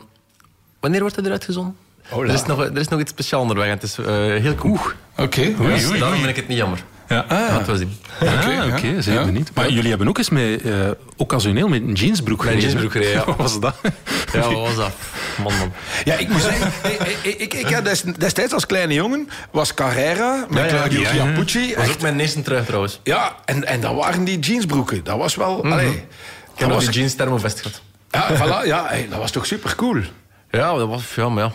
wanneer 0.80 1.00
wordt 1.00 1.16
hij 1.16 1.26
eruit 1.26 1.44
gezonden? 1.44 1.76
Hola. 2.10 2.28
Er 2.30 2.34
is, 2.34 2.46
nog, 2.46 2.64
er 2.64 2.78
is 2.78 2.88
nog 2.88 3.00
iets 3.00 3.12
speciaals 3.12 3.42
onderweg 3.48 3.70
het 3.70 3.84
is 3.84 3.98
eh, 3.98 4.06
heel 4.16 4.56
cool. 4.56 4.80
Oké. 5.18 5.56
Dus 5.58 5.88
oei, 5.90 6.00
daarom 6.00 6.18
vind 6.18 6.30
ik 6.30 6.36
het 6.36 6.48
niet 6.48 6.58
jammer. 6.58 6.84
Ja. 7.10 7.26
Laten 7.30 7.72
we 7.74 7.78
zien. 7.78 7.98
Ah, 8.20 8.66
Oké, 8.76 9.02
zeer 9.02 9.14
Ja. 9.14 9.26
benieuwd. 9.26 9.50
Maar 9.54 9.70
jullie 9.70 9.90
hebben 9.90 10.08
ook 10.08 10.18
eens 10.18 10.30
met, 10.30 10.62
eh, 10.62 10.74
occasioneel 11.16 11.68
met 11.68 11.82
een 11.82 11.94
jeansbroek 11.94 12.38
Met 12.38 12.48
gereden, 12.48 12.70
jeansbroek 12.70 12.94
hè? 12.94 13.00
gereden, 13.00 13.20
ja. 13.20 13.26
Wat 13.36 13.38
was 13.38 13.60
dat? 13.60 13.76
Ja, 14.34 14.40
wat 14.40 14.52
was 14.62 14.76
dat? 14.76 14.92
Man, 15.44 15.58
man. 15.58 15.72
Ja, 16.04 16.16
ik 16.16 16.30
moet 16.30 16.42
zeggen, 16.42 16.72
ik, 17.24 17.36
ik, 17.38 17.54
ik, 17.54 17.70
had 17.74 18.04
destijds 18.18 18.54
als 18.54 18.66
kleine 18.66 18.94
jongen 18.94 19.30
was 19.52 19.74
Carrera 19.74 20.46
met 20.50 20.68
Claudio. 20.68 21.04
Chiappucci. 21.04 21.68
Dat 21.68 21.78
was 21.86 21.90
ook 21.94 22.02
mijn 22.02 22.20
eerste 22.20 22.42
trui 22.42 22.66
trouwens. 22.66 23.00
ja, 23.04 23.36
en, 23.46 23.66
en 23.66 23.82
dat 23.82 23.96
waren 23.96 24.24
die 24.24 24.40
jeansbroeken. 24.40 25.04
Dat 25.04 25.18
was 25.18 25.36
wel... 25.36 25.64
allee, 25.64 25.88
Ik 25.90 25.96
heb 26.56 26.70
dat 26.70 26.70
nog 26.70 26.80
die 26.80 26.90
jeans 27.00 27.16
thermovest 27.16 27.62
gehad. 27.62 27.82
ja, 28.12 28.36
voilà, 28.38 28.68
ja, 28.68 28.86
hey, 28.88 29.08
dat 29.10 29.20
was 29.20 29.32
toch 29.32 29.46
super 29.46 29.76
cool. 29.76 30.02
Ja, 30.52 30.76
dat 30.76 30.88
was... 30.88 31.16
Ja, 31.16 31.30
maar 31.30 31.44
ja. 31.44 31.52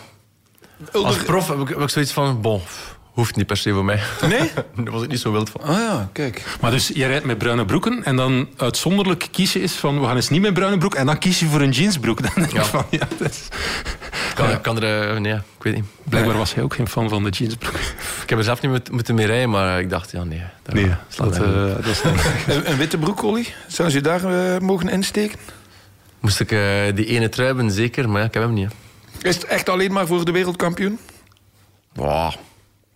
Als 0.99 1.17
prof 1.17 1.47
heb 1.47 1.59
ik, 1.59 1.67
heb 1.67 1.79
ik 1.81 1.89
zoiets 1.89 2.11
van... 2.11 2.41
Bon, 2.41 2.61
hoeft 3.03 3.35
niet 3.35 3.45
per 3.47 3.57
se 3.57 3.71
voor 3.73 3.85
mij. 3.85 3.99
Nee? 4.27 4.51
Daar 4.83 4.91
was 4.93 5.03
ik 5.03 5.09
niet 5.09 5.19
zo 5.19 5.31
wild 5.31 5.49
van. 5.49 5.61
Ah 5.61 5.77
ja, 5.77 6.09
kijk. 6.11 6.43
Maar 6.61 6.71
dus 6.71 6.87
je 6.87 7.05
rijdt 7.05 7.25
met 7.25 7.37
bruine 7.37 7.65
broeken 7.65 8.03
en 8.03 8.15
dan 8.15 8.47
uitzonderlijk 8.57 9.27
kies 9.31 9.53
je 9.53 9.61
eens 9.61 9.73
van 9.73 9.99
we 9.99 10.05
gaan 10.05 10.15
eens 10.15 10.29
niet 10.29 10.41
met 10.41 10.53
bruine 10.53 10.77
broek 10.77 10.95
en 10.95 11.05
dan 11.05 11.17
kies 11.17 11.39
je 11.39 11.45
voor 11.45 11.61
een 11.61 11.71
jeansbroek. 11.71 12.21
Dan 12.23 12.31
denk 12.35 12.49
je 12.51 12.57
Ja. 12.57 12.63
van, 12.63 12.85
ja, 12.89 13.07
dat 13.17 13.29
is- 13.29 13.47
Kan, 14.35 14.61
kan 14.61 14.81
er... 14.83 15.09
eh, 15.13 15.19
nee, 15.19 15.33
ik 15.33 15.41
weet 15.63 15.75
niet. 15.75 15.85
Blijkbaar 16.03 16.37
was 16.37 16.53
hij 16.53 16.63
ook 16.63 16.73
geen 16.75 16.87
fan 16.87 17.09
van 17.09 17.23
de 17.23 17.29
jeansbroek. 17.29 17.73
Ik 18.23 18.29
heb 18.29 18.37
er 18.37 18.43
zelf 18.43 18.61
niet 18.61 18.91
moeten 18.91 19.15
mee 19.15 19.25
rijden, 19.25 19.49
maar 19.49 19.79
ik 19.79 19.89
dacht, 19.89 20.11
ja, 20.11 20.23
nee. 20.23 20.43
Dat 20.63 20.73
Nee, 20.75 20.91
slaat 21.07 21.33
dat, 21.35 21.43
eh, 21.43 21.75
dat 21.75 21.85
is 21.85 22.03
niet. 22.03 22.25
Een, 22.55 22.71
een 22.71 22.77
witte 22.77 22.97
broek, 22.97 23.23
Olly? 23.23 23.45
Zou 23.67 23.89
ze 23.89 24.01
daar 24.01 24.53
eh, 24.53 24.59
mogen 24.59 24.89
insteken? 24.89 25.39
Moest 26.23 26.39
ik 26.39 26.51
eh, 26.51 26.59
die 26.95 27.05
ene 27.05 27.29
trui 27.29 27.47
hebben, 27.47 27.71
zeker, 27.71 28.09
maar 28.09 28.21
ja, 28.21 28.27
ik 28.27 28.33
heb 28.33 28.43
hem 28.43 28.53
niet. 28.53 28.69
hè. 29.21 29.27
Is 29.29 29.35
het 29.35 29.45
echt 29.45 29.69
alleen 29.69 29.91
maar 29.91 30.07
voor 30.07 30.25
de 30.25 30.31
wereldkampioen? 30.31 30.99
Wow. 31.93 32.31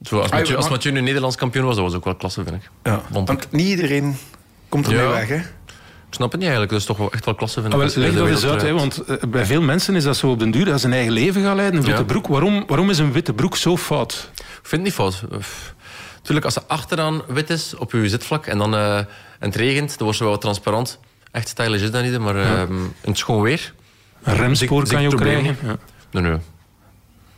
Zo, 0.01 0.19
als 0.19 0.32
Ah, 0.32 0.38
Mathieu, 0.38 0.55
als 0.57 0.69
Mathieu 0.69 0.91
nu 0.93 1.01
Nederlands 1.01 1.36
kampioen 1.36 1.65
was, 1.65 1.75
dat 1.75 1.84
was 1.84 1.93
ook 1.93 2.03
wel 2.03 2.15
klasse, 2.15 2.43
vind 2.43 2.55
ik. 2.55 2.69
Ja. 2.84 3.01
Vond 3.11 3.30
ik. 3.30 3.38
Want 3.39 3.51
niet 3.51 3.67
iedereen 3.67 4.17
komt 4.69 4.88
ermee 4.88 5.01
Ja. 5.03 5.09
weg, 5.09 5.28
hè? 5.28 5.36
Ik 5.36 6.13
snap 6.13 6.32
het 6.32 6.39
niet 6.41 6.49
eigenlijk, 6.49 6.71
dat 6.71 6.80
is 6.80 6.86
toch 6.86 6.97
wel 6.97 7.11
echt 7.11 7.25
wel 7.25 7.36
klasse, 7.36 7.61
vind 7.61 7.73
Ah, 7.73 7.84
ik. 7.84 7.89
je 7.89 7.99
leg 7.99 8.13
dat 8.13 8.28
eens 8.28 8.45
uit, 8.45 8.61
hè, 8.61 8.73
want 8.73 8.97
eh, 9.03 9.15
bij 9.30 9.45
veel 9.45 9.61
mensen 9.61 9.95
is 9.95 10.03
dat 10.03 10.17
zo 10.17 10.30
op 10.32 10.39
den 10.39 10.51
duur 10.51 10.65
dat 10.65 10.80
ze 10.80 10.86
een 10.88 10.93
eigen 10.93 11.11
leven 11.13 11.43
gaan 11.43 11.55
leiden. 11.55 11.80
Een 11.80 11.86
witte 11.86 11.99
Ja. 12.01 12.05
broek. 12.07 12.28
Waarom, 12.28 12.63
waarom 12.67 12.89
is 12.89 12.97
een 12.97 13.11
witte 13.11 13.34
broek 13.34 13.57
zo 13.57 13.78
fout? 13.78 14.30
Ik 14.36 14.43
vind 14.51 14.71
het 14.71 14.82
niet 14.82 14.93
fout. 14.93 15.23
Uff. 15.34 15.73
Tuurlijk, 16.21 16.45
als 16.45 16.53
ze 16.53 16.61
achteraan 16.67 17.21
wit 17.28 17.49
is 17.49 17.75
op 17.75 17.91
je 17.91 18.09
zitvlak 18.09 18.45
en 18.45 18.57
dan 18.57 18.75
eh, 18.75 18.97
en 18.97 19.05
het 19.39 19.55
regent, 19.55 19.88
dan 19.89 19.97
wordt 19.99 20.17
ze 20.17 20.23
wel 20.23 20.32
wat 20.32 20.41
transparant. 20.41 20.99
Echt 21.32 21.47
stylish 21.47 21.82
is 21.82 21.91
dat 21.91 22.03
niet, 22.03 22.19
maar 22.19 22.36
ehm, 22.36 22.73
in 22.84 22.91
het 23.01 23.17
schoon 23.17 23.41
weer. 23.41 23.73
Een 24.23 24.36
remspoor 24.36 24.88
kan 24.88 25.01
je 25.01 25.07
ook 25.07 25.17
krijgen. 25.17 25.57
Ja. 25.63 25.75
Nee, 26.11 26.23
nee. 26.23 26.38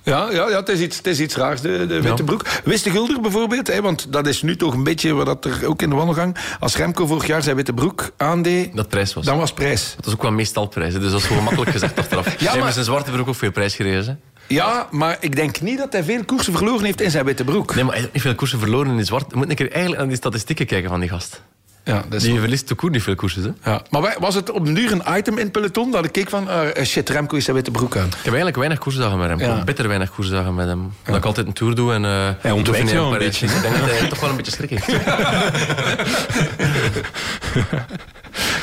Ja, 0.04 0.30
ja, 0.32 0.50
ja 0.50 0.56
het, 0.60 0.70
is 0.70 0.80
iets, 0.80 0.98
het 0.98 1.08
is 1.08 1.20
iets 1.20 1.36
raars, 1.36 1.62
de, 1.62 1.86
de 1.88 2.02
witte 2.02 2.08
Ja. 2.08 2.24
broek. 2.24 2.46
Wist 2.64 2.84
de 2.84 2.90
Gulder 2.92 3.22
bijvoorbeeld, 3.22 3.68
hè, 3.68 3.82
want 3.82 4.12
dat 4.14 4.28
is 4.28 4.42
nu 4.42 4.56
toch 4.56 4.74
een 4.74 4.84
beetje 4.84 5.14
wat 5.14 5.26
dat 5.26 5.46
er 5.46 5.68
ook 5.68 5.82
in 5.82 5.90
de 5.90 5.96
wandelgang... 5.96 6.38
Als 6.60 6.76
Remco 6.76 7.06
vorig 7.06 7.28
jaar 7.28 7.44
zijn 7.44 7.56
witte 7.56 7.74
broek 7.74 8.12
aandeed, 8.18 8.76
Dat 8.76 8.88
prijs 8.90 9.14
was. 9.14 9.26
dan 9.26 9.38
was 9.38 9.54
prijs. 9.54 9.94
Dat 9.96 10.06
is 10.06 10.14
ook 10.14 10.22
wel 10.22 10.32
meestal 10.32 10.68
prijzen, 10.68 11.00
dus 11.02 11.12
dat 11.12 11.20
is 11.20 11.26
gewoon 11.26 11.44
makkelijk 11.44 11.72
gezegd 11.72 12.00
achteraf. 12.00 12.26
Ja, 12.28 12.32
Hij 12.32 12.38
heeft 12.40 12.56
maar- 12.56 12.64
met 12.64 12.74
zijn 12.74 12.86
zwarte 12.86 13.12
broek 13.12 13.28
ook 13.28 13.36
veel 13.36 13.52
prijs 13.52 13.76
gereden. 13.76 14.06
hè. 14.06 14.14
Ja, 14.56 14.88
maar 14.92 15.18
ik 15.20 15.36
denk 15.36 15.62
niet 15.62 15.78
dat 15.78 15.94
hij 15.94 16.04
veel 16.04 16.26
koersen 16.26 16.54
verloren 16.54 16.86
heeft 16.86 17.02
in 17.02 17.12
zijn 17.12 17.26
witte 17.26 17.44
broek. 17.44 17.76
Nee, 17.76 17.84
maar 17.84 17.94
hij 17.94 18.02
heeft 18.02 18.14
niet 18.14 18.24
veel 18.24 18.36
koersen 18.36 18.60
verloren 18.60 18.98
in 18.98 19.06
zwart. 19.06 19.26
Je 19.32 19.36
moet 19.38 19.50
een 19.50 19.56
keer 19.56 19.72
eigenlijk 19.72 20.02
aan 20.02 20.08
die 20.08 20.18
statistieken 20.18 20.66
kijken 20.66 20.90
van 20.90 21.00
die 21.00 21.10
gast. 21.10 21.42
Ja, 21.90 22.04
is 22.10 22.24
Die 22.24 22.40
verliest 22.40 22.68
de 22.68 22.76
koer 22.76 22.90
niet 22.90 23.04
veel 23.04 23.16
koersen. 23.16 23.56
Hè? 23.62 23.72
Ja. 23.72 23.82
Maar 23.90 24.16
was 24.20 24.36
het 24.36 24.52
op 24.52 24.68
een 24.68 24.74
duur 24.74 24.92
een 24.92 25.18
item 25.18 25.34
in 25.38 25.44
het 25.44 25.52
peloton 25.52 25.92
dat 25.92 26.06
ik 26.06 26.12
keek 26.12 26.30
van... 26.30 26.48
ah, 26.48 26.84
shit, 26.84 27.10
Remco 27.10 27.36
is 27.36 27.44
zijn 27.44 27.56
witte 27.56 27.72
broek 27.72 27.96
aan. 27.98 28.06
Ik 28.08 28.14
heb 28.14 28.26
eigenlijk 28.26 28.56
weinig 28.56 28.80
koersdagen 28.80 29.18
met 29.18 29.30
hem. 29.30 29.40
Ja. 29.40 29.64
Bitter 29.64 29.88
weinig 29.88 30.10
koersdagen 30.12 30.56
met 30.56 30.68
hem. 30.68 30.80
Omdat 31.06 31.16
ik 31.22 31.26
altijd 31.26 31.48
een 31.48 31.54
tour 31.54 31.76
doe. 31.76 31.94
En, 31.94 32.04
uh, 32.04 32.30
Hij 32.40 32.52
ontwijkt 32.52 32.90
jou 32.90 33.14
een 33.14 33.20
beetje. 33.20 33.46
Ik 33.46 33.62
denk 33.62 33.78
dat 33.80 33.90
hij 34.00 34.08
toch 34.10 34.20
wel 34.20 34.30
een 34.30 34.36
beetje 34.36 34.52
schrik 34.52 34.70
heeft. 34.70 34.88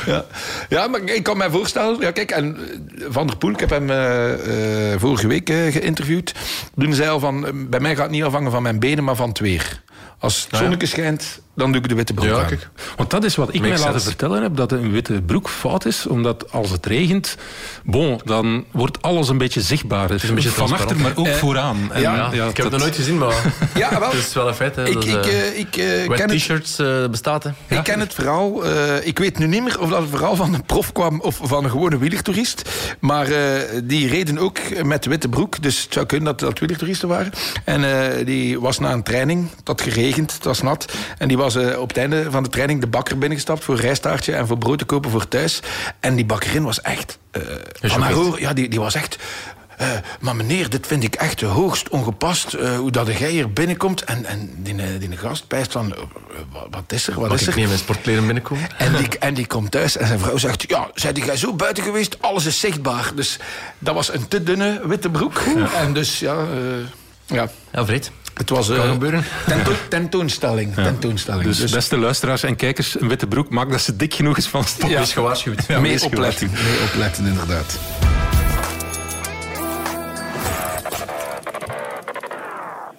Ja. 0.05 0.25
ja, 0.69 0.87
maar 0.87 1.01
ik 1.03 1.23
kan 1.23 1.37
mij 1.37 1.49
voorstellen... 1.49 1.99
Ja, 1.99 2.11
kijk, 2.11 2.31
en 2.31 2.57
eh, 2.57 3.05
Van 3.09 3.27
der 3.27 3.37
Poel, 3.37 3.51
ik 3.51 3.59
heb 3.59 3.69
hem 3.69 3.89
eh, 3.89 4.93
eh, 4.93 4.99
vorige 4.99 5.27
week 5.27 5.49
eh, 5.49 5.71
geïnterviewd. 5.71 6.33
Toen 6.77 6.93
zei 6.93 7.09
al 7.09 7.19
van... 7.19 7.45
eh, 7.45 7.51
bij 7.55 7.79
mij 7.79 7.95
gaat 7.95 8.03
het 8.03 8.11
niet 8.11 8.23
afhangen 8.23 8.51
van 8.51 8.61
mijn 8.63 8.79
benen, 8.79 9.03
maar 9.03 9.15
van 9.15 9.29
het 9.29 9.39
weer. 9.39 9.81
Als 10.19 10.47
het 10.49 10.59
zonnetje 10.59 10.87
schijnt, 10.87 11.39
dan 11.57 11.71
doe 11.71 11.81
ik 11.81 11.89
de 11.89 11.95
witte 11.95 12.13
broek 12.13 12.27
Ja, 12.29 12.37
aan. 12.39 12.45
kijk. 12.47 12.69
Want 12.95 13.09
dat 13.09 13.23
is 13.23 13.35
wat 13.35 13.53
ik 13.53 13.61
mij 13.61 13.69
laten 13.69 13.83
sense. 13.91 14.05
vertellen 14.07 14.41
heb, 14.41 14.55
dat 14.55 14.71
een 14.71 14.91
witte 14.91 15.21
broek 15.21 15.49
fout 15.49 15.85
is, 15.85 16.07
omdat 16.07 16.51
als 16.51 16.69
het 16.69 16.85
regent, 16.85 17.35
bon, 17.85 18.19
dan 18.25 18.65
wordt 18.71 19.01
alles 19.01 19.29
een 19.29 19.37
beetje 19.37 19.61
zichtbaar. 19.61 20.07
Dus 20.07 20.23
een 20.23 20.35
beetje 20.35 20.49
van 20.49 20.71
achter, 20.73 20.97
maar 20.97 21.11
ook 21.15 21.25
Eh, 21.27 21.33
vooraan. 21.33 21.89
En, 21.91 22.01
ja, 22.01 22.15
Ja, 22.15 22.25
ik 22.25 22.31
heb 22.33 22.55
dat- 22.55 22.63
het 22.63 22.71
nog 22.71 22.81
nooit 22.81 22.95
gezien, 22.95 23.17
maar 23.17 23.53
Ja, 23.75 23.99
wel. 23.99 24.09
het 24.09 24.17
is 24.19 24.33
wel 24.33 24.47
een 24.47 24.53
feit. 24.53 24.75
Hè, 24.75 24.87
Ik, 24.87 24.93
dat, 24.93 25.05
ik, 25.05 25.25
eh, 25.25 25.47
eh, 25.47 25.57
ik, 25.59 25.75
eh, 25.77 26.15
ken 26.17 26.29
het, 26.29 26.37
t-shirts 26.37 26.79
eh, 26.79 27.07
bestaat. 27.07 27.43
Hè. 27.43 27.49
ik 27.77 27.83
ken 27.83 27.99
het 27.99 28.13
verhaal. 28.13 28.65
eh, 28.65 29.05
ik 29.07 29.19
weet 29.19 29.37
nu 29.37 29.47
niet 29.47 29.63
meer 29.63 29.79
of 29.79 29.89
dat 29.89 29.99
het 30.01 30.09
verhaal 30.09 30.35
van 30.35 30.53
een 30.53 30.63
prof 30.65 30.91
kwam 30.91 31.21
of 31.21 31.39
van 31.43 31.63
een 31.63 31.69
gewone 31.69 31.97
wielertoerist. 31.97 32.69
Maar 32.99 33.27
eh, 33.27 33.61
die 33.83 34.07
reden 34.07 34.37
ook 34.37 34.59
met 34.83 35.05
witte 35.05 35.29
broek. 35.29 35.61
Dus 35.61 35.83
het 35.83 35.93
zou 35.93 36.05
kunnen 36.05 36.25
dat 36.25 36.39
dat 36.39 36.59
wielertoeristen 36.59 37.07
waren. 37.07 37.31
En 37.63 37.83
eh, 38.19 38.25
die 38.25 38.59
was 38.59 38.79
na 38.79 38.91
een 38.91 39.03
training. 39.03 39.49
Het 39.57 39.67
had 39.67 39.81
geregend, 39.81 40.33
het 40.33 40.43
was 40.43 40.61
nat. 40.61 40.85
En 41.17 41.27
die 41.27 41.37
was 41.37 41.46
eh, 41.55 41.79
op 41.79 41.87
het 41.87 41.97
einde 41.97 42.31
van 42.31 42.43
de 42.43 42.49
training 42.49 42.81
de 42.81 42.87
bakker 42.87 43.17
binnengestapt 43.17 43.63
voor 43.63 43.75
rijstaartje 43.75 44.33
en 44.35 44.47
voor 44.47 44.57
brood 44.57 44.77
te 44.79 44.85
kopen 44.85 45.11
voor 45.11 45.27
thuis. 45.27 45.59
En 45.99 46.15
die 46.15 46.25
bakkerin 46.25 46.63
was 46.63 46.81
echt... 46.81 47.17
eh, 47.31 47.41
van 47.81 48.01
haar 48.01 48.39
ja, 48.39 48.53
die, 48.53 48.69
die 48.69 48.79
was 48.79 48.95
echt... 48.95 49.17
eh, 49.77 49.87
maar 50.19 50.35
meneer, 50.35 50.69
dit 50.69 50.87
vind 50.87 51.03
ik 51.03 51.15
echt 51.15 51.41
hoogst 51.41 51.89
ongepast. 51.89 52.51
hoe 52.77 52.91
dat 52.91 53.17
jij 53.17 53.29
hier 53.31 53.53
binnenkomt. 53.53 54.03
En, 54.03 54.25
en 54.25 54.49
die, 54.57 54.97
die 54.97 55.17
gast 55.17 55.47
pijst 55.47 55.71
van... 55.71 55.95
wat- 56.69 56.91
is 56.91 57.07
er? 57.07 57.19
Wat 57.19 57.29
Mag 57.29 57.39
is 57.39 57.41
ik 57.41 57.47
er? 57.47 57.53
niet 57.53 57.63
in 57.63 57.69
mijn 57.69 57.79
sportkleren 57.81 58.25
binnenkomen? 58.25 58.67
En 58.77 58.95
die, 58.95 59.07
en 59.27 59.33
die 59.33 59.47
komt 59.47 59.71
thuis 59.71 59.97
en 59.97 60.07
zijn 60.07 60.19
vrouw 60.19 60.37
zegt... 60.37 60.69
Ja, 60.69 60.87
zei 60.93 61.25
jij 61.25 61.37
zo 61.37 61.53
buiten 61.53 61.83
geweest? 61.83 62.17
Alles 62.21 62.45
is 62.45 62.59
zichtbaar. 62.59 63.11
Dus 63.15 63.37
dat 63.79 63.93
was 63.95 64.13
een 64.13 64.27
te 64.27 64.43
dunne 64.43 64.81
witte 64.87 65.09
broek. 65.09 65.41
En 65.75 65.93
dus, 65.93 66.19
ja... 66.19 66.45
ja. 67.25 67.49
Ja. 67.71 67.81
Het 68.37 68.49
was 68.49 68.69
eh, 68.69 68.77
Kan 68.77 68.91
gebeuren. 68.91 69.23
tento- 69.47 69.71
tentoonstelling. 69.89 70.73
tentoonstelling. 70.73 71.43
Dus, 71.43 71.57
Dus, 71.57 71.71
beste 71.71 71.97
luisteraars 71.97 72.43
en 72.43 72.55
kijkers, 72.55 72.99
een 73.01 73.07
witte 73.07 73.27
broek 73.27 73.49
maakt 73.49 73.71
dat 73.71 73.81
ze 73.81 73.95
dik 73.95 74.13
genoeg 74.13 74.37
is 74.37 74.47
van 74.47 74.63
stap. 74.63 74.89
Ja. 74.89 74.99
Is 75.01 75.13
gewaarschuwd. 75.13 75.63
Ja, 75.67 75.79
mee 75.79 76.03
opletten. 76.03 76.49
Mee 76.51 76.79
opletten, 76.89 77.25
inderdaad. 77.25 77.79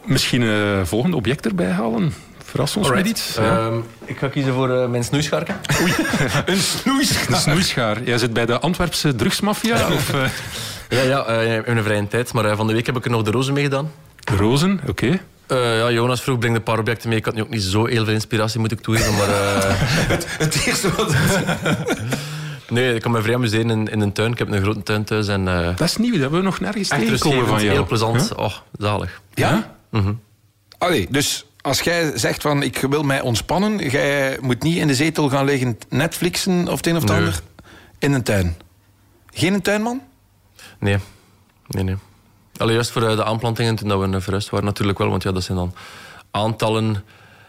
Misschien 0.05 0.43
een 0.43 0.87
volgende 0.87 1.17
object 1.17 1.47
erbij 1.47 1.71
halen. 1.71 2.15
Verras 2.45 2.77
ons 2.77 2.91
met 2.91 3.07
iets. 3.07 3.35
Ja. 3.35 3.57
Ehm, 3.59 3.77
ik 4.05 4.19
ga 4.19 4.29
kiezen 4.29 4.53
voor 4.53 4.71
eh, 4.83 4.89
mijn 4.89 5.05
snoeischaarken. 5.05 5.57
Een 6.47 6.57
snoes. 6.59 7.27
De 7.27 7.35
snoeischaar. 7.37 8.03
Jij 8.03 8.19
zit 8.19 8.33
bij 8.33 8.47
de 8.47 8.59
Antwerpse 8.59 9.15
drugsmafia? 9.15 9.87
Of 9.93 10.15
eh, 10.15 10.21
Ja, 10.89 11.03
ja 11.03 11.25
eh, 11.25 11.55
in 11.55 11.77
een 11.77 11.83
vrije 11.83 12.09
tijd. 12.09 12.33
Maar 12.33 12.45
eh, 12.45 12.57
van 12.57 12.67
de 12.67 12.73
week 12.73 12.87
heb 12.87 12.97
ik 12.97 13.05
er 13.05 13.11
nog 13.11 13.23
de 13.23 13.31
rozen 13.31 13.55
meegedaan. 13.55 13.91
Rozen? 14.37 14.81
Oké. 14.89 15.21
Eh, 15.47 15.79
ja, 15.79 15.91
Jonas 15.91 16.23
vroeg, 16.23 16.39
breng 16.39 16.55
een 16.57 16.63
paar 16.63 16.79
objecten 16.79 17.09
mee. 17.09 17.19
Ik 17.19 17.25
had 17.25 17.35
nu 17.35 17.41
ook 17.43 17.49
niet 17.49 17.63
zo 17.63 17.87
heel 17.87 18.05
veel 18.05 18.15
inspiratie, 18.15 18.61
moet 18.61 18.73
ik 18.73 18.81
toegeven. 18.81 19.15
Maar 19.15 19.29
eh, 19.29 19.75
Het 20.45 20.65
eerste 20.67 20.91
wat... 20.95 21.15
nee, 22.71 22.95
ik 22.95 23.03
kan 23.03 23.11
me 23.13 23.23
vrij 23.23 23.35
amuseren 23.35 23.71
in, 23.71 23.89
in 23.89 24.01
een 24.01 24.13
tuin. 24.13 24.33
Ik 24.33 24.39
heb 24.39 24.51
een 24.51 24.63
grote 24.63 24.83
tuin 24.83 25.05
thuis. 25.05 25.29
En 25.29 25.49
eh 25.49 25.77
Dat 25.77 25.89
is 25.89 25.97
nieuw, 25.97 26.13
dat 26.13 26.21
hebben 26.21 26.39
we 26.39 26.45
nog 26.45 26.61
nergens 26.61 26.89
echt 26.89 27.01
tegengekomen 27.01 27.47
van 27.47 27.61
jou. 27.63 27.73
heel 27.75 27.87
plezant. 27.87 28.29
Ja? 28.37 28.45
Oh, 28.45 28.55
zalig. 28.79 29.21
Ja? 29.35 29.75
Mhm. 29.91 30.13
Allee, 30.79 31.07
dus 31.11 31.45
als 31.61 31.81
jij 31.81 32.13
zegt 32.19 32.43
van 32.43 32.63
ik 32.63 32.79
wil 32.91 33.03
mij 33.03 33.21
ontspannen, 33.21 33.91
jij 33.91 34.39
moet 34.41 34.63
niet 34.63 34.77
in 34.77 34.87
de 34.87 34.95
zetel 34.95 35.29
gaan 35.29 35.45
liggen 35.45 35.79
Netflixen 35.89 36.69
of 36.69 36.77
het 36.77 36.87
een 36.87 36.97
of 36.97 37.03
het 37.03 37.11
Nee. 37.11 37.19
ander. 37.21 37.41
In 37.99 38.13
een 38.13 38.23
tuin. 38.23 38.57
Geen 39.33 39.55
een 39.55 39.63
tuinman? 39.63 40.03
Nee, 40.79 40.97
nee, 41.67 41.83
nee. 41.85 41.97
Allee, 42.59 42.75
juist 42.75 42.91
voor 42.91 43.03
eh, 43.03 43.17
de 43.17 43.25
aanplantingen 43.25 43.75
toen 43.75 43.89
dat 43.89 44.01
we 44.01 44.21
verhuisd 44.21 44.51
waren 44.51 44.67
natuurlijk 44.67 44.99
wel. 44.99 45.11
Want 45.11 45.23
ja, 45.23 45.33
dat 45.33 45.43
zijn 45.43 45.59
dan 45.59 45.75
aantallen 46.31 47.05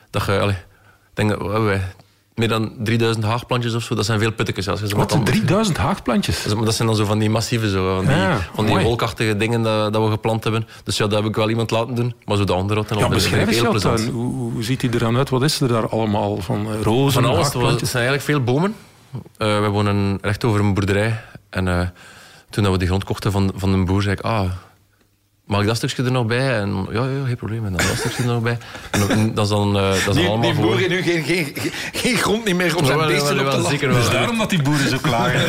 dat 0.10 0.26
je... 0.26 0.40
Allee, 0.40 0.56
ik 0.56 1.14
denk 1.14 1.42
wij 1.42 1.82
meer 2.40 2.48
dan 2.48 2.72
3000 2.78 3.26
haagplantjes 3.26 3.74
of 3.74 3.84
zo. 3.84 3.96
Dat 3.96 4.06
zijn 4.06 4.20
veel 4.20 4.32
puttekens. 4.32 4.68
Als 4.68 4.80
je 4.80 4.88
ze 4.88 4.96
Wat, 4.96 5.10
dan- 5.10 5.24
3000 5.24 5.78
haagplantjes? 5.78 6.44
Dat 6.44 6.76
zijn 6.76 6.88
dan 6.88 6.98
zo 6.98 7.06
van 7.06 7.20
die 7.20 7.30
massieve, 7.30 7.70
zo, 7.70 7.96
van 7.96 8.06
die, 8.06 8.16
Ja, 8.16 8.38
van 8.54 8.66
die 8.66 8.78
wolkachtige 8.78 9.38
dingen 9.38 9.62
dat, 9.62 9.94
dat 9.94 10.04
we 10.04 10.10
geplant 10.10 10.44
hebben. 10.44 10.68
Dus 10.84 10.98
ja, 10.98 11.08
dat 11.08 11.20
heb 11.20 11.30
ik 11.30 11.36
wel 11.36 11.50
iemand 11.50 11.72
laten 11.72 11.96
doen. 11.96 12.14
Maar 12.26 12.38
zo 12.38 12.44
de 12.44 12.54
onderhoud 12.54 12.90
en 12.90 12.96
al, 12.96 13.02
Ja, 13.02 13.10
beschrijf 13.10 13.48
eens 13.48 13.58
jouw 13.60 13.74
tuin. 13.74 14.10
Hoe, 14.10 14.52
hoe 14.52 14.64
ziet 14.64 14.82
hij 14.82 14.92
er 14.92 15.00
dan 15.00 15.18
uit? 15.18 15.30
Wat 15.30 15.44
is 15.44 15.62
er 15.62 15.68
daar 15.68 15.90
allemaal? 15.90 16.38
Van 16.38 16.68
eh, 16.72 16.82
rozen, 16.82 17.22
Van 17.22 17.32
alles. 17.32 17.54
Het 17.54 17.90
zijn 17.90 18.08
eigenlijk 18.08 18.24
veel 18.24 18.44
bomen. 18.44 18.76
Eh 19.38 19.60
we 19.62 19.68
wonen 19.68 20.18
recht 20.22 20.44
over 20.44 20.60
een 20.60 20.74
boerderij. 20.74 21.22
En 21.50 21.94
toen 22.50 22.64
dat 22.64 22.72
we 22.72 22.78
die 22.80 22.88
grond 22.88 23.04
kochten 23.04 23.32
van, 23.32 23.52
van 23.56 23.74
een 23.74 23.86
boer, 23.86 24.02
zei 24.02 24.16
ik... 24.16 24.22
Ah, 24.22 24.52
mag 25.50 25.62
ik 25.62 25.68
dat 25.68 25.76
stukje 25.76 26.04
er 26.04 26.12
nog 26.12 26.26
bij? 26.26 26.60
En 26.60 26.88
ja, 26.92 27.02
ja 27.04 27.26
geen 27.26 27.36
probleem. 27.36 27.66
En 27.66 27.74
dan 27.74 27.88
dat 27.88 27.98
stukje 27.98 28.24
er 28.24 28.30
nog 28.30 28.42
bij. 28.42 28.58
En, 28.92 29.10
en 29.10 29.34
dat 29.34 29.44
is 29.44 29.50
dan, 29.52 29.78
eh, 29.78 29.82
dat 29.90 29.96
is 29.96 30.04
dan 30.06 30.14
Die, 30.16 30.28
allemaal 30.28 30.42
die 30.46 30.54
gewoon... 30.54 30.70
boer 30.70 30.78
heeft 30.80 30.90
nu 30.90 31.02
geen, 31.02 31.24
geen, 31.24 31.54
geen- 31.92 32.16
grond 32.18 32.46
niet 32.46 32.56
meer 32.56 32.78
om 32.78 32.86
zijn 32.86 32.98
beesten 32.98 33.32
op 33.32 33.38
te 33.38 33.44
laten. 33.58 33.70
zeker 33.70 33.90
wel. 33.94 34.10
daarom 34.12 34.38
dat 34.38 34.50
die 34.50 34.62
boeren 34.62 34.90
zo 34.90 34.98
klagen. 35.02 35.40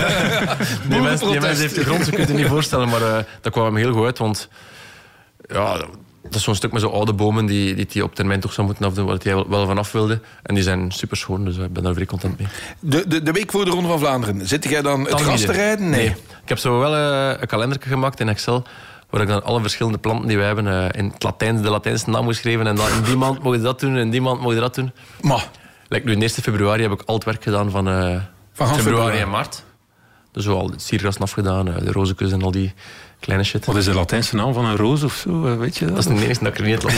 Die 0.88 1.00
mens, 1.00 1.20
die 1.20 1.40
mens 1.40 1.58
heeft 1.58 1.74
de 1.74 1.84
grond, 1.84 2.04
ze 2.04 2.10
kunnen 2.10 2.28
het 2.28 2.36
niet 2.36 2.46
voorstellen, 2.46 2.88
maar 2.88 3.02
eh, 3.02 3.24
dat 3.40 3.52
kwam 3.52 3.64
hem 3.64 3.76
heel 3.76 3.92
goed 3.92 4.04
uit, 4.04 4.18
want 4.18 4.48
ja, 5.48 5.76
dat 6.22 6.34
is 6.34 6.42
zo'n 6.42 6.54
stuk 6.54 6.72
met 6.72 6.80
zo 6.82 6.88
oude 6.88 7.12
bomen 7.12 7.46
die, 7.46 7.74
die 7.74 7.86
hij 7.92 8.02
op 8.02 8.14
termijn 8.14 8.40
toch 8.40 8.52
zou 8.52 8.66
moeten 8.66 8.86
afdoen, 8.86 9.06
waar 9.06 9.16
hij 9.22 9.34
wel- 9.48 9.66
vanaf 9.66 9.92
wilde. 9.92 10.20
En 10.42 10.54
die 10.54 10.64
zijn 10.64 10.90
super 10.92 11.16
schoon, 11.16 11.44
dus 11.44 11.56
ik 11.56 11.72
ben 11.72 11.82
daar 11.82 11.94
vrij 11.94 12.06
content 12.06 12.38
mee. 12.38 12.48
De, 12.80 13.04
de, 13.08 13.22
de 13.22 13.32
week 13.32 13.50
voor 13.50 13.64
de 13.64 13.70
Ronde 13.70 13.88
van 13.88 13.98
Vlaanderen, 13.98 14.48
zit 14.48 14.64
jij 14.64 14.82
dan 14.82 15.00
het 15.06 15.20
gras 15.20 15.40
te 15.40 15.52
rijden? 15.52 15.90
Nee. 15.90 16.06
Ik 16.42 16.48
heb 16.48 16.58
zo 16.58 16.78
wel 16.78 16.94
eh, 16.94 17.40
een 17.40 17.46
kalendertje 17.46 17.88
gemaakt 17.88 18.20
in 18.20 18.28
Excel, 18.28 18.62
waar 19.10 19.20
ik 19.20 19.28
dan 19.28 19.42
alle 19.44 19.60
verschillende 19.60 19.98
planten 19.98 20.28
die 20.28 20.36
wij 20.36 20.46
hebben 20.46 20.66
eh, 20.66 21.00
in 21.00 21.10
het 21.12 21.22
Latijn, 21.22 21.62
de 21.62 21.70
Latijnse 21.70 22.10
naam 22.10 22.26
geschreven. 22.26 22.66
En 22.66 22.76
dan 22.76 22.88
in 22.88 23.02
die 23.02 23.16
maand 23.16 23.42
mogen 23.42 23.62
dat 23.62 23.80
doen, 23.80 23.90
en 23.94 24.00
in 24.00 24.10
die 24.10 24.20
maand 24.20 24.40
mogen 24.40 24.60
dat 24.60 24.74
doen. 24.74 24.92
Maar, 25.20 25.48
Like 25.88 26.06
nu, 26.06 26.12
in 26.12 26.20
1 26.20 26.30
februari 26.30 26.82
heb 26.82 26.92
ik 26.92 27.02
al 27.06 27.14
het 27.14 27.24
werk 27.24 27.42
gedaan 27.42 27.70
van, 27.70 27.88
eh, 27.88 27.94
Van 27.94 28.66
februari 28.66 28.82
februari. 28.82 29.18
en 29.18 29.30
maart. 29.30 29.64
Dus 30.32 30.44
zo 30.44 30.58
al 30.58 30.70
het 30.70 30.82
siergrassen 30.82 31.22
afgedaan, 31.22 31.68
eh, 31.68 31.84
de 31.84 31.92
rozenkus 31.92 32.32
en 32.32 32.42
al 32.42 32.50
die 32.50 32.74
kleine 33.20 33.44
shit. 33.44 33.66
Wat 33.66 33.76
is 33.76 33.84
de 33.84 33.94
Latijnse 33.94 34.36
naam 34.36 34.52
van 34.52 34.64
een 34.64 34.76
roos 34.76 35.02
of 35.02 35.14
zo? 35.14 35.46
eh, 35.46 35.56
Weet 35.58 35.76
je 35.78 35.84
dat? 35.84 35.94
Dat 35.94 36.04
is 36.06 36.18
de 36.18 36.24
enige 36.24 36.44
dat 36.44 36.52
ik 36.52 36.58
er 36.58 36.64
niet 36.64 36.82
heb. 36.82 36.90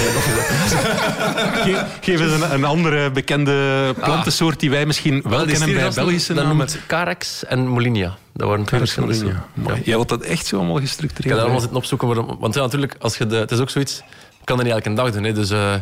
Ge- 1.64 1.84
Geef 2.00 2.20
eens 2.20 2.32
een, 2.42 2.52
een 2.54 2.64
andere 2.64 3.10
bekende 3.10 3.94
plantensoort 4.02 4.60
die 4.60 4.70
wij 4.70 4.86
misschien 4.86 5.22
wel 5.28 5.44
kennen 5.46 5.72
bij 5.74 5.90
Belgische 5.94 6.34
dat 6.34 6.42
namen. 6.44 6.56
noemt 6.58 6.78
Carex 6.86 7.44
en 7.44 7.66
Molinia. 7.66 8.16
Dat 8.32 8.48
waren 8.48 8.64
twee 8.64 8.80
verschillende 8.80 9.14
Ja, 9.14 9.20
soorten. 9.20 9.42
Ja. 9.76 9.80
Jij 9.84 9.94
wilt 9.94 10.08
dat 10.08 10.20
echt 10.22 10.46
zo 10.46 10.56
allemaal 10.56 10.76
Ik 10.76 10.82
gestructureerd 10.82 11.24
heb 11.24 11.36
daar 11.38 11.48
allemaal 11.48 11.60
hebben? 11.60 11.80
zitten 11.82 11.98
opzoeken. 11.98 12.26
maar- 12.26 12.38
Want 12.40 12.54
ja, 12.54 12.60
natuurlijk, 12.60 12.94
als 12.98 13.16
je 13.18 13.26
de, 13.26 13.36
het 13.36 13.50
is 13.50 13.58
ook 13.58 13.70
zoiets... 13.70 13.98
Ik 14.40 14.48
kan 14.48 14.56
dat 14.56 14.66
niet 14.66 14.74
elke 14.74 14.94
dag 14.94 15.10
doen. 15.12 15.24
Hè, 15.24 15.32
dus 15.32 15.50
eh, 15.50 15.74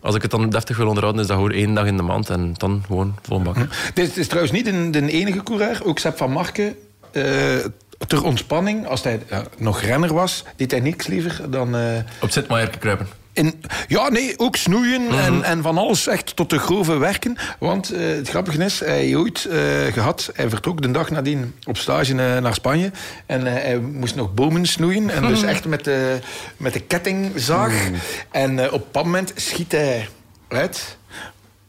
als 0.00 0.14
ik 0.14 0.22
het 0.22 0.30
dan 0.30 0.50
deftig 0.50 0.76
wil 0.76 0.86
onderhouden, 0.86 1.22
is 1.22 1.28
dat 1.28 1.36
gewoon 1.36 1.52
één 1.52 1.74
dag 1.74 1.86
in 1.86 1.96
de 1.96 2.02
maand. 2.02 2.30
En 2.30 2.54
dan 2.56 2.82
gewoon 2.86 3.14
vol 3.22 3.42
bak. 3.42 3.56
dit 3.94 4.10
is, 4.10 4.16
is 4.16 4.26
trouwens 4.26 4.52
niet 4.52 4.64
de, 4.64 4.90
de 4.90 5.10
enige 5.10 5.42
coureur. 5.42 5.80
Ook 5.84 5.98
Sepp 5.98 6.16
van 6.16 6.30
Marken, 6.30 6.74
eh, 7.12 7.24
ter 8.06 8.24
ontspanning, 8.24 8.86
als 8.86 9.02
hij 9.02 9.20
ja, 9.30 9.44
nog 9.56 9.80
renner 9.80 10.14
was, 10.14 10.44
deed 10.56 10.70
hij 10.70 10.80
niks 10.80 11.06
liever 11.06 11.50
dan... 11.50 11.76
eh, 11.76 11.82
Op 12.20 12.30
zitmaier 12.30 12.78
kruipen. 12.78 13.06
In, 13.34 13.62
ja, 13.88 14.08
nee, 14.08 14.38
ook 14.38 14.56
snoeien 14.56 15.02
Mhm. 15.02 15.14
en, 15.18 15.42
en 15.42 15.62
van 15.62 15.78
alles 15.78 16.06
echt 16.06 16.36
tot 16.36 16.50
de 16.50 16.58
grove 16.58 16.98
werken. 16.98 17.36
Want 17.58 17.90
eh, 17.92 18.00
het 18.06 18.28
grappige 18.28 18.64
is, 18.64 18.80
hij 18.80 18.98
heeft 19.00 19.14
ooit 19.14 19.44
eh, 19.44 19.58
gehad, 19.92 20.30
hij 20.34 20.48
vertrok 20.48 20.82
de 20.82 20.90
dag 20.90 21.10
nadien 21.10 21.54
op 21.64 21.76
stage 21.76 22.10
eh, 22.12 22.16
naar 22.42 22.54
Spanje. 22.54 22.90
En 23.26 23.46
eh, 23.46 23.52
hij 23.52 23.78
moest 23.78 24.14
nog 24.14 24.34
bomen 24.34 24.66
snoeien. 24.66 25.10
En 25.10 25.26
dus 25.26 25.42
echt 25.42 25.64
met 25.64 25.84
de, 25.84 26.18
met 26.56 26.72
de 26.72 26.80
kettingzaag. 26.80 27.88
En 28.30 28.58
eh, 28.58 28.64
op 28.66 28.72
een 28.72 28.78
bepaald 28.78 29.04
moment 29.06 29.32
schiet 29.36 29.72
hij 29.72 30.08
uit 30.48 30.96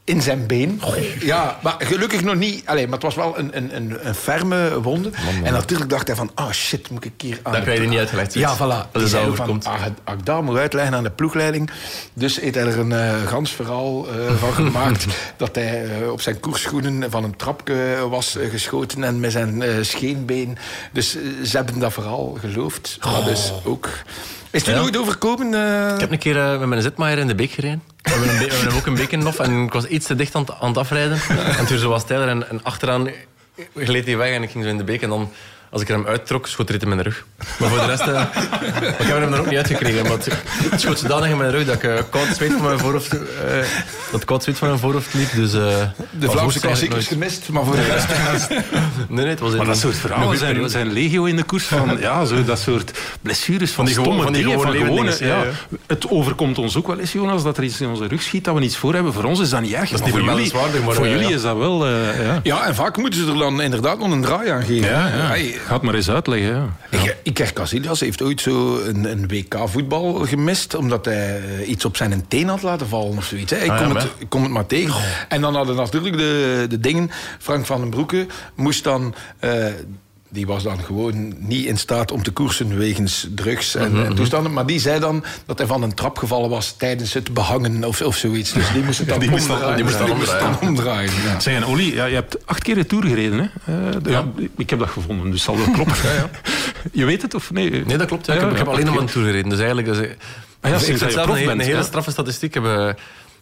in 0.05 0.21
zijn 0.21 0.47
been. 0.47 0.81
Ja, 1.19 1.59
maar 1.61 1.75
gelukkig 1.79 2.23
nog 2.23 2.35
niet. 2.35 2.65
Allee, 2.65 2.83
maar 2.83 2.93
het 2.93 3.03
was 3.03 3.15
wel 3.15 3.37
een, 3.37 3.57
een, 3.57 3.75
een, 3.75 4.07
een 4.07 4.15
ferme 4.15 4.81
wonde. 4.81 5.09
En 5.43 5.53
natuurlijk 5.53 5.89
dacht 5.89 6.07
hij 6.07 6.15
van, 6.15 6.31
ah 6.33 6.45
oh 6.45 6.51
shit, 6.51 6.89
moet 6.89 7.05
ik 7.05 7.13
hier 7.17 7.39
aan... 7.43 7.51
Dat 7.51 7.61
krijg 7.61 7.81
je 7.81 7.87
niet 7.87 7.99
uitgelegd. 7.99 8.33
Ja, 8.33 8.55
voilà. 8.55 8.91
Dat 8.91 9.01
is 9.01 9.11
dat 9.11 9.25
overkomt. 9.25 9.65
ah, 9.65 9.81
als 10.03 10.17
ik 10.17 10.25
dat 10.25 10.41
moet 10.41 10.57
uitleggen 10.57 10.95
aan 10.95 11.03
de 11.03 11.09
ploegleiding. 11.09 11.69
Dus 12.13 12.39
heeft 12.39 12.55
hij 12.55 12.65
er 12.65 12.79
een 12.79 12.91
uh, 12.91 13.27
gans 13.27 13.51
verhaal 13.51 14.07
uh, 14.07 14.31
van 14.31 14.53
gemaakt. 14.53 15.05
dat 15.37 15.55
hij 15.55 15.99
uh, 16.01 16.11
op 16.11 16.21
zijn 16.21 16.39
koersschoenen 16.39 17.11
van 17.11 17.23
een 17.23 17.35
trapje 17.35 18.07
was 18.09 18.37
geschoten. 18.49 19.03
En 19.03 19.19
met 19.19 19.31
zijn 19.31 19.85
scheenbeen. 19.85 20.57
Dus 20.91 21.11
ze 21.43 21.57
hebben 21.57 21.79
dat 21.79 21.93
verhaal 21.93 22.37
geloofd. 22.39 22.97
Oh. 23.01 23.25
dus 23.25 23.53
ook... 23.63 23.89
Is 24.51 24.65
het 24.65 24.75
ja. 24.75 24.81
nooit 24.81 24.97
overkomen? 24.97 25.47
Ik 25.93 25.99
heb 25.99 26.11
een 26.11 26.17
keer 26.17 26.59
met 26.59 26.67
mijn 26.67 26.81
zetmaier 26.81 27.17
in 27.17 27.27
de 27.27 27.35
beek 27.35 27.51
gereden. 27.51 27.92
We 28.03 28.11
hebben, 28.11 28.47
we 28.47 28.55
hebben 28.55 28.75
ook 28.75 28.85
een 28.85 29.19
Nof 29.23 29.39
en 29.39 29.63
ik 29.63 29.73
was 29.73 29.85
iets 29.85 30.07
te 30.07 30.15
dicht 30.15 30.35
aan, 30.35 30.45
aan 30.59 30.67
het 30.67 30.77
afrijden. 30.77 31.19
En 31.57 31.65
toen 31.65 31.87
was 31.87 32.01
steiler 32.01 32.27
en, 32.27 32.49
en 32.49 32.63
achteraan 32.63 33.09
gleed 33.75 34.05
hij 34.05 34.17
weg 34.17 34.35
en 34.35 34.43
ik 34.43 34.49
ging 34.49 34.63
zo 34.63 34.69
in 34.69 34.77
de 34.77 34.83
beek. 34.83 35.01
En 35.01 35.09
dan, 35.09 35.31
als 35.73 35.81
ik 35.81 35.87
hem 35.87 36.07
uittrok, 36.07 36.47
schoot 36.47 36.69
er 36.69 36.75
iets 36.75 36.83
in 36.83 36.89
mijn 36.89 37.01
rug. 37.01 37.25
Maar 37.59 37.69
voor 37.69 37.79
de 37.79 37.85
rest... 37.85 38.07
Uh, 38.07 38.21
ik 39.01 39.05
heb 39.07 39.19
hem 39.19 39.33
er 39.33 39.39
ook 39.39 39.45
niet 39.45 39.57
uitgekregen. 39.57 40.03
Maar 40.03 40.11
het, 40.11 40.81
schoot 40.81 40.99
zodanig 40.99 41.29
in 41.29 41.37
mijn 41.37 41.51
rug 41.51 41.65
dat 41.65 41.75
ik 41.75 41.83
uh, 41.83 41.99
koud 42.09 42.27
zweet 42.35 42.51
van 42.51 42.61
mijn 42.61 42.79
voorhoofd... 42.79 43.13
Uh, 43.13 43.19
dat 44.11 44.25
koud 44.25 44.43
zweet 44.43 44.57
van 44.57 44.67
mijn 44.67 44.79
voorhoofd 44.79 45.13
liep. 45.13 45.31
Dus, 45.35 45.51
de 45.51 45.89
Vlaamse 46.19 46.59
klassiekers 46.59 47.07
gemist, 47.07 47.49
maar 47.49 47.63
voor 47.63 47.75
de 47.75 47.83
rest... 47.83 48.07
nee, 48.49 48.59
nee, 49.07 49.25
het 49.25 49.39
was 49.39 49.55
maar 49.55 49.65
dat 49.65 49.77
soort 49.77 49.95
verhalen 49.95 50.37
zijn, 50.37 50.69
zijn 50.69 50.91
legio 50.91 51.23
in 51.23 51.35
de 51.35 51.43
koers 51.43 51.65
van... 51.65 51.97
Ja, 51.99 52.25
zo, 52.25 52.43
dat 52.43 52.59
soort 52.59 52.91
blessures 53.21 53.71
van, 53.71 53.75
van 53.75 53.85
die 53.85 54.03
stomme 54.03 54.23
van 54.23 54.33
die 54.33 54.43
dingen. 54.43 54.61
Van 54.61 54.71
gewone, 54.71 55.15
ja, 55.19 55.27
ja. 55.27 55.43
Het 55.85 56.09
overkomt 56.09 56.57
ons 56.57 56.77
ook 56.77 56.87
wel 56.87 56.99
eens, 56.99 57.11
Jonas, 57.11 57.43
dat 57.43 57.57
er 57.57 57.63
iets 57.63 57.81
in 57.81 57.87
onze 57.87 58.07
rug 58.07 58.21
schiet 58.21 58.43
dat 58.43 58.53
we 58.53 58.59
niets 58.59 58.77
voor 58.77 58.93
hebben. 58.93 59.13
Voor 59.13 59.23
ons 59.23 59.39
is 59.39 59.49
dat 59.49 59.61
niet 59.61 59.73
erg. 59.73 59.89
Dat 59.89 60.05
is 60.05 60.11
voor 60.11 60.21
jullie, 60.21 60.53
maar 60.85 60.93
voor 60.93 61.07
jullie 61.07 61.33
is 61.33 61.41
dat 61.41 61.57
wel... 61.57 61.87
ja. 61.87 62.39
ja, 62.43 62.65
en 62.65 62.75
vaak 62.75 62.97
moeten 62.97 63.19
ze 63.19 63.31
er 63.31 63.37
dan 63.37 63.61
inderdaad 63.61 63.99
nog 63.99 64.11
een 64.11 64.21
draai 64.21 64.49
aan 64.49 64.63
geven. 64.63 64.89
Ja, 64.89 65.07
ja. 65.07 65.61
Ga 65.65 65.73
het 65.73 65.81
maar 65.81 65.93
eens 65.95 66.09
uitleggen. 66.09 66.73
Ja. 66.91 66.99
Ja. 67.03 67.11
Iker 67.23 67.53
Casillas 67.53 67.99
heeft 67.99 68.21
ooit 68.21 68.41
zo 68.41 68.79
een, 68.81 69.03
een 69.11 69.27
WK-voetbal 69.27 70.13
gemist, 70.13 70.75
omdat 70.75 71.05
hij 71.05 71.41
iets 71.65 71.85
op 71.85 71.95
zijn 71.97 72.27
teen 72.27 72.47
had 72.47 72.61
laten 72.61 72.87
vallen 72.87 73.17
of 73.17 73.25
zoiets. 73.25 73.51
Hè. 73.51 73.57
Ik, 73.57 73.69
Ah, 73.71 73.77
kom 73.77 73.85
het, 73.85 73.93
maar- 73.93 74.07
ik 74.17 74.29
kom 74.29 74.41
het 74.43 74.51
maar 74.51 74.65
tegen. 74.65 75.01
En 75.29 75.41
dan 75.41 75.55
hadden 75.55 75.75
natuurlijk 75.75 76.17
de, 76.17 76.65
de 76.69 76.79
dingen. 76.79 77.11
Frank 77.39 77.65
van 77.65 77.79
den 77.81 77.89
Broeke 77.89 78.27
moest 78.55 78.83
dan. 78.83 79.15
eh, 79.39 79.65
die 80.33 80.45
was 80.45 80.63
dan 80.63 80.79
gewoon 80.83 81.33
niet 81.39 81.65
in 81.65 81.77
staat 81.77 82.11
om 82.11 82.23
te 82.23 82.31
koersen 82.31 82.77
wegens 82.77 83.27
drugs 83.35 83.75
en, 83.75 83.91
Mhm, 83.91 84.05
en 84.05 84.15
toestanden. 84.15 84.53
Maar 84.53 84.65
die 84.65 84.79
zei 84.79 84.99
dan 84.99 85.23
dat 85.45 85.57
hij 85.57 85.67
van 85.67 85.83
een 85.83 85.93
trap 85.93 86.17
gevallen 86.17 86.49
was 86.49 86.75
tijdens 86.77 87.13
het 87.13 87.33
behangen 87.33 87.83
of, 87.83 88.01
of 88.01 88.15
zoiets. 88.15 88.51
Dus 88.53 88.71
die 88.73 88.83
moest 88.83 88.97
het 88.99 89.07
dan 89.07 89.19
Die 89.19 89.29
moest 89.29 89.47
dan- 89.47 89.55
omdraaien. 89.55 89.75
die 89.75 89.85
moest 90.15 90.39
dan 90.39 90.59
omdraaien. 90.61 91.11
ja. 91.25 91.39
Zeg, 91.39 91.55
en 91.55 91.65
Olly, 91.65 91.93
ja, 91.95 92.05
je 92.05 92.15
hebt 92.15 92.45
acht 92.47 92.63
keer 92.63 92.75
de 92.75 92.85
Tour 92.85 93.03
gereden. 93.05 93.39
Hè? 93.39 93.73
Eh, 93.87 93.95
de- 94.03 94.09
ja. 94.09 94.25
ik 94.57 94.69
heb 94.69 94.79
dat 94.79 94.89
gevonden, 94.89 95.31
dus 95.31 95.43
zal 95.43 95.57
wel 95.57 95.71
kloppen. 95.71 95.95
Je 96.91 97.05
weet 97.05 97.21
het 97.21 97.33
of 97.33 97.51
nee? 97.51 97.69
Nee, 97.85 97.97
dat 97.97 98.07
klopt. 98.07 98.25
Ja. 98.25 98.33
Ik 98.33 98.39
heb, 98.39 98.51
ik 98.51 98.57
heb 98.57 98.67
alleen 98.67 98.85
nog 98.85 98.93
maar 98.93 99.03
een 99.03 99.09
tour 99.09 99.25
gereden. 99.27 99.49
Dus 99.49 99.59
eigenlijk... 99.59 99.87
Dus, 99.87 100.07
Ah 100.61 100.69
ja, 100.71 100.77
ik 100.77 100.83
vind 100.83 100.99
dat 100.99 101.07
je 101.07 101.13
zelf 101.13 101.27
een, 101.27 101.45
bent, 101.45 101.59
een 101.59 101.65
hele 101.65 101.77
ja. 101.77 101.83
straffe 101.83 102.11
statistiek. 102.11 102.55
Ik 102.55 102.63
heb 102.63 102.77
eh, 102.77 102.89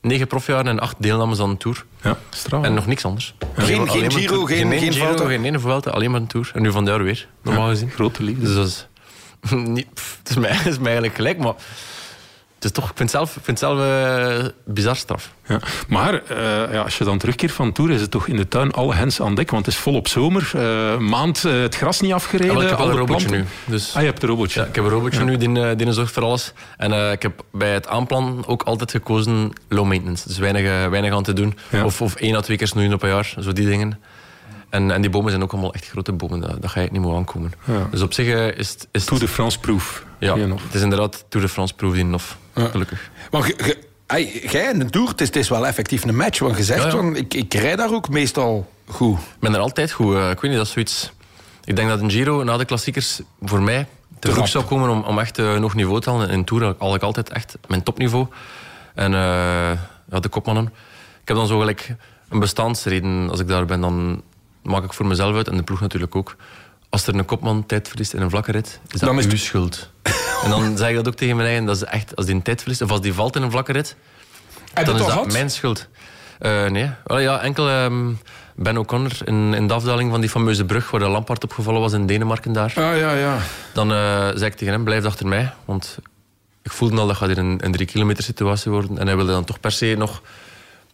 negen 0.02 0.28
profjaren 0.28 0.68
en 0.68 0.80
acht 0.80 0.96
deelnames 1.00 1.40
aan 1.40 1.50
een 1.50 1.58
tour. 1.58 1.86
Ja, 2.02 2.18
straf. 2.30 2.64
En 2.64 2.74
nog 2.74 2.86
niks 2.88 3.06
anders. 3.06 3.34
Geen- 3.56 3.90
geen 3.90 4.12
Giro, 4.12 4.34
tour. 4.36 4.48
geen- 4.48 4.70
geen 4.80 4.94
Giro, 4.94 5.26
geen 5.26 5.46
ene 5.46 5.60
Vuelta, 5.60 5.90
alleen 5.92 6.12
maar 6.12 6.20
een 6.22 6.28
tour. 6.28 6.52
En 6.54 6.62
nu 6.62 6.72
van 6.72 6.86
daar 6.86 7.04
weer, 7.04 7.28
normaal 7.44 7.68
gezien. 7.68 7.90
Grote 7.92 8.24
liefde. 8.24 8.42
Dus 8.46 8.56
dat 8.56 8.68
is... 8.68 8.88
niet, 9.52 9.94
pff, 9.94 10.18
het, 10.20 10.30
is 10.30 10.36
mij, 10.38 10.52
het 10.52 10.66
is 10.66 10.76
mij 10.78 10.86
eigenlijk 10.86 11.16
gelijk, 11.16 11.38
maar... 11.38 11.54
Het 12.62 12.72
is 12.72 12.76
toch, 12.76 12.90
ik 12.90 12.98
vind 12.98 13.12
het 13.12 13.20
zelf, 13.22 13.32
vind 13.32 13.46
het 13.48 13.60
zelf 13.60 13.80
eh, 13.80 14.46
bizar 14.66 14.96
straf. 14.96 15.34
Ja. 15.48 15.60
Maar 15.88 16.14
eh, 16.28 16.74
ja, 16.74 16.82
als 16.82 16.98
je 16.98 17.04
dan 17.04 17.18
terugkeert 17.18 17.52
van 17.52 17.72
Tour, 17.72 17.92
is 17.92 18.02
het 18.02 18.12
toch 18.12 18.28
in 18.28 18.36
de 18.36 18.48
tuin 18.48 18.72
alle 18.72 18.94
hens 18.96 19.22
aan 19.22 19.36
dek. 19.36 19.52
Want 19.52 19.66
het 19.66 19.76
is 19.76 19.82
volop 19.82 20.08
zomer. 20.08 20.52
eh, 20.56 20.98
maand 20.98 21.42
het 21.42 21.76
gras 21.76 22.00
niet 22.02 22.14
afgereden. 22.14 22.56
Ja, 22.56 22.62
ik 22.62 22.70
heb 22.70 22.78
al 22.80 22.90
een 22.90 22.98
robotje 22.98 23.28
planten. 23.28 23.48
nu. 23.66 23.74
Dus, 23.74 23.94
Ah, 23.96 24.02
je 24.02 24.08
hebt 24.08 24.24
een 24.24 24.30
robotje. 24.30 24.60
ja, 24.60 24.66
ik 24.66 24.76
heb 24.76 24.84
een 24.84 24.90
robotje 24.90 25.24
nu, 25.24 25.38
die, 25.38 25.76
die 25.76 25.92
zorgt 25.92 26.14
voor 26.14 26.24
alles. 26.24 26.54
En 26.78 27.12
ik 27.12 27.22
heb 27.22 27.44
bij 27.52 27.74
het 27.74 27.88
aanplannen 27.88 28.48
ook 28.48 28.64
altijd 28.64 28.92
gekozen 28.92 29.52
low 29.68 29.88
maintenance. 29.88 30.28
Dus 30.28 30.38
weinig, 30.38 30.90
weinig 30.90 31.14
aan 31.14 31.24
te 31.24 31.34
doen. 31.34 31.58
Of, 31.84 32.02
of 32.02 32.16
één 32.16 32.36
à 32.36 32.42
twee 32.42 32.58
keer 32.58 32.68
snoeien 32.68 32.94
op 32.94 33.04
een 33.04 33.10
jaar, 33.10 33.34
zo 33.40 33.54
die 33.54 33.66
dingen. 33.68 34.00
En, 34.70 34.92
en 34.92 35.02
die 35.02 35.10
bomen 35.10 35.30
zijn 35.32 35.44
ook 35.44 35.52
allemaal 35.52 35.74
echt 35.74 35.90
grote 35.90 36.12
bomen, 36.12 36.40
dat 36.42 36.70
ga 36.72 36.82
je 36.82 36.88
niet 36.92 37.02
meer 37.02 37.16
aankomen. 37.16 37.52
Dus 37.92 38.02
op 38.02 38.14
zich 38.14 38.54
is 38.56 38.70
het... 38.70 38.88
Is 38.92 39.06
Tour 39.06 39.22
de 39.22 39.28
France 39.28 39.60
proef. 39.60 40.04
Ja, 40.28 40.38
het 40.38 40.74
is 40.74 40.82
inderdaad 40.82 41.26
Tour 41.30 41.46
de 41.46 41.52
France 41.52 41.74
proef 41.74 41.94
die 41.94 42.06
nog, 42.06 42.38
gelukkig. 42.54 43.10
Maar 43.32 43.52
jij 44.52 44.72
in 44.72 44.80
de 44.80 44.90
Tour, 44.90 45.08
het 45.08 45.22
is, 45.22 45.28
het 45.28 45.36
is 45.36 45.50
wel 45.50 45.68
effectief 45.68 46.04
een 46.04 46.16
match. 46.16 46.40
Want 46.40 46.68
Ja, 46.68 46.76
ja. 46.76 46.90
van, 46.90 47.16
ik, 47.16 47.34
ik 47.34 47.54
rijd 47.54 47.78
daar 47.78 47.94
ook 47.94 48.10
meestal 48.10 48.72
goed. 48.88 49.18
Ik 49.20 49.40
ben 49.40 49.54
er 49.54 49.60
altijd 49.60 49.92
goed. 49.92 50.16
eh, 50.16 50.30
ik 50.30 50.40
weet 50.42 50.52
niet, 50.52 50.60
dat 50.60 50.66
is 50.68 50.74
zoiets... 50.74 51.12
Ik 51.64 51.76
denk 51.76 51.90
dat 51.90 52.00
een 52.02 52.12
Giro 52.12 52.44
na 52.44 52.58
de 52.58 52.66
klassiekers 52.66 53.22
voor 53.42 53.62
mij 53.62 53.88
te 54.20 54.32
vroeg 54.32 54.48
zou 54.48 54.64
komen 54.64 54.90
om, 54.90 55.04
om 55.04 55.20
echt 55.20 55.38
eh, 55.38 55.58
nog 55.58 55.76
niveau 55.76 56.02
te 56.02 56.10
halen. 56.10 56.30
In 56.30 56.44
Tour 56.46 56.76
had 56.78 56.96
ik 56.96 57.02
altijd 57.02 57.30
echt 57.30 57.58
mijn 57.68 57.84
topniveau. 57.84 58.28
En 58.96 59.12
ja, 59.12 60.20
de 60.20 60.30
kopmannen. 60.30 60.66
Ik 61.22 61.28
heb 61.28 61.38
dan 61.38 61.48
zo 61.48 61.60
gelijk 61.60 61.96
een 62.30 62.40
bestaansreden. 62.40 63.30
Als 63.30 63.40
ik 63.40 63.48
daar 63.48 63.66
ben, 63.66 63.82
dan 63.82 64.22
maak 64.64 64.84
ik 64.84 64.94
voor 64.94 65.06
mezelf 65.06 65.36
uit. 65.36 65.48
En 65.48 65.58
de 65.58 65.64
ploeg 65.64 65.80
natuurlijk 65.82 66.16
ook. 66.16 66.36
Als 66.92 67.08
er 67.08 67.16
een 67.16 67.26
kopman 67.26 67.66
tijd 67.66 67.88
verliest 67.88 68.14
in 68.14 68.22
een 68.22 68.30
vlakke 68.30 68.52
rit, 68.52 68.68
is 68.68 69.00
dat 69.00 69.10
Dan 69.10 69.20
is 69.20 69.28
uw 69.28 69.38
schuld. 69.38 69.90
en 70.44 70.50
dan 70.50 70.78
zeg 70.78 70.90
ik 70.90 70.96
dat 70.96 71.08
ook 71.08 71.16
tegen 71.16 71.36
mijn 71.36 71.48
eigen. 71.48 71.66
Dat 71.66 71.76
is 71.76 71.84
echt, 71.84 72.16
als 72.16 72.26
die 72.26 72.36
een 72.36 72.42
tijd 72.42 72.60
verliest, 72.60 72.82
of 72.82 72.90
als 72.92 73.02
die 73.02 73.14
valt 73.14 73.36
in 73.36 73.42
een 73.42 73.52
vlakke 73.52 73.72
rit, 73.72 73.96
En 74.74 74.86
dan 74.86 74.98
dat 74.98 75.02
is 75.08 75.14
dat 75.14 75.24
had? 75.24 75.32
mijn 75.32 75.50
schuld. 75.50 75.88
Eh, 76.40 76.66
nee. 76.70 76.90
Wel, 77.04 77.20
ja, 77.20 77.40
enkel 77.42 77.70
ehm, 77.70 78.12
Ben 78.56 78.78
O'Connor 78.78 79.12
in, 79.26 79.54
in 79.54 79.68
de 79.68 79.74
afdaling 79.74 80.12
van 80.12 80.22
die 80.22 80.30
fameuze 80.30 80.66
brug 80.66 80.92
waar 80.92 81.00
de 81.00 81.08
Lampaard 81.08 81.44
opgevallen 81.44 81.82
was 81.82 81.94
in 81.94 82.06
Denemarken 82.06 82.54
daar. 82.54 82.74
Ah, 82.76 82.98
ja, 82.98 83.14
ja. 83.14 83.38
Dan 83.74 83.92
eh, 83.92 84.28
zei 84.28 84.46
ik 84.46 84.54
tegen 84.56 84.74
hem, 84.74 84.84
blijf 84.84 85.06
achter 85.06 85.28
mij. 85.28 85.54
Want 85.66 85.98
ik 86.64 86.72
voelde 86.72 87.00
al 87.00 87.08
dat 87.08 87.16
gaat 87.16 87.28
hier 87.28 87.38
een, 87.38 87.66
een 87.66 87.72
drie 87.72 87.86
kilometer 87.88 88.24
situatie 88.24 88.72
worden. 88.72 88.98
En 88.98 89.08
hij 89.08 89.16
wilde 89.16 89.32
dan 89.32 89.44
toch 89.44 89.60
per 89.60 89.72
se 89.72 89.96
nog 89.98 90.22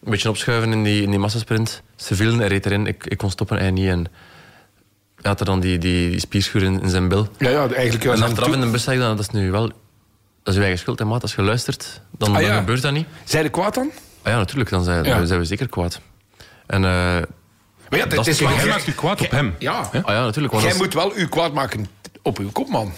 een 0.04 0.10
beetje 0.10 0.28
opschuiven 0.28 0.72
in 0.72 0.82
die, 0.84 1.02
in 1.02 1.10
die 1.10 1.18
massasprint. 1.18 1.82
Ze 1.96 2.14
vielen, 2.14 2.38
hij 2.38 2.48
reed 2.48 2.66
erin. 2.66 2.86
Ik, 2.86 3.06
ik 3.06 3.16
kon 3.18 3.30
stoppen, 3.30 3.58
hij 3.58 3.70
niet. 3.70 3.88
En 3.88 4.06
hij 5.22 5.30
had 5.30 5.40
er 5.40 5.46
dan 5.46 5.60
die, 5.60 5.78
die, 5.78 6.10
die 6.10 6.20
spierschuur 6.20 6.62
in, 6.62 6.82
in 6.82 6.88
zijn 6.90 7.08
bil. 7.08 7.28
Ja, 7.38 7.48
ja, 7.50 7.58
eigenlijk... 7.68 8.04
ja, 8.04 8.10
en 8.10 8.16
zijn 8.18 8.30
achteraf 8.30 8.52
in 8.52 8.60
de 8.60 8.66
bus 8.66 8.82
zei 8.82 8.96
ik 8.96 9.02
dan, 9.02 9.16
dat 9.16 9.26
is 9.26 9.30
nu 9.32 9.50
wel... 9.50 9.66
Dat 10.42 10.52
is 10.52 10.54
uw 10.56 10.60
eigen 10.60 10.78
schuld, 10.78 10.98
hè, 10.98 11.04
maat. 11.04 11.22
Als 11.22 11.34
je 11.34 11.42
luistert, 11.42 12.00
dan, 12.18 12.36
Ah, 12.36 12.42
dan 12.46 12.56
gebeurt 12.56 12.82
dat 12.82 12.92
niet. 12.92 13.06
Zij 13.24 13.42
de 13.42 13.48
kwaad 13.48 13.74
dan? 13.74 13.90
Ah 14.22 14.32
ja, 14.32 14.38
natuurlijk, 14.38 14.70
dan 14.70 14.84
zijn, 14.84 15.04
Ja. 15.04 15.16
dan 15.16 15.26
zijn 15.26 15.38
we 15.40 15.44
zeker 15.44 15.68
kwaad. 15.68 16.00
En, 16.66 16.84
eh, 16.84 16.90
Maar 16.90 17.98
ja, 17.98 18.06
Dat 18.06 18.18
het 18.18 18.26
is 18.26 18.40
is. 18.40 18.48
Jij 18.56 18.66
maakt 18.66 18.86
u 18.86 18.92
kwaad 18.92 19.20
op 19.20 19.30
hem. 19.30 19.54
Ja. 19.58 19.78
ah 19.92 20.02
ja, 20.04 20.24
natuurlijk. 20.24 20.52
Want 20.54 20.66
Jij 20.66 20.76
moet 20.76 20.94
wel 20.94 21.12
uw 21.14 21.28
kwaad 21.28 21.52
maken 21.52 21.86
op 22.22 22.38
uw 22.38 22.50
kopman. 22.52 22.92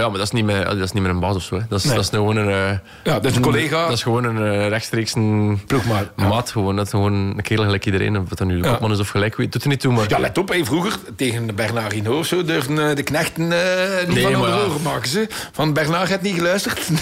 Ja, 0.00 0.08
maar 0.08 0.18
dat 0.18 0.26
is 0.26 0.30
niet 0.32 0.44
meer, 0.44 0.64
dat 0.64 0.76
is 0.78 0.92
niet 0.92 1.02
meer 1.02 1.12
een 1.12 1.20
baas 1.20 1.34
of 1.34 1.42
zo. 1.42 1.54
Hè. 1.56 1.62
Dat, 1.68 1.78
is, 1.78 1.84
Nee. 1.84 1.94
dat 1.94 2.04
is 2.04 2.10
gewoon 2.10 2.36
een... 2.36 2.48
eh, 2.48 2.78
Ja, 3.04 3.12
dat 3.14 3.24
is 3.24 3.36
een 3.36 3.42
collega. 3.42 3.82
Dat 3.82 3.92
is 3.92 4.02
gewoon 4.02 4.24
een 4.24 4.52
eh, 4.52 4.68
rechtstreeks 4.68 5.14
een 5.14 5.60
Ploegmaat, 5.66 6.06
ja. 6.16 6.28
maat. 6.28 6.50
Gewoon. 6.50 6.76
Dat 6.76 6.84
is 6.84 6.90
gewoon 6.90 7.12
een 7.12 7.42
kerel 7.42 7.64
gelijk 7.64 7.86
iedereen. 7.86 8.18
Of 8.18 8.28
dat 8.28 8.38
dan 8.38 8.46
nu 8.46 8.60
de 8.60 8.66
Ja. 8.66 8.70
kopman 8.72 8.90
is 8.92 8.98
of 8.98 9.08
gelijk. 9.08 9.36
weet- 9.36 9.52
Doet 9.52 9.62
er 9.62 9.68
niet 9.68 9.80
toe, 9.80 9.92
maar... 9.92 10.08
Ja, 10.08 10.18
let 10.18 10.38
op, 10.38 10.54
vroeger 10.62 10.98
tegen 11.16 11.54
Bernard 11.54 11.92
Hinault 11.92 12.18
of 12.18 12.26
zo 12.26 12.44
durfden 12.44 12.88
eh, 12.90 12.96
de 12.96 13.02
knechten 13.02 13.48
niet 13.48 14.14
Nee, 14.14 14.22
van 14.32 14.40
maar 14.40 14.48
ja. 14.50 14.66
maken. 14.82 15.08
Ze. 15.08 15.26
Van 15.52 15.72
Bernard 15.72 16.08
heeft 16.08 16.22
niet 16.22 16.34
geluisterd. 16.34 16.88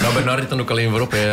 Nou, 0.00 0.14
Bernard 0.14 0.38
rit 0.38 0.48
dan 0.48 0.60
ook 0.60 0.70
alleen 0.70 0.90
voorop. 0.90 1.10
Hè. 1.10 1.32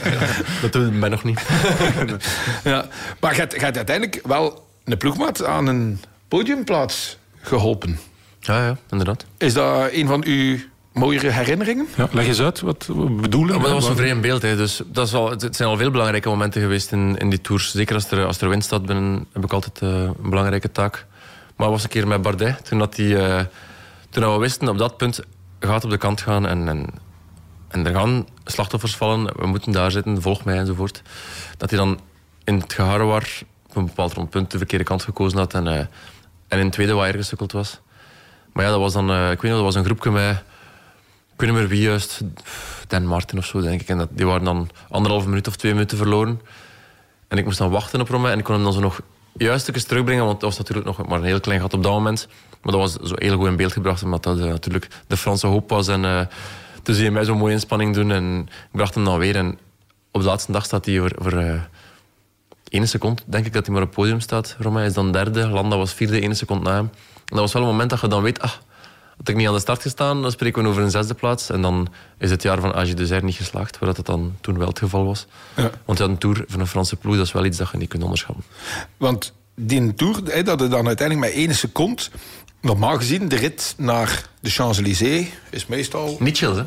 dat 0.62 0.72
doet 0.72 0.98
mij 0.98 1.08
nog 1.08 1.24
niet. 1.24 1.40
ja. 2.64 2.86
Maar 3.20 3.34
je 3.34 3.38
hebt 3.40 3.60
uiteindelijk 3.62 4.20
wel 4.26 4.66
een 4.84 4.96
ploegmaat 4.96 5.44
aan 5.44 5.66
een 5.66 6.00
podiumplaats 6.28 7.18
geholpen. 7.42 7.98
Ja, 8.46 8.66
ja, 8.66 8.76
inderdaad. 8.90 9.24
Is 9.38 9.54
dat 9.54 9.88
een 9.92 10.06
van 10.06 10.24
uw 10.24 10.58
mooiere 10.92 11.30
herinneringen? 11.30 11.86
Ja, 11.96 12.08
leg 12.12 12.26
eens 12.26 12.40
uit 12.40 12.60
wat 12.60 12.86
we 12.86 13.10
bedoelen. 13.10 13.54
Ja, 13.54 13.60
maar 13.60 13.70
dat 13.70 13.80
was 13.80 13.88
een 13.88 13.96
vreemd 13.96 14.20
beeld. 14.20 14.42
Hè. 14.42 14.56
Dus 14.56 14.80
dat 14.86 15.06
is 15.06 15.14
al, 15.14 15.30
het 15.30 15.56
zijn 15.56 15.68
al 15.68 15.76
veel 15.76 15.90
belangrijke 15.90 16.28
momenten 16.28 16.60
geweest 16.60 16.92
in, 16.92 17.16
in 17.18 17.30
die 17.30 17.40
tours. 17.40 17.70
Zeker 17.70 17.94
als 17.94 18.10
er, 18.10 18.26
als 18.26 18.40
er 18.40 18.48
wind 18.48 18.64
staat, 18.64 18.86
ben, 18.86 19.26
heb 19.32 19.44
ik 19.44 19.52
altijd 19.52 19.78
eh, 19.78 20.02
een 20.02 20.30
belangrijke 20.30 20.72
taak. 20.72 21.06
Maar 21.56 21.70
was 21.70 21.82
een 21.82 21.88
keer 21.88 22.06
met 22.06 22.22
Bardet. 22.22 22.64
Toen, 22.64 22.78
dat 22.78 22.94
die, 22.94 23.18
eh, 23.18 23.44
toen 24.10 24.32
we 24.32 24.38
wisten, 24.38 24.68
op 24.68 24.78
dat 24.78 24.96
punt 24.96 25.20
gaat 25.60 25.84
op 25.84 25.90
de 25.90 25.98
kant 25.98 26.20
gaan. 26.20 26.46
En, 26.46 26.68
en, 26.68 26.86
en 27.68 27.86
er 27.86 27.94
gaan 27.94 28.26
slachtoffers 28.44 28.96
vallen. 28.96 29.32
We 29.36 29.46
moeten 29.46 29.72
daar 29.72 29.90
zitten, 29.90 30.22
volg 30.22 30.44
mij 30.44 30.58
enzovoort. 30.58 31.02
Dat 31.56 31.70
hij 31.70 31.78
dan 31.78 32.00
in 32.44 32.60
het 32.60 32.72
geharrewar 32.72 33.28
op 33.68 33.76
een 33.76 33.86
bepaald 33.86 34.12
rondpunt 34.12 34.50
de 34.50 34.58
verkeerde 34.58 34.84
kant 34.84 35.02
gekozen 35.02 35.38
had. 35.38 35.54
En, 35.54 35.66
eh, 35.66 35.78
en 36.48 36.58
in 36.58 36.64
het 36.64 36.72
tweede 36.72 36.92
waaier 36.92 37.14
gesukkeld 37.14 37.52
was. 37.52 37.80
Maar 38.54 38.64
ja, 38.64 38.70
dat 38.70 38.80
was 38.80 38.92
dan... 38.92 39.10
eh, 39.10 39.30
ik 39.30 39.40
weet 39.40 39.42
niet, 39.42 39.52
dat 39.52 39.60
was 39.60 39.74
een 39.74 39.84
groepje 39.84 40.10
met... 40.10 40.36
Ik 41.32 41.40
weet 41.40 41.50
niet 41.50 41.58
meer 41.58 41.68
wie 41.68 41.80
juist. 41.80 42.20
Dan 42.86 43.06
Martin 43.06 43.38
of 43.38 43.44
zo, 43.44 43.60
denk 43.60 43.80
ik. 43.80 43.88
En 43.88 43.98
dat, 43.98 44.08
die 44.10 44.26
waren 44.26 44.44
dan 44.44 44.70
anderhalve 44.88 45.28
minuut 45.28 45.48
of 45.48 45.56
twee 45.56 45.72
minuten 45.72 45.96
verloren. 45.96 46.40
En 47.28 47.38
ik 47.38 47.44
moest 47.44 47.58
dan 47.58 47.70
wachten 47.70 48.00
op 48.00 48.08
Romain. 48.08 48.32
En 48.32 48.38
ik 48.38 48.44
kon 48.44 48.54
hem 48.54 48.64
dan 48.64 48.72
zo 48.72 48.80
nog 48.80 49.00
juist 49.36 49.88
terugbrengen. 49.88 50.24
Want 50.24 50.40
dat 50.40 50.48
was 50.48 50.58
natuurlijk 50.58 50.86
nog 50.86 51.06
maar 51.06 51.18
een 51.18 51.24
heel 51.24 51.40
klein 51.40 51.60
gat 51.60 51.74
op 51.74 51.82
dat 51.82 51.92
moment. 51.92 52.28
Maar 52.62 52.72
dat 52.72 52.80
was 52.80 53.08
zo 53.08 53.14
heel 53.18 53.36
goed 53.36 53.46
in 53.46 53.56
beeld 53.56 53.72
gebracht. 53.72 54.02
Omdat 54.02 54.22
dat 54.22 54.38
eh, 54.38 54.44
natuurlijk 54.44 54.88
de 55.06 55.16
Franse 55.16 55.46
hoop 55.46 55.70
was. 55.70 55.88
En 55.88 56.04
eh 56.04 56.20
toen 56.82 56.94
zie 56.94 57.04
je 57.04 57.10
mij 57.10 57.24
zo'n 57.24 57.38
mooie 57.38 57.52
inspanning 57.52 57.94
doen. 57.94 58.10
En 58.10 58.40
ik 58.48 58.68
bracht 58.72 58.94
hem 58.94 59.04
dan 59.04 59.18
weer. 59.18 59.36
En 59.36 59.58
op 60.10 60.20
de 60.20 60.26
laatste 60.26 60.52
dag 60.52 60.64
staat 60.64 60.86
hij 60.86 60.98
voor, 60.98 61.12
voor 61.18 61.60
ene 62.68 62.86
seconde, 62.86 63.22
denk 63.26 63.46
ik 63.46 63.52
dat 63.52 63.66
hij 63.66 63.74
maar 63.74 63.82
op 63.82 63.88
het 63.88 63.98
podium 63.98 64.20
staat. 64.20 64.56
Romain 64.58 64.86
is 64.86 64.94
dan 64.94 65.12
derde, 65.12 65.48
Landa 65.48 65.76
was 65.76 65.92
vierde, 65.92 66.20
ene 66.20 66.34
seconde 66.34 66.70
na 66.70 66.74
hem. 66.74 66.90
Dat 67.24 67.38
was 67.38 67.52
wel 67.52 67.62
een 67.62 67.68
moment 67.68 67.90
dat 67.90 68.00
je 68.00 68.08
dan 68.08 68.22
weet, 68.22 68.40
ah, 68.40 68.50
had 69.16 69.28
ik 69.28 69.36
niet 69.36 69.46
aan 69.46 69.54
de 69.54 69.60
start 69.60 69.82
gestaan, 69.82 70.22
dan 70.22 70.30
spreken 70.30 70.62
we 70.62 70.68
over 70.68 70.82
een 70.82 70.90
zesde 70.90 71.14
plaats. 71.14 71.50
En 71.50 71.62
dan 71.62 71.88
is 72.18 72.30
het 72.30 72.42
jaar 72.42 72.60
van 72.60 72.74
Agi 72.74 72.94
de 72.94 73.20
niet 73.22 73.36
geslaagd, 73.36 73.78
waar 73.78 73.94
dat 73.94 74.06
dan 74.06 74.36
toen 74.40 74.58
wel 74.58 74.68
het 74.68 74.78
geval 74.78 75.04
was. 75.04 75.26
Ja. 75.56 75.70
Want 75.84 75.98
ja, 75.98 76.04
een 76.04 76.18
Tour 76.18 76.44
van 76.48 76.60
een 76.60 76.66
Franse 76.66 76.96
ploeg, 76.96 77.16
dat 77.16 77.26
is 77.26 77.32
wel 77.32 77.44
iets 77.44 77.58
dat 77.58 77.70
je 77.72 77.78
niet 77.78 77.88
kunt 77.88 78.02
onderschatten. 78.02 78.44
Want 78.96 79.32
die 79.54 79.94
Tour, 79.94 80.44
dat 80.44 80.60
er 80.60 80.70
dan 80.70 80.86
uiteindelijk 80.86 81.28
maar 81.28 81.38
één 81.38 81.54
seconde... 81.54 82.02
Normaal 82.60 82.96
gezien, 82.96 83.28
de 83.28 83.36
rit 83.36 83.74
naar 83.76 84.28
de 84.40 84.50
Champs-Élysées 84.50 85.26
is 85.50 85.66
meestal... 85.66 86.16
Niet 86.20 86.38
chill, 86.38 86.54
hè? 86.54 86.64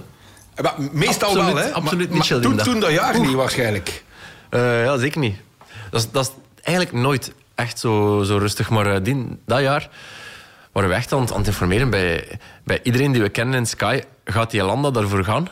Eh, 0.55 0.64
maar, 0.64 0.74
meestal 0.91 1.30
absoluut, 1.30 1.53
wel, 1.53 1.64
hè? 1.64 1.74
Absoluut 1.74 2.12
niet 2.12 2.26
chill. 2.26 2.39
Toen, 2.39 2.58
toen 2.58 2.80
dat 2.80 2.91
jaar 2.91 3.20
niet, 3.20 3.34
waarschijnlijk. 3.34 4.03
Uh, 4.51 4.84
ja, 4.84 4.97
zeker 4.97 5.20
niet. 5.20 5.36
Dat 5.91 6.01
is, 6.01 6.12
dat 6.12 6.26
is 6.26 6.32
eigenlijk 6.62 6.97
nooit 6.97 7.32
echt 7.55 7.80
zo, 7.80 8.24
zo 8.24 8.38
rustig. 8.38 8.70
Maar 8.70 8.88
uh, 8.88 9.03
die, 9.03 9.38
dat 9.45 9.62
jaar 9.62 9.89
waren 10.78 10.91
we 10.91 10.97
echt 11.01 11.13
aan, 11.13 11.32
aan 11.32 11.38
het 11.38 11.47
informeren 11.47 11.89
bij, 11.89 12.39
bij 12.63 12.80
iedereen 12.84 13.11
die 13.11 13.21
we 13.21 13.30
kennen 13.30 13.55
in 13.55 13.65
Sky. 13.65 14.01
Gaat 14.25 14.51
die 14.51 14.63
Landa 14.63 14.91
daarvoor 14.91 15.23
gaan? 15.23 15.47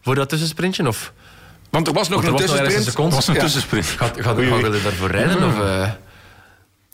Voor 0.00 0.14
dat 0.14 0.28
tussensprintje? 0.28 0.88
Of... 0.88 1.12
Want 1.70 1.86
er 1.86 1.92
was 1.92 2.08
nog 2.08 2.24
een 2.24 2.36
tussensprint. 2.36 2.86
Er 2.96 3.10
was 3.10 3.26
een 3.26 3.38
tussensprint. 3.38 3.86
Gaat, 3.86 4.20
gaat, 4.20 4.38
gaat 4.40 4.82
daarvoor 4.82 5.10
rijden? 5.10 5.46
Of, 5.46 5.58
uh, 5.58 5.90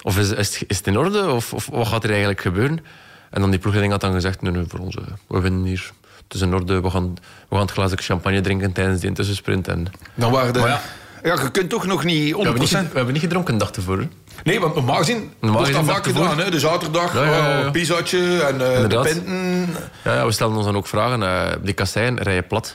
of 0.02 0.18
is, 0.18 0.30
is, 0.30 0.62
is, 0.66 0.76
het 0.76 0.86
in 0.86 0.98
orde? 0.98 1.30
Of, 1.30 1.52
of, 1.52 1.66
wat 1.66 1.86
gaat 1.86 2.04
er 2.04 2.10
eigenlijk 2.10 2.40
gebeuren? 2.40 2.84
En 3.30 3.40
dan 3.40 3.50
die 3.50 3.58
ploegleiding 3.58 3.92
had 3.92 4.00
dan 4.00 4.12
gezegd, 4.12 4.42
nee, 4.42 4.52
nee, 4.52 4.64
voor 4.68 4.80
ons, 4.80 4.96
we 5.26 5.40
winnen 5.40 5.64
hier. 5.64 5.90
Het 6.24 6.34
is 6.34 6.40
in 6.40 6.54
orde, 6.54 6.80
we 6.80 6.90
gaan, 6.90 7.14
we 7.48 7.54
gaan 7.54 7.60
het 7.60 7.70
glazen 7.70 7.98
champagne 7.98 8.40
drinken 8.40 8.72
tijdens 8.72 9.00
die 9.00 9.12
tussensprint. 9.12 9.68
En... 9.68 9.86
Dan 10.14 10.30
waren 10.30 10.52
de... 10.52 10.58
ja, 10.58 10.80
ja, 11.22 11.42
je 11.42 11.50
kunt 11.50 11.70
toch 11.70 11.86
nog 11.86 12.04
niet 12.04 12.34
100%... 12.34 12.36
We 12.36 12.42
hebben 12.42 12.60
niet, 12.60 12.70
we 12.70 12.76
hebben 12.76 13.12
niet 13.12 13.22
gedronken 13.22 13.58
dag 13.58 13.72
tevoren. 13.72 14.12
Nee, 14.44 14.60
want 14.60 14.74
normaal 14.74 14.96
gezien 14.96 15.32
wordt 15.40 15.72
dat 15.72 15.84
vaak 15.84 16.04
gedaan. 16.04 16.38
Hè? 16.38 16.50
De 16.50 16.58
zaterdag, 16.58 17.14
ja, 17.14 17.24
ja, 17.24 17.58
ja. 17.58 17.66
Oh, 17.66 17.70
pizzaatje 17.70 18.42
en 18.42 18.54
uh, 18.54 18.88
de 18.88 19.00
pinten. 19.00 19.76
Ja, 20.04 20.14
ja, 20.14 20.26
we 20.26 20.32
stelden 20.32 20.56
ons 20.56 20.66
dan 20.66 20.76
ook 20.76 20.86
vragen. 20.86 21.22
Uh, 21.22 21.46
die 21.62 21.74
kasseien 21.74 22.22
rijden 22.22 22.46
plat. 22.46 22.74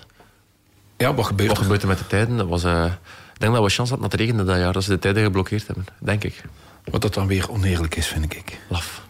Ja, 0.97 1.13
wat 1.13 1.25
gebeurt 1.25 1.49
Wat 1.49 1.57
gebeurt 1.57 1.81
er 1.81 1.87
met 1.87 1.97
de 1.97 2.07
tijden? 2.07 2.37
Dat 2.37 2.47
was, 2.47 2.63
uh, 2.63 2.85
ik 3.33 3.39
denk 3.39 3.53
dat 3.53 3.63
we 3.63 3.69
chance 3.69 3.91
hadden 3.91 4.09
dat 4.09 4.11
het 4.11 4.19
regende 4.19 4.43
dat 4.43 4.57
jaar. 4.57 4.73
Dat 4.73 4.83
ze 4.83 4.89
de 4.89 4.99
tijden 4.99 5.23
geblokkeerd 5.23 5.67
hebben. 5.67 5.85
Denk 5.99 6.23
ik. 6.23 6.43
Wat 6.83 7.01
dat 7.01 7.13
dan 7.13 7.27
weer 7.27 7.49
oneerlijk 7.49 7.95
is, 7.95 8.07
vind 8.07 8.33
ik. 8.33 8.59
Laf. 8.67 9.01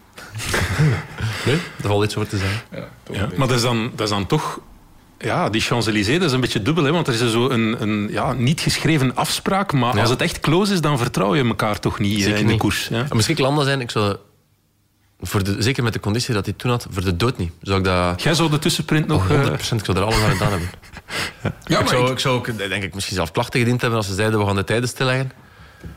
nee, 1.46 1.54
er 1.54 1.88
valt 1.88 2.04
iets 2.04 2.16
over 2.16 2.28
te 2.28 2.38
zijn. 2.38 2.60
Ja, 3.10 3.28
maar 3.36 3.46
dat 3.46 3.56
is, 3.56 3.62
dan, 3.62 3.90
dat 3.94 4.06
is 4.06 4.14
dan 4.14 4.26
toch 4.26 4.60
ja, 5.18 5.50
die 5.50 5.60
Champs-Élysées, 5.60 6.18
dat 6.18 6.28
is 6.28 6.32
een 6.32 6.40
beetje 6.40 6.62
dubbel. 6.62 6.84
Hè, 6.84 6.92
want 6.92 7.06
er 7.06 7.14
is 7.14 7.30
zo 7.30 7.48
een, 7.48 7.82
een 7.82 8.08
ja, 8.10 8.32
niet 8.32 8.60
geschreven 8.60 9.14
afspraak. 9.14 9.72
Maar 9.72 10.00
als 10.00 10.10
het 10.10 10.20
echt 10.20 10.40
close 10.40 10.72
is, 10.72 10.80
dan 10.80 10.98
vertrouw 10.98 11.34
je 11.34 11.44
elkaar 11.44 11.80
toch 11.80 11.98
niet 11.98 12.22
Zeker 12.22 12.38
in 12.38 12.46
de 12.46 12.56
koers. 12.56 12.88
Ja. 12.88 13.06
Misschien 13.14 13.40
landen 13.40 13.64
zijn, 13.64 13.80
ik 13.80 13.90
zou... 13.90 14.16
Voor 15.20 15.44
de, 15.44 15.56
zeker 15.58 15.82
met 15.82 15.92
de 15.92 16.00
conditie 16.00 16.34
dat 16.34 16.44
hij 16.44 16.54
toen 16.56 16.70
had, 16.70 16.86
voor 16.90 17.04
de 17.04 17.16
dood 17.16 17.38
niet. 17.38 17.52
Zou 17.62 17.78
ik 17.78 17.84
dat... 17.84 18.22
Jij 18.22 18.34
zou 18.34 18.50
de 18.50 18.58
tussenprint 18.58 19.06
nog... 19.06 19.28
100%, 19.28 19.30
uh... 19.30 19.52
ik 19.52 19.60
zou 19.60 19.96
er 19.96 20.02
alles 20.02 20.22
aan 20.22 20.30
gedaan 20.30 20.50
hebben. 20.50 20.70
Ja, 21.64 21.80
ik, 21.80 21.86
zou, 21.86 22.10
ik... 22.10 22.18
zou 22.18 22.36
ook, 22.36 22.58
denk 22.58 22.82
ik, 22.82 22.94
misschien 22.94 23.16
zelf 23.16 23.30
klachten 23.30 23.60
gediend 23.60 23.80
hebben 23.80 23.98
als 23.98 24.08
ze 24.08 24.14
zeiden, 24.14 24.38
we 24.38 24.46
gaan 24.46 24.56
de 24.56 24.64
tijden 24.64 24.88
stilleggen. 24.88 25.32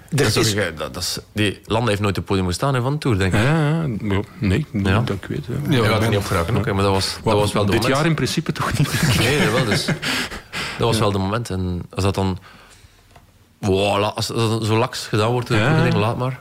Dat 0.09 0.35
is, 0.35 0.55
dat, 0.55 0.77
dat 0.77 0.97
is, 0.97 1.19
die 1.31 1.59
landen 1.65 1.89
heeft 1.89 2.01
nooit 2.01 2.17
op 2.17 2.23
het 2.23 2.25
podium 2.25 2.47
gestaan 2.47 2.81
van 2.81 2.93
de 2.93 2.97
Tour, 2.97 3.17
denk 3.17 3.33
ik. 3.33 3.39
Ja, 3.39 3.83
ja 4.01 4.21
nee, 4.39 4.65
ja. 4.71 4.99
dat 4.99 5.15
ik 5.15 5.25
weet. 5.25 5.45
Ja, 5.69 5.75
je 5.75 5.83
gaat 5.83 6.01
er 6.01 6.09
niet 6.09 6.17
op 6.17 6.25
geraken, 6.25 6.55
okay, 6.55 6.73
maar 6.73 6.83
dat 6.83 6.93
was, 6.93 7.17
dat 7.23 7.33
was 7.33 7.51
wel 7.51 7.65
de 7.65 7.71
Dit 7.71 7.81
moment. 7.81 7.97
jaar 7.97 8.09
in 8.09 8.15
principe 8.15 8.51
toch 8.51 8.77
niet? 8.77 9.17
Nee, 9.17 9.39
dat, 9.43 9.51
wel, 9.51 9.65
dus, 9.65 9.85
dat 9.85 10.87
was 10.87 10.99
wel 10.99 11.11
de 11.11 11.17
moment. 11.17 11.49
En 11.49 11.81
als 11.89 12.03
dat 12.03 12.15
dan 12.15 12.37
wow, 13.59 14.03
als 14.15 14.27
dat 14.27 14.65
zo 14.65 14.77
laks 14.77 15.07
gedaan 15.07 15.31
wordt, 15.31 15.49
ja. 15.49 15.81
denk 15.81 15.93
laat 15.93 16.17
maar. 16.17 16.39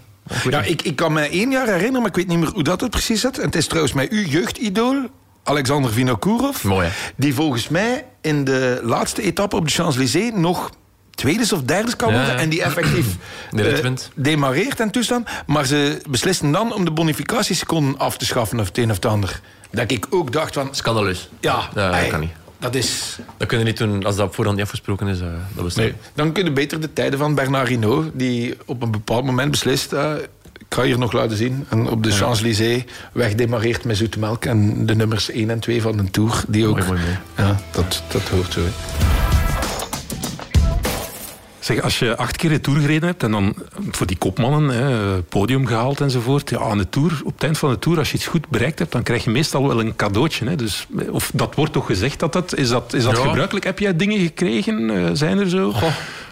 Ja, 0.50 0.62
ik, 0.62 0.82
ik 0.82 0.96
kan 0.96 1.12
me 1.12 1.20
één 1.20 1.50
jaar 1.50 1.66
herinneren, 1.66 2.00
maar 2.00 2.08
ik 2.10 2.16
weet 2.16 2.26
niet 2.26 2.38
meer 2.38 2.48
hoe 2.48 2.62
dat 2.62 2.80
het 2.80 2.90
precies 2.90 3.20
zit. 3.20 3.38
En 3.38 3.44
het 3.44 3.54
is 3.54 3.66
trouwens 3.66 3.94
met 3.94 4.10
uw 4.10 4.24
jeugdidool, 4.24 5.08
Alexander 5.42 5.92
Vinokourov. 5.92 6.62
Mooi, 6.62 6.88
Die 7.16 7.34
volgens 7.34 7.68
mij 7.68 8.04
in 8.20 8.44
de 8.44 8.80
laatste 8.82 9.22
etappe 9.22 9.56
op 9.56 9.66
de 9.66 9.72
Champs-Élysées 9.72 10.32
nog 10.34 10.70
tweede 11.18 11.54
of 11.54 11.62
derde 11.62 11.96
kan 11.96 12.12
worden. 12.12 12.36
En 12.36 12.48
die 12.48 12.62
effectief 12.62 13.06
uh, 13.54 13.90
demareert 14.14 14.80
en 14.80 14.90
toestand. 14.90 15.28
Maar 15.46 15.66
ze 15.66 16.00
beslissen 16.08 16.52
dan 16.52 16.74
om 16.74 16.84
de 16.84 16.90
bonificatieseconden 16.90 17.98
af 17.98 18.16
te 18.16 18.24
schaffen 18.24 18.60
of 18.60 18.66
het 18.66 18.78
een 18.78 18.90
of 18.90 18.96
het 18.96 19.06
ander. 19.06 19.40
Dat 19.70 19.90
ik 19.90 20.06
ook 20.10 20.32
dacht 20.32 20.54
van... 20.54 20.68
Scandaleus. 20.70 21.28
Ja, 21.40 21.68
ja 21.74 22.00
dat 22.00 22.08
kan 22.08 22.20
niet. 22.20 22.32
Dat 22.58 22.74
is... 22.74 23.18
Dat 23.36 23.48
kun 23.48 23.58
je 23.58 23.64
niet 23.64 23.76
doen 23.76 24.04
als 24.04 24.16
dat 24.16 24.26
op 24.26 24.34
voorhand 24.34 24.56
niet 24.56 24.66
afgesproken 24.66 25.06
is. 25.06 25.20
Uh, 25.20 25.26
dat 25.54 25.76
nee. 25.76 25.94
Dan 26.14 26.32
kunnen 26.32 26.54
beter 26.54 26.80
de 26.80 26.92
tijden 26.92 27.18
van 27.18 27.34
Bernard 27.34 27.68
Hinault, 27.68 28.10
die 28.14 28.54
op 28.66 28.82
een 28.82 28.90
bepaald 28.90 29.24
moment 29.24 29.50
beslist... 29.50 29.92
Uh, 29.92 30.12
ik 30.58 30.74
ga 30.74 30.82
hier 30.82 30.98
nog 30.98 31.12
laten 31.12 31.36
zien. 31.36 31.66
En 31.68 31.88
op 31.88 32.02
de 32.02 32.10
Champs-Élysées 32.10 32.84
wegdemareerd 33.12 33.84
met 33.84 33.96
zoete 33.96 34.18
melk. 34.18 34.44
En 34.44 34.86
de 34.86 34.94
nummers 34.94 35.30
1 35.30 35.50
en 35.50 35.58
2 35.58 35.82
van 35.82 35.96
de 35.96 36.10
Tour. 36.10 36.44
Die 36.48 36.66
ook, 36.66 36.76
mooi, 36.76 36.88
mooi, 36.88 37.00
mooi. 37.00 37.18
Ja, 37.36 37.60
dat, 37.70 38.02
dat 38.08 38.28
hoort 38.28 38.52
zo. 38.52 38.60
Zeg, 41.60 41.82
als 41.82 41.98
je 41.98 42.16
acht 42.16 42.36
keer 42.36 42.50
de 42.50 42.60
Tour 42.60 42.80
gereden 42.80 43.08
hebt 43.08 43.22
en 43.22 43.30
dan 43.30 43.54
voor 43.90 44.06
die 44.06 44.18
kopmannen, 44.18 44.70
hè, 44.70 45.22
podium 45.22 45.66
gehaald 45.66 46.00
enzovoort. 46.00 46.50
Ja, 46.50 46.58
aan 46.58 46.78
de 46.78 46.88
Tour, 46.88 47.20
op 47.24 47.34
het 47.34 47.42
eind 47.42 47.58
van 47.58 47.70
de 47.70 47.78
Tour, 47.78 47.98
als 47.98 48.10
je 48.10 48.16
iets 48.16 48.26
goed 48.26 48.48
bereikt 48.48 48.78
hebt, 48.78 48.92
dan 48.92 49.02
krijg 49.02 49.24
je 49.24 49.30
meestal 49.30 49.68
wel 49.68 49.80
een 49.80 49.96
cadeautje. 49.96 50.46
Hè. 50.48 50.56
Dus, 50.56 50.86
of 51.10 51.30
dat 51.34 51.54
wordt 51.54 51.72
toch 51.72 51.86
gezegd 51.86 52.18
dat 52.20 52.32
dat... 52.32 52.56
Is 52.56 52.68
dat, 52.68 52.92
is 52.92 53.04
dat 53.04 53.18
gebruikelijk? 53.18 53.64
Heb 53.64 53.78
jij 53.78 53.96
dingen 53.96 54.18
gekregen? 54.18 54.80
Uh, 54.80 55.10
zijn 55.12 55.38
er 55.38 55.48
zo? 55.48 55.74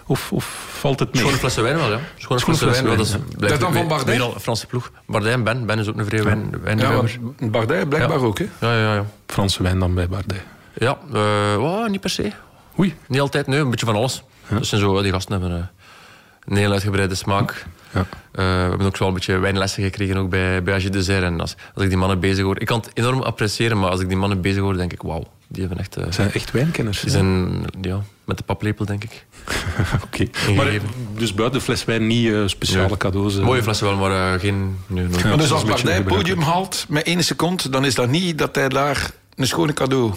Of, 0.09 0.31
of 0.31 0.67
valt 0.79 0.99
het 0.99 1.13
mee? 1.13 1.21
Schone 1.21 1.37
flessen 1.37 1.63
wijn 1.63 1.75
wel, 1.75 1.91
ja. 1.91 1.99
Schone 2.17 2.39
flessen 2.39 2.71
wijn. 2.71 2.85
Dat 2.97 3.05
is, 3.05 3.15
dat 3.37 3.59
dan 3.59 3.73
van 3.73 3.87
Bardet? 3.87 4.19
Een 4.19 4.39
Franse 4.39 4.67
ploeg. 4.67 4.91
Bardet 5.05 5.33
en 5.33 5.43
Ben. 5.43 5.65
Ben 5.65 5.79
is 5.79 5.87
ook 5.87 5.97
een 5.97 6.05
vrije 6.05 6.23
wijn, 6.23 6.61
wijnliefhebber. 6.63 7.19
Ja, 7.39 7.47
Bardet 7.47 7.89
blijkbaar 7.89 8.19
ook, 8.19 8.39
hè? 8.39 8.45
Ja, 8.59 8.77
ja, 8.77 8.93
ja. 8.93 9.05
Franse 9.25 9.63
wijn 9.63 9.79
dan 9.79 9.93
bij 9.93 10.07
Bardet. 10.07 10.41
Ja, 10.73 10.97
uh, 11.13 11.63
oh, 11.63 11.87
niet 11.87 12.01
per 12.01 12.09
se. 12.09 12.31
Oei. 12.79 12.95
Niet 13.07 13.19
altijd, 13.19 13.47
nee. 13.47 13.59
Een 13.59 13.69
beetje 13.69 13.85
van 13.85 13.95
alles. 13.95 14.23
Ja. 14.49 14.57
Dus 14.57 14.69
zijn 14.69 14.81
zo, 14.81 15.01
die 15.01 15.11
gasten 15.11 15.31
hebben... 15.31 15.57
Uh, 15.57 15.65
een 16.47 16.57
heel 16.57 16.71
uitgebreide 16.71 17.15
smaak. 17.15 17.65
Ja. 17.93 17.99
Uh, 17.99 18.05
we 18.33 18.41
hebben 18.41 18.85
ook 18.85 18.97
wel 18.97 19.07
een 19.07 19.13
beetje 19.13 19.37
wijnlessen 19.37 19.83
gekregen 19.83 20.17
ook 20.17 20.29
bij, 20.29 20.63
bij 20.63 20.73
Agile 20.73 20.89
Dessert. 20.89 21.23
En 21.23 21.41
als, 21.41 21.55
als 21.73 21.83
ik 21.83 21.89
die 21.89 21.97
mannen 21.97 22.19
bezig 22.19 22.43
hoor... 22.43 22.59
Ik 22.59 22.65
kan 22.67 22.79
het 22.79 22.89
enorm 22.93 23.21
appreciëren, 23.21 23.79
maar 23.79 23.89
als 23.89 23.99
ik 23.99 24.07
die 24.07 24.17
mannen 24.17 24.41
bezig 24.41 24.61
hoor, 24.61 24.77
denk 24.77 24.93
ik... 24.93 25.01
Wauw, 25.01 25.23
die 25.47 25.59
hebben 25.59 25.79
echt... 25.79 25.97
Uh, 25.97 26.05
zijn 26.09 26.31
echt 26.31 26.51
wijnkenners. 26.51 26.99
Die 26.99 27.09
zijn, 27.09 27.63
ja, 27.81 28.01
met 28.25 28.37
de 28.37 28.43
paplepel, 28.43 28.85
denk 28.85 29.03
ik. 29.03 29.25
Oké. 30.05 30.27
Okay. 30.49 30.81
Dus 31.17 31.33
buiten 31.33 31.59
de 31.59 31.65
fles 31.65 31.85
wijn 31.85 32.07
niet 32.07 32.25
uh, 32.25 32.47
speciale 32.47 32.89
ja. 32.89 32.97
cadeaus? 32.97 33.35
Mooie 33.35 33.63
flessen 33.63 33.87
wel, 33.87 33.95
maar 33.95 34.39
geen... 34.39 34.77
Nee, 34.87 35.07
ja, 35.23 35.35
dus 35.35 35.51
als 35.51 35.63
Partij 35.63 35.93
het 35.93 36.05
podium 36.05 36.41
haalt 36.41 36.85
met 36.89 37.03
één 37.03 37.23
seconde, 37.23 37.69
dan 37.69 37.85
is 37.85 37.95
dat 37.95 38.09
niet 38.09 38.37
dat 38.37 38.55
hij 38.55 38.69
daar 38.69 39.11
een 39.35 39.47
schone 39.47 39.73
cadeau 39.73 40.13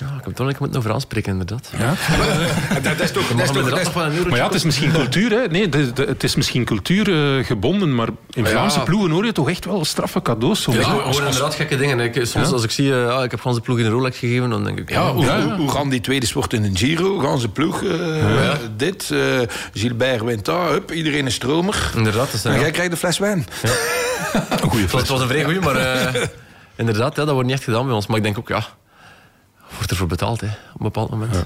ja, 0.00 0.06
ik 0.18 0.24
heb 0.24 0.34
toch 0.34 0.46
niet 0.46 0.58
moeten 0.58 0.78
over 0.78 0.92
aanspreken, 0.92 1.32
inderdaad. 1.32 1.70
Ja? 1.78 1.94
dat, 2.88 3.00
is 3.00 3.12
toch... 3.12 3.28
Dat 3.28 3.40
is 3.40 3.50
toch, 3.50 3.70
dat 3.70 3.94
maar 3.94 4.36
ja, 4.36 4.44
het 4.44 4.54
is 4.54 4.64
misschien 4.64 4.92
cultuur, 4.92 5.30
hè. 5.30 5.46
Nee, 5.46 5.68
de, 5.68 5.92
de, 5.92 6.04
het 6.04 6.22
is 6.22 6.34
misschien 6.34 6.64
cultuurgebonden, 6.64 7.88
uh, 7.88 7.94
maar 7.94 8.08
in 8.30 8.46
Vlaamse 8.46 8.78
ja. 8.78 8.84
ploegen 8.84 9.10
hoor 9.10 9.24
je 9.24 9.32
toch 9.32 9.50
echt 9.50 9.64
wel 9.64 9.84
straffe 9.84 10.22
cadeaus. 10.22 10.64
Ja, 10.64 10.72
ja 10.72 10.90
hoor 10.90 11.24
inderdaad 11.24 11.54
gekke 11.54 11.76
dingen. 11.76 12.00
Ik, 12.00 12.26
soms 12.26 12.52
als 12.52 12.64
ik 12.64 12.70
zie, 12.70 12.86
uh, 12.86 13.08
ah, 13.08 13.24
ik 13.24 13.30
heb 13.30 13.40
gewoon 13.40 13.52
zijn 13.52 13.64
ploeg 13.64 13.78
in 13.78 13.84
een 13.84 13.90
Rolex 13.90 14.18
gegeven, 14.18 14.50
dan 14.50 14.64
denk 14.64 14.78
ik... 14.78 14.90
Ja, 14.90 15.12
hoe, 15.12 15.30
hoe, 15.30 15.52
hoe, 15.52 15.70
gaan 15.70 15.88
die 15.88 16.00
tweede 16.00 16.26
sport 16.26 16.52
in 16.52 16.64
een 16.64 16.76
Giro? 16.76 17.18
Gaan 17.18 17.38
ze 17.38 17.48
ploeg 17.48 17.82
uh, 17.82 18.52
dit? 18.76 19.14
Gilbert 19.74 20.22
wint 20.22 20.44
daar, 20.44 20.70
hup, 20.70 20.92
iedereen 20.92 21.26
is 21.26 21.34
stromer. 21.34 21.92
Inderdaad. 21.96 22.32
Dat 22.32 22.44
en 22.44 22.60
jij 22.60 22.70
krijgt 22.70 22.90
de 22.90 22.96
fles 22.96 23.18
wijn. 23.18 23.38
een 24.62 24.88
fles. 24.88 25.00
Het 25.00 25.08
was 25.08 25.20
een 25.20 25.28
vrij 25.28 25.44
goeie, 25.44 25.60
maar 25.60 25.76
inderdaad, 26.76 27.16
ja, 27.16 27.24
dat 27.24 27.32
wordt 27.32 27.48
niet 27.48 27.56
echt 27.56 27.64
gedaan 27.64 27.86
bij 27.86 27.94
ons. 27.94 28.06
Maar 28.06 28.16
ik 28.16 28.22
denk 28.22 28.38
ook, 28.38 28.48
ja 28.48 28.66
wordt 29.76 29.90
ervoor 29.90 30.06
betaald 30.06 30.40
hè, 30.40 30.46
op 30.46 30.52
een 30.52 30.84
bepaald 30.84 31.10
moment. 31.10 31.34
Ja, 31.34 31.44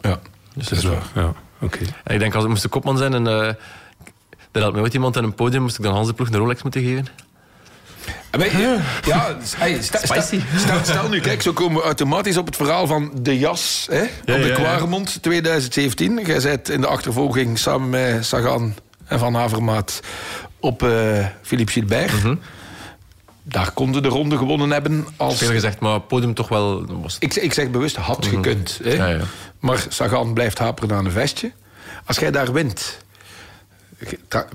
ja. 0.00 0.18
Dus 0.54 0.68
dat 0.68 0.78
is 0.78 0.84
waar. 0.84 1.02
Ja. 1.14 1.32
Okay. 1.60 1.86
En 2.04 2.14
ik 2.14 2.20
denk, 2.20 2.34
als 2.34 2.44
ik 2.44 2.50
moest 2.50 2.62
de 2.62 2.68
kopman 2.68 2.98
zijn 2.98 3.14
en 3.14 3.26
uh, 3.26 3.46
er 4.52 4.62
had 4.62 4.72
me 4.72 4.80
ooit 4.80 4.94
iemand 4.94 5.16
aan 5.16 5.24
een 5.24 5.34
podium, 5.34 5.62
moest 5.62 5.78
ik 5.78 5.84
dan 5.84 5.94
Hans 5.94 6.06
de 6.06 6.14
Ploeg 6.14 6.28
een 6.28 6.36
Rolex 6.36 6.62
moeten 6.62 6.82
geven. 6.82 7.06
Ja, 8.38 8.76
ja 9.04 9.36
hey, 9.56 9.82
sta, 9.82 9.98
sta, 9.98 10.20
sta, 10.56 10.82
stel 10.84 11.08
nu, 11.08 11.20
kijk, 11.20 11.42
zo 11.42 11.52
komen 11.52 11.80
we 11.80 11.84
automatisch 11.84 12.36
op 12.36 12.46
het 12.46 12.56
verhaal 12.56 12.86
van 12.86 13.10
de 13.14 13.38
jas 13.38 13.86
hè, 13.90 14.00
ja, 14.00 14.34
op 14.34 14.42
de 14.42 14.52
Kwaremond 14.54 15.22
2017. 15.22 16.24
Jij 16.24 16.40
bent 16.40 16.68
in 16.68 16.80
de 16.80 16.86
achtervolging 16.86 17.58
samen 17.58 17.90
met 17.90 18.26
Sagan 18.26 18.74
en 19.04 19.18
Van 19.18 19.34
Havermaat 19.34 20.00
op 20.60 20.82
uh, 20.82 21.26
Philippe 21.42 21.72
Gilbert. 21.72 22.12
Mm 22.12 22.20
-hmm 22.20 22.40
daar 23.48 23.70
konden 23.70 24.02
de 24.02 24.08
ronde 24.08 24.36
gewonnen 24.36 24.70
hebben. 24.70 25.06
Als... 25.16 25.38
Veel 25.38 25.50
gezegd, 25.50 25.80
maar 25.80 26.00
podium 26.00 26.34
toch 26.34 26.48
wel... 26.48 26.86
Was... 27.02 27.16
Ik, 27.18 27.34
ik 27.34 27.52
zeg 27.52 27.70
bewust, 27.70 27.96
had 27.96 28.24
mhm. 28.24 28.34
gekund. 28.34 28.80
Hè? 28.82 28.92
Ja, 28.92 29.06
ja. 29.06 29.24
Maar 29.60 29.86
Sagan 29.88 30.34
blijft 30.34 30.58
haperen 30.58 30.96
aan 30.96 31.04
een 31.04 31.10
vestje. 31.10 31.52
Als 32.04 32.18
jij 32.18 32.30
daar 32.30 32.52
wint, 32.52 32.98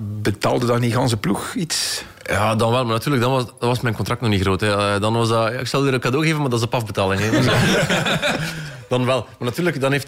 betaalde 0.02 0.66
dan 0.66 0.80
niet 0.80 0.94
ganse 0.94 1.16
ploeg 1.16 1.54
iets? 1.54 2.04
Ja, 2.22 2.54
dan 2.54 2.70
wel. 2.70 2.84
Maar 2.84 2.94
natuurlijk, 2.94 3.22
dan 3.22 3.32
was, 3.32 3.44
dan 3.44 3.68
was 3.68 3.80
mijn 3.80 3.94
contract 3.94 4.20
nog 4.20 4.30
niet 4.30 4.40
groot. 4.40 4.60
Hè. 4.60 4.94
Eh, 4.94 5.00
dan 5.00 5.12
was 5.12 5.28
dat... 5.28 5.52
Ik 5.52 5.66
zal 5.66 5.86
je 5.86 5.92
een 5.92 6.00
cadeau 6.00 6.24
geven, 6.24 6.40
maar 6.40 6.50
dat 6.50 6.58
is 6.58 6.64
op 6.64 6.74
afbetaling. 6.74 7.20
Hè. 7.20 7.30
dan 8.88 9.04
wel. 9.04 9.26
Maar 9.38 9.48
natuurlijk, 9.48 9.80
dan 9.80 9.92
heeft 9.92 10.06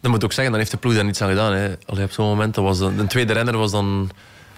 Dat 0.00 0.10
moet 0.10 0.24
ook 0.24 0.32
zeggen, 0.32 0.50
dan 0.50 0.60
heeft 0.60 0.72
de 0.72 0.78
ploeg 0.78 0.94
daar 0.94 1.04
niets 1.04 1.22
aan 1.22 1.28
gedaan. 1.28 1.52
Hè. 1.52 1.74
Allee, 1.86 2.04
op 2.04 2.12
zo'n 2.12 2.26
moment, 2.26 2.54
dat 2.54 2.64
was 2.64 2.78
de, 2.78 3.06
tweede 3.08 3.32
renner 3.32 3.56
was 3.56 3.70
dan... 3.70 4.10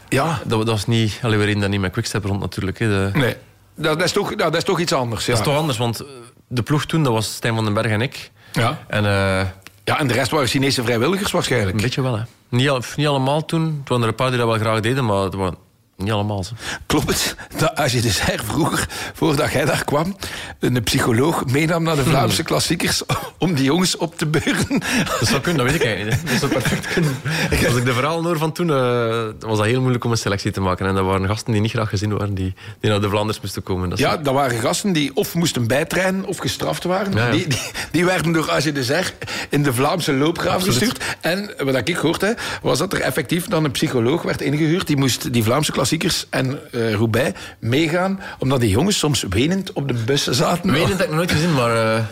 Ja. 0.08 0.40
Dat, 0.44 0.58
dat 0.58 0.68
was 0.68 0.86
niet... 0.86 1.18
Allee, 1.22 1.38
we 1.38 1.44
reden 1.44 1.60
daar 1.60 1.68
niet 1.68 1.80
met 1.80 1.92
Quickstep 1.92 2.24
rond 2.24 2.40
natuurlijk. 2.40 2.78
Hè. 2.78 2.88
De, 2.88 3.18
Nee. 3.18 3.36
Dat, 3.82 3.98
dat, 3.98 4.06
is 4.06 4.12
toch, 4.12 4.34
dat, 4.34 4.56
is 4.56 4.64
toch 4.64 4.80
iets 4.80 4.92
anders. 4.92 5.26
Ja. 5.26 5.32
Dat 5.32 5.40
is 5.40 5.46
toch 5.46 5.56
anders, 5.56 5.78
want 5.78 6.02
de 6.48 6.62
ploeg 6.62 6.84
toen, 6.84 7.02
dat 7.02 7.12
was 7.12 7.34
Stijn 7.34 7.54
van 7.54 7.64
den 7.64 7.74
Berg 7.74 7.86
en 7.86 8.00
ik. 8.00 8.30
Ja. 8.52 8.78
En 8.88 9.04
eh, 9.04 9.46
ja, 9.84 9.98
en 9.98 10.06
de 10.06 10.12
rest 10.14 10.30
waren 10.30 10.48
Chinese 10.48 10.82
vrijwilligers 10.82 11.30
waarschijnlijk. 11.30 11.76
een 11.76 11.82
beetje 11.82 12.02
wel, 12.02 12.16
hè. 12.18 12.22
Niet, 12.48 12.68
al- 12.70 12.82
niet 12.96 13.06
allemaal 13.06 13.44
toen. 13.44 13.62
Er 13.66 13.88
waren 13.88 14.02
er 14.02 14.08
een 14.08 14.14
paar 14.14 14.28
die 14.30 14.38
dat 14.38 14.48
wel 14.48 14.58
graag 14.58 14.80
deden, 14.80 15.04
maar 15.04 15.16
het 15.22 15.34
waren 15.34 15.56
niet 16.02 16.12
allemaal. 16.12 16.44
Zo. 16.44 16.52
Klopt 16.86 17.06
het 17.06 17.36
dat 17.56 17.76
als 17.76 17.92
je 17.92 18.00
dus 18.00 18.22
her 18.22 18.40
vroeger, 18.44 18.88
voordat 19.14 19.52
jij 19.52 19.64
daar 19.64 19.84
kwam, 19.84 20.16
een 20.58 20.82
psycholoog 20.82 21.46
meenam 21.46 21.82
naar 21.82 21.96
de 21.96 22.04
Vlaamse 22.04 22.42
klassiekers 22.42 23.02
om 23.38 23.54
die 23.54 23.64
jongens 23.64 23.96
op 23.96 24.18
te 24.18 24.26
beuren? 24.26 24.82
Dat 25.20 25.28
zou 25.28 25.40
kunnen, 25.40 25.64
dat 25.64 25.72
weet 25.72 25.80
ik 25.80 25.86
eigenlijk 25.86 26.22
niet. 26.22 26.30
Dat 26.30 26.40
zou 26.40 26.52
perfect 26.52 26.86
kunnen. 26.86 27.16
Als 27.66 27.76
ik 27.76 27.84
de 27.84 27.92
verhalen 27.92 28.24
hoor 28.24 28.38
van 28.38 28.52
toen, 28.52 28.70
eh, 28.70 29.24
was 29.38 29.58
dat 29.58 29.66
heel 29.66 29.80
moeilijk 29.80 30.04
om 30.04 30.10
een 30.10 30.16
selectie 30.16 30.50
te 30.50 30.60
maken. 30.60 30.86
En 30.86 30.94
dat 30.94 31.04
waren 31.04 31.26
gasten 31.26 31.52
die 31.52 31.60
niet 31.60 31.70
graag 31.70 31.88
gezien 31.88 32.16
waren, 32.16 32.34
die, 32.34 32.54
die 32.80 32.90
naar 32.90 33.00
de 33.00 33.08
Vlaanders 33.08 33.40
moesten 33.40 33.62
komen. 33.62 33.90
Dat 33.90 33.98
Ja, 33.98 34.16
dat 34.16 34.34
waren 34.34 34.60
gasten 34.60 34.92
die 34.92 35.16
of 35.16 35.34
moesten 35.34 35.66
bijtrainen 35.66 36.24
of 36.24 36.38
gestraft 36.38 36.84
waren. 36.84 37.12
Ja, 37.12 37.26
ja. 37.26 37.30
Die, 37.30 37.46
die, 37.46 37.60
die 37.90 38.04
werden 38.04 38.32
door 38.32 38.50
Age 38.50 38.72
de 38.72 38.84
Zer 38.84 39.14
in 39.48 39.62
de 39.62 39.72
Vlaamse 39.72 40.12
loopgraaf 40.12 40.54
Absoluut. 40.54 40.78
gestuurd. 40.78 41.16
En 41.20 41.54
wat 41.64 41.88
ik 41.88 41.96
gehoord 41.96 42.20
heb, 42.20 42.40
was 42.62 42.78
dat 42.78 42.92
er 42.92 43.00
effectief 43.00 43.46
dan 43.46 43.64
een 43.64 43.70
psycholoog 43.70 44.22
werd 44.22 44.40
ingehuurd. 44.40 44.86
Die 44.86 44.96
moest 44.96 45.32
die 45.32 45.42
Vlaamse 45.42 45.72
klassiekers 45.72 45.88
en 46.30 46.58
eh 46.72 46.94
Roubaix 46.94 47.38
meegaan, 47.58 48.20
omdat 48.38 48.60
die 48.60 48.70
jongens 48.70 48.98
soms 48.98 49.24
wenend 49.28 49.72
op 49.72 49.88
de 49.88 49.94
bussen 49.94 50.34
zaten. 50.34 50.70
Het, 50.74 50.88
heb 50.88 51.00
ik 51.00 51.06
nog 51.06 51.16
nooit 51.16 51.30
gezien, 51.30 51.54
maar... 51.54 51.76
eh 51.76 52.04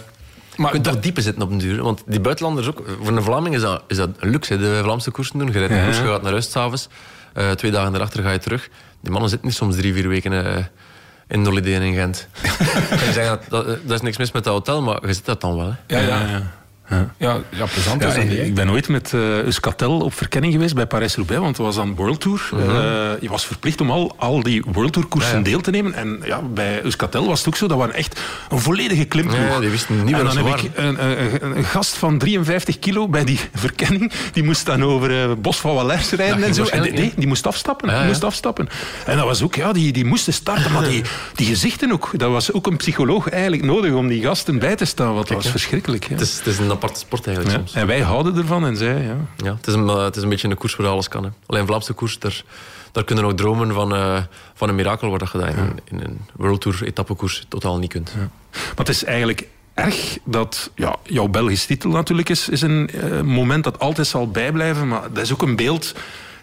Maar 0.57 0.67
je 0.67 0.71
kunt 0.73 0.85
toch 0.85 1.01
diepe 1.01 1.21
zitten 1.21 1.43
op 1.43 1.51
een 1.51 1.59
duur. 1.59 1.83
Want 1.83 2.03
die 2.07 2.21
buitenlanders 2.21 2.67
ook... 2.69 2.83
Voor 3.03 3.17
een 3.17 3.23
Vlaming 3.23 3.55
is 3.55 3.61
dat, 3.61 3.83
is 3.89 3.97
dat 3.97 4.09
een 4.19 4.31
luxe, 4.31 4.59
de 4.59 4.81
Vlaamse 4.83 5.11
koersen 5.11 5.39
doen. 5.39 5.53
Je 5.53 5.59
rijdt 5.59 5.73
een 5.73 5.85
koers, 5.85 5.99
je 5.99 6.05
gaat 6.05 6.23
naar 6.23 6.33
huis 6.33 6.51
s'avonds. 6.51 6.89
eh 7.33 7.51
twee 7.51 7.71
dagen 7.71 7.93
daarachter 7.93 8.23
ga 8.23 8.31
je 8.31 8.39
terug. 8.39 8.69
Die 9.01 9.11
mannen 9.11 9.31
zitten 9.31 9.49
niet 9.49 9.57
soms 9.57 9.77
drie, 9.77 9.93
vier 9.93 10.09
weken 10.09 10.33
in 11.29 11.45
Holiday 11.45 11.73
Inn 11.73 11.83
in 11.83 11.95
Gent. 11.95 12.29
en 13.07 13.15
dat, 13.15 13.41
dat, 13.49 13.67
dat 13.67 13.95
is 13.97 14.01
niks 14.01 14.17
mis 14.17 14.33
met 14.33 14.45
dat 14.45 14.53
hotel, 14.53 14.83
maar 14.83 15.07
je 15.07 15.13
zit 15.13 15.25
dat 15.25 15.41
dan 15.41 15.57
wel. 15.57 15.75
Hè. 15.87 15.97
Ja, 15.97 16.07
ja. 16.07 16.21
Ja, 16.29 16.43
ja, 17.17 17.41
plezant 17.51 18.03
Ja, 18.03 18.09
is 18.09 18.15
dat 18.15 18.23
ik, 18.23 18.29
niet, 18.29 18.39
hè? 18.39 18.45
ik 18.45 18.55
ben 18.55 18.71
ooit 18.71 18.89
met 18.89 19.15
eh 19.15 19.43
Euskaltel 19.43 20.01
op 20.01 20.15
verkenning 20.15 20.53
geweest 20.53 20.75
bij 20.75 20.87
Parijs-Roubaix, 20.87 21.41
want 21.41 21.57
het 21.57 21.67
was 21.67 21.79
aan 21.79 21.95
World 21.95 22.21
Tour. 22.21 22.49
Mhm. 22.53 22.63
Eh, 22.63 23.21
je 23.21 23.29
was 23.29 23.47
verplicht 23.47 23.81
om 23.81 23.91
al, 23.91 24.15
al 24.17 24.43
die 24.43 24.65
World 24.73 24.93
Tour 24.93 25.09
koersen 25.09 25.33
Ja, 25.33 25.39
ja. 25.39 25.45
deel 25.45 25.61
te 25.61 25.71
nemen. 25.71 25.95
En 25.95 26.21
ja, 26.25 26.43
bij 26.43 26.83
Euskaltel 26.83 27.27
was 27.27 27.39
het 27.39 27.49
ook 27.49 27.57
zo, 27.57 27.67
dat 27.67 27.79
waren 27.79 27.95
echt 27.95 28.21
een 28.51 28.59
volledige 28.59 29.05
klimploeg. 29.05 29.39
Ja, 29.39 29.47
ja, 29.47 29.61
die 29.61 29.69
wisten 29.69 30.05
niet 30.05 30.15
en 30.15 30.25
dan 30.25 30.37
heb 30.37 30.59
ik 30.59 30.71
een, 30.75 31.05
een, 31.05 31.57
een 31.57 31.65
gast 31.65 31.95
van 31.95 32.19
53 32.19 32.79
kilo 32.79 33.09
bij 33.09 33.25
die 33.25 33.41
verkenning, 33.55 34.13
die 34.33 34.43
moest 34.43 34.67
dan 34.67 34.85
over 34.85 35.23
eh, 35.23 35.33
Bos 35.39 35.57
van 35.61 35.75
Wallers 35.75 36.11
rijden 36.11 36.39
Ja, 36.39 36.47
en 36.47 36.55
zo. 36.55 36.65
En 36.65 36.83
die, 36.83 36.93
ja. 36.93 36.99
nee, 36.99 37.13
die 37.17 37.27
moest 37.27 37.47
afstappen. 37.47 37.89
Ja, 37.89 37.95
die 37.95 38.03
ja. 38.03 38.09
moest 38.09 38.25
afstappen. 38.25 38.69
En 39.07 39.17
dat 39.17 39.27
was 39.27 39.43
ook, 39.43 39.55
ja, 39.55 39.73
die, 39.73 39.93
die 39.93 40.05
moesten 40.05 40.33
starten, 40.33 40.73
maar 40.73 40.89
die, 40.89 41.03
die 41.35 41.47
gezichten 41.47 41.93
ook. 41.93 42.11
Dat 42.13 42.31
was 42.31 42.53
ook 42.53 42.67
een 42.67 42.77
psycholoog 42.77 43.29
eigenlijk 43.29 43.63
nodig 43.63 43.93
om 43.93 44.09
die 44.09 44.23
gasten 44.23 44.59
bij 44.59 44.77
te 44.77 44.85
staan, 44.85 45.15
want 45.15 45.29
dat 45.29 45.37
was 45.37 45.51
verschrikkelijk. 45.51 46.05
Ja. 46.05 46.11
Het, 46.11 46.21
is, 46.21 46.37
het 46.37 46.47
is 46.47 46.59
een 46.59 46.78
aparte 46.79 46.99
sport 46.99 47.27
eigenlijk 47.27 47.57
soms. 47.57 47.75
En 47.75 47.87
wij 47.87 48.01
houden 48.01 48.37
ervan 48.37 48.67
en 48.67 48.77
zij, 48.77 49.03
ja. 49.03 49.17
Ja, 49.37 49.55
het, 49.55 49.67
is 49.67 49.75
een, 49.75 49.89
eh, 49.89 50.05
het 50.05 50.17
is 50.17 50.23
een 50.23 50.29
beetje 50.29 50.49
een 50.49 50.57
koers 50.57 50.77
waar 50.77 50.87
alles 50.87 51.09
kan. 51.09 51.25
Hè. 51.25 51.31
Alleen 51.47 51.67
Vlaamse 51.67 51.93
koers, 51.93 52.19
daar, 52.19 52.43
daar 52.93 53.05
kunnen 53.05 53.25
we 53.25 53.31
ook 53.31 53.37
dromen 53.37 53.73
van, 53.73 53.95
eh, 53.95 54.23
van 54.55 54.69
een 54.69 54.75
mirakel 54.75 55.13
je 55.13 55.19
dat 55.19 55.35
in, 55.35 55.81
in 55.85 56.01
een 56.01 56.21
World 56.37 56.61
Tour 56.61 56.85
etappekoers 56.85 57.45
totaal 57.49 57.79
niet 57.79 57.91
kunt. 57.91 58.15
Maar 58.51 58.77
het 58.77 58.89
is 58.89 59.05
eigenlijk 59.05 59.49
erg 59.75 60.19
dat 60.25 60.71
ja, 60.75 60.97
jouw 61.03 61.29
Belgisch 61.29 61.67
titel 61.67 61.91
natuurlijk 61.91 62.29
is, 62.29 62.49
is 62.49 62.63
een 62.63 62.91
eh, 62.91 63.21
moment 63.21 63.65
dat 63.65 63.79
altijd 63.79 64.07
zal 64.07 64.31
bijblijven. 64.31 64.89
Maar 64.89 65.03
dat 65.13 65.23
is 65.23 65.33
ook 65.33 65.43
een 65.43 65.57
beeld. 65.57 65.95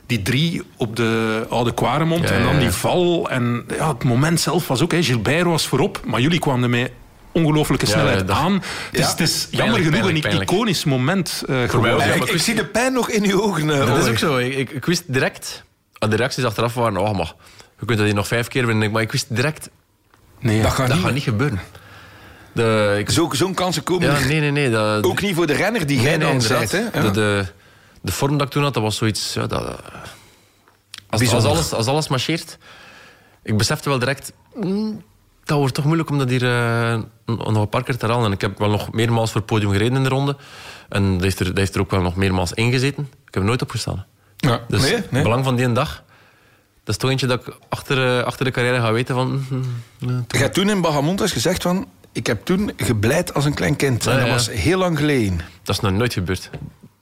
Die 0.05 0.21
drie 0.21 0.61
op 0.77 0.95
de 0.95 1.45
Oude 1.49 1.73
Quaremont 1.73 2.23
Ja, 2.23 2.35
en 2.35 2.43
dan 2.43 2.53
ja, 2.53 2.53
ja. 2.53 2.59
die 2.59 2.71
val. 2.71 3.29
En 3.29 3.65
ja, 3.77 3.87
het 3.93 4.03
moment 4.03 4.39
zelf 4.39 4.67
was 4.67 4.81
ook... 4.81 4.91
Hè, 4.91 5.03
Gilbert 5.03 5.45
was 5.45 5.67
voorop, 5.67 6.01
maar 6.05 6.21
jullie 6.21 6.39
kwamen 6.39 6.63
ermee 6.63 6.89
ongelooflijke 7.35 7.85
Ja, 7.85 7.91
snelheid 7.91 8.27
dat- 8.27 8.37
aan. 8.37 8.53
Het 8.53 8.63
is, 8.91 8.99
Ja. 8.99 9.07
het 9.09 9.19
is 9.19 9.47
jammer 9.49 9.79
Pijnlijk, 9.81 9.95
genoeg 10.05 10.21
pijnlijk, 10.21 10.49
een 10.49 10.55
iconisch 10.55 10.83
moment 10.83 11.43
eh, 11.47 11.55
mij 11.55 11.69
geworden. 11.69 11.99
ik, 11.99 12.17
maar 12.19 12.27
ik 12.27 12.33
ik- 12.33 12.41
zie 12.41 12.55
de 12.55 12.65
pijn 12.65 12.93
nog 12.93 13.09
in 13.09 13.23
uw 13.31 13.41
ogen. 13.41 13.69
eh, 13.69 13.87
Dat 13.87 13.97
is 14.03 14.09
ook 14.09 14.17
zo. 14.17 14.37
Ik, 14.37 14.55
ik, 14.55 14.69
ik 14.69 14.85
wist 14.85 15.03
direct... 15.13 15.63
ah, 15.97 16.09
De 16.09 16.15
reacties 16.15 16.43
achteraf 16.43 16.73
waren... 16.73 16.97
Oh, 16.97 17.17
maar 17.17 17.33
je 17.79 17.85
kunt 17.85 17.97
dat 17.97 18.07
hier 18.07 18.15
nog 18.15 18.27
vijf 18.27 18.47
keer 18.47 18.65
winnen. 18.65 18.91
Maar 18.91 19.01
ik 19.01 19.11
wist 19.11 19.35
direct... 19.35 19.69
Nee, 20.39 20.61
Dat 20.61 20.71
gaat 20.71 20.87
Dat 20.87 20.95
niet. 20.95 21.05
gaat 21.05 21.13
niet 21.13 21.23
gebeuren. 21.23 21.59
De, 22.53 22.95
ik, 22.99 23.09
Zo- 23.09 23.29
Zo'n 23.31 23.53
kansen 23.53 23.83
komen 23.83 24.07
ja, 24.11 24.15
er 24.19 24.27
nee, 24.27 24.39
nee, 24.39 24.51
nee. 24.51 24.69
Dat, 24.69 25.03
ook 25.05 25.21
niet 25.21 25.35
voor 25.35 25.47
de 25.47 25.53
renner 25.53 25.85
die 25.85 26.01
jij 26.01 26.17
nee, 26.17 26.33
nee, 26.33 26.47
dan. 26.47 26.61
Hè? 26.69 26.77
Ja. 26.77 27.01
De, 27.01 27.11
de, 27.11 27.45
de 28.01 28.11
vorm 28.11 28.37
dat 28.37 28.47
ik 28.47 28.53
toen 28.53 28.63
had, 28.63 28.73
dat 28.73 28.83
was 28.83 28.95
zoiets... 28.95 29.33
Ja, 29.33 29.47
dat, 29.47 29.79
als, 31.09 31.31
alles, 31.45 31.73
als 31.73 31.85
alles 31.87 32.07
marcheert... 32.07 32.57
Ik 33.43 33.57
besefte 33.57 33.89
wel 33.89 33.99
direct... 33.99 34.31
mm, 34.53 35.03
dat 35.45 35.57
wordt 35.57 35.73
toch 35.73 35.85
moeilijk 35.85 36.09
om 36.09 36.17
dat 36.17 36.29
hier 36.29 36.43
eh, 36.43 36.99
nog 37.25 37.55
een 37.55 37.69
paar 37.69 37.83
keer 37.83 37.97
te 37.97 38.05
halen. 38.05 38.25
En 38.25 38.31
ik 38.31 38.41
heb 38.41 38.59
wel 38.59 38.69
nog 38.69 38.91
meermaals 38.91 39.31
voor 39.31 39.41
het 39.41 39.49
podium 39.49 39.71
gereden 39.71 39.97
in 39.97 40.03
de 40.03 40.09
ronde. 40.09 40.37
En 40.89 41.13
dat 41.13 41.21
heeft 41.21 41.39
er, 41.39 41.45
dat 41.45 41.57
heeft 41.57 41.75
er 41.75 41.81
ook 41.81 41.91
wel 41.91 42.01
nog 42.01 42.15
meermaals 42.15 42.53
ingezeten. 42.53 43.03
Ik 43.03 43.33
heb 43.33 43.35
er 43.35 43.49
nooit 43.49 43.61
opgestaan. 43.61 44.05
Ja. 44.37 44.61
Dus 44.67 44.81
nee, 44.81 44.95
het 44.95 45.09
belang 45.09 45.43
van 45.43 45.55
die 45.55 45.71
dag... 45.71 46.03
Dat 46.83 46.93
is 46.95 47.01
toch 47.01 47.09
eentje 47.09 47.27
dat 47.27 47.47
ik 47.47 47.57
achter, 47.69 48.17
eh, 48.17 48.23
achter 48.25 48.45
de 48.45 48.51
carrière 48.51 48.79
ga 48.79 48.91
weten 48.91 49.15
van... 49.15 49.45
mm, 49.49 50.25
Je 50.27 50.37
hebt 50.37 50.53
toen 50.53 50.69
in 50.69 50.81
Bahamontes 50.81 51.31
gezegd 51.31 51.61
van... 51.61 51.87
Ik 52.11 52.27
heb 52.27 52.45
toen 52.45 52.71
gebleid 52.77 53.33
als 53.33 53.45
een 53.45 53.53
klein 53.53 53.75
kind. 53.75 54.07
En 54.07 54.17
dat 54.17 54.25
ja. 54.25 54.31
was 54.31 54.49
heel 54.49 54.77
lang 54.77 54.97
geleden. 54.97 55.37
Dat 55.63 55.75
is 55.75 55.81
nog 55.81 55.91
nooit 55.91 56.13
gebeurd. 56.13 56.49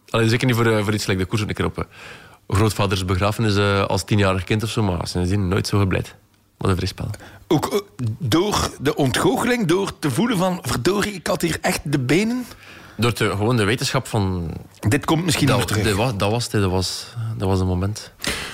Allee, 0.10 0.30
zeker 0.30 0.48
niet 0.48 0.56
voor, 0.56 0.66
eh, 0.66 0.84
voor 0.84 0.94
iets 0.94 1.06
like 1.06 1.20
de 1.20 1.26
koers 1.26 1.64
op 1.64 1.88
grootvaders 2.48 3.06
begrafenis 3.06 3.88
als 3.88 4.04
tienjarig 4.04 4.44
kind 4.44 4.64
of 4.64 4.70
zo, 4.70 4.84
maar 4.84 5.08
sindsdien 5.08 5.48
nooit 5.48 5.68
zo 5.68 5.80
gebleid. 5.80 6.16
Wat 6.64 6.82
een. 6.82 7.10
Ook 7.48 7.74
eh, 7.74 7.80
door 8.20 8.72
de 8.82 8.96
ontgoocheling, 8.96 9.68
door 9.68 10.00
te 10.00 10.12
voelen 10.12 10.38
van... 10.38 10.60
Verdorie, 10.62 11.14
ik 11.14 11.28
had 11.28 11.42
hier 11.42 11.58
echt 11.62 11.80
de 11.84 12.00
benen. 12.00 12.46
Door 12.98 13.14
te, 13.14 13.30
gewoon 13.30 13.58
de 13.58 13.64
wetenschap 13.64 14.08
van... 14.08 14.52
Dit 14.80 15.06
komt 15.06 15.26
misschien 15.26 15.48
nog 15.48 15.58
Dat, 15.58 15.68
terug. 15.68 15.84
dat, 15.84 15.96
was, 15.96 16.18
dat, 16.18 16.32
was, 16.32 16.44
het, 16.44 16.62
dat, 16.62 16.72
was, 16.72 17.06
dat 17.38 17.48
was 17.48 17.60
een 17.60 17.68
moment. 17.68 18.12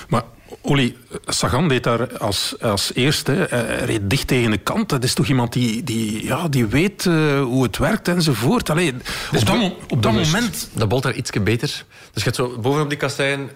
Maar 0.08 0.22
Oli, 0.62 0.96
Sagan 1.26 1.68
deed 1.68 1.84
daar 1.84 2.18
als, 2.18 2.54
als 2.60 2.94
eerste. 2.94 3.46
Hij 3.50 3.84
reed 3.84 4.10
dicht 4.10 4.26
tegen 4.26 4.50
de 4.50 4.58
kant. 4.58 4.88
Dat 4.88 5.04
is 5.04 5.14
toch 5.14 5.26
iemand 5.26 5.52
die, 5.52 5.84
die, 5.84 6.24
ja, 6.24 6.48
die 6.48 6.66
weet 6.66 7.06
eh, 7.06 7.42
hoe 7.42 7.62
het 7.62 7.78
werkt 7.78 8.08
enzovoort. 8.08 8.70
Allee, 8.70 8.94
op 9.36 9.46
dat, 9.46 9.72
op 9.88 10.02
dat 10.02 10.12
bewust. 10.12 10.32
moment... 10.32 10.68
Dat 10.72 10.88
bolt 10.88 11.02
daar 11.02 11.14
ietsje 11.14 11.40
beter. 11.40 11.84
Dus 12.12 12.22
je 12.22 12.30
hebt 12.30 12.36
zo 12.36 12.58
bovenop 12.60 12.88
die 12.88 12.98
kasseien 12.98 13.50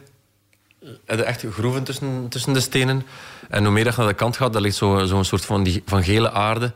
heb 1.07 1.19
je 1.19 1.25
echt 1.25 1.45
groeven 1.53 1.85
tussen, 1.85 2.27
tussen 2.29 2.53
de 2.53 2.61
stenen. 2.61 3.03
En 3.51 3.65
hoe 3.65 3.73
meer 3.73 3.85
dat 3.85 3.95
je 3.95 4.01
naar 4.01 4.09
de 4.09 4.15
kant 4.15 4.37
gaat, 4.37 4.53
daar 4.53 4.63
ligt 4.63 4.77
zo'n 4.77 5.07
zo 5.07 5.19
een 5.19 5.25
soort 5.25 5.45
van, 5.45 5.63
die, 5.63 5.83
van 5.87 6.05
gele 6.05 6.31
aarde. 6.31 6.73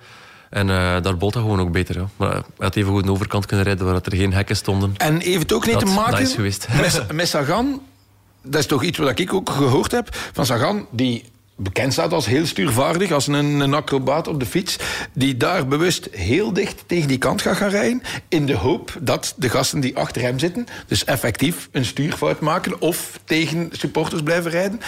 En 0.51 0.71
eh, 0.71 0.77
daar 1.03 1.17
bolt 1.17 1.33
dat 1.33 1.43
gewoon 1.43 1.61
ook 1.61 1.73
beter. 1.73 2.09
Maar 2.17 2.33
hij 2.33 2.43
had 2.59 2.77
even 2.77 2.93
goed 2.93 3.03
een 3.05 3.11
overkant 3.11 3.47
kunnen 3.47 3.67
rijden 3.67 3.87
waar 3.87 3.95
er 3.95 4.17
geen 4.17 4.33
hekken 4.33 4.57
stonden. 4.57 4.95
En 4.97 5.21
heeft 5.21 5.43
het 5.43 5.53
ook 5.53 5.67
niet 5.67 5.75
Dat- 5.75 5.87
te 5.87 5.93
maken 5.95 6.11
dat 6.11 6.21
is 6.21 6.35
geweest. 6.35 6.69
Met, 6.81 7.13
met 7.13 7.29
Sagan. 7.29 7.81
Dat 8.43 8.61
is 8.61 8.67
toch 8.67 8.83
iets 8.83 8.99
wat 8.99 9.19
ik 9.19 9.33
ook 9.35 9.51
gehoord 9.51 9.91
heb 9.93 10.09
van 10.33 10.47
Sagan, 10.47 10.87
die 10.91 11.25
bekend 11.61 11.93
staat 11.93 12.13
als 12.13 12.27
heel 12.27 12.47
stuurvaardig, 12.47 13.11
als 13.11 13.27
een, 13.27 13.35
een 13.35 13.75
acrobaat 13.75 14.29
op 14.29 14.41
de 14.41 14.47
fiets, 14.47 14.77
die 15.13 15.37
daar 15.37 15.67
bewust 15.67 16.09
heel 16.11 16.53
dicht 16.53 16.85
tegen 16.87 17.09
die 17.09 17.19
kant 17.19 17.43
gaat 17.43 17.57
gaan 17.57 17.69
rijden, 17.69 18.03
in 18.29 18.47
de 18.47 18.55
hoop 18.55 18.97
dat 19.01 19.35
de 19.37 19.49
gasten 19.49 19.81
die 19.81 19.97
achter 19.97 20.23
hem 20.23 20.39
zitten, 20.39 20.67
dus 20.87 21.05
effectief 21.05 21.69
een 21.73 21.85
stuurfout 21.85 22.41
maken 22.41 22.81
of 22.81 23.21
tegen 23.25 23.69
supporters 23.73 24.23
blijven 24.23 24.51
rijden. 24.51 24.81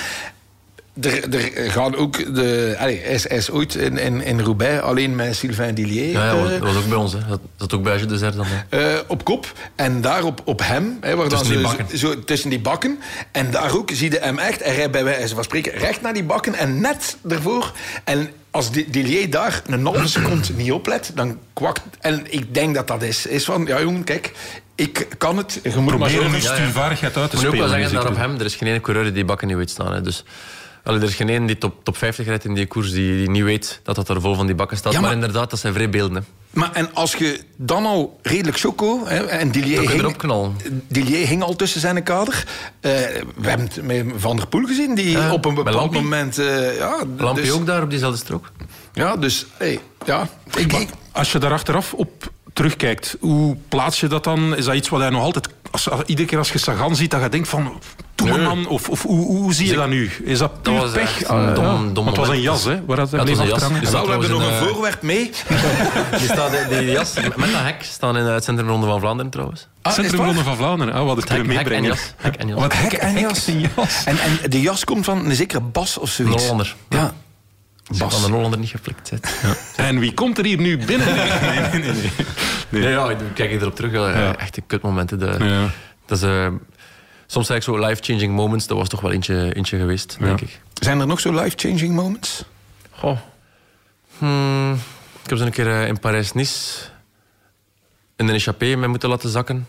Er, 1.00 1.34
er 1.34 1.70
gaan 1.70 1.96
ook 1.96 2.34
de. 2.34 2.74
Allee, 2.78 3.00
hij, 3.02 3.14
is, 3.14 3.28
hij 3.28 3.36
is 3.36 3.50
ooit 3.50 3.74
in, 3.74 3.98
in, 3.98 4.22
in 4.22 4.40
Roubaix 4.40 4.82
alleen 4.82 5.14
met 5.14 5.36
Sylvain 5.36 5.74
Dillier. 5.74 6.10
Ja, 6.10 6.24
ja, 6.24 6.30
eh, 6.44 6.48
dat 6.50 6.58
was 6.58 6.76
ook 6.76 6.88
bij 6.88 6.96
ons. 6.98 7.12
Hè. 7.12 7.18
Dat 7.28 7.40
zat 7.56 7.74
ook 7.74 7.82
bij 7.82 7.92
Agile 7.94 8.06
Desert 8.08 8.36
dan. 8.36 8.46
eh, 8.68 8.80
op 9.06 9.24
kop. 9.24 9.52
En 9.74 10.00
daar 10.00 10.24
op, 10.24 10.40
op 10.44 10.60
hem, 10.64 10.96
hè, 11.00 11.16
waar 11.16 11.28
dan 11.28 11.38
Tussen 11.38 11.56
die 11.56 11.66
zo- 11.68 11.76
bakken. 11.76 11.98
Zo, 11.98 12.24
tussen 12.24 12.50
die 12.50 12.60
bakken. 12.60 12.98
En 13.32 13.50
daar 13.50 13.74
ook 13.76 13.90
zie 13.92 14.10
je 14.10 14.18
hem 14.20 14.38
echt. 14.38 14.64
Hij 14.64 14.74
rijdt 14.74 14.92
bij 14.92 15.04
wijze 15.04 15.34
van 15.34 15.44
spreken 15.44 15.72
recht 15.72 16.00
naar 16.02 16.12
die 16.14 16.24
bakken. 16.24 16.54
En 16.54 16.80
net 16.80 17.16
ervoor. 17.28 17.72
En 18.04 18.30
als 18.50 18.70
die 18.70 18.90
Dillier 18.90 19.30
daar 19.30 19.62
een 19.66 19.84
halve 19.84 20.08
seconde 20.18 20.52
niet 20.56 20.72
oplet, 20.72 21.10
dan 21.14 21.38
kwakt. 21.52 21.80
En 22.00 22.24
ik 22.32 22.54
denk 22.54 22.74
dat 22.74 22.88
dat 22.88 23.02
is. 23.02 23.26
Is 23.26 23.44
van, 23.44 23.64
ja 23.66 23.80
jongen, 23.80 24.04
kijk, 24.04 24.32
ik 24.74 25.06
kan 25.18 25.36
het. 25.36 25.60
Je 25.62 25.70
moet 25.76 25.98
maar 25.98 26.08
zo 26.10 26.16
Proberen 26.16 26.32
die 26.32 26.42
ja, 26.42 26.48
ja. 26.48 26.54
stuurvaardigheid 26.60 27.16
uit 27.16 27.30
te 27.30 27.36
Ik 27.36 27.42
moet 27.42 27.50
ook 27.50 27.54
spelen. 27.54 27.70
wel 27.70 27.80
zeggen, 27.80 28.00
daar 28.02 28.10
op 28.12 28.16
hem, 28.30 28.38
er 28.38 28.44
is 28.44 28.54
geen 28.54 28.68
ene 28.68 28.80
coureur 28.80 29.04
die 29.04 29.12
die 29.14 29.24
bakken 29.24 29.48
niet 29.48 29.56
weet 29.56 29.70
staan. 29.70 29.92
Hè. 29.92 30.00
Dus, 30.00 30.24
allee, 30.84 31.00
er 31.00 31.06
is 31.06 31.14
geen 31.14 31.28
ene 31.28 31.46
die 31.46 31.58
top, 31.58 31.84
top 31.84 31.96
50 31.96 32.26
rijdt 32.26 32.44
in 32.44 32.54
die 32.54 32.66
koers 32.66 32.92
die, 32.92 33.16
die 33.16 33.30
niet 33.30 33.42
weet 33.42 33.80
dat 33.82 33.94
dat 33.96 34.08
er 34.08 34.20
vol 34.20 34.34
van 34.34 34.46
die 34.46 34.54
bakken 34.54 34.76
staat. 34.76 34.92
Ja, 34.92 35.00
maar, 35.00 35.08
maar- 35.08 35.18
inderdaad, 35.18 35.50
dat 35.50 35.58
zijn 35.58 35.72
vrij 35.72 35.90
beelden. 35.90 36.16
Hè. 36.16 36.22
Maar 36.50 36.72
en 36.72 36.94
als 36.94 37.14
je 37.14 37.40
dan 37.56 37.86
al 37.86 38.18
redelijk 38.22 38.58
choco... 38.58 39.06
Hè, 39.06 39.24
en 39.24 39.50
Dillier 39.50 39.80
hing, 39.80 40.00
erop 40.00 40.18
knallen. 40.18 40.56
Dillier 40.88 41.26
hing 41.26 41.42
al 41.42 41.56
tussen 41.56 41.80
zijn 41.80 42.02
kader. 42.02 42.44
Eh, 42.80 42.90
we 43.36 43.48
hebben 43.48 43.66
het 43.66 43.82
met 43.82 44.06
Van 44.16 44.36
der 44.36 44.46
Poel 44.46 44.66
gezien, 44.66 44.94
die 44.94 45.10
Ja, 45.10 45.32
op 45.32 45.44
een 45.44 45.54
bepaald 45.54 45.92
moment... 45.92 46.38
eh, 46.38 46.76
ja, 46.76 47.02
Lampje 47.16 47.42
dus, 47.42 47.52
ook 47.52 47.66
daar 47.66 47.82
op 47.82 47.90
diezelfde 47.90 48.18
strook. 48.18 48.52
Ja, 48.92 49.16
dus... 49.16 49.46
Hey, 49.56 49.80
ja, 50.06 50.28
ik, 50.56 50.72
ik, 50.72 50.88
Als 51.12 51.32
je 51.32 51.38
daar 51.38 51.52
achteraf 51.52 51.92
op 51.94 52.30
terugkijkt, 52.52 53.16
hoe 53.20 53.56
plaats 53.68 54.00
je 54.00 54.06
dat 54.06 54.24
dan? 54.24 54.56
Is 54.56 54.64
dat 54.64 54.74
iets 54.74 54.88
wat 54.88 55.00
hij 55.00 55.10
nog 55.10 55.22
altijd 55.22 55.48
als, 55.70 55.88
iedere 56.06 56.28
keer 56.28 56.38
als 56.38 56.52
je 56.52 56.58
Sagan 56.58 56.96
ziet, 56.96 57.10
dat 57.10 57.22
je 57.22 57.28
denkt 57.28 57.48
van... 57.48 57.80
Doe 58.14 58.28
nee. 58.30 58.38
man, 58.38 58.66
of, 58.66 58.88
of 58.88 59.02
hoe, 59.02 59.26
hoe 59.26 59.54
zie 59.54 59.66
je 59.66 59.74
dat 59.74 59.88
nu? 59.88 60.10
Is 60.24 60.38
dat 60.38 60.62
puur 60.62 60.74
was 60.74 60.90
pech? 60.90 61.02
echt, 61.02 61.30
uh, 61.30 61.54
dom- 61.54 61.94
dom 61.94 62.04
Want 62.04 62.16
het 62.16 62.26
was 62.26 62.28
een 62.36 62.40
jas, 62.40 62.64
hè? 62.64 62.84
Waar 62.84 62.96
dat, 62.96 63.10
Ja, 63.10 63.18
het 63.18 63.28
was 63.28 63.38
een 63.38 63.46
jas. 63.46 63.90
Wel, 63.90 64.04
we 64.04 64.10
hebben 64.10 64.30
nog 64.30 64.40
een 64.42 64.46
een, 64.46 64.52
eh, 64.52 64.66
voorwerp 64.66 65.02
mee. 65.02 65.24
Die, 66.18 66.28
staat, 66.28 66.50
die, 66.68 66.78
die 66.78 66.90
jas 66.90 67.14
met 67.14 67.36
dat 67.38 67.62
hek 67.62 67.82
staan 67.82 68.16
in 68.16 68.24
het 68.24 68.44
Centrumronde 68.44 68.86
van 68.86 69.00
Vlaanderen 69.00 69.30
trouwens. 69.30 69.68
Ah, 69.82 69.92
Centrumronde 69.92 70.34
waar? 70.34 70.44
van 70.44 70.56
Vlaanderen. 70.56 70.94
Ah, 70.94 71.04
wat 71.04 71.16
het 71.16 71.28
Hek, 71.28 71.38
kunnen 71.38 71.56
hek 71.56 71.66
en 71.66 71.72
meebrengen. 71.72 71.96
jas. 71.96 72.14
Hek 72.16 72.34
en 72.36 72.48
jas. 72.48 72.60
Wat 72.60 72.72
Hek 72.72 72.92
en 72.92 73.18
jas. 73.20 73.46
en 73.48 73.60
jas. 73.60 74.04
En, 74.04 74.16
en 74.18 74.50
de 74.50 74.60
jas 74.60 74.84
komt 74.84 75.04
van 75.04 75.24
een 75.26 75.34
zekere 75.34 75.60
Bas 75.60 75.98
of 75.98 76.18
Een 76.18 76.24
zoiets. 76.26 76.42
Hollander. 76.42 76.76
Ja. 76.88 77.12
Bas. 77.98 78.14
Van 78.20 78.30
de 78.30 78.36
Hollander 78.36 78.58
niet 78.58 78.68
geflikt 78.70 79.08
zit. 79.08 79.40
En 79.76 79.98
wie 79.98 80.14
komt 80.14 80.38
er 80.38 80.44
hier 80.44 80.58
nu 80.60 80.78
binnen? 80.84 81.14
Nee, 81.14 81.30
nee, 81.40 81.60
nee. 81.60 81.70
nee, 81.70 81.92
nee. 81.92 82.10
Nee. 82.68 82.82
Nee, 82.82 82.90
ja, 82.92 83.10
ik 83.10 83.16
kijk 83.34 83.50
erop 83.50 83.74
terug. 83.76 83.92
Ja, 83.92 84.08
Ja. 84.08 84.36
Echt 84.36 84.54
de 84.54 84.62
kutmomenten. 84.66 85.18
De, 85.18 85.36
Ja. 85.38 85.68
dat 86.06 86.18
is, 86.18 86.24
eh, 86.24 86.46
soms 87.26 87.50
ik 87.50 87.62
zo 87.62 87.78
life-changing 87.86 88.34
moments. 88.34 88.66
Dat 88.66 88.76
was 88.76 88.88
toch 88.88 89.00
wel 89.00 89.12
eentje, 89.12 89.54
eentje 89.54 89.78
geweest, 89.78 90.16
denk 90.20 90.40
ik. 90.40 90.60
Zijn 90.74 91.00
er 91.00 91.06
nog 91.06 91.20
zo 91.20 91.32
life-changing 91.42 91.94
moments? 91.94 92.44
Goh. 92.90 93.18
Hmm, 94.18 94.72
ik 95.22 95.28
heb 95.30 95.38
zo 95.38 95.44
een 95.44 95.50
keer 95.50 95.70
eh, 95.80 95.86
in 95.86 95.98
Parijs-Nice 95.98 96.78
in 98.16 98.28
een 98.28 98.34
échappé 98.34 98.76
mee 98.76 98.88
moeten 98.88 99.08
laten 99.08 99.30
zakken. 99.30 99.68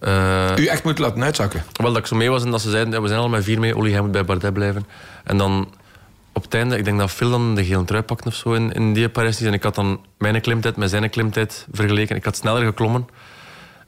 Eh, 0.00 0.52
U 0.56 0.66
echt 0.66 0.84
moet 0.84 0.98
laten 0.98 1.22
uitzakken. 1.22 1.64
Wel 1.72 1.88
dat 1.92 1.98
ik 1.98 2.06
zo 2.06 2.16
mee 2.16 2.30
was 2.30 2.44
en 2.44 2.50
dat 2.50 2.60
ze 2.60 2.70
zeiden, 2.70 2.92
ja, 2.92 3.00
we 3.00 3.08
zijn 3.08 3.20
al 3.20 3.28
met 3.28 3.44
vier 3.44 3.58
mee, 3.60 3.76
Olly, 3.76 3.90
jij 3.90 4.00
moet 4.00 4.10
bij 4.12 4.24
Bardet 4.24 4.52
blijven. 4.52 4.86
En 5.24 5.36
dan 5.38 5.74
op 6.36 6.42
het 6.42 6.54
einde, 6.54 6.76
ik 6.76 6.84
denk 6.84 6.98
dat 6.98 7.10
Phil 7.10 7.30
dan 7.30 7.54
de 7.54 7.64
gele 7.64 7.84
trui 7.84 8.02
pakte 8.02 8.28
of 8.28 8.34
zo 8.34 8.52
in, 8.52 8.72
in 8.72 8.92
die 8.92 9.08
Parijs. 9.08 9.40
En 9.40 9.52
ik 9.52 9.62
had 9.62 9.74
dan 9.74 10.00
mijn 10.18 10.40
klimtijd 10.40 10.76
met 10.76 10.90
zijn 10.90 11.10
klimtijd 11.10 11.66
vergeleken. 11.72 12.16
Ik 12.16 12.24
had 12.24 12.36
sneller 12.36 12.64
geklommen. 12.64 13.06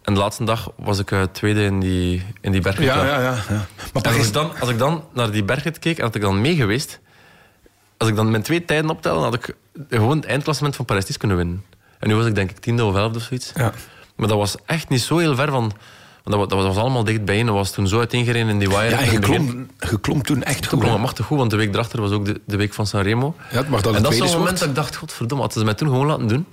En 0.02 0.14
de 0.14 0.20
laatste 0.20 0.44
dag 0.44 0.70
was 0.76 0.98
ik 0.98 1.10
eh, 1.10 1.22
tweede 1.22 1.62
in 1.62 1.80
die, 1.80 2.24
in 2.40 2.52
die 2.52 2.60
bergrit. 2.60 2.86
Ja, 2.86 3.04
ja, 3.04 3.20
ja. 3.20 3.38
ja. 3.48 3.66
Maar 3.92 4.02
als 4.02 4.26
ik, 4.26 4.32
dan, 4.32 4.52
als 4.60 4.70
ik 4.70 4.78
dan 4.78 5.04
naar 5.12 5.30
die 5.30 5.44
bergrit 5.44 5.78
keek 5.78 5.98
en 5.98 6.04
had 6.04 6.14
ik 6.14 6.20
dan 6.20 6.40
mee 6.40 6.56
geweest, 6.56 7.00
als 7.96 8.08
ik 8.08 8.16
dan 8.16 8.30
mijn 8.30 8.42
twee 8.42 8.64
tijden 8.64 8.90
optelde, 8.90 9.24
had 9.24 9.34
ik 9.34 9.54
gewoon 9.88 10.16
het 10.16 10.26
eindklassement 10.26 10.76
van 10.76 10.84
Parijs 10.84 11.16
kunnen 11.16 11.36
winnen. 11.36 11.64
En 11.98 12.08
nu 12.08 12.14
was 12.14 12.26
ik 12.26 12.34
denk 12.34 12.50
ik 12.50 12.58
tiende 12.58 12.84
of 12.84 12.96
elfde 12.96 13.18
of 13.18 13.24
zoiets. 13.24 13.52
Ja. 13.54 13.72
Maar 14.16 14.28
dat 14.28 14.36
was 14.36 14.56
echt 14.66 14.88
niet 14.88 15.00
zo 15.00 15.18
heel 15.18 15.34
ver 15.34 15.50
van... 15.50 15.72
Dat, 16.30 16.38
wa- 16.38 16.46
dat 16.46 16.64
was 16.64 16.76
allemaal 16.76 17.04
dicht 17.04 17.24
bijeen. 17.24 17.46
Dat 17.46 17.54
was 17.54 17.70
toen 17.70 17.88
zo 17.88 17.98
uiteengereden 17.98 18.48
in 18.48 18.58
die 18.58 18.68
wire. 18.68 18.90
ja, 18.90 18.98
en 18.98 18.98
In 18.98 19.04
je 19.04 19.10
het 19.10 19.20
begin. 19.20 19.46
klom, 19.46 19.68
je 19.90 20.00
klom 20.00 20.22
toen 20.22 20.42
echt 20.42 20.66
goed. 20.66 20.78
klom 20.80 20.92
het 20.92 21.00
machtig 21.00 21.26
goed, 21.26 21.38
want 21.38 21.50
de 21.50 21.56
week 21.56 21.74
erachter 21.74 22.00
was 22.00 22.10
ook 22.10 22.24
de, 22.24 22.40
de 22.46 22.56
week 22.56 22.74
van 22.74 22.86
Sanremo. 22.86 23.34
Ja, 23.50 23.56
het 23.56 23.68
mag 23.68 23.80
dan 23.80 23.94
en 23.94 24.02
het 24.02 24.12
dat 24.12 24.22
is 24.24 24.30
zo'n 24.30 24.38
moment 24.38 24.58
dat 24.58 24.68
ik 24.68 24.74
dacht, 24.74 24.96
godverdomme, 24.96 25.42
hadden 25.44 25.58
ze 25.60 25.64
mij 25.66 25.74
toen 25.74 25.88
gewoon 25.88 26.06
laten 26.06 26.26
doen, 26.28 26.46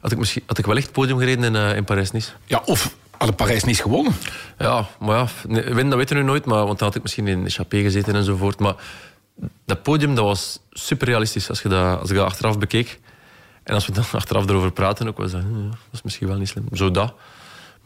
had 0.00 0.12
ik, 0.12 0.18
misschien, 0.18 0.42
had 0.46 0.58
ik 0.58 0.66
wel 0.66 0.74
echt 0.76 0.84
het 0.84 0.92
podium 0.94 1.18
gereden 1.18 1.44
in, 1.44 1.56
eh, 1.56 1.76
in 1.76 1.84
Parijs-Nice. 1.84 2.30
Ja, 2.44 2.62
of 2.64 2.94
hadden 3.18 3.36
Parijs 3.36 3.64
niet 3.64 3.80
gewonnen. 3.80 4.12
Ja, 4.58 4.86
maar 5.00 5.16
ja, 5.18 5.26
winnen 5.48 5.88
dat 5.88 5.98
weten 5.98 6.16
we 6.16 6.22
nu 6.22 6.28
nooit, 6.28 6.44
maar, 6.44 6.66
want 6.66 6.78
dan 6.78 6.88
had 6.88 6.96
ik 6.96 7.02
misschien 7.02 7.26
in 7.28 7.44
de 7.44 7.50
Chappé 7.50 7.80
gezeten 7.82 8.14
enzovoort. 8.14 8.58
Maar 8.58 8.74
dat 9.66 9.82
podium 9.82 10.14
dat 10.14 10.24
was 10.24 10.58
super 10.70 11.06
realistisch 11.08 11.48
als, 11.48 11.62
je 11.62 11.68
dat, 11.68 12.00
als 12.00 12.10
ik 12.10 12.16
dat 12.16 12.26
achteraf 12.26 12.58
bekeek. 12.58 12.98
En 13.62 13.74
als 13.74 13.86
we 13.86 13.92
dan 13.92 14.04
achteraf 14.20 14.48
erover 14.48 14.72
praten, 14.72 15.08
ook 15.08 15.18
was 15.18 15.30
dat, 15.30 15.40
hm, 15.40 15.62
ja, 15.62 15.68
dat 15.68 15.76
is 15.92 16.02
misschien 16.02 16.26
wel 16.28 16.36
niet 16.36 16.48
slim. 16.48 16.64
Zo 16.72 16.90
dat. 16.90 17.14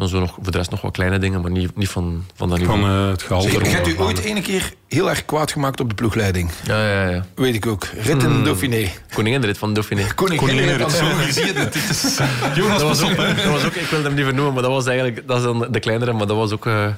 Maar 0.00 0.08
zo 0.08 0.20
nog, 0.20 0.34
voor 0.42 0.52
de 0.52 0.58
rest 0.58 0.70
nog 0.70 0.80
wat 0.80 0.92
kleine 0.92 1.18
dingen, 1.18 1.40
maar 1.40 1.50
niet, 1.50 1.76
niet 1.76 1.88
van, 1.88 2.24
van 2.34 2.48
dat 2.48 2.58
niveau. 2.58 2.80
Van 2.80 2.90
eh, 2.90 3.08
het 3.10 3.22
gehalte. 3.22 3.90
U 3.90 3.98
ooit 3.98 4.18
ene 4.18 4.40
keer 4.40 4.72
heel 4.88 5.08
erg 5.08 5.24
kwaad 5.24 5.52
gemaakt 5.52 5.80
op 5.80 5.88
de 5.88 5.94
ploegleiding. 5.94 6.50
Ja, 6.64 6.88
ja, 6.90 7.08
ja. 7.08 7.24
Weet 7.34 7.54
ik 7.54 7.66
ook. 7.66 7.84
Rit 7.84 8.22
in 8.22 8.44
Dauphiné. 8.44 8.88
Koninginrit 9.14 9.58
van 9.58 9.74
Dauphiné. 9.74 10.06
Koningin 10.14 10.48
Koningin, 10.48 10.90
Zo, 10.90 11.04
je 11.04 11.32
ziet 11.32 11.58
het. 11.58 11.74
is, 11.74 12.18
Jonas, 12.54 12.78
Dat 12.78 12.88
was, 12.88 13.00
pas 13.00 13.10
ook, 13.10 13.16
dat 13.36 13.44
was 13.44 13.64
ook, 13.64 13.74
ik 13.74 13.86
wilde 13.86 14.06
hem 14.06 14.14
niet 14.14 14.24
vernoemen, 14.24 14.52
maar 14.52 14.62
dat 14.62 14.72
was 14.72 14.86
eigenlijk 14.86 15.26
dat 15.26 15.36
is 15.36 15.42
dan 15.42 15.66
de 15.70 15.80
kleinere, 15.80 16.12
maar 16.12 16.26
dat 16.26 16.36
was 16.36 16.52
ook. 16.52 16.66
eh, 16.66 16.72
maar 16.72 16.96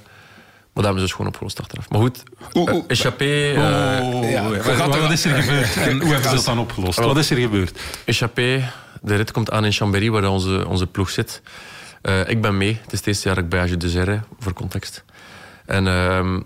dat 0.73 0.85
hebben 0.85 1.01
ze 1.01 1.07
dus 1.07 1.13
gewoon 1.13 1.27
opgelost 1.27 1.61
achteraf. 1.61 1.91
Maar 1.91 2.01
goed, 2.01 2.23
eh, 2.53 2.75
échappé, 2.87 3.53
eh, 3.53 4.01
Oh, 4.03 4.31
Ja, 4.31 4.49
wat, 4.89 5.11
is 5.13 5.25
er 5.25 5.43
gebeurd? 5.43 5.77
En 5.77 6.01
hoe 6.01 6.13
hebben 6.13 6.31
ze 6.31 6.37
dat 6.37 6.45
dan 6.45 6.59
opgelost? 6.59 6.99
Wat 6.99 7.17
is 7.17 7.31
er 7.31 7.37
gebeurd? 7.37 7.81
échappé, 8.05 8.71
de 9.01 9.15
rit 9.15 9.31
komt 9.31 9.51
aan 9.51 9.65
in 9.65 9.73
Chambéry, 9.73 10.11
waar 10.11 10.29
onze, 10.29 10.69
onze 10.69 10.87
ploeg 10.87 11.11
zit. 11.11 11.43
Eh, 12.03 12.29
ik 12.29 12.41
ben 12.41 12.57
mee. 12.57 12.79
Het 12.83 12.93
is 12.93 12.99
het 12.99 13.07
eerste 13.07 13.27
jaar 13.27 13.35
dat 13.35 13.45
ik 13.45 13.51
bij 13.51 13.61
Age 13.61 13.77
de 13.77 13.91
Zerre, 13.91 14.21
voor 14.39 14.53
context. 14.53 15.05
En 15.67 15.87
ehm 15.87 16.41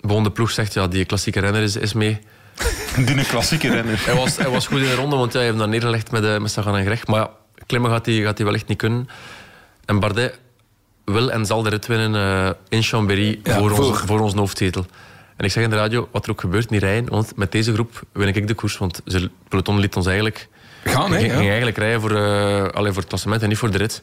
bon, 0.00 0.22
de 0.22 0.30
ploeg 0.30 0.50
zegt, 0.50 0.74
ja, 0.74 0.88
die 0.88 1.04
klassieke 1.04 1.40
renner 1.40 1.62
is, 1.62 1.76
is 1.76 1.92
mee. 1.92 2.18
Die 3.06 3.24
klassieke 3.24 3.70
renner. 3.70 4.04
Hij 4.04 4.14
was, 4.14 4.36
hij 4.36 4.48
was 4.48 4.66
goed 4.66 4.78
in 4.78 4.84
de 4.84 4.94
ronde, 4.94 5.16
want 5.16 5.32
hij 5.32 5.44
heeft 5.44 5.58
dan 5.58 5.70
neergelegd 5.70 6.10
met, 6.10 6.24
eh, 6.24 6.38
met 6.38 6.50
Sagan 6.50 6.76
en 6.76 6.84
Greg. 6.84 7.06
Maar 7.06 7.20
ja, 7.20 7.30
klimmen 7.66 7.90
gaat 7.90 8.06
hij, 8.06 8.14
gaat 8.14 8.36
hij 8.36 8.46
wel 8.46 8.54
echt 8.54 8.68
niet 8.68 8.78
kunnen. 8.78 9.08
En 9.84 10.00
Bardet 10.00 10.38
wil 11.04 11.30
en 11.30 11.46
zal 11.46 11.62
de 11.62 11.68
rit 11.68 11.86
winnen 11.86 12.14
eh, 12.14 12.50
in 12.68 12.82
Chambéry 12.82 13.40
Ja, 13.42 13.58
voor, 13.58 13.74
voor. 13.74 13.84
Ons, 13.84 13.98
voor 13.98 14.20
ons 14.20 14.34
hoofdzetel. 14.34 14.86
En 15.36 15.44
ik 15.44 15.50
zeg 15.50 15.64
in 15.64 15.70
de 15.70 15.76
radio, 15.76 16.08
wat 16.12 16.24
er 16.24 16.30
ook 16.30 16.40
gebeurt, 16.40 16.70
niet 16.70 16.82
rijden. 16.82 17.10
Want 17.10 17.36
met 17.36 17.52
deze 17.52 17.72
groep 17.72 18.02
win 18.12 18.28
ik 18.28 18.48
de 18.48 18.54
koers. 18.54 18.78
Want 18.78 19.00
het 19.04 19.28
peloton 19.48 19.78
liet 19.78 19.96
ons 19.96 20.06
eigenlijk... 20.06 20.48
Gaan, 20.84 21.12
hè? 21.12 21.18
ging, 21.18 21.32
eigenlijk 21.32 21.76
rijden 21.76 22.00
voor, 22.00 22.12
alleen 22.72 22.92
voor 22.92 23.00
het 23.00 23.08
klassement 23.08 23.42
en 23.42 23.48
niet 23.48 23.58
voor 23.58 23.70
de 23.70 23.78
rit. 23.78 24.02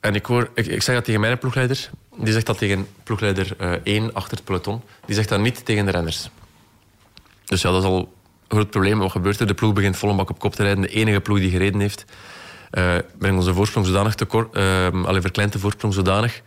En 0.00 0.14
ik, 0.14 0.26
hoor, 0.26 0.50
ik, 0.54 0.66
ik 0.66 0.82
zeg 0.82 0.94
dat 0.94 1.04
tegen 1.04 1.20
mijn 1.20 1.38
ploegleider. 1.38 1.90
Die 2.16 2.32
zegt 2.32 2.46
dat 2.46 2.58
tegen 2.58 2.86
ploegleider 3.02 3.56
1 3.82 4.14
achter 4.14 4.36
het 4.36 4.44
peloton. 4.46 4.82
Die 5.06 5.14
zegt 5.14 5.28
dat 5.28 5.40
niet 5.40 5.64
tegen 5.64 5.84
de 5.84 5.90
renners. 5.90 6.30
Dus 7.44 7.62
ja, 7.62 7.70
dat 7.70 7.82
is 7.82 7.88
al 7.88 7.98
een 7.98 8.08
groot 8.56 8.70
probleem. 8.70 8.98
Wat 8.98 9.10
gebeurt 9.10 9.40
er? 9.40 9.46
De 9.46 9.54
ploeg 9.54 9.72
begint 9.72 9.96
vol 9.96 10.10
een 10.10 10.16
bak 10.16 10.30
op 10.30 10.38
kop 10.38 10.54
te 10.54 10.62
rijden. 10.62 10.82
De 10.82 10.88
enige 10.88 11.20
ploeg 11.20 11.38
die 11.38 11.50
gereden 11.50 11.80
heeft. 11.80 12.04
eh 12.70 12.94
brengt 13.18 13.36
onze 13.38 13.54
voorsprong 13.54 13.86
zodanig 13.86 14.14
tekort... 14.14 14.54
eh 14.54 14.86
allee, 15.04 15.20
verkleint 15.20 15.52
de 15.52 15.58
voorsprong 15.58 15.94
zodanig... 15.94 16.40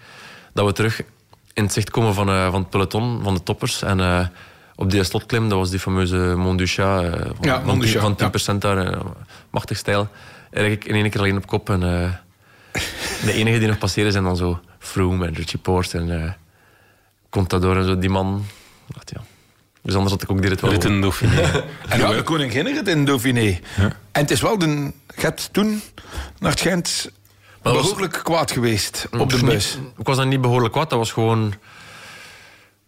dat 0.54 0.66
we 0.66 0.72
terug 0.74 1.02
in 1.54 1.64
het 1.64 1.74
zicht 1.74 1.90
komen 1.90 2.14
van, 2.14 2.30
eh, 2.30 2.50
van 2.52 2.60
het 2.60 2.70
peloton, 2.70 3.24
van 3.24 3.34
de 3.34 3.44
toppers. 3.44 3.82
En 3.82 4.00
eh, 4.00 4.28
op 4.76 4.92
die 4.92 5.04
slotklim, 5.04 5.50
dat 5.50 5.58
was 5.58 5.70
die 5.70 5.80
fameuze 5.80 6.18
Mont 6.38 6.58
du 6.58 6.68
Chat, 6.68 7.04
eh, 7.04 7.12
van, 7.12 7.36
Ja, 7.42 7.56
van, 7.56 7.66
Mont 7.66 7.82
du 7.82 7.88
10 7.88 8.00
Chat, 8.02 8.02
van 8.02 8.16
10% 8.56 8.62
daar. 8.62 8.78
eh, 8.78 9.00
machtig 9.50 9.78
stijl. 9.78 10.08
Rijd 10.52 10.72
ik 10.72 10.86
in 10.86 10.96
één 10.96 11.10
keer 11.10 11.20
alleen 11.20 11.38
op 11.38 11.48
kop. 11.48 11.70
En 11.70 11.84
eh, 11.84 12.10
de 13.26 13.34
enige 13.34 13.60
die 13.60 13.68
nog 13.68 13.78
passeren 13.78 14.12
zijn 14.12 14.24
dan 14.24 14.36
zo 14.38 14.60
Froome 14.80 15.26
en 15.28 15.34
Richie 15.34 15.60
Poort 15.60 15.94
en 15.94 16.24
eh 16.24 16.32
Contador 17.30 17.78
en 17.78 17.84
zo. 17.86 17.98
Die 17.98 18.10
man... 18.10 18.46
Dat, 18.88 19.12
ja. 19.16 19.22
Dus 19.82 19.94
anders 19.94 20.12
had 20.14 20.22
ik 20.22 20.32
ook 20.32 20.40
die 20.42 20.50
rit 20.50 20.62
wel 20.62 20.72
Rit 20.72 20.84
in 20.84 21.02
Dauphiné. 21.02 21.42
En 21.90 22.00
ja, 22.00 22.12
de 22.14 22.24
Koninginrit 22.24 22.88
in 22.88 23.06
Dauphiné. 23.06 23.60
En 23.78 24.22
het 24.22 24.32
is 24.32 24.42
wel 24.42 24.58
de... 24.58 24.68
Je 25.16 25.22
hebt 25.22 25.50
toen 25.54 25.82
naar 26.40 26.52
het 26.52 26.62
Gent 26.62 27.10
was- 27.62 27.74
behoorlijk 27.74 28.20
kwaad 28.24 28.52
geweest 28.52 29.08
op 29.18 29.30
de 29.30 29.36
Niet- 29.36 29.46
bus. 29.46 29.78
ik 29.98 30.06
was 30.08 30.18
dan 30.18 30.28
niet 30.28 30.42
behoorlijk 30.42 30.74
kwaad. 30.74 30.90
Dat 30.90 31.00
was 31.00 31.12
gewoon 31.12 31.54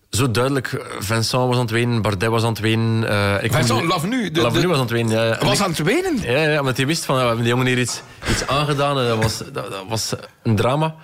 zo 0.09 0.31
duidelijk. 0.31 0.85
Vincent 0.99 1.31
was 1.47 1.55
aan 1.55 1.61
het 1.61 1.71
wenen, 1.71 2.01
Bardet 2.01 2.29
was 2.29 2.43
aan 2.43 2.49
het 2.49 2.59
wenen. 2.59 3.09
eh, 3.09 3.43
ik 3.43 3.51
Vincent 3.53 3.83
Lavenu, 3.85 4.31
de- 4.31 4.41
Lavenu 4.41 4.61
de- 4.61 4.67
was 4.67 4.75
aan 4.77 4.83
het 4.83 4.91
wenen. 4.91 5.25
Ja. 5.27 5.37
Was 5.39 5.53
ik- 5.59 5.63
aan 5.65 5.69
het 5.69 5.81
wenen? 5.81 6.21
Ja, 6.21 6.41
ja, 6.51 6.59
omdat 6.59 6.77
hij 6.77 6.85
wist 6.85 7.05
van, 7.05 7.15
ja, 7.15 7.21
we 7.21 7.27
hebben 7.27 7.45
die 7.45 7.53
jongen 7.53 7.67
hier 7.67 7.79
iets, 7.79 8.01
iets 8.29 8.47
aangedaan. 8.47 8.99
En 8.99 9.07
dat, 9.07 9.23
was, 9.23 9.37
dat, 9.37 9.53
dat 9.53 9.83
was 9.87 10.13
een 10.43 10.55
drama. 10.55 10.95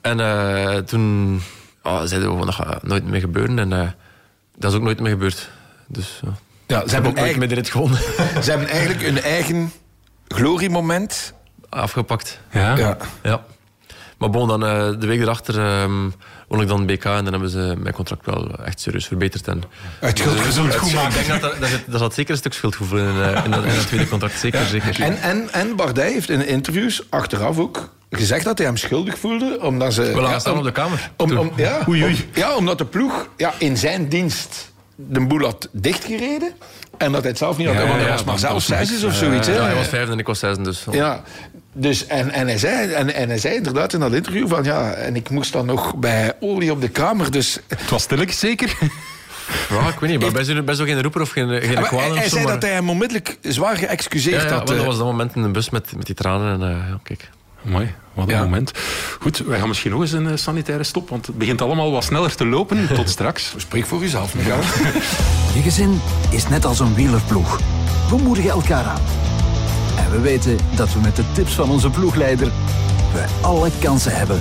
En 0.00 0.20
eh, 0.20 0.76
toen 0.76 1.34
ja, 1.82 2.06
zeiden 2.06 2.30
we 2.30 2.36
van, 2.36 2.46
dat 2.46 2.54
gaat 2.54 2.82
nooit 2.82 3.04
meer 3.04 3.20
gebeuren. 3.20 3.58
En 3.58 3.72
eh, 3.72 3.88
dat 4.56 4.70
is 4.70 4.76
ook 4.76 4.84
nooit 4.84 5.00
meer 5.00 5.10
gebeurd. 5.10 5.50
Dus 5.86 6.20
ja. 6.24 6.32
Ja, 6.66 6.86
ze 6.86 6.92
hebben 6.94 7.10
ook 7.10 7.16
nooit 7.16 7.36
meer 7.36 7.48
eigen, 7.48 7.48
de 7.48 7.54
rit 7.54 7.70
gewonnen. 7.70 7.98
ze 8.44 8.50
hebben 8.50 8.68
eigenlijk 8.68 9.02
hun 9.02 9.20
eigen 9.20 9.72
gloriemoment. 10.28 11.32
Afgepakt. 11.68 12.40
Ja? 12.50 12.76
Ja. 12.76 12.96
Ja. 13.22 13.44
Maar 14.18 14.30
bon, 14.30 14.48
dan, 14.48 14.66
eh, 14.66 14.88
de 14.98 15.06
week 15.06 15.20
erachter 15.20 15.58
ehm 15.58 16.08
won 16.48 16.60
ik 16.60 16.68
dan 16.68 16.86
BK 16.86 17.04
en 17.04 17.24
dan 17.24 17.32
hebben 17.32 17.50
ze 17.50 17.74
mijn 17.78 17.94
contract 17.94 18.26
wel 18.26 18.58
echt 18.64 18.80
serieus 18.80 19.06
verbeterd. 19.06 19.48
En, 19.48 19.62
schuld 20.14 20.40
gezond 20.40 20.74
goed 20.74 20.88
ik 20.88 20.94
maken. 20.94 21.26
denk 21.26 21.40
dat 21.40 21.52
er, 21.52 21.60
daar, 21.60 21.70
daar 21.86 21.98
zat 21.98 22.14
zeker 22.14 22.30
een 22.32 22.36
stuk 22.38 22.52
schuldgevoel 22.52 22.98
in, 22.98 23.04
eh, 23.22 23.44
in, 23.44 23.50
dat, 23.50 23.64
in 23.64 23.74
dat 23.74 23.86
tweede 23.86 24.08
contract. 24.08 24.38
Zeker, 24.38 24.64
zeker. 24.66 25.00
En, 25.02 25.20
en, 25.20 25.52
en 25.52 25.76
Bardet 25.76 26.12
heeft 26.12 26.30
in 26.30 26.46
interviews 26.46 27.02
achteraf 27.08 27.58
ook 27.58 27.88
gezegd 28.10 28.44
dat 28.44 28.58
hij 28.58 28.66
hem 28.66 28.76
schuldig 28.76 29.18
voelde. 29.18 29.58
Omdat 29.62 29.94
ze, 29.94 30.02
We 30.02 30.14
lagen 30.14 30.30
ja, 30.30 30.38
staan 30.38 30.58
op 30.58 30.64
de 30.64 30.72
kamer. 30.72 31.10
Om, 31.16 31.38
om, 31.38 31.52
ja, 31.56 31.78
Oei, 31.88 32.02
oei. 32.04 32.12
om- 32.14 32.20
ja, 32.40 32.56
omdat 32.56 32.78
de 32.78 32.84
ploeg 32.84 33.28
ja, 33.36 33.52
in 33.58 33.76
zijn 33.76 34.08
dienst 34.08 34.72
de 34.96 35.26
boel 35.26 35.40
had 35.44 35.68
dichtgereden. 35.72 36.52
En 36.98 37.12
dat 37.12 37.20
hij 37.20 37.30
het 37.30 37.38
zelf 37.38 37.56
niet 37.56 37.66
had. 37.66 37.76
Ja, 37.76 37.82
want 37.82 37.94
hij 37.94 38.02
ja, 38.04 38.10
was 38.10 38.24
maar 38.24 38.32
dat 38.32 38.40
zelf 38.40 38.52
was 38.52 38.88
zes 38.88 39.04
of 39.04 39.14
zoiets. 39.14 39.46
hè. 39.46 39.54
ja, 39.54 39.62
hij 39.62 39.74
was 39.74 39.86
vijfde 39.88 40.12
en 40.12 40.18
ik 40.18 40.26
was 40.26 40.38
zesde. 40.38 40.62
Dus. 40.62 40.84
Ja, 40.90 41.22
dus, 41.72 42.06
en, 42.06 42.30
en, 42.30 42.46
hij 42.46 42.58
zei, 42.58 42.92
en, 42.92 43.14
en 43.14 43.28
hij 43.28 43.38
zei 43.38 43.54
inderdaad 43.54 43.92
in 43.92 44.00
dat 44.00 44.12
interview 44.12 44.48
van 44.48 44.64
ja, 44.64 44.90
en 44.92 45.16
ik 45.16 45.30
moest 45.30 45.52
dan 45.52 45.66
nog 45.66 45.96
bij 45.96 46.32
Olie 46.40 46.72
op 46.72 46.80
de 46.80 46.88
kamer. 46.88 47.30
Dus 47.30 47.58
Het 47.66 47.90
was 47.90 48.02
stilletjes 48.02 48.38
zeker. 48.38 48.74
Ja, 49.68 49.88
ik 49.88 49.98
weet 50.00 50.10
niet, 50.10 50.20
maar 50.20 50.62
bij 50.64 50.74
zo 50.74 50.84
geen 50.84 51.02
roeper 51.02 51.20
of 51.20 51.30
geen, 51.30 51.62
geen 51.62 51.82
kwaad 51.82 52.14
hij, 52.16 52.28
zei 52.28 52.44
maar- 52.44 52.52
dat 52.52 52.62
hij 52.62 52.72
hem 52.72 52.90
onmiddellijk 52.90 53.38
zwaar 53.42 53.80
Ja, 53.80 53.86
geëxcuseerd 53.86 54.42
ja, 54.42 54.48
had. 54.48 54.56
want 54.58 54.70
eh. 54.70 54.76
dat 54.76 54.84
was 54.86 54.96
dat 54.96 55.06
moment 55.06 55.34
in 55.34 55.42
de 55.42 55.48
bus 55.48 55.70
met, 55.70 55.92
met 55.96 56.06
die 56.06 56.14
tranen. 56.14 56.52
En, 56.62 56.68
eh, 56.70 56.88
ja, 56.88 56.98
kijk. 57.02 57.30
Mooi, 57.62 57.94
wat 58.14 58.28
een 58.28 58.34
Ja. 58.34 58.42
moment. 58.42 58.72
Goed, 59.20 59.38
wij 59.38 59.58
gaan 59.58 59.68
misschien 59.68 59.90
nog 59.90 60.00
eens 60.00 60.12
een 60.12 60.28
eh, 60.28 60.36
sanitaire 60.36 60.84
stop, 60.84 61.08
want 61.08 61.26
het 61.26 61.38
begint 61.38 61.62
allemaal 61.62 61.92
wat 61.92 62.04
sneller 62.04 62.34
te 62.34 62.46
lopen. 62.46 62.88
Tot 62.94 63.08
straks. 63.10 63.54
Spreek 63.56 63.86
voor 63.86 64.02
uzelf, 64.02 64.34
Michael. 64.34 64.60
Je 65.54 65.62
gezin 65.62 66.00
is 66.30 66.48
net 66.48 66.64
als 66.64 66.80
een 66.80 66.94
wielerploeg. 66.94 67.60
We 68.10 68.16
moedigen 68.16 68.50
elkaar 68.50 68.84
aan. 68.84 69.00
En 69.98 70.10
we 70.10 70.20
weten 70.20 70.56
dat 70.76 70.92
we 70.92 71.00
met 71.00 71.16
de 71.16 71.32
tips 71.32 71.54
van 71.54 71.70
onze 71.70 71.90
ploegleider 71.90 72.52
we 73.12 73.24
alle 73.40 73.70
kansen 73.80 74.16
hebben 74.16 74.40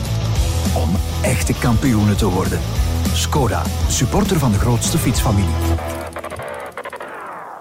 om 0.73 0.89
echte 1.21 1.53
kampioenen 1.53 2.17
te 2.17 2.29
worden. 2.29 2.59
Skoda, 3.13 3.63
supporter 3.87 4.39
van 4.39 4.51
de 4.51 4.59
grootste 4.59 4.97
fietsfamilie. 4.97 6.06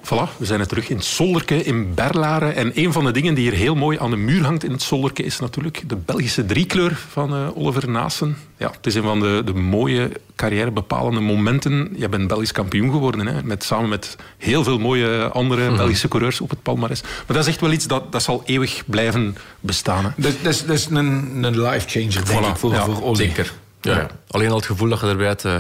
Voilà, 0.07 0.29
we 0.37 0.45
zijn 0.45 0.61
er 0.61 0.67
terug 0.67 0.89
in 0.89 1.01
Sollerke, 1.01 1.63
in 1.63 1.95
Berlaren. 1.95 2.55
En 2.55 2.71
een 2.75 2.93
van 2.93 3.05
de 3.05 3.11
dingen 3.11 3.35
die 3.35 3.49
hier 3.49 3.59
heel 3.59 3.75
mooi 3.75 3.99
aan 3.99 4.11
de 4.11 4.17
muur 4.17 4.45
hangt 4.45 4.65
in 4.65 4.73
het 4.73 4.83
Sollerke 4.83 5.23
is 5.23 5.39
natuurlijk 5.39 5.83
de 5.87 5.97
Belgische 5.97 6.47
driekleur 6.47 6.97
van 7.11 7.35
uh, 7.35 7.57
Oliver 7.57 7.89
Naassen. 7.89 8.37
Ja, 8.57 8.71
het 8.71 8.87
is 8.87 8.95
een 8.95 9.03
van 9.03 9.21
de, 9.21 9.43
de 9.45 9.55
mooie 9.55 10.11
carrièrebepalende 10.37 11.21
momenten. 11.21 11.95
Je 11.97 12.09
bent 12.09 12.29
Belgisch 12.29 12.53
kampioen 12.53 12.91
geworden, 12.91 13.27
hè, 13.27 13.43
met, 13.43 13.65
samen 13.65 13.89
met 13.89 14.17
heel 14.39 14.65
veel 14.65 14.79
mooie 14.79 15.29
andere 15.29 15.67
mhm. 15.67 15.77
Belgische 15.77 16.09
coureurs 16.09 16.41
op 16.41 16.51
het 16.51 16.63
palmares. 16.63 17.03
Maar 17.03 17.37
dat 17.37 17.37
is 17.37 17.47
echt 17.47 17.61
wel 17.61 17.73
iets 17.73 17.87
dat, 17.87 18.13
dat 18.13 18.23
zal 18.23 18.43
eeuwig 18.45 18.83
blijven 18.87 19.37
bestaan. 19.61 20.05
Hè. 20.05 20.11
Dat, 20.17 20.33
dat, 20.43 20.53
is, 20.53 20.67
dat 20.67 20.77
is 20.77 20.87
een, 20.87 21.45
een 21.45 21.61
life 21.61 21.89
changer, 21.89 22.25
denk 22.27 22.47
ik, 22.47 22.57
voor, 22.57 22.75
voor 22.75 23.03
Oliver. 23.03 23.25
Zeker. 23.27 23.53
Ja. 23.81 24.07
Alleen 24.31 24.51
al 24.51 24.57
het 24.57 24.67
gevoel 24.67 24.89
dat 24.89 25.01
je 25.01 25.07
erbij 25.07 25.27
hebt, 25.27 25.45
uh, 25.45 25.57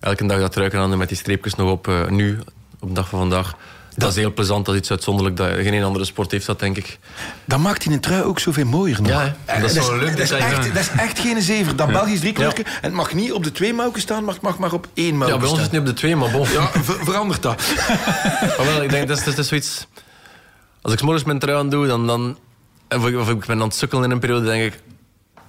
elke 0.00 0.26
dag 0.26 0.40
dat 0.40 0.54
ruiken 0.54 0.78
aan 0.78 0.98
met 0.98 1.08
die 1.08 1.16
streepjes 1.16 1.54
nog 1.54 1.70
op, 1.70 1.88
uh, 1.88 2.08
nu, 2.08 2.38
op 2.80 2.88
de 2.88 2.94
dag 2.94 3.08
van 3.08 3.18
vandaag 3.18 3.54
dat 3.96 4.10
is 4.10 4.16
heel 4.16 4.32
plezant, 4.32 4.66
dat 4.66 4.74
is 4.74 4.80
iets 4.80 4.90
uitzonderlijk 4.90 5.36
dat 5.36 5.48
geen 5.48 5.82
andere 5.82 6.04
sport 6.04 6.30
heeft 6.30 6.46
dat, 6.46 6.58
denk 6.58 6.76
ik. 6.76 6.98
Dat 7.44 7.58
maakt 7.58 7.82
die 7.82 7.92
een 7.92 8.00
trui 8.00 8.22
ook 8.22 8.38
zoveel 8.38 8.64
mooier 8.64 9.02
nog. 9.02 9.10
Ja, 9.10 9.36
dat 9.46 9.70
is, 9.70 9.74
dat 9.74 9.90
leuk. 9.90 10.10
Dat 10.10 10.18
is, 10.18 10.30
echt, 10.30 10.74
dat 10.74 10.82
is 10.82 10.88
echt 10.96 11.18
geen 11.18 11.42
zever. 11.42 11.76
Dat 11.76 11.88
Belgisch 11.88 12.20
driekleurke. 12.20 12.62
En 12.62 12.70
het 12.80 12.92
mag 12.92 13.14
niet 13.14 13.32
op 13.32 13.44
de 13.44 13.52
twee 13.52 13.72
mouwen 13.72 14.00
staan, 14.00 14.24
maar 14.24 14.34
het 14.34 14.42
mag 14.42 14.58
maar 14.58 14.72
op 14.72 14.88
één 14.94 15.16
mouw 15.16 15.28
Ja, 15.28 15.38
bij 15.38 15.48
ons 15.48 15.56
is 15.56 15.62
het 15.62 15.72
niet 15.72 15.80
op 15.80 15.86
de 15.86 15.92
twee, 15.92 16.16
maar 16.16 16.30
bon. 16.30 16.46
Ja, 16.52 16.70
verandert 16.82 17.42
dat. 17.42 17.62
maar 18.56 18.66
wel, 18.72 18.82
ik 18.82 18.90
denk, 18.90 19.08
dat 19.08 19.18
is, 19.18 19.24
dat 19.24 19.38
is 19.38 19.48
zoiets... 19.48 19.86
Als 20.82 20.92
ik 20.92 21.02
morgens 21.02 21.24
mijn 21.24 21.38
trui 21.38 21.58
aan 21.58 21.70
doe, 21.70 21.86
dan... 21.86 22.06
dan 22.06 22.38
of 22.88 23.28
ik 23.28 23.46
ben 23.46 23.60
aan 23.60 23.66
het 23.66 23.74
sukkelen 23.74 24.04
in 24.04 24.10
een 24.10 24.18
periode, 24.18 24.46
denk 24.46 24.72
ik... 24.72 24.80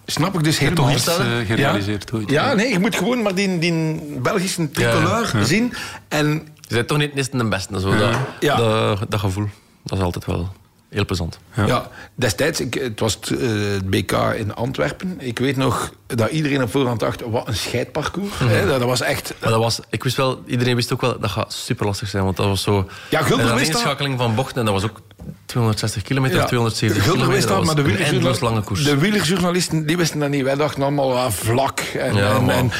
Snap 0.05 0.35
ik 0.35 0.43
dus 0.43 0.57
helemaal 0.57 0.87
niet. 0.87 1.07
Uh, 1.07 1.47
gerealiseerd 1.47 2.11
ja? 2.11 2.25
ja, 2.27 2.53
nee, 2.53 2.71
je 2.71 2.79
moet 2.79 2.95
gewoon 2.95 3.21
maar 3.21 3.35
die, 3.35 3.59
die 3.59 4.01
Belgische 4.21 4.71
tricoleur 4.71 5.31
zien. 5.43 5.73
En 6.07 6.47
je 6.67 6.75
bent 6.75 6.87
toch 6.87 6.97
niet 6.97 7.13
het 7.13 7.31
de 7.31 7.47
beste. 7.47 7.79
Zo. 7.79 7.97
Dat, 7.97 8.15
ja. 8.39 8.55
dat, 8.55 9.05
dat, 9.09 9.19
gevoel, 9.19 9.47
dat 9.83 9.97
is 9.97 10.03
altijd 10.03 10.25
wel 10.25 10.49
heel 10.89 11.05
plezant. 11.05 11.39
Ja, 11.55 11.65
ja 11.65 11.89
destijds, 12.15 12.59
ik, 12.59 12.73
het 12.73 12.99
was 12.99 13.13
het, 13.13 13.29
uh, 13.29 13.79
BK 13.85 14.11
in 14.11 14.55
Antwerpen. 14.55 15.15
Ik 15.19 15.39
weet 15.39 15.57
nog 15.57 15.91
dat 16.07 16.29
iedereen 16.29 16.63
op 16.63 16.71
voorhand 16.71 16.99
dacht, 16.99 17.21
wat 17.21 17.47
een 17.47 17.55
scheidparcours. 17.55 18.37
Mm 18.37 18.47
-hmm. 18.47 18.67
dat, 18.67 18.81
was 18.81 19.01
echt... 19.01 19.33
Maar 19.41 19.49
dat 19.49 19.59
was, 19.59 19.79
ik 19.89 20.03
wist 20.03 20.15
wel, 20.15 20.43
iedereen 20.45 20.75
wist 20.75 20.93
ook 20.93 21.01
wel, 21.01 21.19
dat 21.19 21.29
gaat 21.29 21.53
super 21.53 21.85
lastig 21.85 22.07
zijn. 22.07 22.23
Want 22.23 22.37
dat 22.37 22.45
was 22.45 22.61
zo... 22.61 22.89
Ja, 23.09 23.21
Gulder 23.21 23.51
een 23.51 23.59
inschakeling 23.59 24.17
van 24.17 24.35
bochten. 24.35 24.57
En 24.57 24.65
dat 24.65 24.73
was 24.73 24.83
ook 24.83 25.01
260 25.45 26.01
kilometer, 26.01 26.37
ja. 26.37 26.45
270 26.45 27.03
Gulder 27.03 27.21
kilometer. 27.21 27.49
Dat, 27.49 27.65
maar 27.65 27.75
de, 27.75 27.81
wielerjournalisten, 27.81 28.83
de 28.83 28.97
wielerjournalisten 28.97 29.85
die 29.85 29.97
wisten 29.97 30.19
dat 30.19 30.29
niet. 30.29 30.43
Wij 30.43 30.55
dachten 30.55 30.83
allemaal 30.83 31.17
ah, 31.17 31.31
vlak. 31.31 31.79
En, 31.79 32.15
ja, 32.15 32.35
en, 32.35 32.71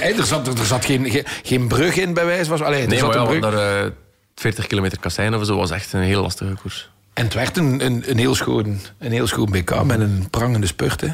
en 0.00 0.18
er, 0.18 0.26
zat, 0.26 0.58
er 0.58 0.64
zat 0.64 0.84
geen, 0.84 1.10
geen, 1.10 1.24
geen 1.42 1.68
brug 1.68 1.96
in, 1.96 2.14
bij 2.14 2.26
wijze 2.26 2.56
van... 2.56 2.66
Allee, 2.66 2.86
nee, 2.86 2.98
er 2.98 3.04
zat 3.04 3.14
maar 3.14 3.34
een 3.34 3.40
brug. 3.40 3.52
Naar, 3.52 3.84
uh, 3.84 3.90
40 4.34 4.66
kilometer 4.66 4.98
kassein 4.98 5.34
of 5.34 5.46
zo 5.46 5.56
was 5.56 5.70
echt 5.70 5.92
een 5.92 6.00
heel 6.00 6.22
lastige 6.22 6.54
koers. 6.62 6.90
En 7.14 7.24
het 7.24 7.34
werd 7.34 7.56
een, 7.56 7.84
een, 7.84 8.02
een, 8.06 8.18
heel, 8.18 8.34
schoon, 8.34 8.66
een 8.98 9.12
heel 9.18 9.26
schoon 9.26 9.50
BK 9.50 9.84
met 9.84 10.00
een 10.00 10.26
prangende 10.30 10.66
spurt. 10.66 11.00
Hè. 11.00 11.08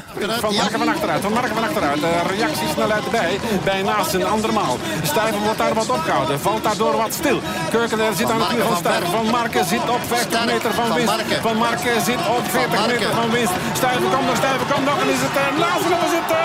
Van 0.45 0.55
Marken 0.55 0.79
van 0.79 0.87
achteruit, 0.87 1.21
van 1.21 1.33
Marken 1.33 1.55
van 1.55 1.63
achteruit. 1.63 1.99
De 1.99 2.21
reactie 2.35 2.67
snelheid 2.73 3.03
erbij, 3.03 3.39
bij 3.63 3.81
naast 3.81 4.13
een 4.13 4.25
andermaal. 4.25 4.77
Stuyven 5.03 5.41
wordt 5.41 5.57
daar 5.57 5.73
wat 5.73 5.89
opgehouden, 5.89 6.39
valt 6.39 6.63
daardoor 6.63 6.95
wat 6.97 7.13
stil. 7.13 7.39
Keukeler 7.69 8.13
zit 8.15 8.29
aan 8.31 8.41
het 8.41 8.53
uur 8.57 8.63
van 8.63 8.77
Stuyven. 8.77 9.09
Van 9.09 9.25
Marken 9.25 9.65
zit 9.65 9.89
op 9.89 10.01
50 10.07 10.45
meter 10.45 10.73
van 10.73 10.93
winst. 10.93 11.13
Van 11.41 11.57
Marken 11.57 12.01
zit 12.01 12.21
op 12.37 12.43
40 12.49 12.87
meter 12.87 13.11
van 13.19 13.29
winst. 13.31 13.53
Stuyven 13.73 14.09
komt 14.13 14.25
nog, 14.29 14.37
Stuyven 14.41 14.67
komt 14.73 14.85
nog. 14.89 14.97
En 15.03 15.09
is 15.15 15.21
het 15.27 15.35
uh, 15.41 15.59
Nazen 15.63 15.91
of 15.97 16.03
is 16.09 16.15
het... 16.19 16.29
Uh, 16.31 16.39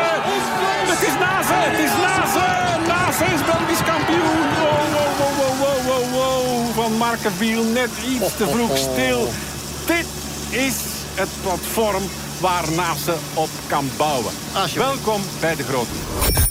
het 0.92 1.02
is 1.08 1.16
Nazen, 1.24 1.60
het 1.68 1.78
is 1.86 1.94
Nazen. 2.06 2.54
Nazen 2.92 3.28
is 3.34 3.42
Belgisch 3.50 3.84
kampioen. 3.90 4.85
Van 6.76 6.92
Marken 6.92 7.32
viel 7.32 7.64
net 7.64 7.90
iets 8.06 8.36
te 8.36 8.46
vroeg 8.48 8.76
stil. 8.76 9.28
Dit 9.86 10.06
is 10.50 10.76
het 11.14 11.28
platform 11.42 12.02
waar 12.40 12.64
NASA 12.76 13.14
op 13.34 13.48
kan 13.66 13.90
bouwen. 13.96 14.32
Welkom 14.74 15.20
bij 15.40 15.56
de 15.56 15.62
grote. 15.62 15.88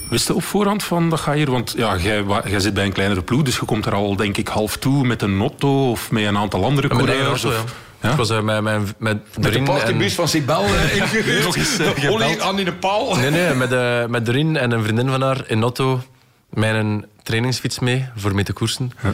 Wist 0.10 0.27
je 0.27 0.34
op 0.34 0.43
voorhand 0.43 0.84
van 0.84 1.10
dat 1.10 1.19
ga 1.19 1.34
hier? 1.34 1.52
Want 1.52 1.73
ja, 1.77 1.97
jij, 1.97 2.23
jij 2.45 2.60
zit 2.60 2.73
bij 2.73 2.85
een 2.85 2.91
kleinere 2.91 3.22
ploeg, 3.22 3.41
dus 3.41 3.56
je 3.56 3.65
komt 3.65 3.85
er 3.85 3.93
al 3.93 4.15
denk 4.15 4.38
ik 4.38 4.47
half 4.47 4.77
toe 4.77 5.06
met 5.06 5.22
een 5.22 5.38
Notto 5.38 5.91
of 5.91 6.11
met 6.11 6.26
een 6.26 6.38
aantal 6.38 6.64
andere 6.64 6.88
coureurs. 6.88 7.41
Ja. 7.41 7.49
Ja? 8.02 8.11
Ik 8.11 8.18
was 8.18 8.30
uh, 8.30 8.39
met, 8.39 8.61
met, 8.61 8.81
met, 8.97 9.18
met 9.39 9.53
de 9.53 9.61
partybus 9.61 10.10
en... 10.10 10.15
van 10.15 10.27
Sibel 10.27 10.65
uh, 10.65 10.95
ingehuurd. 10.95 12.07
Olie 12.10 12.43
aan 12.43 12.60
in 12.60 12.65
de 12.65 12.73
paal. 12.73 13.15
Nee, 13.15 13.30
nee, 13.30 13.53
met, 13.53 13.72
uh, 13.72 14.06
met 14.06 14.26
Doreen 14.26 14.57
en 14.57 14.72
een 14.72 14.84
vriendin 14.84 15.10
van 15.10 15.22
haar 15.22 15.43
in 15.47 15.60
Notto 15.60 16.02
met 16.49 16.76
een 16.76 17.06
trainingsfiets 17.23 17.80
mee 17.80 18.06
voor 18.15 18.35
mee 18.35 18.43
te 18.43 18.53
koersen. 18.53 18.91
Ja. 19.03 19.14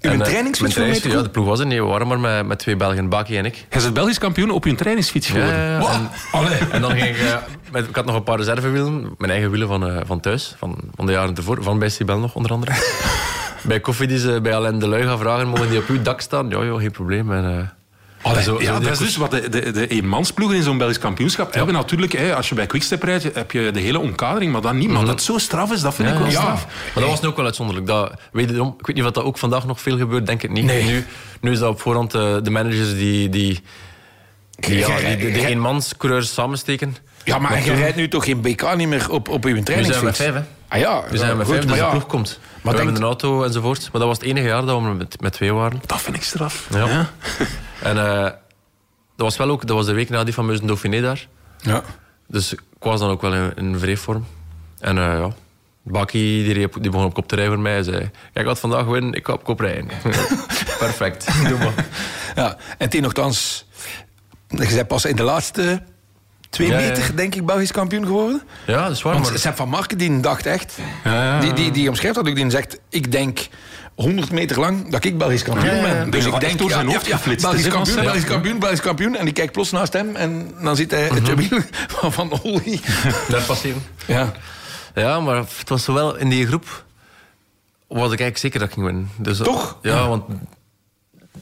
Uw 0.00 0.10
en, 0.10 0.18
trainingsfiets 0.18 0.60
mijn 0.60 0.72
trainingsfiets, 0.72 1.14
Ja, 1.14 1.22
de 1.22 1.28
ploeg 1.28 1.46
was 1.46 1.60
er 1.60 1.66
niet. 1.66 1.78
We 1.78 1.84
waren 1.84 2.06
maar 2.06 2.20
met, 2.20 2.46
met 2.46 2.58
twee 2.58 2.76
Belgen, 2.76 3.08
Baki 3.08 3.36
en 3.36 3.44
ik. 3.44 3.54
Jij 3.54 3.82
bent 3.82 3.94
Belgisch 3.94 4.18
kampioen 4.18 4.50
op 4.50 4.64
je 4.64 4.74
trainingsfiets 4.74 5.26
geworden? 5.26 5.54
Ja, 5.54 5.78
ja, 5.78 6.10
en, 6.32 6.70
en, 6.70 6.80
dan 6.80 6.90
ging 6.90 7.16
ik... 7.16 7.38
met, 7.72 7.88
ik 7.88 7.96
had 7.96 8.04
nog 8.04 8.14
een 8.14 8.22
paar 8.22 8.38
reservewielen. 8.38 9.14
Mijn 9.18 9.30
eigen 9.30 9.50
wielen 9.50 9.68
van, 9.68 9.88
uh, 9.88 10.00
van 10.04 10.20
thuis. 10.20 10.54
Van, 10.58 10.78
van 10.94 11.06
de 11.06 11.12
jaren 11.12 11.36
ervoor. 11.36 11.62
Van 11.62 11.78
bij 11.78 11.88
Sibel 11.88 12.18
nog, 12.18 12.34
onder 12.34 12.52
andere. 12.52 12.72
bij 13.62 13.80
Koffie 13.80 14.06
die 14.06 14.18
ze 14.18 14.40
bij 14.40 14.54
Alain 14.54 14.78
de 14.78 14.88
Lui 14.88 15.04
gaan 15.04 15.18
vragen... 15.18 15.48
Mogen 15.48 15.70
die 15.70 15.78
op 15.78 15.88
uw 15.88 16.02
dak 16.02 16.20
staan? 16.20 16.48
Ja, 16.48 16.64
joh, 16.64 16.80
geen 16.80 16.90
probleem. 16.90 17.32
En, 17.32 17.44
uh, 17.44 17.58
Allee, 18.22 18.42
zo, 18.42 18.62
ja, 18.62 18.80
dat 18.80 18.90
is 18.90 18.98
dus 18.98 19.16
wat 19.16 19.30
de, 19.30 19.48
de, 19.48 19.70
de 19.70 19.86
eenmansploegen 19.86 20.56
in 20.56 20.62
zo'n 20.62 20.78
Belgisch 20.78 20.98
kampioenschap 20.98 21.54
hebben. 21.54 21.74
Natuurlijk, 21.74 22.12
hè, 22.12 22.34
als 22.34 22.48
je 22.48 22.54
bij 22.54 22.66
Quickstep 22.66 23.02
rijdt, 23.02 23.34
heb 23.34 23.50
je 23.50 23.70
de 23.70 23.80
hele 23.80 23.98
omkadering, 23.98 24.52
maar 24.52 24.60
dan 24.60 24.78
niet. 24.78 24.88
Maar 24.88 24.98
mhm. 24.98 25.06
dat 25.06 25.22
zo 25.22 25.38
straf 25.38 25.72
is, 25.72 25.80
dat 25.80 25.94
vind 25.94 26.08
ik 26.08 26.18
wel 26.18 26.30
straf. 26.30 26.66
Maar 26.66 27.02
dat 27.02 27.12
was 27.12 27.20
nu 27.20 27.28
ook 27.28 27.36
wel 27.36 27.44
uitzonderlijk. 27.44 27.86
Dat, 27.86 28.12
wederom, 28.32 28.74
ik 28.78 28.86
weet 28.86 28.96
niet 28.96 29.04
of 29.04 29.10
dat 29.10 29.24
ook 29.24 29.38
vandaag 29.38 29.66
nog 29.66 29.80
veel 29.80 29.96
gebeurt, 29.96 30.26
denk 30.26 30.42
ik 30.42 30.50
niet. 30.50 30.64
Nu, 30.64 31.06
nu 31.40 31.50
is 31.50 31.58
dat 31.58 31.70
op 31.70 31.80
voorhand 31.80 32.14
uh, 32.14 32.36
de 32.42 32.50
managers 32.50 32.94
die, 32.94 33.28
die, 33.28 33.62
die, 34.50 34.76
ja, 34.76 34.96
die 34.96 35.16
de, 35.16 35.30
de 35.30 35.46
eenmanscoureurs 35.46 36.32
samensteken. 36.32 36.96
Ja, 37.24 37.38
maar, 37.38 37.50
maar 37.50 37.64
je 37.64 37.74
rijdt 37.74 37.96
nu 37.96 38.08
toch 38.08 38.24
geen 38.24 38.40
BK 38.40 38.76
niet 38.76 38.88
meer 38.88 39.10
op, 39.10 39.28
op 39.28 39.44
uw 39.44 39.62
trainingsfiets? 39.62 39.88
We 39.88 39.92
zijn 39.92 40.04
met 40.04 40.16
vijf, 40.16 40.34
hè? 40.34 40.42
Ah 40.68 40.80
ja, 40.80 41.10
we 41.10 41.16
zijn 41.16 41.36
met 41.36 41.48
vijf, 41.48 41.64
dus 41.64 41.78
de 41.78 41.86
ploeg 41.90 42.06
komt. 42.06 42.38
Maar 42.62 42.72
we 42.72 42.78
hebben 42.78 42.96
een 42.96 43.08
auto 43.08 43.42
enzovoort. 43.42 43.80
Maar 43.80 44.00
dat 44.00 44.10
was 44.10 44.18
het 44.18 44.26
enige 44.26 44.46
jaar 44.46 44.66
dat 44.66 44.82
we 44.82 44.88
met, 44.88 45.20
met 45.20 45.32
twee 45.32 45.52
waren. 45.52 45.82
Dat 45.86 46.00
vind 46.00 46.16
ik 46.16 46.22
straf. 46.22 46.66
Ja. 46.70 47.10
Ja. 47.82 47.88
en... 47.88 47.96
Uh, 47.96 48.30
dat 49.18 49.26
was 49.26 49.36
wel 49.36 49.50
ook, 49.50 49.66
dat 49.66 49.76
was 49.76 49.86
de 49.86 49.92
week 49.92 50.08
na 50.08 50.24
die 50.24 50.34
fameuze 50.34 50.66
Dauphiné 50.66 51.00
daar. 51.00 51.26
Ja. 51.60 51.82
Dus 52.26 52.52
ik 52.52 52.60
was 52.78 53.00
dan 53.00 53.10
ook 53.10 53.20
wel 53.20 53.34
in, 53.34 53.52
in 53.56 53.78
vreefvorm. 53.78 54.26
En 54.78 54.96
uh, 54.96 55.02
ja, 55.02 55.30
Baki 55.82 56.44
die, 56.44 56.68
die 56.80 56.90
begon 56.90 57.04
op 57.04 57.14
kop 57.14 57.28
te 57.28 57.34
rijden 57.34 57.54
voor 57.54 57.62
mij. 57.62 57.82
Zei, 57.82 58.10
ik 58.34 58.44
had 58.44 58.58
vandaag 58.58 58.84
winnen, 58.84 59.12
ik 59.12 59.26
ga 59.26 59.32
op 59.32 59.44
kop 59.44 59.60
rijden. 59.60 59.86
Perfect, 60.78 61.26
doe 61.48 61.58
maar. 61.58 61.86
Ja, 62.34 62.56
en 62.78 62.90
het 62.90 63.00
nogthans, 63.00 63.66
je 64.48 64.74
bent 64.74 64.88
pas 64.88 65.04
in 65.04 65.16
de 65.16 65.22
laatste 65.22 65.82
twee 66.50 66.72
meter, 66.72 67.16
denk 67.16 67.34
ik, 67.34 67.46
Belgisch 67.46 67.72
kampioen 67.72 68.06
geworden. 68.06 68.42
Ja, 68.66 68.82
dat 68.82 68.96
is 68.96 69.02
waar. 69.02 69.12
Want 69.12 69.44
maar... 69.44 69.56
van 69.56 69.68
Marken, 69.68 69.98
die 69.98 70.20
dacht 70.20 70.46
echt... 70.46 70.78
Die, 71.40 71.52
die, 71.52 71.70
die 71.70 71.88
omschrijft 71.88 72.16
dat 72.16 72.28
ook, 72.28 72.34
die 72.34 72.50
zegt, 72.50 72.80
ik 72.88 73.12
denk 73.12 73.48
100 73.98 74.30
meter 74.30 74.60
lang 74.60 74.90
dat 74.90 75.04
ik 75.04 75.18
Belgisch 75.18 75.42
kampioen 75.42 75.80
ben. 75.80 76.10
Dus 76.10 76.24
ik 76.24 76.40
denk, 76.40 76.58
door 76.58 76.70
zijn 76.70 76.86
hoofd 76.86 77.06
geflitst. 77.06 77.46
Belgisch 77.46 77.68
kampioen, 77.68 78.02
Belgisch 78.02 78.24
kampioen, 78.24 78.58
Belgisch 78.58 78.80
kampioen. 78.80 79.16
En 79.16 79.24
die 79.24 79.34
kijkt 79.34 79.52
plots 79.52 79.70
naast 79.70 79.92
hem 79.92 80.16
en 80.16 80.50
dan 80.60 80.76
ziet 80.76 80.90
hij 80.90 81.02
het 81.02 81.34
wiel 81.34 81.58
mhm. 81.58 81.60
van 82.00 82.12
Van 82.12 82.40
Olly. 82.42 82.80
Dat 83.28 83.46
passeren. 83.46 83.82
Ja. 84.06 84.32
Ja, 84.94 85.20
maar 85.20 85.36
het 85.36 85.68
was 85.68 85.86
wel 85.86 86.16
in 86.16 86.28
die 86.28 86.46
groep 86.46 86.84
was 87.86 88.12
ik 88.12 88.20
eigenlijk 88.20 88.38
zeker 88.38 88.58
dat 88.58 88.68
ik 88.68 88.74
ging 88.74 88.86
winnen. 88.86 89.10
Dus, 89.16 89.38
Toch? 89.38 89.78
Ja, 89.82 90.08
want 90.08 90.24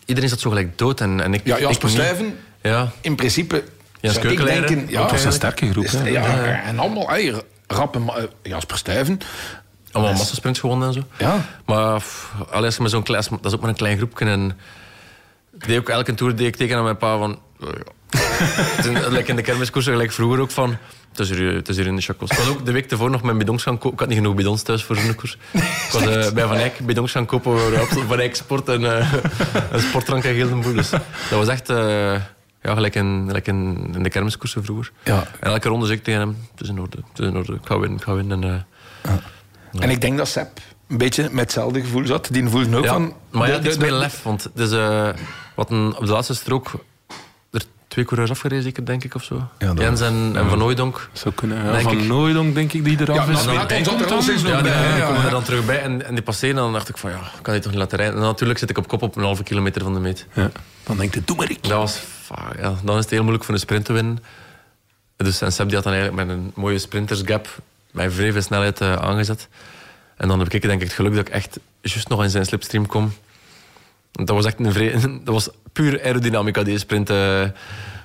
iedereen 0.04 0.28
zat 0.28 0.40
zo 0.40 0.48
gelijk 0.48 0.78
dood 0.78 1.00
en, 1.00 1.20
en 1.20 1.34
ik 1.34 1.40
Ja, 1.44 1.58
Jasper 1.58 1.90
Stuyven, 1.90 2.38
ja. 2.62 2.90
in 3.00 3.14
principe 3.14 3.64
ik 4.00 4.44
denken... 4.44 4.86
Ja, 4.88 5.00
dat 5.02 5.12
is 5.12 5.24
een 5.24 5.32
sterke 5.32 5.70
groep. 5.70 5.86
Ja, 6.04 6.62
en 6.62 6.78
allemaal 6.78 7.08
rappen 7.66 8.10
Jasper 8.42 8.78
Stuyven 8.78 9.20
allemaal 9.97 10.18
massasprints 10.18 10.60
gewonnen 10.60 10.89
en 10.89 10.94
zo. 10.94 11.02
Ja. 11.18 11.44
Maar 11.64 12.02
je 12.51 12.77
met 12.81 12.90
zo'n 12.90 13.02
klas, 13.02 13.28
dat 13.28 13.44
is 13.44 13.55
ook 13.55 13.60
maar 13.60 13.70
een 13.70 13.77
klein 13.77 13.97
groepje. 13.97 14.24
En 14.24 14.59
ik 15.55 15.66
deed 15.66 15.78
ook 15.78 15.89
elke 15.89 16.14
tour 16.14 16.36
deed 16.36 16.47
ik 16.47 16.56
tegen 16.56 16.77
aan 16.77 16.85
mijn 16.85 16.97
pa 16.97 17.18
van. 17.18 17.39
Oh 17.60 17.68
Lekker 19.09 19.28
in 19.28 19.36
de 19.36 19.43
kermiskoers, 19.43 19.85
gelijk 19.85 20.12
vroeger 20.12 20.40
ook 20.40 20.51
van. 20.51 20.77
Het 21.10 21.18
is, 21.18 21.31
hier, 21.31 21.55
het 21.55 21.68
is 21.68 21.77
hier 21.77 21.86
in 21.86 21.97
de 21.97 22.02
chacos. 22.02 22.31
Ik 22.31 22.36
was 22.36 22.48
ook 22.48 22.64
de 22.64 22.73
week 22.73 22.90
ervoor 22.90 23.10
nog 23.10 23.23
mijn 23.23 23.39
bidons 23.39 23.62
gaan 23.62 23.78
kopen. 23.78 23.93
Ik 23.93 23.98
had 23.98 24.09
niet 24.09 24.16
genoeg 24.16 24.35
bidons 24.35 24.62
thuis 24.62 24.85
voor 24.85 24.97
zo'n 24.97 25.14
koers. 25.14 25.39
Ik 25.52 25.89
was 25.93 26.02
uh, 26.02 26.31
bij 26.31 26.47
Van 26.47 26.56
Eyck 26.56 26.78
bidons 26.86 27.12
gaan 27.12 27.27
kopen 27.27 27.59
voor 27.59 28.06
Van 28.06 28.18
Eyck 28.18 28.35
Sport 28.35 28.68
en 28.68 28.81
uh, 28.81 29.12
een 29.73 29.81
sportdrank 29.81 30.24
en 30.24 30.35
heel 30.35 30.59
boel. 30.59 30.74
Dus 30.74 30.90
dat 30.90 31.02
was 31.31 31.48
echt 31.48 31.70
uh, 31.70 31.77
ja, 32.62 32.74
gelijk, 32.74 32.94
in, 32.94 33.24
gelijk 33.27 33.47
in, 33.47 33.90
in 33.94 34.02
de 34.02 34.09
kermiskoersen 34.09 34.64
vroeger. 34.64 34.93
Ja. 35.05 35.27
En 35.40 35.51
elke 35.51 35.68
ronde 35.68 35.86
zei 35.86 35.98
ik 35.98 36.05
tegen 36.05 36.20
hem, 36.20 36.36
het 36.51 36.60
is 36.60 36.68
in 36.68 36.81
orde, 36.81 36.97
het 36.97 37.18
is 37.18 37.27
in 37.27 37.36
orde. 37.36 37.52
Ik 37.52 37.66
ga 37.66 37.78
winnen, 37.78 37.98
ik 37.98 38.05
ga 38.05 38.14
winnen. 38.14 38.43
En, 38.43 38.66
ja. 39.02 39.20
En 39.81 39.90
ik 39.90 40.01
denk 40.01 40.16
dat 40.19 40.28
Sepp 40.28 40.61
een 40.89 40.98
beetje 40.98 41.23
met 41.31 41.40
hetzelfde 41.40 41.81
gevoel 41.81 42.07
zat. 42.07 42.28
Die 42.32 42.48
voelde 42.48 42.77
ook 42.77 42.86
van... 42.86 43.15
Maar 43.31 43.48
ja, 43.48 43.55
het 43.55 43.66
is 43.66 43.77
meer 43.77 43.93
lef. 43.93 44.23
Want 44.23 44.48
dus, 44.55 44.73
uh, 44.73 45.09
wat 45.55 45.70
een, 45.70 45.97
op 45.97 46.07
de 46.07 46.12
laatste 46.12 46.35
strook 46.35 46.73
er 47.53 47.62
twee 47.89 48.05
coureurs 48.05 48.31
afgereden, 48.31 48.62
zeker, 48.62 48.85
denk 48.86 49.05
ik, 49.05 49.15
of 49.15 49.23
zo. 49.23 49.48
Ja, 49.59 49.73
Jens 49.73 50.01
en, 50.01 50.32
en 50.35 50.48
Van 50.48 50.61
Hooijdonk. 50.61 51.09
Zou 51.12 51.35
kunnen. 51.35 51.65
ja. 51.65 51.70
Denk 51.73 51.82
van 51.82 51.98
ik. 51.98 52.07
Nooidonk, 52.07 52.55
denk 52.55 52.73
ik, 52.73 52.85
die 52.85 53.01
eraf 53.01 53.16
Ja, 53.16 53.23
is. 53.23 53.27
nou, 53.44 53.59
En 53.59 53.78
ja, 53.78 53.82
dan- 53.82 54.66
er 54.66 55.05
komen 55.07 55.24
er 55.24 55.31
dan 55.31 55.43
terug 55.43 55.66
bij 55.66 55.82
en, 55.82 56.07
en 56.07 56.15
die 56.15 56.23
passeren. 56.23 56.57
En 56.57 56.62
dan 56.62 56.73
dacht 56.73 56.89
ik 56.89 56.97
van, 56.97 57.11
ja, 57.11 57.20
kan 57.43 57.53
die 57.53 57.62
toch 57.62 57.73
niet 57.73 57.81
laten 57.81 57.98
rijden. 57.98 58.16
En 58.16 58.23
natuurlijk 58.23 58.59
zit 58.59 58.70
ik 58.70 58.78
op 58.78 58.89
kop 58.89 59.03
op 59.03 59.16
een 59.16 59.23
halve 59.23 59.43
kilometer 59.43 59.82
van 59.82 59.94
de 59.94 60.01
meet. 60.01 60.27
Ja. 60.32 60.51
Dan 60.82 60.97
denkt 60.97 61.15
hij, 61.15 61.23
doe 61.27 61.36
maar 61.36 61.51
ik. 61.51 61.62
Dat 61.62 61.73
was, 61.78 62.01
fuck, 62.23 62.59
ja, 62.61 62.74
dan 62.85 62.97
is 62.97 63.03
het 63.03 63.11
heel 63.11 63.20
moeilijk 63.20 63.44
voor 63.44 63.55
een 63.55 63.61
sprint 63.61 63.85
te 63.85 63.93
winnen. 63.93 64.19
Dus, 65.16 65.40
en 65.40 65.53
Seb 65.53 65.66
die 65.66 65.74
had 65.74 65.85
dan 65.85 65.93
eigenlijk 65.93 66.27
met 66.27 66.36
een 66.36 66.53
mooie 66.55 66.78
sprintersgap 66.78 67.48
mijn 67.97 68.12
vrij 68.12 68.32
veel 68.32 68.43
snelheid 68.43 68.81
eh, 68.81 68.93
aangezet. 68.94 69.48
En 70.16 70.28
dan 70.28 70.39
heb 70.39 70.52
ik 70.52 70.62
denk 70.62 70.81
ik 70.81 70.86
het 70.86 70.97
geluk 70.97 71.14
dat 71.14 71.27
ik 71.27 71.32
echt 71.32 71.59
juist 71.81 72.09
nog 72.09 72.23
in 72.23 72.31
zijn 72.31 72.44
slipstream 72.44 72.86
kom. 72.86 73.12
Dat 74.12 74.28
was 74.28 74.44
echt 74.44 74.59
een 74.59 74.73
vrij, 74.73 74.90
dat 75.24 75.35
was 75.35 75.48
puur 75.73 76.02
aerodynamica, 76.02 76.62
die 76.62 76.78
sprint, 76.78 77.10
eh, 77.10 77.43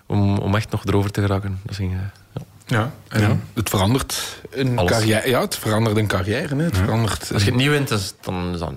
om, 0.06 0.38
om 0.38 0.56
echt 0.56 0.72
nog 0.72 0.86
erover 0.86 1.12
te 1.12 1.22
geraken. 1.22 1.60
Dat 1.64 1.76
ging, 1.76 1.94
eh, 1.94 2.00
ja. 2.34 2.42
Ja, 2.66 2.92
en 3.08 3.44
het 3.54 3.70
verandert 3.70 4.42
een 4.50 4.78
Alles. 4.78 4.92
carrière. 4.92 5.30
Ja, 5.30 5.42
het 5.42 5.56
verandert 5.56 5.98
een 5.98 6.08
carrière. 6.08 6.56
Hè. 6.56 6.64
Het 6.64 6.78
verandert. 6.78 7.34
Als 7.34 7.44
je 7.44 7.50
het 7.50 7.60
niet 7.60 7.70
wint, 7.70 7.92
is, 7.92 8.14
dan 8.22 8.54
is 8.54 8.60
dat 8.60 8.74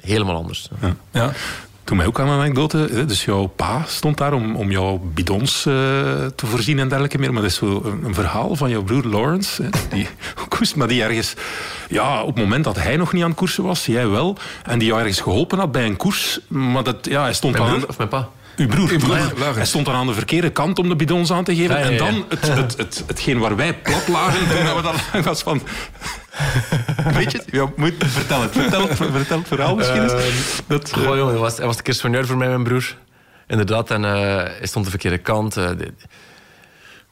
helemaal 0.00 0.36
anders. 0.36 0.70
ja. 1.10 1.32
Toen 1.86 1.96
mij 1.96 2.06
ook 2.06 2.20
aan 2.20 2.28
een 2.28 2.38
anekdote. 2.38 3.04
Dus 3.06 3.24
jouw 3.24 3.46
pa 3.46 3.82
stond 3.86 4.18
daar 4.18 4.32
om, 4.32 4.56
om 4.56 4.70
jouw 4.70 5.00
bidons 5.14 5.66
eh, 5.66 5.72
te 6.34 6.46
voorzien 6.46 6.78
en 6.78 6.88
dergelijke 6.88 7.18
meer. 7.18 7.32
Maar 7.32 7.42
dat 7.42 7.50
is 7.50 7.56
zo 7.56 7.82
een, 7.84 8.04
een 8.04 8.14
verhaal 8.14 8.56
van 8.56 8.70
jouw 8.70 8.82
broer 8.82 9.04
Lawrence. 9.04 9.62
Hè, 9.62 9.68
die 9.90 10.08
koerst, 10.48 10.76
maar 10.76 10.88
die 10.88 11.02
ergens... 11.02 11.34
Ja, 11.88 12.20
op 12.22 12.26
het 12.34 12.44
moment 12.44 12.64
dat 12.64 12.76
hij 12.76 12.96
nog 12.96 13.12
niet 13.12 13.22
aan 13.22 13.28
het 13.28 13.38
koersen 13.38 13.64
was, 13.64 13.86
jij 13.86 14.08
wel. 14.08 14.36
En 14.64 14.78
die 14.78 14.88
jou 14.88 15.00
ergens 15.00 15.20
geholpen 15.20 15.58
had 15.58 15.72
bij 15.72 15.86
een 15.86 15.96
koers. 15.96 16.40
Maar 16.48 16.82
dat, 16.84 16.96
ja, 17.02 17.22
hij 17.22 17.34
stond 17.34 17.58
Mijn 17.58 17.70
aan- 17.70 17.88
of 17.88 17.96
mijn 17.96 18.08
pa? 18.08 18.28
Uw 18.56 18.66
broer. 18.66 18.90
Uw 18.90 18.98
broer, 18.98 19.16
ja. 19.16 19.24
Laurens. 19.34 19.56
Hij 19.56 19.64
stond 19.66 19.86
dan 19.86 19.94
aan 19.94 20.06
de 20.06 20.12
verkeerde 20.14 20.50
kant 20.50 20.78
om 20.78 20.88
de 20.88 20.96
bidons 20.96 21.32
aan 21.32 21.44
te 21.44 21.56
geven. 21.56 21.78
Ja, 21.78 21.80
ja, 21.80 21.90
ja. 21.90 21.90
En 21.90 21.96
dan 21.98 22.24
het, 22.28 22.46
het, 22.48 22.76
het, 22.76 23.04
hetgeen 23.06 23.38
waar 23.38 23.56
wij 23.56 23.74
plat 23.74 24.08
lagen, 24.08 24.38
toen 24.48 24.76
we 24.76 24.82
dan 25.12 25.22
was 25.24 25.42
van... 25.42 25.62
Weet 27.12 27.32
je 27.32 27.38
het? 27.38 27.46
Ja, 27.50 27.70
moet, 27.76 27.92
vertel 27.98 28.42
het. 28.42 28.52
Vertel 28.52 28.88
het, 28.88 28.96
vertel 28.96 29.38
het 29.38 29.48
verhaal 29.48 29.76
misschien 29.76 30.02
eens. 30.02 30.12
Dat, 30.66 30.90
eh, 30.90 30.94
Goh, 30.96 31.16
jongen, 31.16 31.26
hij 31.32 31.36
was, 31.40 31.56
hij 31.56 31.66
was 31.66 31.76
de 31.82 32.24
voor 32.26 32.36
mij, 32.36 32.48
mijn 32.48 32.62
broer. 32.64 32.96
Inderdaad, 33.46 33.90
en 33.90 34.04
eh, 34.04 34.12
hij 34.58 34.66
stond 34.66 34.84
de 34.84 34.90
verkeerde 34.90 35.18
kant. 35.18 35.56
eh, 35.56 35.68
de- 35.68 35.92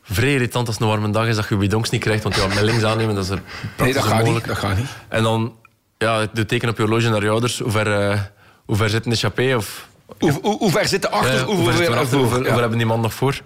vrij 0.02 0.32
irritant 0.32 0.66
als 0.66 0.76
het 0.76 0.84
een 0.84 0.90
warme 0.90 1.10
dag 1.10 1.26
is 1.26 1.36
dat 1.36 1.48
je 1.48 1.54
je 1.54 1.60
bidons 1.60 1.90
niet 1.90 2.00
krijgt, 2.00 2.22
want 2.22 2.34
je 2.34 2.40
gaat 2.40 2.54
met 2.54 2.62
links 2.62 2.82
aannemen, 2.84 3.14
dat 3.14 3.24
is 3.24 3.30
er 3.30 3.40
Nee, 3.78 3.92
dat 3.92 4.02
gaat 4.02 4.10
niet. 4.12 4.20
onmogelijk. 4.20 4.46
Dat 4.46 4.58
gaat 4.58 4.76
niet. 4.76 4.86
En 5.08 5.22
dan 5.22 5.56
ja, 5.98 6.26
doe 6.32 6.46
teken 6.46 6.68
op 6.68 6.76
je 6.76 6.82
horloge 6.82 7.08
naar 7.08 7.22
je 7.22 7.28
ouders. 7.28 7.58
Hoe 7.58 7.70
ver, 7.70 8.10
eh, 8.10 8.20
hoe 8.64 8.76
ver 8.76 8.90
zit 8.90 9.06
een 9.06 9.12
échappé? 9.12 9.54
Of 9.56 9.88
Hoe, 10.18 10.32
hoe, 10.42 10.58
hoe 10.58 10.70
ver 10.70 10.88
zit 10.88 11.02
de 11.02 11.10
achter? 11.10 11.34
ja, 11.34 11.44
hoe, 11.44 11.54
hoe 11.54 11.64
ver 11.64 11.74
ver 11.74 11.84
zit 11.84 11.92
er 11.94 11.98
achter? 12.00 12.18
Hoeveel, 12.18 12.36
Ja. 12.36 12.42
hoeveel 12.42 12.60
hebben 12.60 12.78
die 12.78 12.86
man 12.86 13.00
nog 13.00 13.14
voor? 13.14 13.40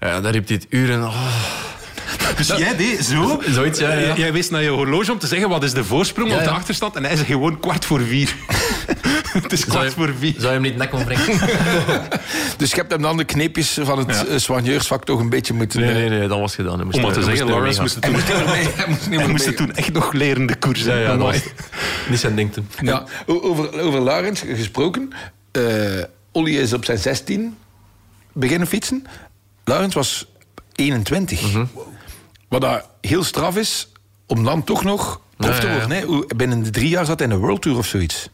Ja, 0.00 0.20
daar 0.20 0.32
riep 0.32 0.48
hij 0.48 0.56
het 0.56 0.66
uren. 0.70 1.02
Oh, 1.04 1.26
Dus 2.36 2.46
jij 2.46 2.76
deed 2.76 3.04
zo? 3.04 3.42
zoiets, 3.48 3.78
ja. 3.78 3.92
ja. 3.92 4.14
J- 4.14 4.18
Jij 4.18 4.32
wees 4.32 4.50
naar 4.50 4.62
je 4.62 4.68
horloge 4.68 5.12
om 5.12 5.18
te 5.18 5.26
zeggen 5.26 5.48
wat 5.48 5.62
is 5.64 5.72
de 5.72 5.84
voorsprong 5.84 6.30
Ja, 6.30 6.36
of 6.36 6.42
de 6.42 6.50
achterstand. 6.50 6.96
En 6.96 7.04
hij 7.04 7.14
zei 7.16 7.26
gewoon 7.26 7.60
kwart 7.60 7.84
voor 7.84 8.00
vier. 8.00 8.34
het 9.42 9.52
is 9.52 9.64
kwart 9.66 9.84
je, 9.84 9.90
voor 9.90 10.10
vier. 10.18 10.32
zou 10.32 10.42
je 10.46 10.48
hem 10.52 10.62
niet 10.62 10.76
nek 10.76 10.92
ombrengen? 10.94 11.24
Dus 12.56 12.70
je 12.70 12.76
hebt 12.76 12.90
hem 12.92 13.02
dan 13.02 13.16
de 13.16 13.24
kneepjes 13.24 13.78
van 13.82 13.98
het 13.98 14.24
Ja. 14.28 14.38
soigneursvak 14.38 15.04
toch 15.04 15.20
een 15.20 15.28
beetje 15.28 15.54
moeten... 15.54 15.80
Nee, 15.80 15.88
eh, 15.90 15.94
nee, 15.96 16.08
nee, 16.08 16.28
dat 16.28 16.38
was 16.38 16.54
gedaan. 16.54 16.74
Hij 16.76 16.84
moest 16.84 16.96
Om 16.96 17.02
maar 17.02 17.12
te 17.12 17.22
zeggen, 17.22 17.46
Lawrence 17.48 17.80
moest 17.80 17.94
het 17.94 18.10
mee, 18.12 19.18
hij 19.18 19.28
moest 19.28 19.44
het 19.46 19.56
toen 19.56 19.74
echt 19.74 19.92
nog 19.92 20.12
leren, 20.12 20.46
de 20.46 20.54
koers. 20.56 20.82
Ja, 20.84 20.96
ja, 20.96 21.06
dat 21.08 21.18
Mooi. 21.18 21.32
was 21.32 21.42
niet 22.08 22.20
zijn 22.20 22.34
ding 22.36 22.52
toen. 22.52 22.68
Ja, 22.80 23.04
over, 23.26 23.80
over 23.80 24.00
Laurens 24.02 24.40
gesproken. 24.54 25.12
Eh 25.56 26.04
Olly 26.32 26.56
is 26.56 26.72
op 26.72 26.84
zijn 26.84 26.98
16 26.98 27.56
beginnen 28.32 28.68
fietsen. 28.68 29.06
Laurens 29.64 29.94
was 29.94 30.26
21. 30.74 31.42
Mhm. 31.42 31.64
Wat 32.48 32.60
dat 32.60 32.88
heel 33.00 33.24
straf 33.24 33.56
is, 33.56 33.88
om 34.26 34.44
dan 34.44 34.64
toch 34.64 34.84
nog 34.84 35.20
prof 35.36 35.60
te 35.60 35.70
worden. 35.70 35.90
hè. 35.90 36.04
Binnen 36.36 36.62
de 36.62 36.70
drie 36.70 36.88
jaar 36.88 37.04
zat 37.04 37.18
hij 37.18 37.28
in 37.28 37.34
de 37.34 37.40
World 37.40 37.62
Tour 37.62 37.78
of 37.78 37.86
zoiets. 37.86 38.28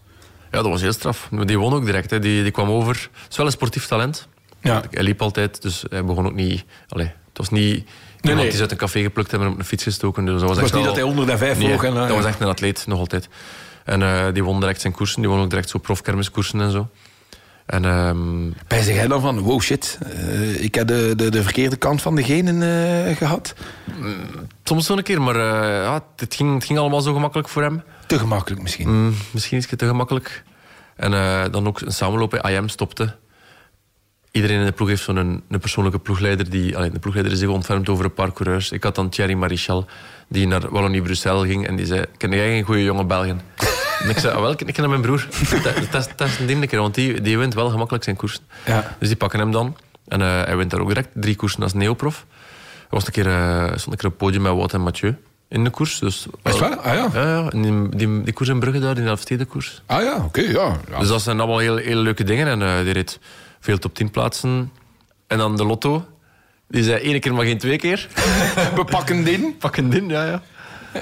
Ja, 0.51 0.62
dat 0.62 0.66
was 0.70 0.81
heel 0.81 0.93
straf. 0.93 1.28
Die 1.44 1.59
won 1.59 1.73
ook 1.73 1.85
direct. 1.85 2.11
Hè. 2.11 2.19
Die, 2.19 2.43
die 2.43 2.51
kwam 2.53 2.69
over. 2.69 2.94
Het 3.23 3.31
is 3.31 3.36
wel 3.36 3.47
een 3.47 3.53
sportief 3.53 3.86
talent. 3.86 4.28
Ja. 4.61 4.82
Hij 4.90 5.03
liep 5.03 5.23
altijd, 5.23 5.62
dus 5.62 5.85
hij 5.90 6.05
begon 6.05 6.27
ook 6.27 6.35
niet... 6.35 6.65
Allee, 6.89 7.07
het 7.07 7.39
was 7.39 7.49
niet... 7.51 7.89
Nee, 8.20 8.35
nee. 8.35 8.44
Die 8.44 8.53
is 8.55 8.61
uit 8.61 8.70
een 8.70 8.77
café 8.77 9.03
geplukt 9.03 9.31
hebben 9.31 9.49
en 9.49 9.55
op 9.55 9.61
een 9.61 9.66
fiets 9.66 9.82
gestoken. 9.82 10.24
Dus 10.24 10.40
dat 10.40 10.49
was, 10.49 10.51
Het 10.51 10.61
was 10.61 10.70
echt 10.70 10.78
niet 10.78 10.85
dat 10.89 10.94
hij 10.97 11.05
105 11.05 11.59
Nee, 11.59 11.66
vloog 11.69 11.82
en, 11.85 11.93
eh, 11.93 11.99
dat 12.01 12.09
ja. 12.09 12.15
was 12.15 12.24
echt 12.24 12.40
een 12.40 12.47
atleet, 12.49 12.85
nog 12.86 12.99
altijd. 12.99 13.28
En 13.85 14.03
eh, 14.03 14.24
die 14.32 14.44
won 14.44 14.61
direct 14.61 14.81
zijn 14.81 14.93
koersen. 14.93 15.20
Die 15.20 15.31
won 15.31 15.40
ook 15.40 15.51
direct 15.51 15.69
zo 15.70 15.78
profkermiskoersen 15.78 16.61
en 16.61 16.70
zo. 16.70 16.89
En 17.73 17.85
ehm, 17.85 18.51
Bij 18.66 19.09
dan 19.09 19.20
van, 19.20 19.39
wow 19.39 19.61
shit, 19.61 19.99
eh, 20.03 20.62
ik 20.62 20.74
heb 20.74 20.86
de, 20.86 21.12
de, 21.16 21.31
de 21.31 21.43
verkeerde 21.43 21.77
kant 21.77 22.03
van 22.03 22.15
de 22.15 22.24
genen 22.24 22.62
eh, 23.07 23.16
gehad. 23.16 23.55
soms 24.65 24.86
zo 24.86 24.97
een 24.97 25.03
keer, 25.03 25.23
maar 25.23 25.36
eh, 25.36 25.82
ja, 25.82 26.05
het, 26.16 26.35
ging, 26.35 26.55
het 26.55 26.65
ging 26.65 26.78
allemaal 26.78 27.01
zo 27.01 27.12
gemakkelijk 27.12 27.49
voor 27.49 27.62
hem. 27.62 27.82
Te 28.07 28.19
gemakkelijk 28.19 28.62
misschien. 28.62 28.89
Mm, 28.89 29.15
misschien 29.31 29.59
iets 29.59 29.66
te 29.77 29.86
gemakkelijk. 29.86 30.44
En 30.97 31.15
eh, 31.15 31.44
dan 31.51 31.66
ook 31.66 31.81
een 31.81 31.93
samenloop. 31.93 32.32
hè. 32.32 32.51
IM 32.51 32.69
stopte. 32.69 33.16
Iedereen 34.31 34.59
in 34.59 34.66
de 34.66 34.73
ploeg 34.73 34.89
heeft 34.89 35.03
zo'n 35.03 35.16
een, 35.16 35.43
een 35.49 35.61
persoonlijke 35.61 35.99
ploegleider. 35.99 36.51
Die, 36.51 36.77
allee, 36.77 36.90
de 36.90 36.99
ploegleider 36.99 37.35
is 37.35 37.40
zich 37.40 37.49
ontfermd 37.49 37.89
over 37.89 38.05
een 38.05 38.15
paar 38.15 38.32
coureurs. 38.32 38.73
Ik 38.73 38.82
had 38.82 38.94
dan 38.94 39.09
Thierry 39.09 39.35
Marichal, 39.35 39.86
die 40.28 40.47
naar 40.47 40.70
Wallonie-Bruxelles 40.70 41.47
ging. 41.47 41.66
En 41.66 41.77
die 41.77 41.86
zei, 41.86 42.05
ken 42.16 42.31
jij 42.31 42.59
een 42.59 42.65
goede 42.65 42.85
jonge 42.85 43.05
Belgen? 43.05 43.40
En 44.03 44.09
ik 44.11 44.19
zei, 44.19 44.35
ah, 44.35 44.41
wel, 44.41 44.51
ik 44.51 44.57
ken 44.57 44.74
hem 44.74 44.89
mijn 44.89 45.01
broer. 45.03 45.27
Dat- 45.62 46.29
is- 46.29 46.39
een 46.49 46.69
keer, 46.69 46.81
want 46.81 46.95
die, 46.95 47.20
die 47.20 47.39
wint 47.39 47.55
wel 47.55 47.69
gemakkelijk 47.70 48.05
zijn 48.05 48.16
koersen. 48.16 48.43
Ja. 48.66 48.97
Dus 48.99 49.09
die 49.09 49.16
pakken 49.16 49.39
hem 49.39 49.51
dan. 49.51 49.77
En 50.09 50.23
eh, 50.23 50.45
hij 50.45 50.57
wint 50.57 50.70
daar 50.70 50.81
ook 50.81 50.89
direct 50.89 51.09
drie 51.15 51.37
koersen 51.37 51.62
als 51.62 51.73
neoprof. 51.73 52.27
Hij 52.79 52.87
was 52.91 53.07
een 53.07 53.12
keer, 53.12 53.27
eh, 53.27 53.65
stond 53.65 53.87
een 53.87 53.97
keer 53.97 53.97
op 53.97 54.01
het 54.03 54.16
podium 54.16 54.43
met 54.43 54.53
Wout 54.53 54.73
en 54.73 54.81
Mathieu 54.81 55.16
in 55.49 55.65
de 55.65 55.70
koers. 55.70 55.99
Dus, 55.99 56.27
Is 56.43 56.59
waar? 56.59 56.77
Ah 56.77 56.95
ja. 56.95 57.09
ja, 57.23 57.49
die, 57.51 57.89
die, 57.89 58.23
die 58.23 58.33
koers 58.33 58.49
in 58.49 58.61
Brugge 58.61 58.81
daar, 58.81 58.95
die 58.95 59.05
Elfstedenkoers. 59.05 59.83
Ah 59.87 60.03
ja, 60.03 60.16
oké, 60.24 60.41
ja. 60.41 60.77
ja. 60.91 60.99
Dus 60.99 61.09
dat 61.09 61.23
zijn 61.23 61.39
allemaal 61.41 61.59
heel, 61.59 61.77
heel 61.77 61.97
leuke 61.97 62.24
dingen. 62.24 62.47
En 62.47 62.62
eh, 62.62 62.85
die 62.85 62.93
reed 62.93 63.19
veel 63.61 63.79
top 63.79 63.95
10 63.95 64.11
plaatsen. 64.11 64.73
En 65.27 65.39
dan 65.39 65.57
de 65.57 65.65
lotto. 65.65 66.07
Die 66.69 66.83
zei 66.83 67.01
één 67.03 67.20
keer, 67.20 67.35
maar 67.35 67.45
geen 67.45 67.59
twee 67.59 67.77
keer. 67.79 68.09
We 68.77 68.85
pakken 68.85 69.24
die. 69.24 69.57
Pak 69.59 69.77
een 69.77 69.91
din, 69.91 70.09
ja, 70.09 70.24
ja. 70.27 70.43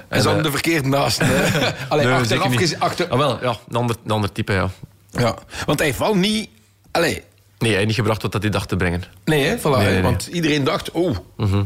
En 0.09 0.23
ze 0.23 0.31
eh, 0.31 0.43
de 0.43 0.51
verkeerde 0.51 0.89
naast. 0.89 1.19
hè. 1.25 1.27
Allee, 1.89 2.07
Nee, 2.07 2.15
achteraf 2.15 2.27
zeker 2.27 2.49
niet. 2.51 2.59
gez- 2.59 2.75
achter, 2.79 3.09
Ah, 3.09 3.19
wel, 3.19 3.39
ja, 3.43 3.57
een 3.69 3.77
ander, 3.77 3.97
een 4.05 4.11
ander 4.11 4.33
type, 4.33 4.53
ja. 4.53 4.71
Ja, 5.11 5.35
want 5.67 5.79
hij 5.79 5.87
heeft 5.89 5.99
wel 6.01 6.17
niet... 6.17 6.49
Allee, 6.91 7.23
Nee, 7.59 7.69
hij 7.69 7.79
heeft 7.79 7.87
niet 7.87 7.97
gebracht 7.97 8.23
wat 8.23 8.33
dat 8.33 8.43
hij 8.43 8.51
dacht 8.51 8.69
te 8.69 8.77
brengen. 8.77 9.03
nee, 9.25 9.45
hè, 9.47 9.59
voilà, 9.59 9.63
Nee, 9.63 9.77
nee, 9.85 9.93
nee. 9.93 10.03
want 10.03 10.27
iedereen 10.27 10.65
dacht... 10.65 10.91
Oh, 10.91 11.17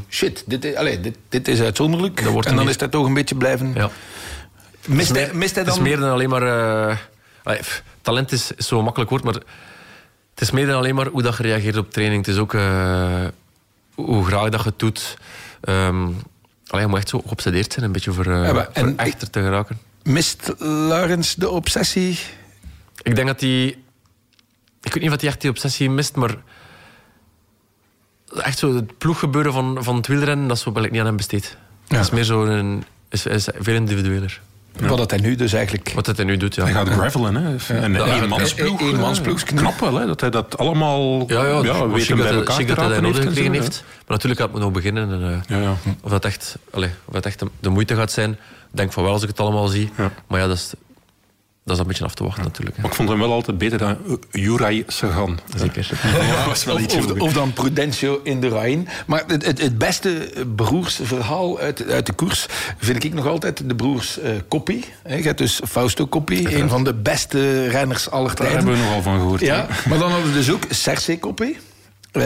shit, 0.08 0.42
dit 0.46 0.64
is, 0.64 0.74
allee, 0.74 1.00
dit, 1.00 1.16
dit 1.28 1.48
is 1.48 1.60
uitzonderlijk. 1.60 2.20
En 2.20 2.56
dan 2.56 2.68
is 2.68 2.76
dat 2.78 2.90
toch 2.90 3.06
een 3.06 3.14
beetje 3.14 3.34
blijven... 3.34 3.72
Ja. 3.74 3.90
Mist, 4.86 5.10
hij, 5.14 5.30
mist 5.32 5.54
hij 5.54 5.64
Het 5.64 5.74
dan... 5.74 5.82
is 5.84 5.88
meer 5.90 5.98
dan 6.00 6.10
alleen 6.10 6.28
maar... 6.28 6.42
eh, 6.88 6.96
allee, 7.42 7.58
pff, 7.58 7.82
talent 8.02 8.32
is, 8.32 8.52
is 8.56 8.66
zo'n 8.66 8.84
makkelijk 8.84 9.10
woord, 9.10 9.24
maar... 9.24 9.34
Het 9.34 10.42
is 10.42 10.50
meer 10.50 10.66
dan 10.66 10.76
alleen 10.76 10.94
maar 10.94 11.06
hoe 11.06 11.22
dat 11.22 11.36
je 11.36 11.42
reageert 11.42 11.76
op 11.76 11.90
training. 11.92 12.26
Het 12.26 12.34
is 12.34 12.40
ook 12.40 12.54
eh, 12.54 13.24
hoe 13.94 14.24
graag 14.26 14.48
dat 14.48 14.62
je 14.62 14.68
het 14.68 14.78
doet. 14.78 15.18
Ehm 15.60 16.06
allee, 16.74 16.86
je 16.86 16.90
moet 16.90 16.98
echt 16.98 17.08
zo 17.08 17.22
geobsedeerd 17.26 17.72
zijn, 17.72 17.84
een 17.84 17.92
beetje 17.92 18.12
voor, 18.12 18.28
Ja, 18.28 18.52
maar- 18.52 18.64
voor 18.64 18.72
en 18.72 18.98
echter 18.98 19.30
te 19.30 19.40
geraken. 19.40 19.78
Mist 20.02 20.52
Laurens 20.58 21.34
de 21.34 21.50
obsessie? 21.50 22.18
Ik 23.02 23.14
denk 23.14 23.26
dat 23.26 23.40
hij... 23.40 23.66
Ik 24.82 24.92
weet 24.94 25.02
niet 25.02 25.12
of 25.12 25.20
hij 25.20 25.28
echt 25.28 25.40
die 25.40 25.50
obsessie 25.50 25.90
mist, 25.90 26.16
maar... 26.16 26.36
Echt 28.36 28.58
zo 28.58 28.74
het 28.74 28.98
ploeggebeuren 28.98 29.52
van, 29.52 29.84
van 29.84 29.96
het 29.96 30.06
wielrennen, 30.06 30.48
dat 30.48 30.56
is 30.56 30.64
wel 30.64 30.82
niet 30.82 30.98
aan 31.00 31.06
hem 31.06 31.16
besteed. 31.16 31.56
Ja. 31.86 31.96
Dat 31.96 32.04
is 32.04 32.10
meer 32.10 32.24
zo 32.24 32.44
een... 32.44 32.84
Is, 33.08 33.26
is 33.26 33.48
veel 33.58 33.74
individueler. 33.74 34.40
Wat 34.80 34.98
dat 34.98 35.10
hij 35.10 35.20
nu 35.20 35.34
dus 35.34 35.52
eigenlijk... 35.52 35.92
Wat 35.94 36.04
dat 36.04 36.16
hij 36.16 36.24
nu 36.26 36.36
doet, 36.36 36.54
ja. 36.54 36.62
Hij 36.64 36.72
gaat 36.72 36.88
gravelen, 36.88 37.34
hè. 37.34 37.74
En 37.80 37.92
Ja, 37.92 38.16
een 38.16 38.22
eenmansploeg. 38.22 38.80
een- 38.80 39.46
eh, 39.48 39.56
Knap 39.56 39.80
wel, 39.80 39.94
hè. 39.94 40.06
Dat 40.06 40.20
hij 40.20 40.30
dat 40.30 40.58
allemaal 40.58 41.24
Ja, 41.26 41.44
ja, 41.44 41.48
ja, 41.48 41.62
ja 41.62 41.88
weet 41.88 42.08
hem 42.08 42.16
bij 42.16 42.26
elkaar 42.32 42.56
te 42.56 42.64
dat 42.64 42.76
hij 42.78 43.00
nodig 43.00 43.22
gekregen 43.22 43.54
zo, 43.54 43.60
heeft. 43.60 43.84
Maar 43.86 44.02
natuurlijk 44.06 44.40
gaat 44.40 44.50
het 44.52 44.60
nog 44.60 44.72
beginnen. 44.72 45.10
En, 45.12 45.22
eh, 45.48 45.56
Ja, 45.58 45.62
ja. 45.62 45.74
Of 46.02 46.10
dat 46.10 46.24
echt, 46.24 46.56
allee, 46.70 46.90
of 47.04 47.14
dat 47.14 47.26
echt 47.26 47.38
de, 47.38 47.46
de 47.60 47.68
moeite 47.68 47.94
gaat 47.94 48.12
zijn, 48.12 48.30
ik 48.30 48.36
denk 48.70 48.92
van 48.92 49.02
wel 49.02 49.12
als 49.12 49.22
ik 49.22 49.28
het 49.28 49.40
allemaal 49.40 49.66
zie. 49.66 49.90
Ja. 49.96 50.10
Maar 50.26 50.40
ja, 50.40 50.46
dat 50.46 50.56
is, 50.56 50.72
dat 51.64 51.74
is 51.74 51.78
een 51.82 51.86
beetje 51.86 52.04
af 52.04 52.14
te 52.14 52.24
wachten 52.24 52.42
natuurlijk. 52.44 52.76
hè. 52.76 52.82
Maar 52.82 52.90
ik 52.90 52.96
vond 52.96 53.08
hem 53.08 53.18
wel 53.18 53.32
altijd 53.32 53.58
beter 53.58 53.78
dan 53.78 53.96
uh, 54.06 54.14
Juraj 54.30 54.82
Sagan. 54.86 55.38
Zeker. 55.56 55.90
Ja, 56.02 56.46
was 56.46 56.64
wel 56.64 56.78
Of, 57.18 57.32
dan 57.32 57.52
Prudencio 57.52 58.20
in 58.24 58.40
de 58.40 58.48
Rijn. 58.48 58.88
Maar 59.06 59.24
het, 59.26 59.46
het, 59.46 59.60
het 59.62 59.78
beste 59.78 60.32
broersverhaal 60.56 61.58
uit, 61.58 61.88
uit 61.90 62.06
de 62.06 62.12
koers 62.12 62.46
vind 62.78 63.04
ik 63.04 63.14
nog 63.14 63.26
altijd 63.26 63.68
de 63.68 63.74
broers 63.74 64.18
eh 64.20 64.30
Koppie. 64.48 64.84
Hè, 65.02 65.14
Je 65.16 65.22
hebt 65.22 65.38
dus 65.38 65.60
Fausto 65.68 66.06
Koppie, 66.06 66.56
een 66.56 66.68
van 66.68 66.84
de 66.84 66.94
beste 66.94 67.66
renners 67.68 68.10
aller 68.10 68.26
Daar 68.26 68.36
tijden. 68.36 68.56
hebben 68.56 68.74
we 68.74 68.80
nogal 68.80 69.02
van 69.02 69.18
gehoord. 69.18 69.40
Ja, 69.40 69.66
maar 69.88 69.98
dan 69.98 70.10
hadden 70.10 70.28
we 70.28 70.34
dus 70.36 70.50
ook 70.50 70.62
Cersei 70.70 71.18
Koppie. 71.18 71.56
eh, 72.12 72.22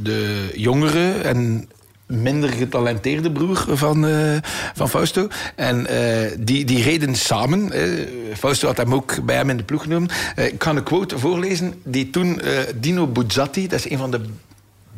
de 0.00 0.50
jongere 0.54 1.10
en 1.12 1.68
minder 2.10 2.48
getalenteerde 2.48 3.32
broer 3.32 3.64
van, 3.68 4.06
eh, 4.06 4.36
van 4.74 4.88
Fausto. 4.88 5.28
En 5.54 5.86
eh, 5.86 6.30
die, 6.38 6.64
die 6.64 6.82
reden 6.82 7.14
samen. 7.14 7.72
eh, 7.72 8.06
Fausto 8.36 8.66
had 8.66 8.76
hem 8.76 8.94
ook 8.94 9.24
bij 9.24 9.36
hem 9.36 9.50
in 9.50 9.56
de 9.56 9.62
ploeg 9.62 9.82
genomen. 9.82 10.08
Ik 10.36 10.58
kan 10.58 10.76
een 10.76 10.82
quote 10.82 11.18
voorlezen 11.18 11.74
die 11.84 12.10
toen 12.10 12.40
Dino 12.76 13.06
Buzzati, 13.06 13.68
dat 13.68 13.78
is 13.78 13.90
een 13.90 13.98
van 13.98 14.10
de 14.10 14.20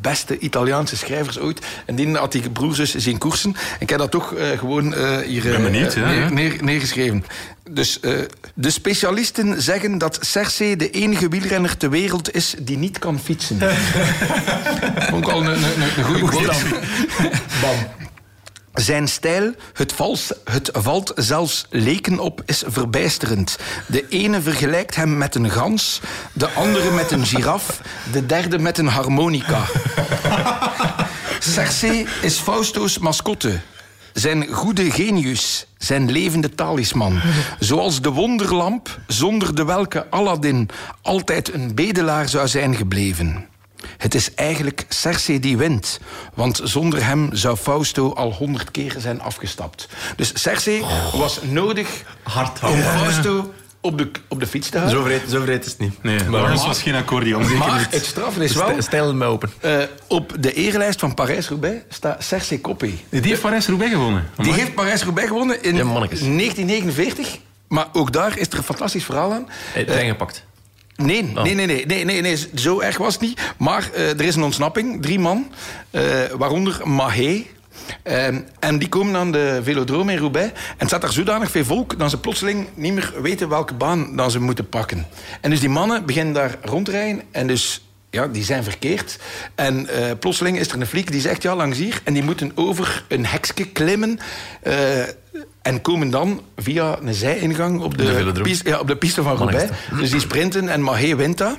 beste 0.03 0.37
Italiaanse 0.39 0.97
schrijvers 0.97 1.39
ooit. 1.39 1.65
En 1.85 1.95
die 1.95 2.15
had 2.15 2.31
die 2.31 2.49
broerzus 2.49 2.95
zien 2.95 3.17
koersen. 3.17 3.55
En 3.55 3.79
ik 3.79 3.89
heb 3.89 3.99
dat 3.99 4.11
toch 4.11 4.33
uh, 4.33 4.57
gewoon 4.57 4.93
uh, 4.93 5.17
hier 5.17 5.45
uh, 5.45 5.63
benieuwd, 5.63 5.93
ja, 5.93 6.05
neer, 6.05 6.33
neer, 6.33 6.57
neergeschreven. 6.61 7.25
Dus 7.69 7.99
de 8.53 8.69
specialisten 8.69 9.61
zeggen 9.61 9.97
dat 9.97 10.17
Cersei 10.21 10.75
de 10.75 10.89
enige 10.89 11.27
wielrenner 11.27 11.77
ter 11.77 11.89
wereld 11.89 12.35
is 12.35 12.55
die 12.59 12.77
niet 12.77 12.99
kan 12.99 13.19
fietsen. 13.19 13.57
Ik 15.17 15.29
al 15.29 15.41
een, 15.41 15.63
een, 15.63 15.81
een 15.97 16.03
goede 16.03 16.25
quote. 16.25 16.53
Bam. 17.61 18.11
Zijn 18.73 19.07
stijl, 19.07 19.53
het, 19.73 19.93
vals, 19.93 20.31
het 20.43 20.69
valt 20.73 21.11
zelfs 21.15 21.65
leken 21.69 22.19
op, 22.19 22.41
is 22.45 22.63
verbijsterend. 22.67 23.57
De 23.87 24.07
ene 24.09 24.41
vergelijkt 24.41 24.95
hem 24.95 25.17
met 25.17 25.35
een 25.35 25.49
gans, 25.49 26.01
de 26.33 26.49
andere 26.49 26.91
met 26.91 27.11
een 27.11 27.25
giraf, 27.25 27.81
de 28.11 28.25
derde 28.25 28.59
met 28.59 28.77
een 28.77 28.87
harmonica. 28.87 29.61
Cersei 31.39 32.07
is 32.21 32.37
Fausto's 32.37 32.97
mascotte. 32.97 33.59
Zijn 34.13 34.47
goede 34.47 34.91
genius, 34.91 35.67
zijn 35.77 36.11
levende 36.11 36.55
talisman. 36.55 37.21
Zoals 37.59 38.01
de 38.01 38.09
wonderlamp, 38.09 38.99
zonder 39.07 39.55
de 39.55 39.65
welke 39.65 40.09
Aladdin 40.09 40.69
altijd 41.01 41.53
een 41.53 41.75
bedelaar 41.75 42.29
zou 42.29 42.47
zijn 42.47 42.75
gebleven. 42.75 43.47
Het 43.97 44.15
is 44.15 44.33
eigenlijk 44.33 44.85
Cersei 44.89 45.39
die 45.39 45.57
wint. 45.57 45.99
Want 46.33 46.59
zonder 46.63 47.05
hem 47.05 47.29
zou 47.31 47.57
Fausto 47.57 48.13
al 48.13 48.33
honderd 48.33 48.71
keer 48.71 48.95
zijn 48.97 49.21
afgestapt. 49.21 49.87
Dus 50.15 50.31
Cersei 50.33 50.85
was 51.13 51.39
nodig 51.41 52.03
Hard 52.23 52.63
om 52.63 52.81
Fausto 52.81 53.53
op 53.83 53.97
de, 53.97 54.11
op 54.27 54.39
de 54.39 54.47
fiets 54.47 54.69
te 54.69 54.77
houden. 54.77 54.99
Zo 54.99 55.05
vreed, 55.05 55.29
zo 55.29 55.41
vreed 55.41 55.65
is 55.65 55.71
het 55.71 55.79
niet. 55.79 56.03
Nee, 56.03 56.23
maar 56.23 56.55
was 56.55 56.81
geen 56.81 56.95
accordeon. 56.95 57.57
Maar 57.57 57.87
het 57.89 58.05
straffen 58.05 58.41
is 58.41 58.55
wel... 58.55 58.81
Stel 58.81 59.13
me 59.13 59.25
open. 59.25 59.51
Uh, 59.65 59.83
op 60.07 60.35
de 60.39 60.53
erelijst 60.53 60.99
van 60.99 61.13
Parijs-Roubaix 61.13 61.83
staat 61.89 62.23
Cersei 62.23 62.61
Koppie. 62.61 63.03
Die 63.09 63.21
heeft 63.21 63.41
Parijs-Roubaix 63.41 63.91
gewonnen? 63.91 64.29
Die 64.37 64.53
heeft 64.53 64.73
Parijs-Roubaix 64.73 65.27
gewonnen 65.27 65.63
in 65.63 65.75
Ja, 65.75 65.83
1949. 65.83 67.37
Maar 67.67 67.87
ook 67.93 68.11
daar 68.11 68.37
is 68.37 68.47
er 68.47 68.57
een 68.57 68.63
fantastisch 68.63 69.03
verhaal 69.03 69.33
aan. 69.33 69.47
Hey, 69.73 69.85
trein 69.85 70.07
gepakt. 70.07 70.45
Nee, 70.95 71.23
nee, 71.23 71.53
nee, 71.53 71.65
nee, 71.65 71.85
nee, 71.85 72.05
nee, 72.05 72.21
nee, 72.21 72.37
zo 72.55 72.79
erg 72.79 72.97
was 72.97 73.13
het 73.13 73.21
niet. 73.21 73.41
Maar 73.57 73.89
uh, 73.95 74.09
er 74.09 74.21
is 74.21 74.35
een 74.35 74.43
ontsnapping, 74.43 75.01
drie 75.01 75.19
man, 75.19 75.51
uh, 75.91 76.01
waaronder 76.37 76.81
Mahé. 76.87 77.43
Uh, 78.03 78.25
en 78.59 78.77
die 78.77 78.89
komen 78.89 79.15
aan 79.15 79.31
de 79.31 79.59
velodroom 79.63 80.09
in 80.09 80.17
Roubaix. 80.17 80.51
En 80.51 80.75
het 80.77 80.87
staat 80.87 81.01
daar 81.01 81.11
zodanig 81.11 81.51
veel 81.51 81.65
volk 81.65 81.99
dat 81.99 82.09
ze 82.09 82.19
plotseling 82.19 82.67
niet 82.73 82.93
meer 82.93 83.13
weten 83.21 83.49
welke 83.49 83.73
baan 83.73 84.15
dan 84.15 84.31
ze 84.31 84.39
moeten 84.39 84.69
pakken. 84.69 85.07
En 85.41 85.49
dus 85.49 85.59
die 85.59 85.69
mannen 85.69 86.05
beginnen 86.05 86.33
daar 86.33 86.57
rondrijden. 86.61 87.21
En 87.31 87.47
dus 87.47 87.81
ja, 88.09 88.27
die 88.27 88.43
zijn 88.43 88.63
verkeerd. 88.63 89.19
En 89.55 89.87
uh, 89.91 90.11
plotseling 90.19 90.59
is 90.59 90.67
er 90.67 90.81
een 90.81 90.87
fliek 90.87 91.11
die 91.11 91.21
zegt, 91.21 91.41
ja, 91.41 91.55
langs 91.55 91.77
hier. 91.77 92.01
En 92.03 92.13
die 92.13 92.23
moeten 92.23 92.51
over 92.55 93.05
een 93.07 93.25
hekske 93.25 93.65
klimmen. 93.65 94.19
Uh, 94.63 94.73
en 95.61 95.81
komen 95.81 96.09
dan 96.09 96.41
via 96.57 96.99
een 97.01 97.13
zijingang 97.13 97.81
op 97.81 97.97
de, 97.97 98.31
De 98.33 98.41
piste, 98.41 98.69
ja, 98.69 98.79
op 98.79 98.87
de 98.87 98.97
piste 98.97 99.23
van 99.23 99.35
Roubaix. 99.37 99.71
Dus 99.99 100.11
die 100.11 100.19
sprinten 100.19 100.69
en 100.69 100.81
Mahé 100.81 101.15
wint 101.15 101.37
dat. 101.37 101.57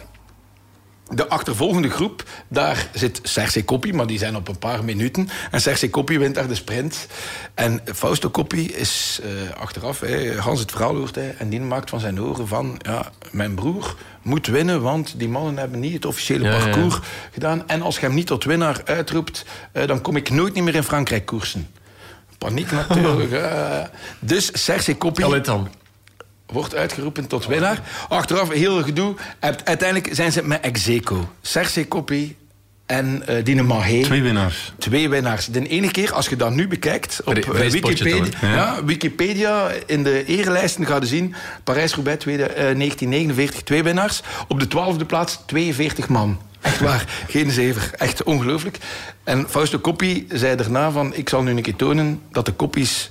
De 1.08 1.28
achtervolgende 1.28 1.90
groep, 1.90 2.22
daar 2.48 2.88
zit 2.94 3.20
Cersei 3.22 3.64
Koppie, 3.64 3.94
maar 3.94 4.06
die 4.06 4.18
zijn 4.18 4.36
op 4.36 4.48
een 4.48 4.58
paar 4.58 4.84
minuten. 4.84 5.28
En 5.50 5.60
Cersei 5.60 5.90
Koppie 5.90 6.18
wint 6.18 6.34
daar 6.34 6.48
de 6.48 6.54
sprint. 6.54 7.06
En 7.54 7.80
Fausto 7.94 8.30
Koppie 8.30 8.72
is 8.72 9.20
uh, 9.24 9.60
achteraf, 9.60 10.00
hè, 10.00 10.38
Hans 10.40 10.60
het 10.60 10.70
verhaal 10.70 10.96
hoort 10.96 11.14
hij, 11.14 11.34
en 11.38 11.48
die 11.48 11.60
maakt 11.60 11.90
van 11.90 12.00
zijn 12.00 12.20
oren 12.20 12.48
van... 12.48 12.78
Ja, 12.82 13.10
mijn 13.30 13.54
broer 13.54 13.96
moet 14.22 14.46
winnen, 14.46 14.82
want 14.82 15.14
die 15.16 15.28
mannen 15.28 15.56
hebben 15.56 15.80
niet 15.80 15.92
het 15.92 16.04
officiële 16.04 16.44
Ja, 16.44 16.56
ja. 16.56 16.58
parcours 16.58 16.98
gedaan. 17.32 17.68
En 17.68 17.82
als 17.82 17.94
je 17.94 18.06
hem 18.06 18.14
niet 18.14 18.26
tot 18.26 18.44
winnaar 18.44 18.80
uitroept, 18.84 19.44
uh, 19.72 19.86
dan 19.86 20.00
kom 20.00 20.16
ik 20.16 20.30
nooit 20.30 20.54
niet 20.54 20.64
meer 20.64 20.74
in 20.74 20.82
Frankrijk 20.82 21.26
koersen. 21.26 21.68
Paniek 22.44 22.70
natuurlijk. 22.70 23.30
uh, 23.42 23.78
dus 24.18 24.50
Cersei 24.52 24.96
Koppie 24.96 25.40
dan. 25.40 25.68
wordt 26.46 26.74
uitgeroepen 26.74 27.26
tot 27.26 27.46
winnaar. 27.46 27.80
Achteraf 28.08 28.50
heel 28.50 28.82
gedoe. 28.82 29.14
Uiteindelijk 29.40 30.08
zijn 30.12 30.32
ze 30.32 30.42
met 30.42 30.60
Execo. 30.60 31.28
Cersei 31.42 31.88
Koppie 31.88 32.36
en 32.86 33.22
uh, 33.28 33.44
Dine 33.44 33.62
Mahé. 33.62 34.02
Twee 34.02 34.22
winnaars. 34.22 34.72
Twee 34.78 35.08
winnaars. 35.08 35.46
De 35.46 35.68
ene 35.68 35.90
keer, 35.90 36.12
als 36.12 36.28
je 36.28 36.36
dat 36.36 36.54
nu 36.54 36.68
bekijkt 36.68 37.20
op 37.24 37.36
uh, 37.36 37.42
spotje 37.42 37.70
Wikipedia, 37.70 38.30
ja, 38.40 38.84
Wikipedia, 38.84 39.70
in 39.86 40.02
de 40.02 40.24
erelijsten 40.24 40.86
ga 40.86 40.96
je 41.00 41.06
zien, 41.06 41.34
Parijs-Roubaix 41.64 42.26
eh, 42.26 42.36
1949, 42.36 43.62
twee 43.62 43.82
winnaars. 43.82 44.22
Op 44.48 44.60
de 44.60 44.66
twaalfde 44.66 45.04
plaats 45.04 45.38
42 45.46 46.08
man. 46.08 46.38
Echt 46.64 46.80
waar, 46.80 47.24
geen 47.28 47.50
zever. 47.50 47.90
Echt 47.96 48.22
ongelooflijk. 48.22 48.78
En 49.24 49.48
Fausto 49.48 49.78
Coppi 49.78 50.26
zei 50.28 50.56
daarna 50.56 50.90
van, 50.90 51.14
ik 51.14 51.28
zal 51.28 51.42
nu 51.42 51.50
een 51.50 51.62
keer 51.62 51.76
tonen 51.76 52.20
dat 52.32 52.46
de 52.46 52.52
Koppies 52.52 53.10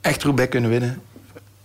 echt 0.00 0.22
Roubaix 0.22 0.50
kunnen 0.50 0.70
winnen. 0.70 1.02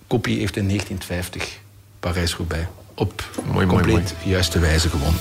Coppi 0.08 0.40
heeft 0.40 0.56
in 0.56 0.68
1950 0.68 1.60
Parijs-Roubaix 2.00 2.68
op 2.94 3.24
Mooi, 3.36 3.52
mooi, 3.54 3.68
compleet 3.68 4.14
juiste 4.24 4.60
wijze 4.60 4.90
gewonnen. 4.90 5.20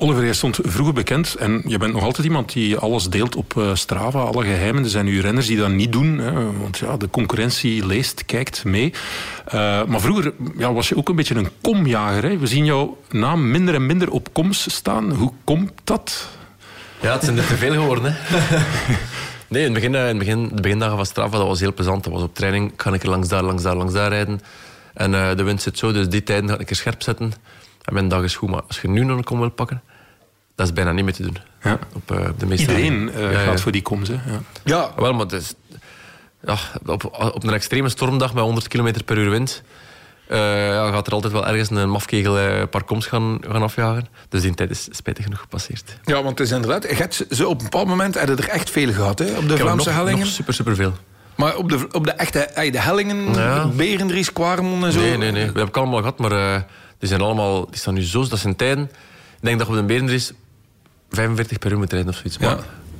Oliver, 0.00 0.24
jij 0.24 0.32
stond 0.32 0.58
vroeger 0.62 0.94
bekend 0.94 1.34
en 1.34 1.62
je 1.66 1.78
bent 1.78 1.92
nog 1.92 2.02
altijd 2.02 2.26
iemand 2.26 2.52
die 2.52 2.76
alles 2.76 3.08
deelt 3.08 3.36
op 3.36 3.56
eh, 3.56 3.74
Strava, 3.74 4.18
alle 4.18 4.44
geheimen. 4.44 4.84
Er 4.84 4.90
zijn 4.90 5.04
nu 5.04 5.20
renners 5.20 5.46
die 5.46 5.56
dat 5.56 5.70
niet 5.70 5.92
doen, 5.92 6.18
hè, 6.18 6.32
want 6.32 6.78
ja, 6.78 6.96
de 6.96 7.10
concurrentie 7.10 7.86
leest, 7.86 8.24
kijkt 8.24 8.64
mee. 8.64 8.92
Uh, 9.46 9.84
maar 9.84 10.00
vroeger 10.00 10.32
ja, 10.56 10.72
was 10.72 10.88
je 10.88 10.96
ook 10.96 11.08
een 11.08 11.16
beetje 11.16 11.34
een 11.34 11.48
komjager. 11.60 12.22
Hè? 12.22 12.38
We 12.38 12.46
zien 12.46 12.64
jouw 12.64 12.98
naam 13.10 13.50
minder 13.50 13.74
en 13.74 13.86
minder 13.86 14.10
op 14.10 14.32
koms 14.32 14.74
staan. 14.74 15.12
Hoe 15.12 15.32
komt 15.44 15.72
dat? 15.84 16.28
Ja, 17.00 17.12
het 17.12 17.24
zijn 17.24 17.36
er 17.36 17.46
te 17.46 17.56
veel 17.56 17.72
geworden. 17.72 18.16
Hè. 18.16 18.58
Nee, 19.48 19.64
in 19.64 19.74
het 19.74 19.80
begin, 19.80 19.94
eh, 19.94 20.00
in 20.00 20.08
het 20.08 20.18
begin, 20.18 20.48
de 20.54 20.60
begindagen 20.60 20.96
van 20.96 21.06
Strava, 21.06 21.38
dat 21.38 21.46
was 21.46 21.60
heel 21.60 21.74
plezant. 21.74 22.04
Dat 22.04 22.12
was 22.12 22.22
op 22.22 22.34
training, 22.34 22.76
kan 22.76 22.94
ik 22.94 23.02
er 23.02 23.08
langs 23.08 23.28
daar, 23.28 23.42
langs 23.42 23.62
daar, 23.62 23.76
langs 23.76 23.92
daar 23.92 24.08
rijden. 24.08 24.40
En 24.94 25.12
uh, 25.12 25.36
de 25.36 25.42
wind 25.42 25.62
zit 25.62 25.78
zo, 25.78 25.92
dus 25.92 26.08
die 26.08 26.22
tijden 26.22 26.48
ga 26.48 26.58
ik 26.58 26.66
keer 26.66 26.76
scherp 26.76 27.02
zetten. 27.02 27.32
En 27.82 27.94
mijn 27.94 28.08
dag 28.08 28.22
is 28.22 28.36
goed. 28.36 28.50
Maar 28.50 28.62
als 28.66 28.80
je 28.80 28.88
nu 28.88 29.04
nog 29.04 29.16
een 29.16 29.24
kom 29.24 29.38
wil 29.38 29.50
pakken, 29.50 29.82
dat 30.54 30.66
is 30.66 30.72
bijna 30.72 30.92
niet 30.92 31.04
meer 31.04 31.14
te 31.14 31.22
doen. 31.22 31.36
Ja. 31.62 31.78
Op, 31.94 32.12
uh, 32.12 32.26
de 32.38 32.46
meeste 32.46 32.66
Iedereen 32.66 33.08
uh, 33.08 33.22
Ja, 33.22 33.30
ja. 33.30 33.44
gaat 33.44 33.60
voor 33.60 33.72
die 33.72 33.82
koms. 33.82 34.08
Hè? 34.08 34.14
Ja. 34.14 34.40
Ja, 34.64 34.90
Wel, 34.96 35.12
maar 35.12 35.32
is, 35.32 35.54
ja, 36.40 36.56
op, 36.86 37.04
op 37.34 37.44
een 37.44 37.52
extreme 37.52 37.88
stormdag 37.88 38.34
met 38.34 38.42
100 38.42 38.68
km 38.68 38.92
per 39.04 39.18
uur 39.18 39.30
wind... 39.30 39.62
Uh, 40.30 40.68
ja, 40.68 40.90
gaat 40.90 41.06
er 41.06 41.12
altijd 41.12 41.32
wel 41.32 41.46
ergens 41.46 41.70
een 41.70 41.90
mafkegel 41.90 42.38
uh, 42.38 42.62
paar 42.70 42.84
koms 42.84 43.06
gaan, 43.06 43.38
gaan 43.48 43.62
afjagen. 43.62 44.08
Dus 44.28 44.42
die 44.42 44.54
tijd 44.54 44.70
is 44.70 44.88
spijtig 44.90 45.24
genoeg 45.24 45.40
gepasseerd. 45.40 45.98
Ja, 46.04 46.22
want 46.22 46.38
het 46.38 46.40
is 46.40 46.50
inderdaad... 46.50 46.82
Je 46.82 47.24
ze 47.30 47.48
op 47.48 47.58
een 47.58 47.64
bepaald 47.64 47.86
moment 47.86 48.14
hebben 48.14 48.36
er 48.38 48.48
echt 48.48 48.70
veel 48.70 48.92
gehad, 48.92 49.18
hè, 49.18 49.24
op 49.24 49.36
de 49.36 49.42
Ik 49.42 49.48
heb 49.48 49.58
Vlaamse 49.58 49.88
nog, 49.88 49.96
hellingen. 49.96 50.18
Nog 50.18 50.28
super, 50.28 50.54
super 50.54 50.74
veel. 50.74 50.92
Maar 51.34 51.56
op 51.56 51.68
de, 51.68 51.88
op 51.92 52.04
de 52.04 52.12
echte 52.12 52.70
de 52.70 52.80
hellingen, 52.80 53.34
Ja. 53.34 53.66
Berendries, 53.66 54.32
Quaremont 54.32 54.84
en 54.84 54.92
zo... 54.92 55.00
Nee, 55.00 55.16
nee, 55.16 55.30
nee. 55.30 55.32
We 55.32 55.44
hebben 55.44 55.64
het 55.64 55.76
allemaal 55.76 55.98
gehad, 55.98 56.18
maar 56.18 56.32
uh, 56.32 56.60
die 56.98 57.08
zijn 57.08 57.20
allemaal... 57.20 57.66
Die 57.66 57.78
staan 57.78 57.94
nu 57.94 58.02
zo... 58.02 58.26
Dat 58.28 58.38
zijn 58.38 58.56
tijden... 58.56 58.84
Ik 58.84 59.44
denk 59.44 59.58
dat 59.58 59.66
je 59.66 59.72
op 59.72 59.78
de 59.78 59.84
Berendries 59.86 60.32
45 61.10 61.58
per 61.58 61.70
uur 61.72 61.78
moet 61.78 61.92
rijden 61.92 62.10
of 62.10 62.14
zoiets. 62.16 62.38
Maar 62.38 62.56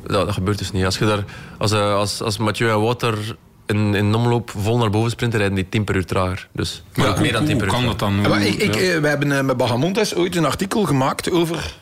dat, 0.07 0.25
dat 0.27 0.33
gebeurt 0.35 0.59
dus 0.59 0.73
niet. 0.73 0.85
Als, 0.85 0.99
je 0.99 1.05
daar, 1.07 1.25
als, 1.59 1.73
uh, 1.73 1.95
als, 1.95 2.23
als 2.23 2.37
Mathieu 2.39 2.71
en 2.71 2.81
Wouter 2.81 3.37
in, 3.67 3.95
in 3.95 4.15
omloop 4.15 4.51
vol 4.57 4.79
naar 4.79 4.91
boven 4.91 5.11
sprinten, 5.11 5.39
rijden 5.39 5.57
die 5.57 5.69
10 5.69 5.85
per 5.85 5.97
uur 5.97 6.05
trager. 6.07 6.49
Dus 6.53 6.83
Maar 6.95 7.07
ja, 7.07 7.13
hoe, 7.13 7.21
meer 7.21 7.33
dan 7.33 7.45
10 7.45 7.51
hoe 7.51 7.59
per 7.65 7.67
uur. 7.67 7.75
kan 7.79 7.87
dat 7.87 7.99
dan? 7.99 8.19
Ja, 8.23 8.29
maar 8.29 8.43
ik, 8.47 8.55
ik, 8.55 8.75
Ja. 8.75 8.81
eh, 8.95 9.01
we 9.01 9.09
hebben 9.09 9.33
eh, 9.33 9.45
met 9.45 9.57
Bahamontes 9.57 10.15
ooit 10.15 10.37
een 10.37 10.45
artikel 10.45 10.85
gemaakt 10.85 11.31
over 11.31 11.77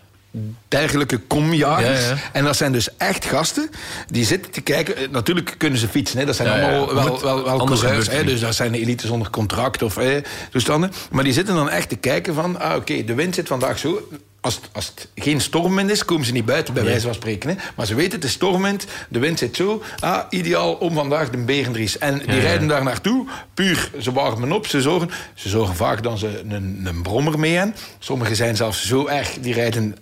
dergelijke 0.69 1.19
komjagers. 1.19 2.03
Ja, 2.03 2.09
ja. 2.09 2.17
En 2.33 2.45
dat 2.45 2.57
zijn 2.57 2.73
dus 2.73 2.97
echt 2.97 3.25
gasten 3.25 3.71
die 4.11 4.25
zitten 4.25 4.51
te 4.53 4.61
kijken. 4.61 4.97
Eh, 4.97 5.09
Natuurlijk 5.11 5.55
kunnen 5.59 5.79
ze 5.79 5.89
fietsen, 5.89 6.19
hè. 6.19 6.25
dat 6.25 6.37
zijn 6.37 6.49
Ja, 6.49 6.55
allemaal 6.55 6.95
wel, 6.95 7.21
wel, 7.21 7.45
wel 7.45 7.65
coureurs. 7.65 8.09
Hè. 8.11 8.25
Dus 8.25 8.41
dat 8.41 8.55
zijn 8.55 8.73
de 8.73 8.81
elite 8.81 9.07
zonder 9.07 9.31
contract 9.31 9.83
of 9.83 9.95
hè, 9.95 10.21
toestanden. 10.51 10.93
Maar 11.11 11.25
die 11.25 11.33
zitten 11.33 11.55
dan 11.55 11.71
echt 11.71 11.89
te 11.89 11.97
kijken 11.97 12.35
van... 12.35 12.61
Ah, 12.61 12.77
oké, 12.77 13.05
de 13.05 13.15
wind 13.15 13.35
zit 13.35 13.49
vandaag 13.49 13.79
zo... 13.79 14.09
Als 14.41 14.55
het, 14.55 14.69
als 14.73 14.87
het 14.95 15.09
geen 15.15 15.41
stormwind 15.41 15.91
is, 15.91 16.05
komen 16.05 16.27
ze 16.27 16.33
niet 16.33 16.45
buiten, 16.45 16.75
bij 16.75 16.85
wijze 16.85 17.07
van 17.07 17.15
spreken. 17.15 17.51
Hè. 17.51 17.57
Maar 17.77 17.87
ze 17.87 17.95
weten, 17.95 18.13
het 18.13 18.25
is 18.25 18.33
stormwind, 18.33 18.87
de 19.09 19.19
wind 19.19 19.39
zit 19.39 19.57
zo. 19.57 19.83
Ah, 20.01 20.19
ideaal 20.31 20.73
om 20.73 20.95
vandaag 20.95 21.31
de 21.31 21.39
Berendries. 21.39 21.99
En 21.99 22.19
die 22.27 22.41
rijden 22.41 22.69
daar 22.69 22.83
naartoe, 22.83 23.27
puur, 23.55 23.91
ze 24.01 24.13
warmen 24.13 24.53
op, 24.53 24.67
ze 24.67 24.81
zorgen... 24.81 25.11
Ze 25.35 25.49
zorgen 25.49 25.77
vaak 25.77 26.03
dat 26.03 26.19
ze 26.19 26.43
een, 26.49 26.81
een 26.85 27.03
brommer 27.03 27.39
mee 27.39 27.55
hebben. 27.57 27.77
Sommigen 27.99 28.37
zijn 28.37 28.57
zelfs 28.57 28.87
zo 28.87 29.07
erg, 29.07 29.33
die 29.41 29.55
rijden 29.55 29.97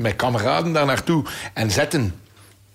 met 0.00 0.16
kameraden 0.16 0.72
daar 0.72 0.86
naartoe 0.86 1.24
en 1.54 1.70
zetten 1.70 2.14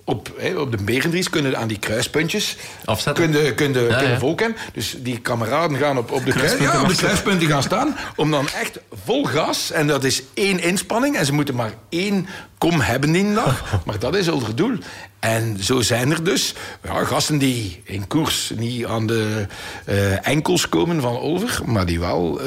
op, 0.08 0.32
hè, 0.38 0.56
op 0.58 0.72
de 0.78 0.84
Berendries 0.84 1.30
kunnen 1.30 1.58
aan 1.58 1.68
die 1.68 1.80
kruispuntjes 1.80 2.58
Afzetten. 2.86 3.24
Kunnen, 3.32 3.56
kunnen, 3.56 3.82
Ja, 3.84 3.96
kunnen 3.96 4.12
ja. 4.14 4.20
volken. 4.20 4.56
Dus 4.74 4.96
die 5.00 5.20
kameraden 5.20 5.78
gaan 5.78 5.98
op, 5.98 6.12
op, 6.12 6.26
de, 6.26 6.32
kruis, 6.32 6.56
Kruispunten 6.56 6.78
ja, 6.80 6.82
op 6.84 6.90
de 6.90 6.96
kruispunten 6.96 7.48
gaan 7.48 7.64
staan. 7.64 7.96
Om 8.16 8.32
dan 8.32 8.48
echt 8.62 8.80
vol 9.06 9.24
gas. 9.24 9.72
En 9.72 9.88
dat 9.88 10.04
is 10.04 10.24
één 10.34 10.60
inspanning. 10.60 11.18
En 11.18 11.26
ze 11.26 11.34
moeten 11.34 11.56
maar 11.56 11.74
één 11.90 12.28
kom 12.58 12.80
hebben 12.82 13.16
in 13.16 13.28
de 13.28 13.34
dag. 13.34 13.64
Maar 13.86 14.00
dat 14.00 14.16
is 14.16 14.28
ons 14.28 14.56
doel. 14.56 14.78
En 15.20 15.58
zo 15.64 15.82
zijn 15.82 16.12
er 16.12 16.24
dus 16.24 16.54
ja, 16.84 17.04
gasten 17.04 17.38
die 17.38 17.82
in 17.84 18.08
koers 18.08 18.52
niet 18.58 18.86
aan 18.86 19.08
de 19.08 19.46
eh, 19.86 20.28
enkels 20.28 20.70
komen 20.70 21.02
van 21.02 21.20
over. 21.20 21.60
Maar 21.66 21.86
die 21.86 22.00
wel 22.00 22.40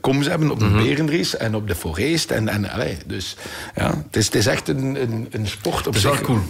koms 0.00 0.26
hebben 0.26 0.50
op 0.50 0.58
de 0.58 0.64
Mhm. 0.64 0.82
Berendries 0.82 1.36
en 1.36 1.54
op 1.54 1.68
de 1.68 1.74
Forest. 1.74 2.30
En, 2.30 2.48
en, 2.48 2.70
allee, 2.70 2.96
dus 3.06 3.36
ja, 3.76 3.86
het 4.06 4.16
is, 4.16 4.24
het 4.26 4.34
is 4.34 4.46
echt 4.46 4.68
een, 4.68 5.02
een, 5.02 5.28
een 5.30 5.46
sport 5.46 5.78
op 5.78 5.84
Dat 5.84 5.94
is 5.94 6.02
wel 6.02 6.12
zich. 6.14 6.22
cool. 6.22 6.40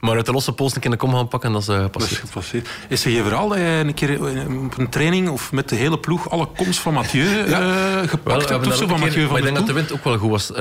Maar 0.00 0.16
uit 0.16 0.26
de 0.26 0.32
losse 0.32 0.52
pols 0.52 0.74
een 0.74 0.80
keer 0.80 0.90
de 0.90 0.96
kom 0.96 1.14
gaan 1.14 1.28
pakken, 1.28 1.52
dat 1.52 1.62
is 1.62 1.68
eh, 1.68 1.74
Dat 1.74 1.84
is 1.84 1.90
gepasseerd. 1.92 2.20
gepasseerd. 2.20 2.68
Is 2.88 3.04
er 3.04 3.10
geen 3.10 3.22
verhaal 3.22 3.48
dat 3.48 3.58
je 3.58 3.64
een 3.64 3.94
keer 3.94 4.10
eh, 4.36 4.64
op 4.64 4.78
een 4.78 4.88
training 4.88 5.28
of 5.28 5.52
met 5.52 5.68
de 5.68 5.74
hele 5.76 5.98
ploeg 5.98 6.30
alle 6.30 6.46
komst 6.56 6.78
van 6.80 6.94
Mathieu 6.94 7.24
eh, 7.40 7.44
Wel, 7.58 8.06
gepakt 8.08 8.24
we 8.24 8.30
hebt 8.32 8.48
hebben 8.48 8.58
of 8.58 8.64
daar 8.68 8.76
zo? 8.76 8.82
ook 8.82 8.88
Van 8.90 8.90
een 8.90 8.98
keer- 8.98 8.98
Mathieu 8.98 9.22
van 9.22 9.30
maar 9.30 9.38
ik 9.38 9.44
denk 9.44 9.56
dat 9.56 9.66
de 9.66 9.72
wind 9.72 9.92
ook 9.92 10.04
wel 10.04 10.16
goed 10.18 10.30
was. 10.30 10.52
Eh, 10.52 10.56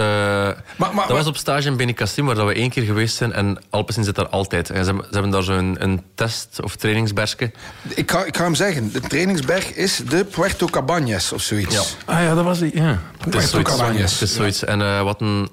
maar- 0.77 0.91
dat 1.07 1.09
was 1.17 1.27
op 1.27 1.37
stage 1.37 1.67
in 1.67 1.77
Benicassim, 1.77 2.25
waar 2.25 2.35
dat 2.35 2.47
we 2.47 2.53
één 2.53 2.69
keer 2.69 2.83
geweest 2.83 3.15
zijn. 3.15 3.33
En 3.33 3.61
Alpecin 3.69 4.03
zit 4.03 4.15
daar 4.15 4.27
altijd. 4.29 4.69
En 4.69 4.79
ze, 4.79 4.85
hebben, 4.85 5.05
ze 5.05 5.11
hebben 5.13 5.31
daar 5.31 5.43
zo'n 5.43 5.75
een 5.79 6.03
test- 6.15 6.59
of 6.63 6.75
trainingsberske. 6.75 7.51
Ik 7.87 8.11
ga, 8.11 8.23
ik 8.25 8.37
ga 8.37 8.43
hem 8.43 8.55
zeggen, 8.55 8.91
de 8.91 8.99
trainingsberg 8.99 9.73
is 9.73 10.01
de 10.09 10.25
Puerto 10.25 10.67
Cabañas 10.67 11.33
of 11.33 11.41
zoiets. 11.41 11.75
Ja. 12.05 12.13
Ah 12.13 12.21
ja, 12.23 12.35
dat 12.35 12.43
was 12.43 12.59
die. 12.59 12.71
Ja. 12.81 12.99
Puerto 13.29 13.39
zoiets. 13.47 13.71
Cabañas. 13.77 14.11
Het 14.11 14.21
is 14.21 14.33
zoiets. 14.33 14.63
En 14.63 14.81
eh, 14.81 15.01
wat 15.01 15.21
een 15.21 15.49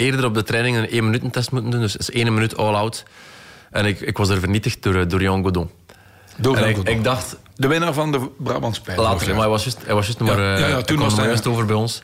eerder 0.00 0.24
op 0.24 0.34
de 0.34 0.42
training 0.42 0.76
een 0.76 0.88
1 0.90 1.04
minuten 1.04 1.30
test 1.30 1.50
moeten 1.52 1.70
doen. 1.70 1.80
Dus 1.80 1.96
is 1.96 2.10
1 2.10 2.34
minuut 2.34 2.56
all 2.56 2.74
out. 2.74 3.04
En 3.70 3.84
ik, 3.86 4.00
ik 4.00 4.16
was 4.18 4.28
er 4.28 4.38
vernietigd 4.40 4.82
door, 4.82 4.94
eh, 4.94 5.08
door 5.08 5.22
Jan 5.22 5.42
Godon. 5.42 5.70
Door 6.36 6.56
Van 6.58 6.68
ik, 6.68 6.76
Godon. 6.76 6.94
ik 6.94 7.04
dacht, 7.04 7.36
De 7.54 7.68
winnaar 7.68 7.92
van 7.92 8.12
de 8.12 8.30
Brabants 8.38 8.80
Pijl. 8.80 9.02
later, 9.02 9.28
maar 9.28 9.38
hij 9.40 9.48
was 9.48 9.62
juist, 9.62 9.84
hij 9.84 9.94
was 9.94 10.04
juist 10.04 10.18
nog 10.20 10.28
Ja, 10.28 10.34
maar... 10.36 10.54
eh, 10.54 10.68
ja, 10.68 10.80
toen 10.82 10.98
was 10.98 11.08
maar 11.08 11.18
hij- 11.18 11.26
juist 11.28 11.46
over 11.46 11.66
bij 11.66 11.76
ons. 11.76 12.02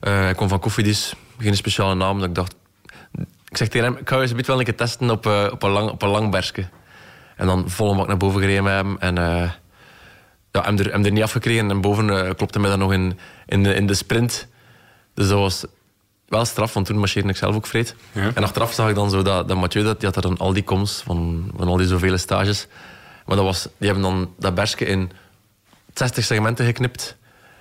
Eh, 0.00 0.12
hij 0.12 0.34
kwam 0.34 0.48
van 0.48 0.58
Koffiedis. 0.60 1.12
Geen 1.38 1.56
speciale 1.56 1.94
naam. 1.94 2.18
Dat 2.20 2.28
ik 2.28 2.34
dacht... 2.34 2.54
Ik 3.48 3.56
zeg 3.56 3.68
tegen 3.68 3.86
hem, 3.86 3.96
ik 4.00 4.08
ga 4.08 4.14
je 4.14 4.20
eens 4.20 4.30
een 4.30 4.36
beetje 4.36 4.52
wel 4.52 4.60
een 4.60 4.66
keer 4.66 4.76
testen 4.76 5.10
op, 5.10 5.26
op, 5.52 5.62
een, 5.62 5.70
lang, 5.70 5.90
op 5.90 6.02
een 6.02 6.08
lang 6.08 6.30
berske. 6.30 6.68
En 7.36 7.46
dan 7.46 7.70
volle 7.70 7.96
bak 7.96 8.06
naar 8.06 8.16
boven 8.16 8.40
gereden 8.40 8.62
met 8.64 8.72
hem. 8.72 8.96
En 8.98 9.14
ja, 10.52 10.62
hem, 10.62 10.78
er, 10.78 10.92
hem 10.92 11.04
er 11.04 11.10
niet 11.12 11.22
afgekregen. 11.22 11.70
En 11.70 11.80
boven 11.80 12.36
klopte 12.36 12.58
mij 12.60 12.70
dan 12.70 12.78
nog 12.78 12.92
in, 12.92 13.18
in, 13.46 13.62
de, 13.62 13.74
in 13.74 13.86
de 13.86 13.94
sprint. 13.94 14.46
Dus 15.14 15.28
dat 15.28 15.38
was 15.38 15.64
wel 16.30 16.44
straf, 16.44 16.72
want 16.72 16.86
toen 16.86 16.98
marcheerde 16.98 17.28
ik 17.28 17.36
zelf 17.36 17.54
ook 17.54 17.66
vreed. 17.66 17.94
Ja. 18.12 18.30
En 18.34 18.42
achteraf 18.42 18.72
zag 18.72 18.88
ik 18.88 18.94
dan 18.94 19.10
zo 19.10 19.22
dat, 19.22 19.48
dat 19.48 19.56
Mathieu, 19.56 19.84
dat, 19.84 19.98
die 20.00 20.08
had 20.08 20.16
er 20.16 20.22
dan 20.22 20.36
al 20.38 20.52
die 20.52 20.62
komst 20.62 21.02
van, 21.02 21.50
van 21.56 21.68
al 21.68 21.76
die 21.76 21.86
zoveel 21.86 22.18
stages. 22.18 22.66
Maar 23.26 23.36
dat 23.36 23.44
was, 23.44 23.62
die 23.62 23.90
hebben 23.90 24.02
dan 24.02 24.30
dat 24.38 24.54
berske 24.54 24.84
in 24.84 25.10
60 25.94 26.24
segmenten 26.24 26.64
geknipt. 26.64 27.16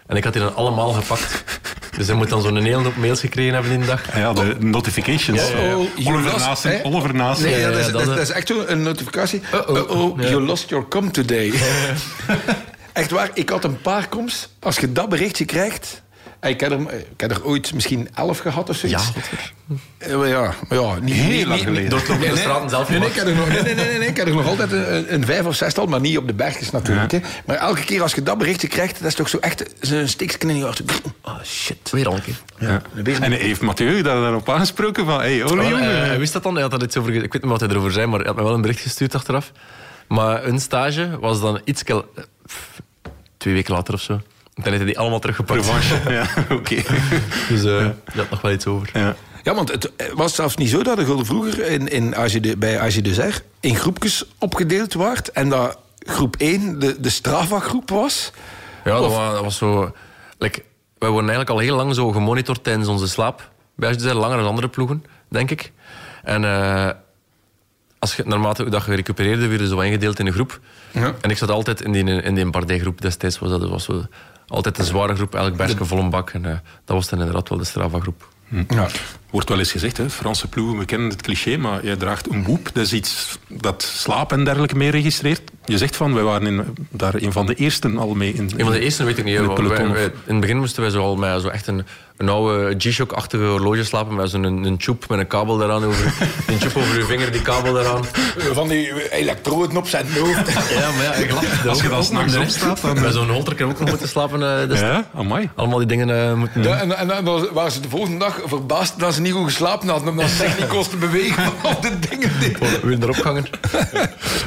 En 0.08 0.16
ik 0.16 0.24
had 0.24 0.34
die 0.34 0.41
dan 0.41 0.56
allemaal 0.56 0.91
gepakt. 0.91 1.44
Dus 1.98 2.08
hij 2.08 2.16
moet 2.18 2.30
dan 2.30 2.41
zo'n 2.41 2.56
hele 2.58 2.76
hoop 2.76 2.96
mails 2.96 3.20
gekregen 3.20 3.54
hebben 3.54 3.80
de 3.80 3.86
dag. 3.86 4.16
Ja, 4.18 4.34
de 4.34 4.56
notifications. 4.60 5.50
Ja, 5.50 5.58
ja, 5.58 5.64
ja. 5.66 5.76
Oh, 5.78 6.08
Oliver 6.08 6.70
hè? 6.72 6.84
Oliver. 6.84 7.14
Nee, 7.14 7.62
dat, 7.64 7.78
is, 7.78 7.84
dat 7.86 7.91
dat, 7.91 8.02
is- 8.02 8.08
dat 8.08 8.18
is 8.18 8.30
echt 8.30 8.50
een 8.50 8.84
notificatie. 8.84 9.41
Uh-oh. 9.54 9.76
Uh-oh, 9.78 10.22
Ja. 10.22 10.28
you 10.30 10.41
lost 10.41 10.70
your 10.70 10.88
com 10.88 11.12
today. 11.12 11.54
echt 12.94 13.12
waar, 13.12 13.30
ik 13.34 13.50
had 13.50 13.64
een 13.64 13.82
paar 13.82 14.10
coms. 14.10 14.50
Als 14.60 14.78
je 14.78 14.91
dat 14.91 15.10
berichtje 15.10 15.46
krijgt... 15.46 16.02
Ik 16.41 16.60
heb, 16.60 16.72
er, 16.72 16.80
ik 16.94 17.20
heb 17.22 17.32
er 17.32 17.45
ooit 17.45 17.74
misschien 17.74 18.10
elf 18.14 18.40
gehad 18.40 18.70
of 18.70 18.76
zoiets. 18.76 19.11
Ja, 19.16 19.22
Eh, 19.98 20.18
maar 20.18 20.28
ja, 20.28 20.53
ja 20.70 20.95
niet, 20.99 21.14
Heel 21.16 21.30
niet- 21.38 21.45
lang 21.45 21.61
geleden. 21.61 21.90
Doorlopen 21.90 22.20
Nee, 22.20 22.28
de 22.28 22.34
nee. 22.34 22.44
straten 22.44 22.70
zelf 22.70 22.90
Nee, 22.90 22.99
nee, 22.99 23.10
ik 23.10 23.16
heb 23.16 23.28
er 23.28 23.36
nog, 23.36 23.48
nee, 23.48 23.61
nee, 23.61 23.76
nee, 23.76 23.98
nee, 23.98 24.07
ik 24.07 24.18
heb 24.18 24.28
er 24.28 24.34
nog 24.34 24.45
altijd 24.48 24.72
een, 24.72 25.14
een 25.14 25.26
vijf 25.26 25.45
of 25.45 25.56
zestal, 25.56 25.86
maar 25.86 25.99
niet 25.99 26.18
op 26.18 26.28
de 26.28 26.34
bergjes 26.34 26.72
natuurlijk. 26.72 27.11
Hè. 27.11 27.20
Maar 27.45 27.56
elke 27.56 27.84
keer 27.84 28.02
als 28.02 28.14
je 28.14 28.24
dat 28.24 28.38
berichtje 28.38 28.68
krijgt, 28.68 28.98
dat 28.99 29.07
is 29.07 29.16
toch 29.16 29.30
zo 29.30 29.38
echt 29.38 29.64
zo'n 29.80 30.07
stikje 30.07 30.48
in 30.48 30.56
je 30.57 30.64
hart. 30.64 30.82
Oh 31.24 31.44
shit. 31.44 31.90
Weer 31.91 32.07
al 32.07 32.16
een 32.16 32.22
keer. 32.22 32.36
Ja. 32.60 32.82
En 33.22 33.32
heeft 33.32 33.61
Mathieu 33.61 34.02
daar 34.02 34.22
daarop 34.22 34.49
aangesproken 34.49 35.06
van... 35.06 35.20
Hey, 35.20 35.41
hoor, 35.41 35.56
Wel, 35.57 35.70
jongen. 35.70 36.02
eh, 36.02 36.07
hij 36.07 36.20
wist 36.20 36.34
dat 36.34 36.44
dan, 36.44 36.53
hij 36.53 36.61
had 36.61 36.72
dat 36.72 36.84
iets 36.84 36.98
over, 36.98 37.14
ik 37.14 37.22
weet 37.34 37.41
niet 37.41 37.52
wat 37.52 37.60
hij 37.60 37.70
erover 37.70 37.91
zei, 37.91 38.06
maar 38.07 38.20
hij 38.20 38.28
had 38.28 38.36
me 38.38 38.44
wel 38.44 38.53
een 38.53 38.61
bericht 38.61 38.82
gestuurd 38.82 39.16
achteraf. 39.16 39.52
Maar 40.07 40.45
een 40.45 40.60
stage 40.60 41.20
was 41.20 41.41
dan 41.41 41.61
iets... 41.64 41.84
eh, 41.84 41.98
pff, 42.45 42.82
Twee 43.38 43.53
weken 43.53 43.74
later 43.74 43.94
of 43.94 44.02
zo. 44.02 44.22
En 44.60 44.65
dan 44.65 44.73
heeft 44.73 44.84
hij 44.84 44.94
die 44.94 44.99
allemaal 44.99 45.19
teruggepakt. 45.19 45.65
Revanche. 45.65 45.95
Ja, 46.19 46.27
oké. 46.49 46.76
Dus 47.49 47.64
eh 47.64 47.90
je 48.14 48.18
had 48.18 48.30
nog 48.30 48.41
wel 48.41 48.52
iets 48.52 48.65
over. 48.65 48.90
Ja. 48.94 49.15
Ja, 49.44 49.56
want 49.56 49.72
het 49.72 49.91
was 50.14 50.36
zelfs 50.36 50.56
niet 50.56 50.69
zo 50.69 50.84
dat 50.84 50.98
de 50.98 51.06
Gulden 51.06 51.26
vroeger 51.26 51.65
in, 51.65 51.88
in 51.88 52.15
AG 52.15 52.40
de, 52.40 52.57
bij 52.57 52.80
AG 52.80 53.02
de 53.02 53.14
Zer 53.14 53.41
in 53.60 53.76
groepjes 53.76 54.26
opgedeeld 54.38 54.94
werd. 54.94 55.31
En 55.31 55.49
dat 55.49 55.77
groep 55.99 56.36
1 56.36 56.80
de, 56.80 56.99
de 56.99 57.10
Strava-groep 57.10 57.90
was. 57.90 58.31
Ja, 58.84 58.99
dat 58.99 59.11
was, 59.11 59.31
dat 59.34 59.44
was 59.44 59.57
zo... 59.57 59.91
Like, 60.38 60.64
wij 60.98 61.10
worden 61.10 61.30
eigenlijk 61.30 61.49
al 61.49 61.65
heel 61.65 61.76
lang 61.76 61.95
zo 61.95 62.11
gemonitord 62.11 62.64
tijdens 62.64 62.88
onze 62.88 63.07
slaap. 63.07 63.49
Bij 63.76 63.99
zijn 63.99 64.15
langer 64.15 64.38
dan 64.38 64.48
andere 64.48 64.68
ploegen, 64.68 65.03
denk 65.27 65.52
ik. 65.52 65.72
En 66.23 66.44
eh, 66.44 66.90
als 67.99 68.15
je, 68.15 68.23
naarmate 68.26 68.61
hoe 68.61 68.72
dat 68.72 68.86
je 68.86 68.95
recupereerde, 68.95 69.48
weer 69.48 69.65
zo 69.65 69.80
ingedeeld 69.80 70.19
in 70.19 70.27
een 70.27 70.34
groep. 70.34 70.60
Ja. 70.91 71.14
En 71.22 71.30
ik 71.30 71.38
zat 71.38 71.49
altijd 71.49 71.81
in 71.81 71.91
die, 71.91 72.03
in 72.03 72.36
die 72.36 72.49
Bardet-groep 72.49 73.02
destijds. 73.02 73.40
Was 73.40 73.49
dat, 73.49 73.61
dat 73.61 73.69
was 73.69 73.84
zo, 73.84 74.06
altijd 74.50 74.78
een 74.78 74.86
zware 74.86 75.16
groep, 75.16 75.36
elk 75.36 75.56
bergje 75.58 75.86
vol 75.86 76.00
een 76.00 76.10
bak. 76.10 76.30
En 76.30 76.46
eh, 76.46 76.52
dat 76.86 76.96
was 76.96 77.10
dan 77.10 77.20
inderdaad 77.20 77.50
wel 77.50 77.58
de 77.58 77.64
Strava-groep. 77.64 78.28
Ja. 78.70 78.88
Wordt 79.30 79.50
wel 79.50 79.58
eens 79.60 79.72
gezegd, 79.72 79.98
hè, 79.98 80.10
Franse 80.10 80.48
ploegen, 80.48 80.78
we 80.78 80.86
kennen 80.86 81.10
het 81.10 81.22
cliché, 81.22 81.58
maar 81.58 81.86
jij 81.86 81.96
draagt 81.96 82.30
een 82.32 82.44
boep. 82.44 82.70
Dat 82.74 82.86
is 82.86 82.94
iets 82.94 83.38
dat 83.48 83.84
slaap 83.84 84.32
en 84.32 84.44
dergelijke 84.44 84.76
mee 84.76 84.90
registreert. 84.92 85.42
Je 85.66 85.78
zegt 85.78 85.96
van, 85.96 86.14
wij 86.14 86.24
waren 86.24 86.48
in, 86.48 86.76
daar 86.90 87.16
een 87.16 87.32
van 87.32 87.46
de 87.46 87.54
eersten 87.56 87.98
al 87.98 88.14
mee. 88.16 88.34
In, 88.34 88.44
Een 88.58 88.64
van 88.64 88.72
de 88.72 88.80
eerste 88.80 89.04
weet 89.04 89.18
ik 89.18 89.24
niet. 89.24 89.36
in 89.36 89.42
hè. 89.42 89.46
het 89.46 89.56
peloton, 89.56 89.78
Wij- 89.78 89.88
of- 89.90 89.94
wij- 89.96 90.06
in 90.26 90.32
het 90.32 90.40
begin 90.40 90.58
moesten 90.58 90.82
wij 90.82 90.92
zo 90.92 91.02
al 91.02 91.16
met 91.16 91.42
zo 91.42 91.48
echt 91.48 91.68
een, 91.68 91.86
een 92.20 92.30
oude 92.30 92.76
G-Shock-achtige 92.78 93.44
horloge 93.44 93.84
slapen. 93.84 94.16
Met 94.16 94.30
zo'n 94.30 94.44
een, 94.44 94.64
een 94.64 94.78
tube 94.78 95.06
met 95.10 95.20
een 95.20 95.28
kabel 95.28 95.58
daaraan 95.58 95.84
over. 95.86 96.14
Een 96.48 96.58
tube 96.58 96.80
over 96.80 96.98
je 96.98 97.04
vinger, 97.06 97.32
die 97.32 97.41
kabel 97.41 97.74
daaraan. 97.74 98.06
Van 98.54 98.68
die 98.68 99.12
elektroden 99.12 99.78
op 99.78 99.88
zijn 99.88 100.06
hoofd. 100.14 100.48
Ja, 100.80 100.91
maar 100.91 101.04
ja, 101.04 101.14
ik 101.14 101.32
lach. 101.32 101.68
Als 101.68 101.82
je 101.82 101.90
dan 101.90 102.04
s'nachts 102.04 102.36
opstaat, 102.38 102.82
dan- 102.82 102.94
Bij 103.02 103.12
zo'n 103.12 103.30
holter 103.30 103.64
ook 103.64 103.80
nog 103.80 103.90
moeten 103.90 104.08
slapen. 104.08 104.62
eh, 104.62 104.68
dus 104.70 104.80
Ja, 104.80 105.06
amai. 105.16 105.50
Allemaal 105.56 105.78
die 105.78 105.88
dingen 105.88 106.28
eh, 106.30 106.34
moeten 106.34 106.62
doen. 106.62 106.72
Ja, 106.72 106.78
en, 106.80 106.98
en, 106.98 107.12
en 107.12 107.26
dan 107.26 107.48
waren 107.54 107.72
ze 107.72 107.80
de 107.80 107.90
volgende 107.90 108.18
dag 108.20 108.40
verbaasd 108.46 109.00
dat 109.00 109.14
ze 109.14 109.22
niet 109.22 109.34
goed 109.34 109.44
geslapen 109.44 109.88
hadden. 109.90 110.10
Omdat 110.10 110.30
ze 110.30 110.44
echt 110.44 110.60
niet 110.60 110.68
kosten 110.68 111.00
bewegen 111.00 111.44
van 111.44 111.54
al 111.72 111.82
de 111.82 112.00
dingen. 112.10 112.32
die- 112.40 112.56
Weer 112.84 112.98
erop 113.02 113.16
gangen. 113.16 113.46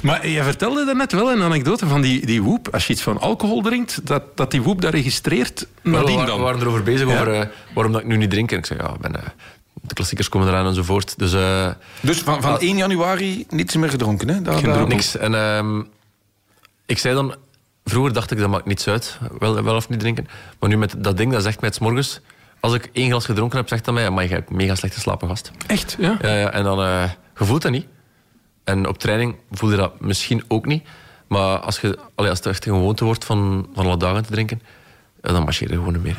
Maar 0.03 0.27
je 0.29 0.43
vertelde 0.43 0.85
daarnet 0.85 1.13
wel 1.13 1.31
een 1.33 1.43
anekdote 1.43 1.87
van 1.87 2.01
die, 2.01 2.27
die 2.27 2.43
woep. 2.43 2.69
Als 2.73 2.87
je 2.87 2.93
iets 2.93 3.03
van 3.03 3.21
alcohol 3.21 3.63
drinkt, 3.63 4.01
dat, 4.07 4.23
dat 4.35 4.51
die 4.51 4.63
woep 4.63 4.81
dat 4.81 4.93
registreert 4.93 5.67
nadien 5.83 6.15
waren- 6.15 6.27
dan. 6.27 6.37
we 6.39 6.43
waren 6.45 6.61
erover 6.61 6.83
bezig 6.83 7.09
Ja. 7.09 7.15
over 7.15 7.33
eh, 7.35 7.47
waarom 7.75 7.93
dat 7.93 8.01
ik 8.01 8.07
nu 8.07 8.17
niet 8.17 8.31
drink. 8.31 8.53
En 8.53 8.59
ik 8.59 8.67
zei, 8.67 8.79
ja, 8.83 8.97
ben, 9.01 9.17
eh, 9.17 9.29
de 9.83 9.95
klassiekers 9.95 10.29
komen 10.29 10.49
eraan 10.49 10.67
enzovoort. 10.67 11.19
Dus 11.19 11.33
eh, 11.33 11.69
Dus 12.01 12.19
van, 12.19 12.43
van 12.43 12.53
Ah. 12.53 12.63
1 12.63 12.77
januari 12.77 13.47
niets 13.49 13.77
meer 13.77 13.89
gedronken. 13.91 14.29
Hè? 14.29 14.43
Druppel. 14.43 14.87
niks. 14.87 15.17
En 15.17 15.35
ehm, 15.35 15.83
ik 16.87 16.99
zei 16.99 17.15
dan... 17.15 17.35
Vroeger 17.85 18.13
dacht 18.13 18.31
ik, 18.31 18.39
dat 18.39 18.49
maakt 18.51 18.65
niets 18.67 18.89
uit. 18.89 19.19
Wel, 19.39 19.63
wel 19.63 19.75
of 19.77 19.89
niet 19.89 20.01
drinken. 20.01 20.27
Maar 20.61 20.69
nu 20.69 20.77
met 20.77 20.95
dat 20.99 21.17
ding, 21.17 21.33
dat 21.33 21.43
zegt 21.43 21.61
mij 21.61 21.69
het 21.69 21.79
's 21.79 21.81
morgens... 21.81 22.21
Als 22.61 22.75
ik 22.75 22.91
één 22.93 23.09
glas 23.11 23.25
gedronken 23.25 23.59
heb, 23.59 23.69
zegt 23.69 23.85
dat 23.85 23.95
mij... 23.95 24.11
Maar 24.11 24.25
je 24.25 24.31
hebt 24.31 24.51
mega 24.51 24.75
slecht 24.75 24.95
geslapen, 24.95 25.29
gast. 25.29 25.51
Echt, 25.67 25.97
ja? 25.99 26.19
Ja, 26.21 26.35
ja, 26.37 26.51
en 26.51 26.65
dan... 26.65 26.79
je 26.79 27.45
voelt 27.45 27.63
dat 27.63 27.71
niet. 27.71 27.87
En 28.65 28.89
op 28.89 28.99
training 28.99 29.37
voel 29.51 29.71
je 29.71 29.77
dat 29.77 30.01
misschien 30.01 30.45
ook 30.49 30.67
niet. 30.67 30.85
Maar 31.27 31.59
als, 31.59 31.81
je, 31.81 31.99
allee, 32.15 32.31
als 32.31 32.39
het 32.39 32.47
echt 32.49 32.67
een 32.67 32.73
gewoonte 32.75 33.05
wordt 33.05 33.25
van, 33.25 33.69
van 33.75 33.87
alle 33.87 33.97
dagen 33.97 34.23
te 34.23 34.31
drinken... 34.31 34.63
dan 35.21 35.43
marcheer 35.43 35.69
je 35.71 35.75
gewoon 35.77 35.93
niet 35.93 36.03
meer. 36.03 36.17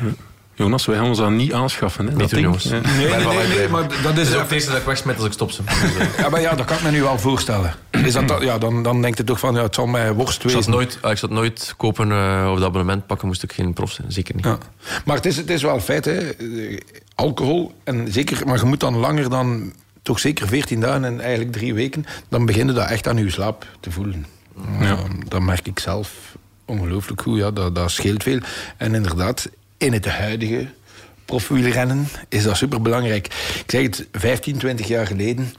Jonas, 0.54 0.86
wij 0.86 0.96
gaan 0.96 1.04
ons 1.06 1.18
dat 1.18 1.30
niet 1.30 1.52
aanschaffen. 1.52 2.04
Hè, 2.06 2.10
dat 2.10 2.20
Niet 2.20 2.30
doen, 2.30 2.40
ding. 2.40 2.62
jongens. 2.62 2.86
Ja. 2.86 2.96
Nee, 2.96 3.08
nee, 3.24 3.36
nee, 3.48 3.58
nee, 3.58 3.68
maar 3.68 3.88
dat 3.88 4.02
Dat 4.02 4.16
is... 4.18 4.28
is 4.28 4.34
ook 4.34 4.40
het 4.42 4.50
eerste 4.52 4.70
dat 4.70 4.78
ik 4.80 4.86
wegsmet 4.86 5.16
als 5.16 5.26
ik 5.26 5.32
stop 5.32 5.50
ze. 5.50 5.62
Ja, 6.18 6.28
maar 6.28 6.40
ja, 6.40 6.54
dat 6.54 6.66
kan 6.66 6.76
ik 6.76 6.82
me 6.82 6.90
nu 6.90 7.02
wel 7.02 7.18
voorstellen. 7.18 7.74
Is 7.90 8.12
dat, 8.12 8.28
dat- 8.28 8.42
ja, 8.42 8.58
dan, 8.58 8.82
dan 8.82 9.02
denk 9.02 9.16
je 9.16 9.24
toch 9.24 9.38
van, 9.38 9.54
ja, 9.54 9.62
het 9.62 9.74
zal 9.74 9.86
mij 9.86 10.12
worst 10.12 10.34
Ik 10.44 10.50
zou 10.50 10.54
wezen. 10.54 10.70
het 10.70 10.80
nooit, 10.80 10.98
ah, 11.02 11.10
ik 11.10 11.16
zou 11.18 11.32
het 11.32 11.40
nooit 11.40 11.74
kopen 11.76 12.10
eh, 12.12 12.48
of 12.52 12.58
dat 12.58 12.68
abonnement 12.68 13.06
pakken, 13.06 13.26
moest 13.26 13.42
ik 13.42 13.52
geen 13.52 13.72
prof 13.72 13.90
zijn. 13.92 14.12
Zeker 14.12 14.34
niet. 14.34 14.44
Ja. 14.44 14.58
Maar 15.04 15.16
het 15.16 15.26
is, 15.26 15.36
het 15.36 15.50
is 15.50 15.62
wel 15.62 15.74
een 15.74 15.80
feit, 15.80 16.04
hè. 16.04 16.18
Alcohol, 17.14 17.74
en 17.84 18.12
zeker, 18.12 18.46
maar 18.46 18.58
je 18.58 18.64
moet 18.64 18.80
dan 18.80 18.96
langer 18.96 19.30
dan, 19.30 19.72
toch 20.02 20.18
zeker 20.18 20.48
14 20.48 20.80
dagen 20.80 21.04
en 21.04 21.20
eigenlijk 21.20 21.52
drie 21.52 21.74
weken, 21.74 22.04
dan 22.28 22.46
begin 22.46 22.66
je 22.66 22.72
dat 22.72 22.88
echt 22.88 23.08
aan 23.08 23.16
je 23.16 23.30
slaap 23.30 23.66
te 23.80 23.90
voelen. 23.90 24.26
Ja. 24.80 24.96
dat 25.28 25.40
merk 25.40 25.66
ik 25.66 25.78
zelf 25.78 26.10
ongelooflijk 26.64 27.20
goed, 27.22 27.38
ja, 27.38 27.50
dat, 27.50 27.74
dat 27.74 27.90
scheelt 27.90 28.22
veel. 28.22 28.38
En 28.76 28.94
inderdaad, 28.94 29.48
in 29.78 29.92
het 29.92 30.06
huidige 30.06 30.66
profwielrennen 31.24 32.08
is 32.28 32.42
dat 32.42 32.56
superbelangrijk. 32.56 33.26
Ik 33.26 33.70
zeg 33.70 33.82
het, 33.82 34.08
15, 34.12 34.56
20 34.58 34.86
jaar 34.88 35.06
geleden 35.06 35.54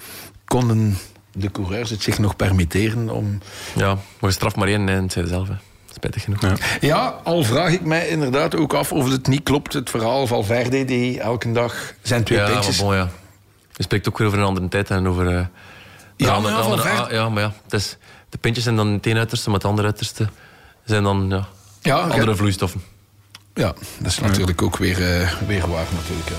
konden 0.46 0.98
de 1.32 1.52
coureurs 1.52 1.90
het 1.90 2.02
zich 2.04 2.20
nog 2.20 2.36
permitteren 2.36 3.10
om 3.10 3.40
Ja, 3.76 3.94
maar 3.94 4.30
je 4.30 4.32
straf 4.32 4.56
maar 4.56 4.68
één 4.68 4.90
en 4.90 5.04
het 5.04 5.12
zelf. 5.28 5.48
Hè. 5.48 5.54
Spijtig 5.94 6.24
genoeg. 6.24 6.42
Ja. 6.42 6.56
Ja, 6.82 7.20
al 7.24 7.44
vraag 7.44 7.72
ik 7.72 7.82
mij 7.82 8.08
inderdaad 8.08 8.56
ook 8.56 8.74
af 8.74 8.92
of 8.92 9.12
het 9.12 9.28
niet 9.28 9.44
klopt. 9.44 9.74
Het 9.74 9.90
verhaal 9.90 10.28
van 10.28 10.46
Valverde 10.46 10.86
die 10.86 11.20
elke 11.20 11.52
dag 11.52 11.94
zijn 12.02 12.24
twee 12.24 12.38
Ja, 12.40 12.52
pintjes... 12.52 12.78
bon, 12.80 12.96
ja. 12.96 13.10
Je 13.74 13.84
spreekt 13.84 14.08
ook 14.08 14.18
weer 14.18 14.28
over 14.28 14.40
een 14.40 14.46
andere 14.46 14.68
tijd 14.68 14.90
en 14.90 15.08
over... 15.08 15.28
eh, 15.28 15.46
Ja, 16.16 16.40
maar 16.40 16.52
de- 16.52 16.82
ja, 16.84 16.92
ah, 17.00 17.12
ja, 17.12 17.30
maar 17.30 17.44
ja, 17.44 17.54
het 17.64 17.74
is, 17.74 17.98
de 18.30 18.38
pintjes 18.38 18.64
zijn 18.64 18.76
dan 18.76 18.88
het 18.88 19.06
ene 19.06 19.20
uiterste, 19.20 19.50
maar 19.50 19.58
het 19.60 19.68
andere 19.68 19.88
uiterste 19.88 20.30
zijn 20.86 21.04
dan 21.04 21.26
ja, 21.30 21.48
Ja, 21.82 21.96
andere 21.98 22.30
ja. 22.30 22.36
vloeistoffen. 22.36 22.82
Ja, 23.56 23.74
dat 24.00 24.12
is 24.12 24.20
natuurlijk 24.20 24.62
ook 24.62 24.78
weer, 24.78 25.22
eh, 25.22 25.42
weer 25.48 25.68
waar 25.70 25.86
natuurlijk. 25.94 26.30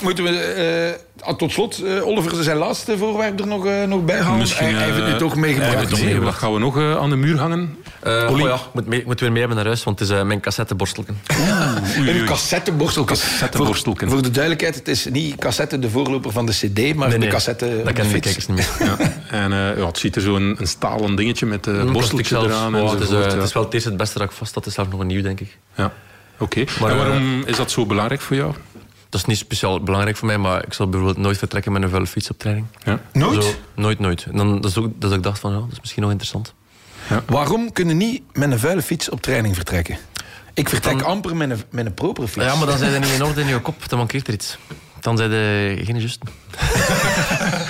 Moeten 0.00 0.24
we 0.24 0.30
eh, 0.30 1.07
tot 1.36 1.52
slot, 1.52 1.82
eh, 1.82 2.06
Oliver, 2.06 2.42
zijn 2.42 2.56
laatste 2.56 2.98
voorwerp 2.98 3.40
er 3.40 3.46
nog, 3.46 3.66
eh, 3.66 3.82
nog 3.82 4.04
bij 4.04 4.20
halen? 4.20 4.38
Misschien, 4.38 4.66
hij, 4.66 4.74
hij 4.74 4.84
heeft 4.84 4.96
het 4.96 5.06
eh, 5.06 5.12
nu 5.12 5.18
toch 5.18 5.36
meegebracht. 5.36 6.02
Mee. 6.04 6.20
Wat 6.20 6.34
gaan 6.34 6.52
we 6.52 6.58
nog 6.58 6.78
aan 6.78 7.10
de 7.10 7.16
muur 7.16 7.38
hangen? 7.38 7.76
Eh, 8.02 8.26
Olly? 8.30 8.42
oh 8.42 8.48
ja, 8.48 8.54
ik 8.54 8.60
moet, 8.72 8.86
mee, 8.86 9.02
moet 9.06 9.20
weer 9.20 9.30
mee 9.30 9.38
hebben 9.38 9.56
naar 9.56 9.66
huis, 9.66 9.84
want 9.84 9.98
het 9.98 10.10
is 10.10 10.22
mijn 10.22 10.40
cassetteborstelken. 10.40 11.18
Een 11.96 12.24
cassetteborstelken. 12.24 13.16
Cassetteborstelken. 13.16 14.06
Voor, 14.06 14.16
voor 14.16 14.22
de 14.26 14.30
duidelijkheid, 14.30 14.74
het 14.74 14.88
is 14.88 15.04
niet 15.10 15.36
cassette 15.36 15.78
de 15.78 15.90
voorloper 15.90 16.32
van 16.32 16.46
de 16.46 16.52
cd, 16.52 16.94
maar 16.94 17.18
de 17.18 17.26
cassette 17.28 17.80
dat 17.84 17.92
kennen 17.92 18.12
de 18.14 18.20
kijkers 18.20 18.46
niet 18.46 18.56
meer. 18.56 18.88
Ja. 18.88 18.96
En 19.30 19.52
eh, 19.52 19.78
ja, 19.78 19.86
het 19.86 19.98
ziet 19.98 20.16
er 20.16 20.22
zo'n 20.22 20.56
een 20.58 20.66
stalen 20.68 21.16
dingetje 21.16 21.46
met 21.46 21.66
een 21.66 21.86
Mm, 21.86 21.92
borsteltje 21.92 22.28
plastic 22.34 22.50
zelfs. 22.50 22.72
eraan. 22.72 22.82
Oh, 22.82 22.90
het, 22.90 23.00
is, 23.00 23.08
het 23.08 23.42
is 23.42 23.52
wel 23.52 23.62
het 23.64 23.74
eerste 23.74 23.88
het 23.88 23.98
beste 23.98 24.18
dat 24.18 24.26
ik 24.30 24.34
vast 24.36 24.54
had. 24.54 24.64
Het 24.64 24.66
is 24.66 24.74
zelfs 24.74 24.90
nog 24.90 25.00
een 25.00 25.06
nieuw, 25.06 25.22
denk 25.22 25.40
ik. 25.40 25.56
Ja. 25.74 25.92
Oké. 26.38 26.64
Maar, 26.80 26.90
En 26.90 26.96
waarom 26.96 27.42
is 27.46 27.56
dat 27.56 27.70
zo 27.70 27.86
belangrijk 27.86 28.20
voor 28.20 28.36
jou? 28.36 28.52
Dat 29.08 29.20
is 29.20 29.26
niet 29.26 29.36
speciaal 29.38 29.80
belangrijk 29.82 30.16
voor 30.16 30.26
mij, 30.26 30.38
maar 30.38 30.64
ik 30.66 30.72
zal 30.72 30.88
bijvoorbeeld 30.88 31.18
nooit 31.24 31.38
vertrekken 31.38 31.72
met 31.72 31.82
een 31.82 31.88
vuile 31.88 32.06
fiets 32.06 32.30
op 32.30 32.38
training. 32.38 32.66
Ja. 32.84 33.00
Nooit? 33.12 33.44
Zo, 33.44 33.50
nooit, 33.74 33.98
nooit. 33.98 34.24
En 34.30 34.36
dan, 34.36 34.60
dat, 34.60 34.70
is 34.70 34.76
ook, 34.76 35.00
dat 35.00 35.12
ik 35.12 35.22
dacht 35.22 35.38
van, 35.40 35.52
ja, 35.52 35.58
dat 35.58 35.72
is 35.72 35.80
misschien 35.80 36.02
nog 36.02 36.10
interessant. 36.10 36.54
Waarom 37.26 37.72
kunnen 37.72 37.96
niet 37.96 38.22
met 38.32 38.50
een 38.52 38.58
vuile 38.58 38.82
fiets 38.82 39.08
op 39.08 39.20
training 39.20 39.54
vertrekken? 39.54 39.98
Ik 40.54 40.68
vertrek 40.68 40.98
Dan- 40.98 41.06
amper 41.06 41.36
met 41.36 41.50
een, 41.50 41.62
met 41.70 41.86
een 41.86 41.94
propere 41.94 42.28
fiets. 42.28 42.46
Ja, 42.46 42.54
maar 42.54 42.66
dan 42.66 42.78
zijn 42.78 42.92
ze 42.92 42.98
niet 42.98 43.12
in 43.14 43.22
orde 43.24 43.40
in 43.40 43.46
je 43.46 43.60
kop. 43.60 43.88
Dan 43.88 43.98
mankeert 43.98 44.26
er 44.26 44.32
iets. 44.34 44.58
Dan 45.00 45.16
zijn 45.16 45.30
ze 45.30 45.80
geen 45.84 45.98
juist. 45.98 46.18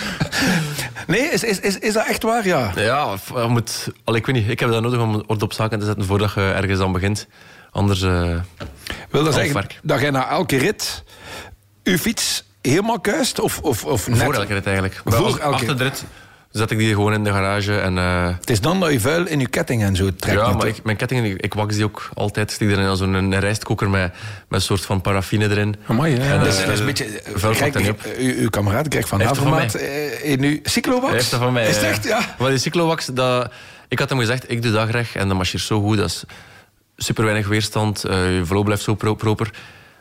Nee, 1.07 1.21
is, 1.21 1.43
is, 1.45 1.61
is, 1.61 1.79
is 1.79 1.93
dat 1.93 2.07
echt 2.07 2.23
waar? 2.23 2.47
Ja. 2.47 2.73
Ja, 2.77 3.17
moet... 3.49 3.89
Al, 4.05 4.15
ik 4.15 4.27
weet 4.27 4.35
niet, 4.35 4.49
ik 4.49 4.61
heb 4.61 4.71
dat 4.71 4.83
nodig 4.83 5.01
om 5.01 5.23
orde 5.27 5.45
op 5.45 5.53
zaken 5.53 5.79
te 5.79 5.85
zetten 5.85 6.05
voordat 6.05 6.33
je 6.35 6.41
ergens 6.41 6.81
aan 6.81 6.93
begint. 6.93 7.27
Anders... 7.71 8.03
eh, 8.03 8.35
Wil 9.11 9.25
dat 9.25 9.35
zeggen 9.35 9.55
werk. 9.55 9.81
dat 9.83 10.01
jij 10.01 10.11
na 10.11 10.29
elke 10.31 10.57
rit 10.57 11.05
uw 11.89 11.99
fiets 11.99 12.45
helemaal 12.63 13.01
kuist? 13.01 13.41
Of, 13.41 13.59
of, 13.63 13.85
of 13.85 14.09
net? 14.09 14.19
voor 14.23 14.35
elke 14.35 14.53
rit 14.55 14.65
eigenlijk. 14.67 15.01
Voor 15.05 15.27
elke- 15.27 15.43
Achter 15.43 15.77
de 15.79 15.83
rit 15.85 16.05
zet 16.51 16.71
ik 16.71 16.79
die 16.79 16.95
gewoon 16.95 17.13
in 17.13 17.25
de 17.25 17.31
garage. 17.31 17.79
En, 17.79 17.99
eh, 17.99 18.29
Het 18.41 18.51
is 18.51 18.61
dan 18.61 18.81
dat 18.81 18.93
je 18.93 19.01
vuil 19.01 19.27
in 19.27 19.41
je 19.41 19.49
ketting 19.49 19.83
en 19.83 19.97
zo 19.97 20.11
trekt. 20.17 20.41
ja, 20.41 20.53
maar 20.53 20.67
ik, 20.67 20.83
mijn 20.83 20.97
kettingen, 20.97 21.25
ik, 21.25 21.41
ik 21.43 21.55
wax 21.55 21.75
die 21.75 21.85
ook 21.85 22.09
altijd. 22.15 22.51
Stik 22.51 22.71
erin 22.71 22.87
als 22.87 23.01
een 23.01 23.41
rijstkoker 23.41 23.91
met, 23.91 24.13
met 24.13 24.21
een 24.49 24.61
soort 24.61 24.81
van 24.85 25.01
paraffine 25.01 25.51
erin. 25.51 25.77
Amai, 25.87 26.17
ja. 26.17 26.23
En, 26.23 26.39
dat, 26.39 26.47
eh, 26.47 26.53
is, 26.59 26.65
dat 26.65 26.69
is 26.73 26.79
een 26.81 26.87
beetje... 26.87 27.21
vuil 27.35 27.55
uw, 28.19 28.35
uw 28.37 28.49
kameraad 28.49 28.89
krijgt 28.89 29.09
van 29.09 29.21
Havermaat 29.21 29.75
eh, 29.75 30.31
in 30.31 30.43
uw 30.43 30.59
cyclowax. 30.63 31.07
Hij 31.07 31.17
heeft 31.17 31.31
dat 31.31 31.41
van 31.41 31.53
mij. 31.53 31.69
Is 31.69 31.77
het 31.77 31.85
echt? 31.85 32.05
Ja. 32.05 32.35
Maar 32.39 32.49
die 32.51 32.59
cyclowax, 32.59 33.07
dat, 33.07 33.53
ik 33.89 33.99
had 33.99 34.09
hem 34.09 34.19
gezegd, 34.19 34.51
ik 34.51 34.63
doe 34.63 34.73
dat 34.73 34.89
graag 34.89 35.15
en 35.17 35.29
dat 35.29 35.37
marcheert 35.37 35.63
zo 35.63 35.81
goed. 35.81 35.97
Dat 35.97 36.07
is 36.07 36.25
super 36.97 37.25
weinig 37.25 37.49
weerstand, 37.49 38.05
eh, 38.05 38.37
je 38.37 38.47
flow 38.47 38.65
blijft 38.65 38.83
zo 38.83 38.95
pro- 38.95 39.15
proper. 39.15 39.51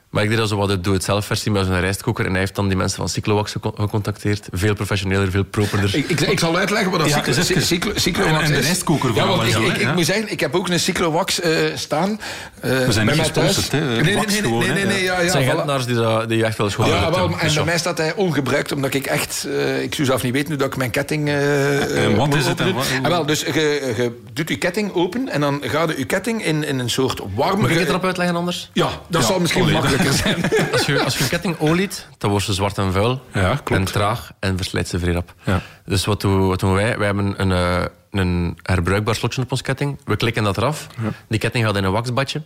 Maar 0.10 0.24
ik 0.24 0.30
deed 0.30 0.38
dat 0.38 0.50
zo 0.50 0.56
wat 0.58 0.68
de 0.70 0.82
doe-het-zelf 0.82 1.26
versie 1.26 1.52
met 1.52 1.66
zo'n 1.66 1.80
rijstkoker. 1.80 2.26
En 2.26 2.32
hij 2.32 2.40
heeft 2.40 2.56
dan 2.56 2.68
die 2.68 2.78
mensen 2.78 2.98
van 2.98 3.10
Cyclowax 3.10 3.52
gecon- 3.52 3.74
gecontacteerd. 3.76 4.48
Veel 4.52 4.74
professioneler, 4.74 5.32
veel 5.32 5.44
properder. 5.44 5.96
Ik, 5.96 6.10
ik, 6.10 6.22
ik 6.22 6.40
zal 6.40 6.58
uitleggen 6.58 6.92
wat 6.92 7.00
dat 7.00 7.10
Ja, 7.10 7.24
cyclo, 7.44 7.62
cyclo, 7.62 7.92
cyclowax 7.96 8.38
En- 8.38 8.44
en 8.46 8.52
de 8.52 8.60
rijstkoker 8.60 9.14
Ja, 9.16 9.28
want 9.28 9.44
ik, 9.48 9.78
ik, 9.78 9.94
moet 9.96 10.06
zeggen, 10.06 10.32
ik 10.32 10.40
heb 10.40 10.56
ook 10.56 10.70
een 10.70 10.80
cyclowax 10.80 11.42
eh 11.42 11.52
staan. 11.76 12.20
eh, 12.60 12.70
We 12.86 12.92
zijn 12.92 13.06
bij 13.06 13.16
niet 13.16 13.24
mij 13.24 13.32
thuis. 13.34 13.56
gesponsord, 13.56 13.72
hè. 13.72 13.80
Nee, 14.02 14.16
nee, 14.16 14.26
nee, 14.26 14.42
gewoon, 14.42 14.60
nee, 14.60 14.72
nee, 14.72 14.86
nee, 14.86 15.04
ja, 15.04 15.16
Het 15.16 15.26
ja, 15.26 15.32
zijn 15.32 15.44
voilà. 15.44 15.48
Gentenaars 15.50 15.86
die, 15.86 15.96
dat, 15.96 16.30
die 16.30 16.46
echt 16.46 16.58
wel 16.58 16.70
schoon 16.70 16.88
Ja, 16.88 16.94
hebben. 17.02 17.20
wel, 17.20 17.28
Dus 17.30 17.42
en 17.42 17.54
bij 17.54 17.64
mij 17.64 17.78
staat 17.78 17.98
hij 17.98 18.14
ongebruikt, 18.16 18.72
omdat 18.72 18.94
ik 18.94 19.06
echt... 19.06 19.46
eh, 19.50 19.82
ik 19.82 19.96
zou 19.96 20.08
zelf 20.08 20.24
niet 20.24 20.34
weten 20.34 20.48
hoe 20.50 20.58
dat 20.58 20.68
ik 20.68 20.76
mijn 20.78 20.90
ketting... 20.92 21.30
En 21.30 22.16
wat 22.16 22.36
is 22.36 22.46
het 22.46 22.72
wat- 22.74 22.86
En 23.04 23.10
wel, 23.10 23.26
dus 23.26 23.40
je, 23.42 23.94
je 23.98 24.12
doet 24.34 24.50
je 24.50 24.58
ketting 24.58 24.94
open 24.94 25.30
en 25.30 25.42
dan 25.42 25.62
gaat 25.66 25.94
je 25.98 26.06
ketting 26.06 26.46
in, 26.46 26.64
in 26.64 26.80
een 26.80 26.90
soort 26.90 27.22
warme... 27.36 27.62
Moet 27.62 27.70
ik 27.70 27.80
het 27.80 27.90
erop 27.90 28.06
uitleggen 28.06 28.36
anders? 28.36 28.70
Ja, 28.74 28.90
dat 29.08 29.24
zal 29.26 29.40
misschien 29.40 29.64
Olé. 29.64 29.72
Makkelijker 29.98 30.14
zijn. 30.52 30.72
Als 30.72 30.86
je, 30.86 31.04
als 31.04 31.18
je 31.18 31.24
een 31.24 31.30
ketting 31.30 31.60
oliet, 31.60 32.08
dan 32.18 32.30
wordt 32.30 32.46
ze 32.46 32.54
zwart 32.54 32.78
en 32.78 32.92
vuil. 32.92 33.22
Ja. 33.34 33.62
En 33.66 33.84
traag 33.84 34.32
en 34.40 34.58
verslijt 34.58 34.88
ze 34.88 35.00
vrij 35.00 35.14
rap. 35.14 35.34
Ja. 35.44 35.62
Dus 35.86 36.06
wat 36.06 36.22
doen, 36.22 36.48
wat 36.48 36.60
doen 36.60 36.74
wij? 36.74 36.98
Wij 36.98 37.06
hebben 37.06 37.34
een, 37.38 37.52
eh, 37.52 37.86
een 38.12 38.58
herbruikbaar 38.62 39.16
slotje 39.16 39.42
op 39.42 39.52
ons 39.52 39.62
ketting. 39.62 40.00
We 40.06 40.16
klikken 40.16 40.44
dat 40.44 40.58
eraf. 40.58 40.88
Die 41.28 41.40
ketting 41.40 41.66
gaat 41.66 41.76
in 41.76 41.84
een 41.84 41.92
waxbadje. 41.92 42.42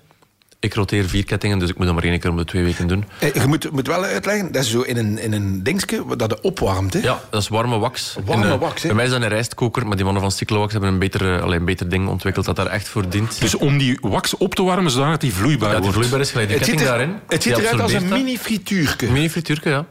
Ik 0.64 0.74
roteer 0.74 1.06
vier 1.10 1.24
kettingen, 1.26 1.60
dus 1.60 1.70
ik 1.70 1.78
moet 1.78 1.86
dat 1.86 1.96
maar 1.96 2.04
één 2.04 2.20
keer 2.20 2.30
om 2.30 2.38
de 2.38 2.46
twee 2.46 2.64
weken 2.64 2.88
doen. 2.88 3.06
Eh, 3.20 3.34
Je 3.34 3.48
moet, 3.48 3.72
moet 3.72 3.88
wel 3.88 4.04
uitleggen, 4.04 4.52
dat 4.52 4.64
is 4.64 4.70
zo 4.72 4.82
in 4.82 4.98
een, 4.98 5.18
in 5.20 5.34
een 5.34 5.64
dingetje 5.64 6.04
dat 6.18 6.32
het 6.32 6.42
opwarmt. 6.42 6.94
Hè? 6.94 7.00
Ja, 7.00 7.20
dat 7.30 7.42
is 7.42 7.48
warme 7.48 7.78
wax. 7.78 8.16
Warme 8.26 8.46
In, 8.46 8.52
eh, 8.52 8.60
wax, 8.60 8.82
hè? 8.82 8.88
Bij 8.88 8.96
mij 8.96 9.06
is 9.06 9.12
dat 9.12 9.22
een 9.22 9.28
rijstkoker, 9.28 9.88
maar 9.88 9.96
die 9.96 10.04
mannen 10.06 10.22
van 10.24 10.32
Cyclowax 10.32 10.72
hebben 10.72 10.90
een 10.92 11.00
beter, 11.00 11.36
eh, 11.36 11.42
allee, 11.44 11.60
een 11.60 11.66
beter 11.66 11.90
ding 11.90 12.08
ontwikkeld 12.08 12.46
dat 12.46 12.56
daar 12.56 12.68
echt 12.68 12.88
voor 12.88 13.10
dient. 13.10 13.40
Dus 13.40 13.56
om 13.56 13.78
die 13.78 13.98
wax 14.02 14.38
op 14.38 14.56
te 14.56 14.64
warmen, 14.64 14.92
zodat 14.92 15.22
die 15.22 15.34
vloeibaar 15.34 15.68
ja, 15.70 15.74
die 15.76 15.82
wordt. 15.84 15.96
vloeibaar 15.98 16.20
is 16.20 16.32
gelijk. 16.32 16.48
Die 16.50 16.58
Het 16.58 16.66
ziet, 16.66 16.76
ketting 16.76 17.00
er, 17.00 17.06
daarin. 17.08 17.20
het 17.28 17.44
ziet 17.44 17.58
eruit 17.58 17.68
als 17.72 17.80
een 17.80 17.84
absorbeert 17.84 18.10
dat. 18.10 18.20
mini 18.20 18.38
frituurke. 18.38 19.06
Een 19.06 19.14
mini 19.14 19.30
frituurke, 19.30 19.70
ja. 19.70 19.86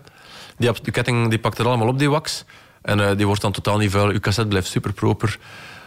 Die, 0.59 0.91
ketting 0.91 1.29
die 1.31 1.39
pakt 1.39 1.59
er 1.59 1.67
allemaal 1.67 1.89
op, 1.89 1.99
die 1.99 2.11
wax. 2.11 2.45
En 2.83 3.01
eh, 3.01 3.17
die 3.17 3.27
wordt 3.27 3.41
dan 3.43 3.53
totaal 3.53 3.79
niet 3.79 3.91
vuil. 3.91 4.13
Je 4.13 4.21
cassette 4.21 4.49
blijft 4.51 4.69
super 4.69 4.93
proper. 4.93 5.39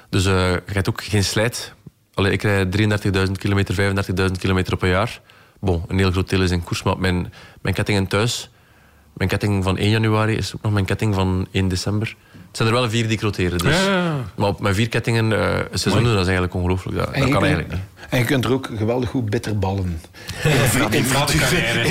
Dus 0.09 0.25
eh, 0.25 0.33
je 0.51 0.61
hebt 0.73 0.89
ook 0.89 1.03
geen 1.03 1.23
slijt. 1.23 1.73
Allee, 2.13 2.31
ik 2.31 2.41
rijd 2.41 2.77
33.000 3.27 3.31
kilometer, 3.31 3.95
35.000 4.29 4.31
kilometer 4.39 4.73
op 4.73 4.81
een 4.81 4.89
jaar. 4.89 5.19
Bon, 5.59 5.83
een 5.87 5.97
heel 5.97 6.11
groot 6.11 6.29
deel 6.29 6.41
is 6.41 6.51
in 6.51 6.63
koers, 6.63 6.83
maar 6.83 6.97
mijn, 6.99 7.33
mijn 7.61 7.75
kettingen 7.75 8.07
thuis... 8.07 8.47
Mijn 9.13 9.29
ketting 9.29 9.63
van 9.63 9.77
1 9.77 9.89
januari 9.89 10.35
is 10.35 10.55
ook 10.55 10.61
nog 10.61 10.71
mijn 10.73 10.85
ketting 10.85 11.15
van 11.15 11.47
1 11.51 11.67
december. 11.67 12.15
Het 12.47 12.57
zijn 12.57 12.67
er 12.69 12.73
wel 12.75 12.89
vier 12.89 13.03
die 13.03 13.11
ik 13.11 13.21
roteren. 13.21 13.57
Dus. 13.57 13.75
Ja, 13.75 13.83
ja, 13.83 14.03
ja. 14.03 14.15
Maar 14.35 14.47
op 14.47 14.59
mijn 14.61 14.75
vier 14.75 14.89
kettingen 14.89 15.31
uh, 15.31 15.39
een 15.71 15.79
seizoen 15.79 16.03
doen, 16.03 16.11
dat 16.11 16.21
is 16.21 16.25
eigenlijk 16.27 16.53
ongelooflijk. 16.53 16.97
Dat, 16.97 17.05
En 17.11 17.19
dat 17.19 17.27
je 17.27 17.33
kan 17.33 17.41
kunt- 17.41 17.53
eigenlijk 17.53 17.73
niet. 17.73 18.09
En 18.09 18.19
je 18.19 18.25
kunt 18.25 18.45
er 18.45 18.51
ook 18.51 18.69
geweldig 18.77 19.09
goed 19.09 19.29
bitterballen. 19.29 20.01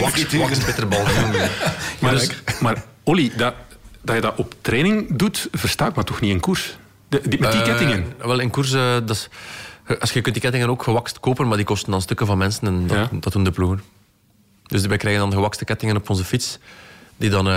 Wax, 0.00 0.32
wax 0.36 0.64
bitterbal. 0.64 1.04
Maar, 2.00 2.12
dus, 2.12 2.28
maar 2.60 2.82
Olly, 3.02 3.32
dat, 3.36 3.54
dat 4.02 4.14
je 4.14 4.20
dat 4.20 4.34
op 4.36 4.54
training 4.60 5.16
doet, 5.16 5.48
versta 5.52 5.86
ik 5.88 5.94
maar 5.94 6.04
toch 6.04 6.20
niet 6.20 6.30
in 6.30 6.40
koers? 6.40 6.76
De, 7.08 7.20
die, 7.28 7.40
met 7.40 7.52
die 7.52 7.60
Eh, 7.60 7.66
kettingen? 7.66 8.04
wel, 8.18 8.38
in 8.40 8.50
koers, 8.50 8.72
eh, 8.72 8.92
dat 8.92 9.10
is, 9.10 9.28
als 10.00 10.12
je 10.12 10.20
kunt 10.20 10.34
die 10.34 10.42
kettingen 10.42 10.68
ook 10.70 10.82
gewakst 10.82 11.20
kopen, 11.20 11.48
maar 11.48 11.56
die 11.56 11.66
kosten 11.66 11.90
dan 11.90 12.02
stukken 12.02 12.26
van 12.26 12.38
mensen 12.38 12.66
en 12.66 12.86
dat, 12.86 12.96
Ja. 12.96 13.08
dat 13.12 13.32
doen 13.32 13.44
de 13.44 13.50
ploegen. 13.50 13.82
Dus 14.66 14.86
wij 14.86 14.96
krijgen 14.96 15.20
dan 15.20 15.32
gewakste 15.32 15.64
kettingen 15.64 15.96
op 15.96 16.10
onze 16.10 16.24
fiets, 16.24 16.58
die 17.16 17.30
dan, 17.30 17.48
eh, 17.48 17.52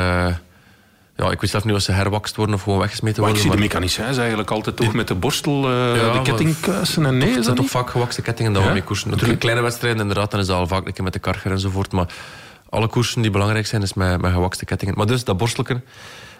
ja, 1.17 1.31
ik 1.31 1.41
weet 1.41 1.49
zelf 1.49 1.63
niet 1.63 1.75
of 1.75 1.81
ze 1.81 1.91
herwakst 1.91 2.35
worden 2.35 2.55
of 2.55 2.61
gewoon 2.61 2.79
weggesmeten 2.79 3.21
Maar 3.21 3.31
ik 3.31 3.35
worden. 3.37 3.57
zie 3.59 3.67
de 3.69 3.73
maar 3.73 3.81
mechaniciens 3.89 4.17
eigenlijk 4.17 4.51
altijd 4.51 4.75
toch 4.75 4.93
met 4.93 5.07
de 5.07 5.15
borstel 5.15 5.63
eh, 5.63 5.71
Ja, 5.71 5.93
de 5.93 6.09
maar- 6.13 6.21
kettingkuisen 6.21 7.05
en 7.05 7.17
nee, 7.17 7.35
dat 7.35 7.43
zijn 7.43 7.55
toch 7.55 7.69
vaak 7.69 7.89
gewakste 7.89 8.21
kettingen 8.21 8.53
dat 8.53 8.61
Ja? 8.61 8.67
we 8.67 8.73
mee 8.73 8.83
koersen. 8.83 9.09
Natuurlijk 9.09 9.39
kleine 9.39 9.61
wedstrijden, 9.61 10.01
inderdaad, 10.01 10.31
dan 10.31 10.39
is 10.39 10.45
dat 10.47 10.57
al 10.57 10.67
vaak 10.67 10.85
een 10.87 10.93
keer 10.93 11.03
met 11.03 11.13
de 11.13 11.19
karger 11.19 11.51
enzovoort, 11.51 11.91
maar 11.91 12.07
alle 12.69 12.87
koersen 12.87 13.21
die 13.21 13.31
belangrijk 13.31 13.65
zijn, 13.67 13.81
is 13.81 13.93
met, 13.93 14.21
met 14.21 14.31
gewakste 14.31 14.65
kettingen. 14.65 14.93
Maar 14.97 15.05
dus, 15.05 15.23
dat 15.23 15.37
borstelken, 15.37 15.83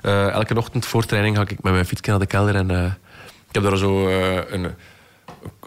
eh, 0.02 0.30
elke 0.30 0.58
ochtend 0.58 0.86
voor 0.86 1.06
training 1.06 1.36
ga 1.36 1.42
ik 1.42 1.62
met 1.62 1.74
mijn 1.74 1.86
fietsje 1.86 2.10
naar 2.10 2.20
de 2.20 2.26
kelder 2.26 2.56
en 2.56 2.70
ik 3.50 3.54
heb 3.56 3.64
daar 3.64 3.78
zo 3.78 4.08
een 4.50 4.74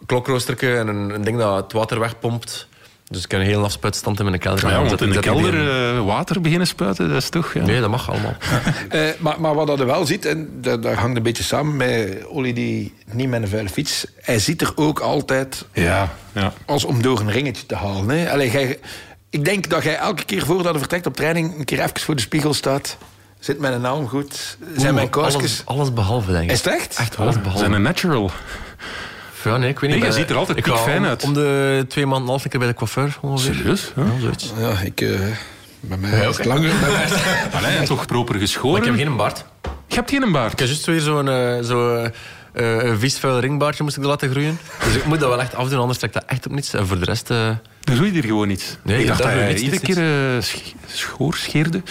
klokroosterke 0.06 0.76
en 0.76 0.88
een, 0.88 1.14
een 1.14 1.22
ding 1.22 1.38
dat 1.38 1.56
het 1.56 1.72
water 1.72 1.98
wegpompt. 2.00 2.66
Dus 3.10 3.24
ik 3.24 3.30
heb 3.30 3.40
een 3.40 3.46
heel 3.46 3.64
afspuitstand 3.64 4.18
in 4.18 4.24
mijn 4.24 4.38
kelder. 4.38 4.64
Maar 4.64 4.72
ja, 4.72 4.84
want 4.84 5.00
in 5.00 5.10
de 5.10 5.18
kelder 5.20 5.54
in. 5.54 5.96
eh, 5.98 6.04
water 6.06 6.40
beginnen 6.40 6.66
spuiten, 6.66 7.08
dat 7.08 7.16
is 7.22 7.28
toch... 7.28 7.54
Ja. 7.54 7.62
Nee, 7.64 7.80
dat 7.80 7.90
mag 7.90 8.10
allemaal. 8.10 8.34
Eh, 8.88 9.00
maar, 9.18 9.40
maar 9.40 9.54
wat 9.54 9.66
dat 9.66 9.78
je 9.78 9.84
wel 9.84 10.06
ziet, 10.06 10.24
en 10.24 10.48
dat, 10.60 10.82
dat 10.82 10.94
hangt 10.94 11.16
een 11.16 11.22
beetje 11.22 11.42
samen 11.42 11.76
met 11.76 12.26
Olly 12.26 12.52
die 12.52 12.94
niet 13.12 13.28
met 13.28 13.42
een 13.42 13.48
vuile 13.48 13.68
fiets. 13.68 14.06
Hij 14.20 14.38
ziet 14.38 14.60
er 14.62 14.72
ook 14.74 14.98
altijd 15.00 15.64
Ja, 15.72 16.14
ja. 16.32 16.52
als 16.66 16.84
om 16.84 17.02
door 17.02 17.20
een 17.20 17.30
ringetje 17.30 17.66
te 17.66 17.74
halen. 17.74 18.08
Hè. 18.08 18.30
Allee, 18.32 18.50
jij, 18.50 18.78
ik 19.30 19.44
denk 19.44 19.68
dat 19.68 19.82
jij 19.82 19.96
elke 19.96 20.24
keer 20.24 20.44
voordat 20.44 20.72
je 20.72 20.78
vertrekt 20.78 21.06
op 21.06 21.16
training 21.16 21.58
een 21.58 21.64
keer 21.64 21.78
even 21.80 22.00
voor 22.00 22.14
de 22.14 22.20
spiegel 22.20 22.54
staat. 22.54 22.96
Zit 23.38 23.58
mijn 23.58 23.80
naam 23.80 24.08
goed? 24.08 24.58
Zijn 24.76 24.94
mijn 24.94 25.10
kousjes... 25.10 25.34
alles, 25.42 25.62
alles 25.64 25.92
behalve, 25.92 26.32
denk 26.32 26.44
ik. 26.44 26.50
Is 26.50 26.64
het 26.64 26.74
echt? 26.74 26.96
Echt 26.96 27.18
alles 27.18 27.36
behalve. 27.36 27.58
Zijn 27.58 27.72
een 27.72 27.82
natural. 27.82 28.30
Ja, 29.44 29.56
nee, 29.56 29.68
ik 29.70 29.78
weet 29.78 29.90
niet. 29.90 30.00
Nee, 30.00 30.08
je 30.08 30.14
Ik 30.14 30.20
ziet 30.20 30.30
er 30.30 30.36
altijd 30.36 30.58
ik 30.58 30.66
ga 30.66 30.72
piekfijn 30.72 30.98
om- 30.98 31.04
uit. 31.04 31.22
Om 31.24 31.34
de 31.34 31.84
twee 31.88 32.06
maanden 32.06 32.28
half 32.28 32.44
een 32.44 32.50
keer 32.50 32.58
bij 32.58 32.68
de 32.68 32.74
coiffeur. 32.74 33.16
Ongeveer. 33.20 33.54
Serieus? 33.54 33.92
Ja. 33.96 34.02
Ja, 34.02 34.20
zoiets. 34.20 34.52
Ja, 34.58 34.70
ik... 34.84 35.00
eh 35.00 35.18
bij 35.80 35.96
mij 35.98 36.28
is 36.28 36.36
het 36.36 36.46
langer. 36.46 36.70
Allee, 37.56 37.82
toch 37.86 38.06
proper 38.06 38.32
Maar 38.34 38.42
geschoren. 38.42 38.78
ik 38.78 38.84
heb 38.84 38.94
geen 38.96 39.16
baard. 39.16 39.44
Je 39.86 39.94
hebt 39.94 40.10
geen 40.10 40.32
baard. 40.32 40.52
Ik 40.52 40.58
heb 40.58 40.68
juist 40.68 40.86
weer 40.86 41.00
zo'n 41.00 41.28
eh, 41.28 41.62
zo, 41.62 42.08
eh, 42.58 42.76
eh, 42.78 42.84
een 42.84 42.98
vies 42.98 43.18
vuil 43.18 43.38
ringbaardje 43.38 43.82
moest 43.82 43.96
ik 43.96 44.02
er 44.02 44.08
laten 44.08 44.30
groeien. 44.30 44.58
Dus 44.84 44.94
ik 44.94 45.04
moet 45.04 45.20
dat 45.20 45.28
wel 45.28 45.40
echt 45.40 45.54
afdoen, 45.54 45.78
anders 45.78 45.98
trekt 45.98 46.14
dat 46.14 46.22
echt 46.26 46.46
op 46.46 46.52
niets. 46.52 46.74
En 46.74 46.86
voor 46.86 46.98
de 46.98 47.04
rest... 47.04 47.30
eh, 47.30 47.48
Dan 47.80 47.96
doe 47.96 48.06
je 48.06 48.12
hier 48.12 48.22
gewoon 48.24 48.48
niets. 48.48 48.76
Nee, 48.82 49.00
ik 49.00 49.06
dacht 49.06 49.18
dat 49.22 49.28
hij 49.28 49.48
je 49.48 49.54
iedere 49.58 49.70
niets, 49.70 49.94
keer 49.94 50.34
eh, 50.36 50.42
sch- 50.42 50.72
schoor 50.86 51.34
scheerde. 51.34 51.82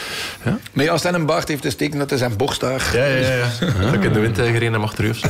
Ja? 0.45 0.57
Nee, 0.73 0.91
als 0.91 1.03
hij 1.03 1.13
een 1.13 1.25
baard 1.25 1.47
heeft, 1.47 1.63
is 1.65 1.69
het 1.69 1.79
teken 1.79 1.99
dat 1.99 2.09
hij 2.09 2.19
zijn 2.19 2.35
borst 2.37 2.59
daar... 2.61 2.89
ja, 2.93 3.05
ja, 3.05 3.35
ja. 3.35 3.47
Dat 3.81 3.93
ik 3.93 4.03
in 4.03 4.13
de 4.13 4.19
wind 4.19 4.37
eh, 4.39 4.45
gereden 4.45 4.73
heb 4.73 4.81
achter 4.81 5.03
u 5.05 5.09
of 5.09 5.17
zo. 5.17 5.27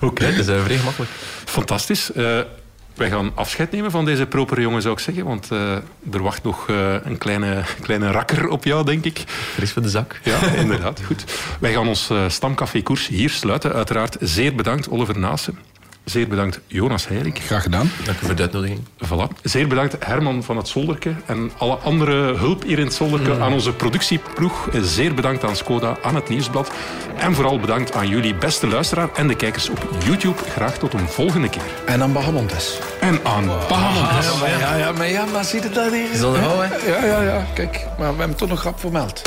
Oké, 0.00 0.22
Nee, 0.22 0.30
het 0.32 0.40
is 0.40 0.54
eh, 0.54 0.62
vrij 0.64 0.76
gemakkelijk. 0.76 1.10
fantastisch. 1.44 2.10
Eh, 2.92 2.98
Wij 2.98 3.10
gaan 3.10 3.32
afscheid 3.34 3.72
nemen 3.72 3.90
van 3.90 4.04
deze 4.04 4.26
propere 4.26 4.60
jongen, 4.60 4.82
zou 4.82 4.94
ik 4.94 5.00
zeggen. 5.00 5.24
Want 5.24 5.48
uh, 5.52 5.72
er 6.12 6.22
wacht 6.22 6.42
nog 6.42 6.68
uh, 6.68 6.94
een 7.02 7.18
kleine, 7.18 7.62
kleine 7.80 8.10
rakker 8.10 8.48
op 8.48 8.64
jou, 8.64 8.84
denk 8.84 9.04
ik. 9.04 9.18
Er 9.56 9.62
is 9.62 9.72
voor 9.72 9.82
de 9.82 9.88
zak. 9.88 10.20
Ja, 10.24 10.38
inderdaad. 10.56 11.00
Goed. 11.06 11.24
Wij 11.60 11.72
gaan 11.72 11.88
ons 11.88 12.10
uh, 12.10 12.28
stamcafé-koers 12.28 13.06
hier 13.06 13.30
sluiten. 13.30 13.72
Uiteraard 13.72 14.16
zeer 14.20 14.54
bedankt, 14.54 14.90
Oliver 14.90 15.18
Naassen. 15.18 15.58
Zeer 16.04 16.28
bedankt 16.28 16.60
Jonas 16.66 17.08
Heirik. 17.08 17.38
Graag 17.38 17.62
gedaan. 17.62 17.90
Dank 18.04 18.20
u 18.20 18.26
voor 18.26 18.34
de 18.34 18.42
uitnodiging. 18.42 18.80
Voilà. 19.06 19.40
Zeer 19.42 19.68
bedankt 19.68 19.96
Herman 20.04 20.42
van 20.42 20.56
het 20.56 20.68
Zolderke 20.68 21.14
en 21.26 21.50
alle 21.58 21.74
andere 21.74 22.36
hulp 22.36 22.62
hier 22.62 22.78
in 22.78 22.84
het 22.84 22.94
Zolderke. 22.94 23.34
Mm. 23.34 23.42
Aan 23.42 23.52
onze 23.52 23.72
productieploeg. 23.72 24.68
Zeer 24.82 25.14
bedankt 25.14 25.44
aan 25.44 25.56
Skoda, 25.56 25.96
aan 26.02 26.14
het 26.14 26.28
Nieuwsblad. 26.28 26.72
En 27.16 27.34
vooral 27.34 27.58
bedankt 27.58 27.94
aan 27.94 28.08
jullie 28.08 28.34
beste 28.34 28.66
luisteraar 28.66 29.08
en 29.14 29.28
de 29.28 29.36
kijkers 29.36 29.68
op 29.68 29.88
YouTube. 30.04 30.38
Graag 30.50 30.78
tot 30.78 30.92
een 30.92 31.08
volgende 31.08 31.48
keer. 31.48 31.62
En 31.86 32.02
aan 32.02 32.12
Bahamontes. 32.12 32.78
En 33.00 33.20
aan 33.24 33.46
wow. 33.46 33.68
Bahamontes. 33.68 34.26
Ja, 34.26 34.38
maar 34.38 34.50
ja, 34.50 34.76
ja, 34.76 34.92
maar 34.92 35.08
ja, 35.08 35.24
maar 35.32 35.44
zie 35.44 35.62
je 35.62 35.68
dat 35.68 35.92
hier? 35.92 36.10
Is 36.12 36.20
dat 36.20 36.36
hè? 36.36 36.90
Ja, 36.90 37.04
ja, 37.04 37.22
ja. 37.22 37.46
Kijk, 37.54 37.86
maar 37.98 38.12
we 38.12 38.18
hebben 38.18 38.36
toch 38.36 38.48
nog 38.48 38.60
grap 38.60 38.80
vermeld. 38.80 39.22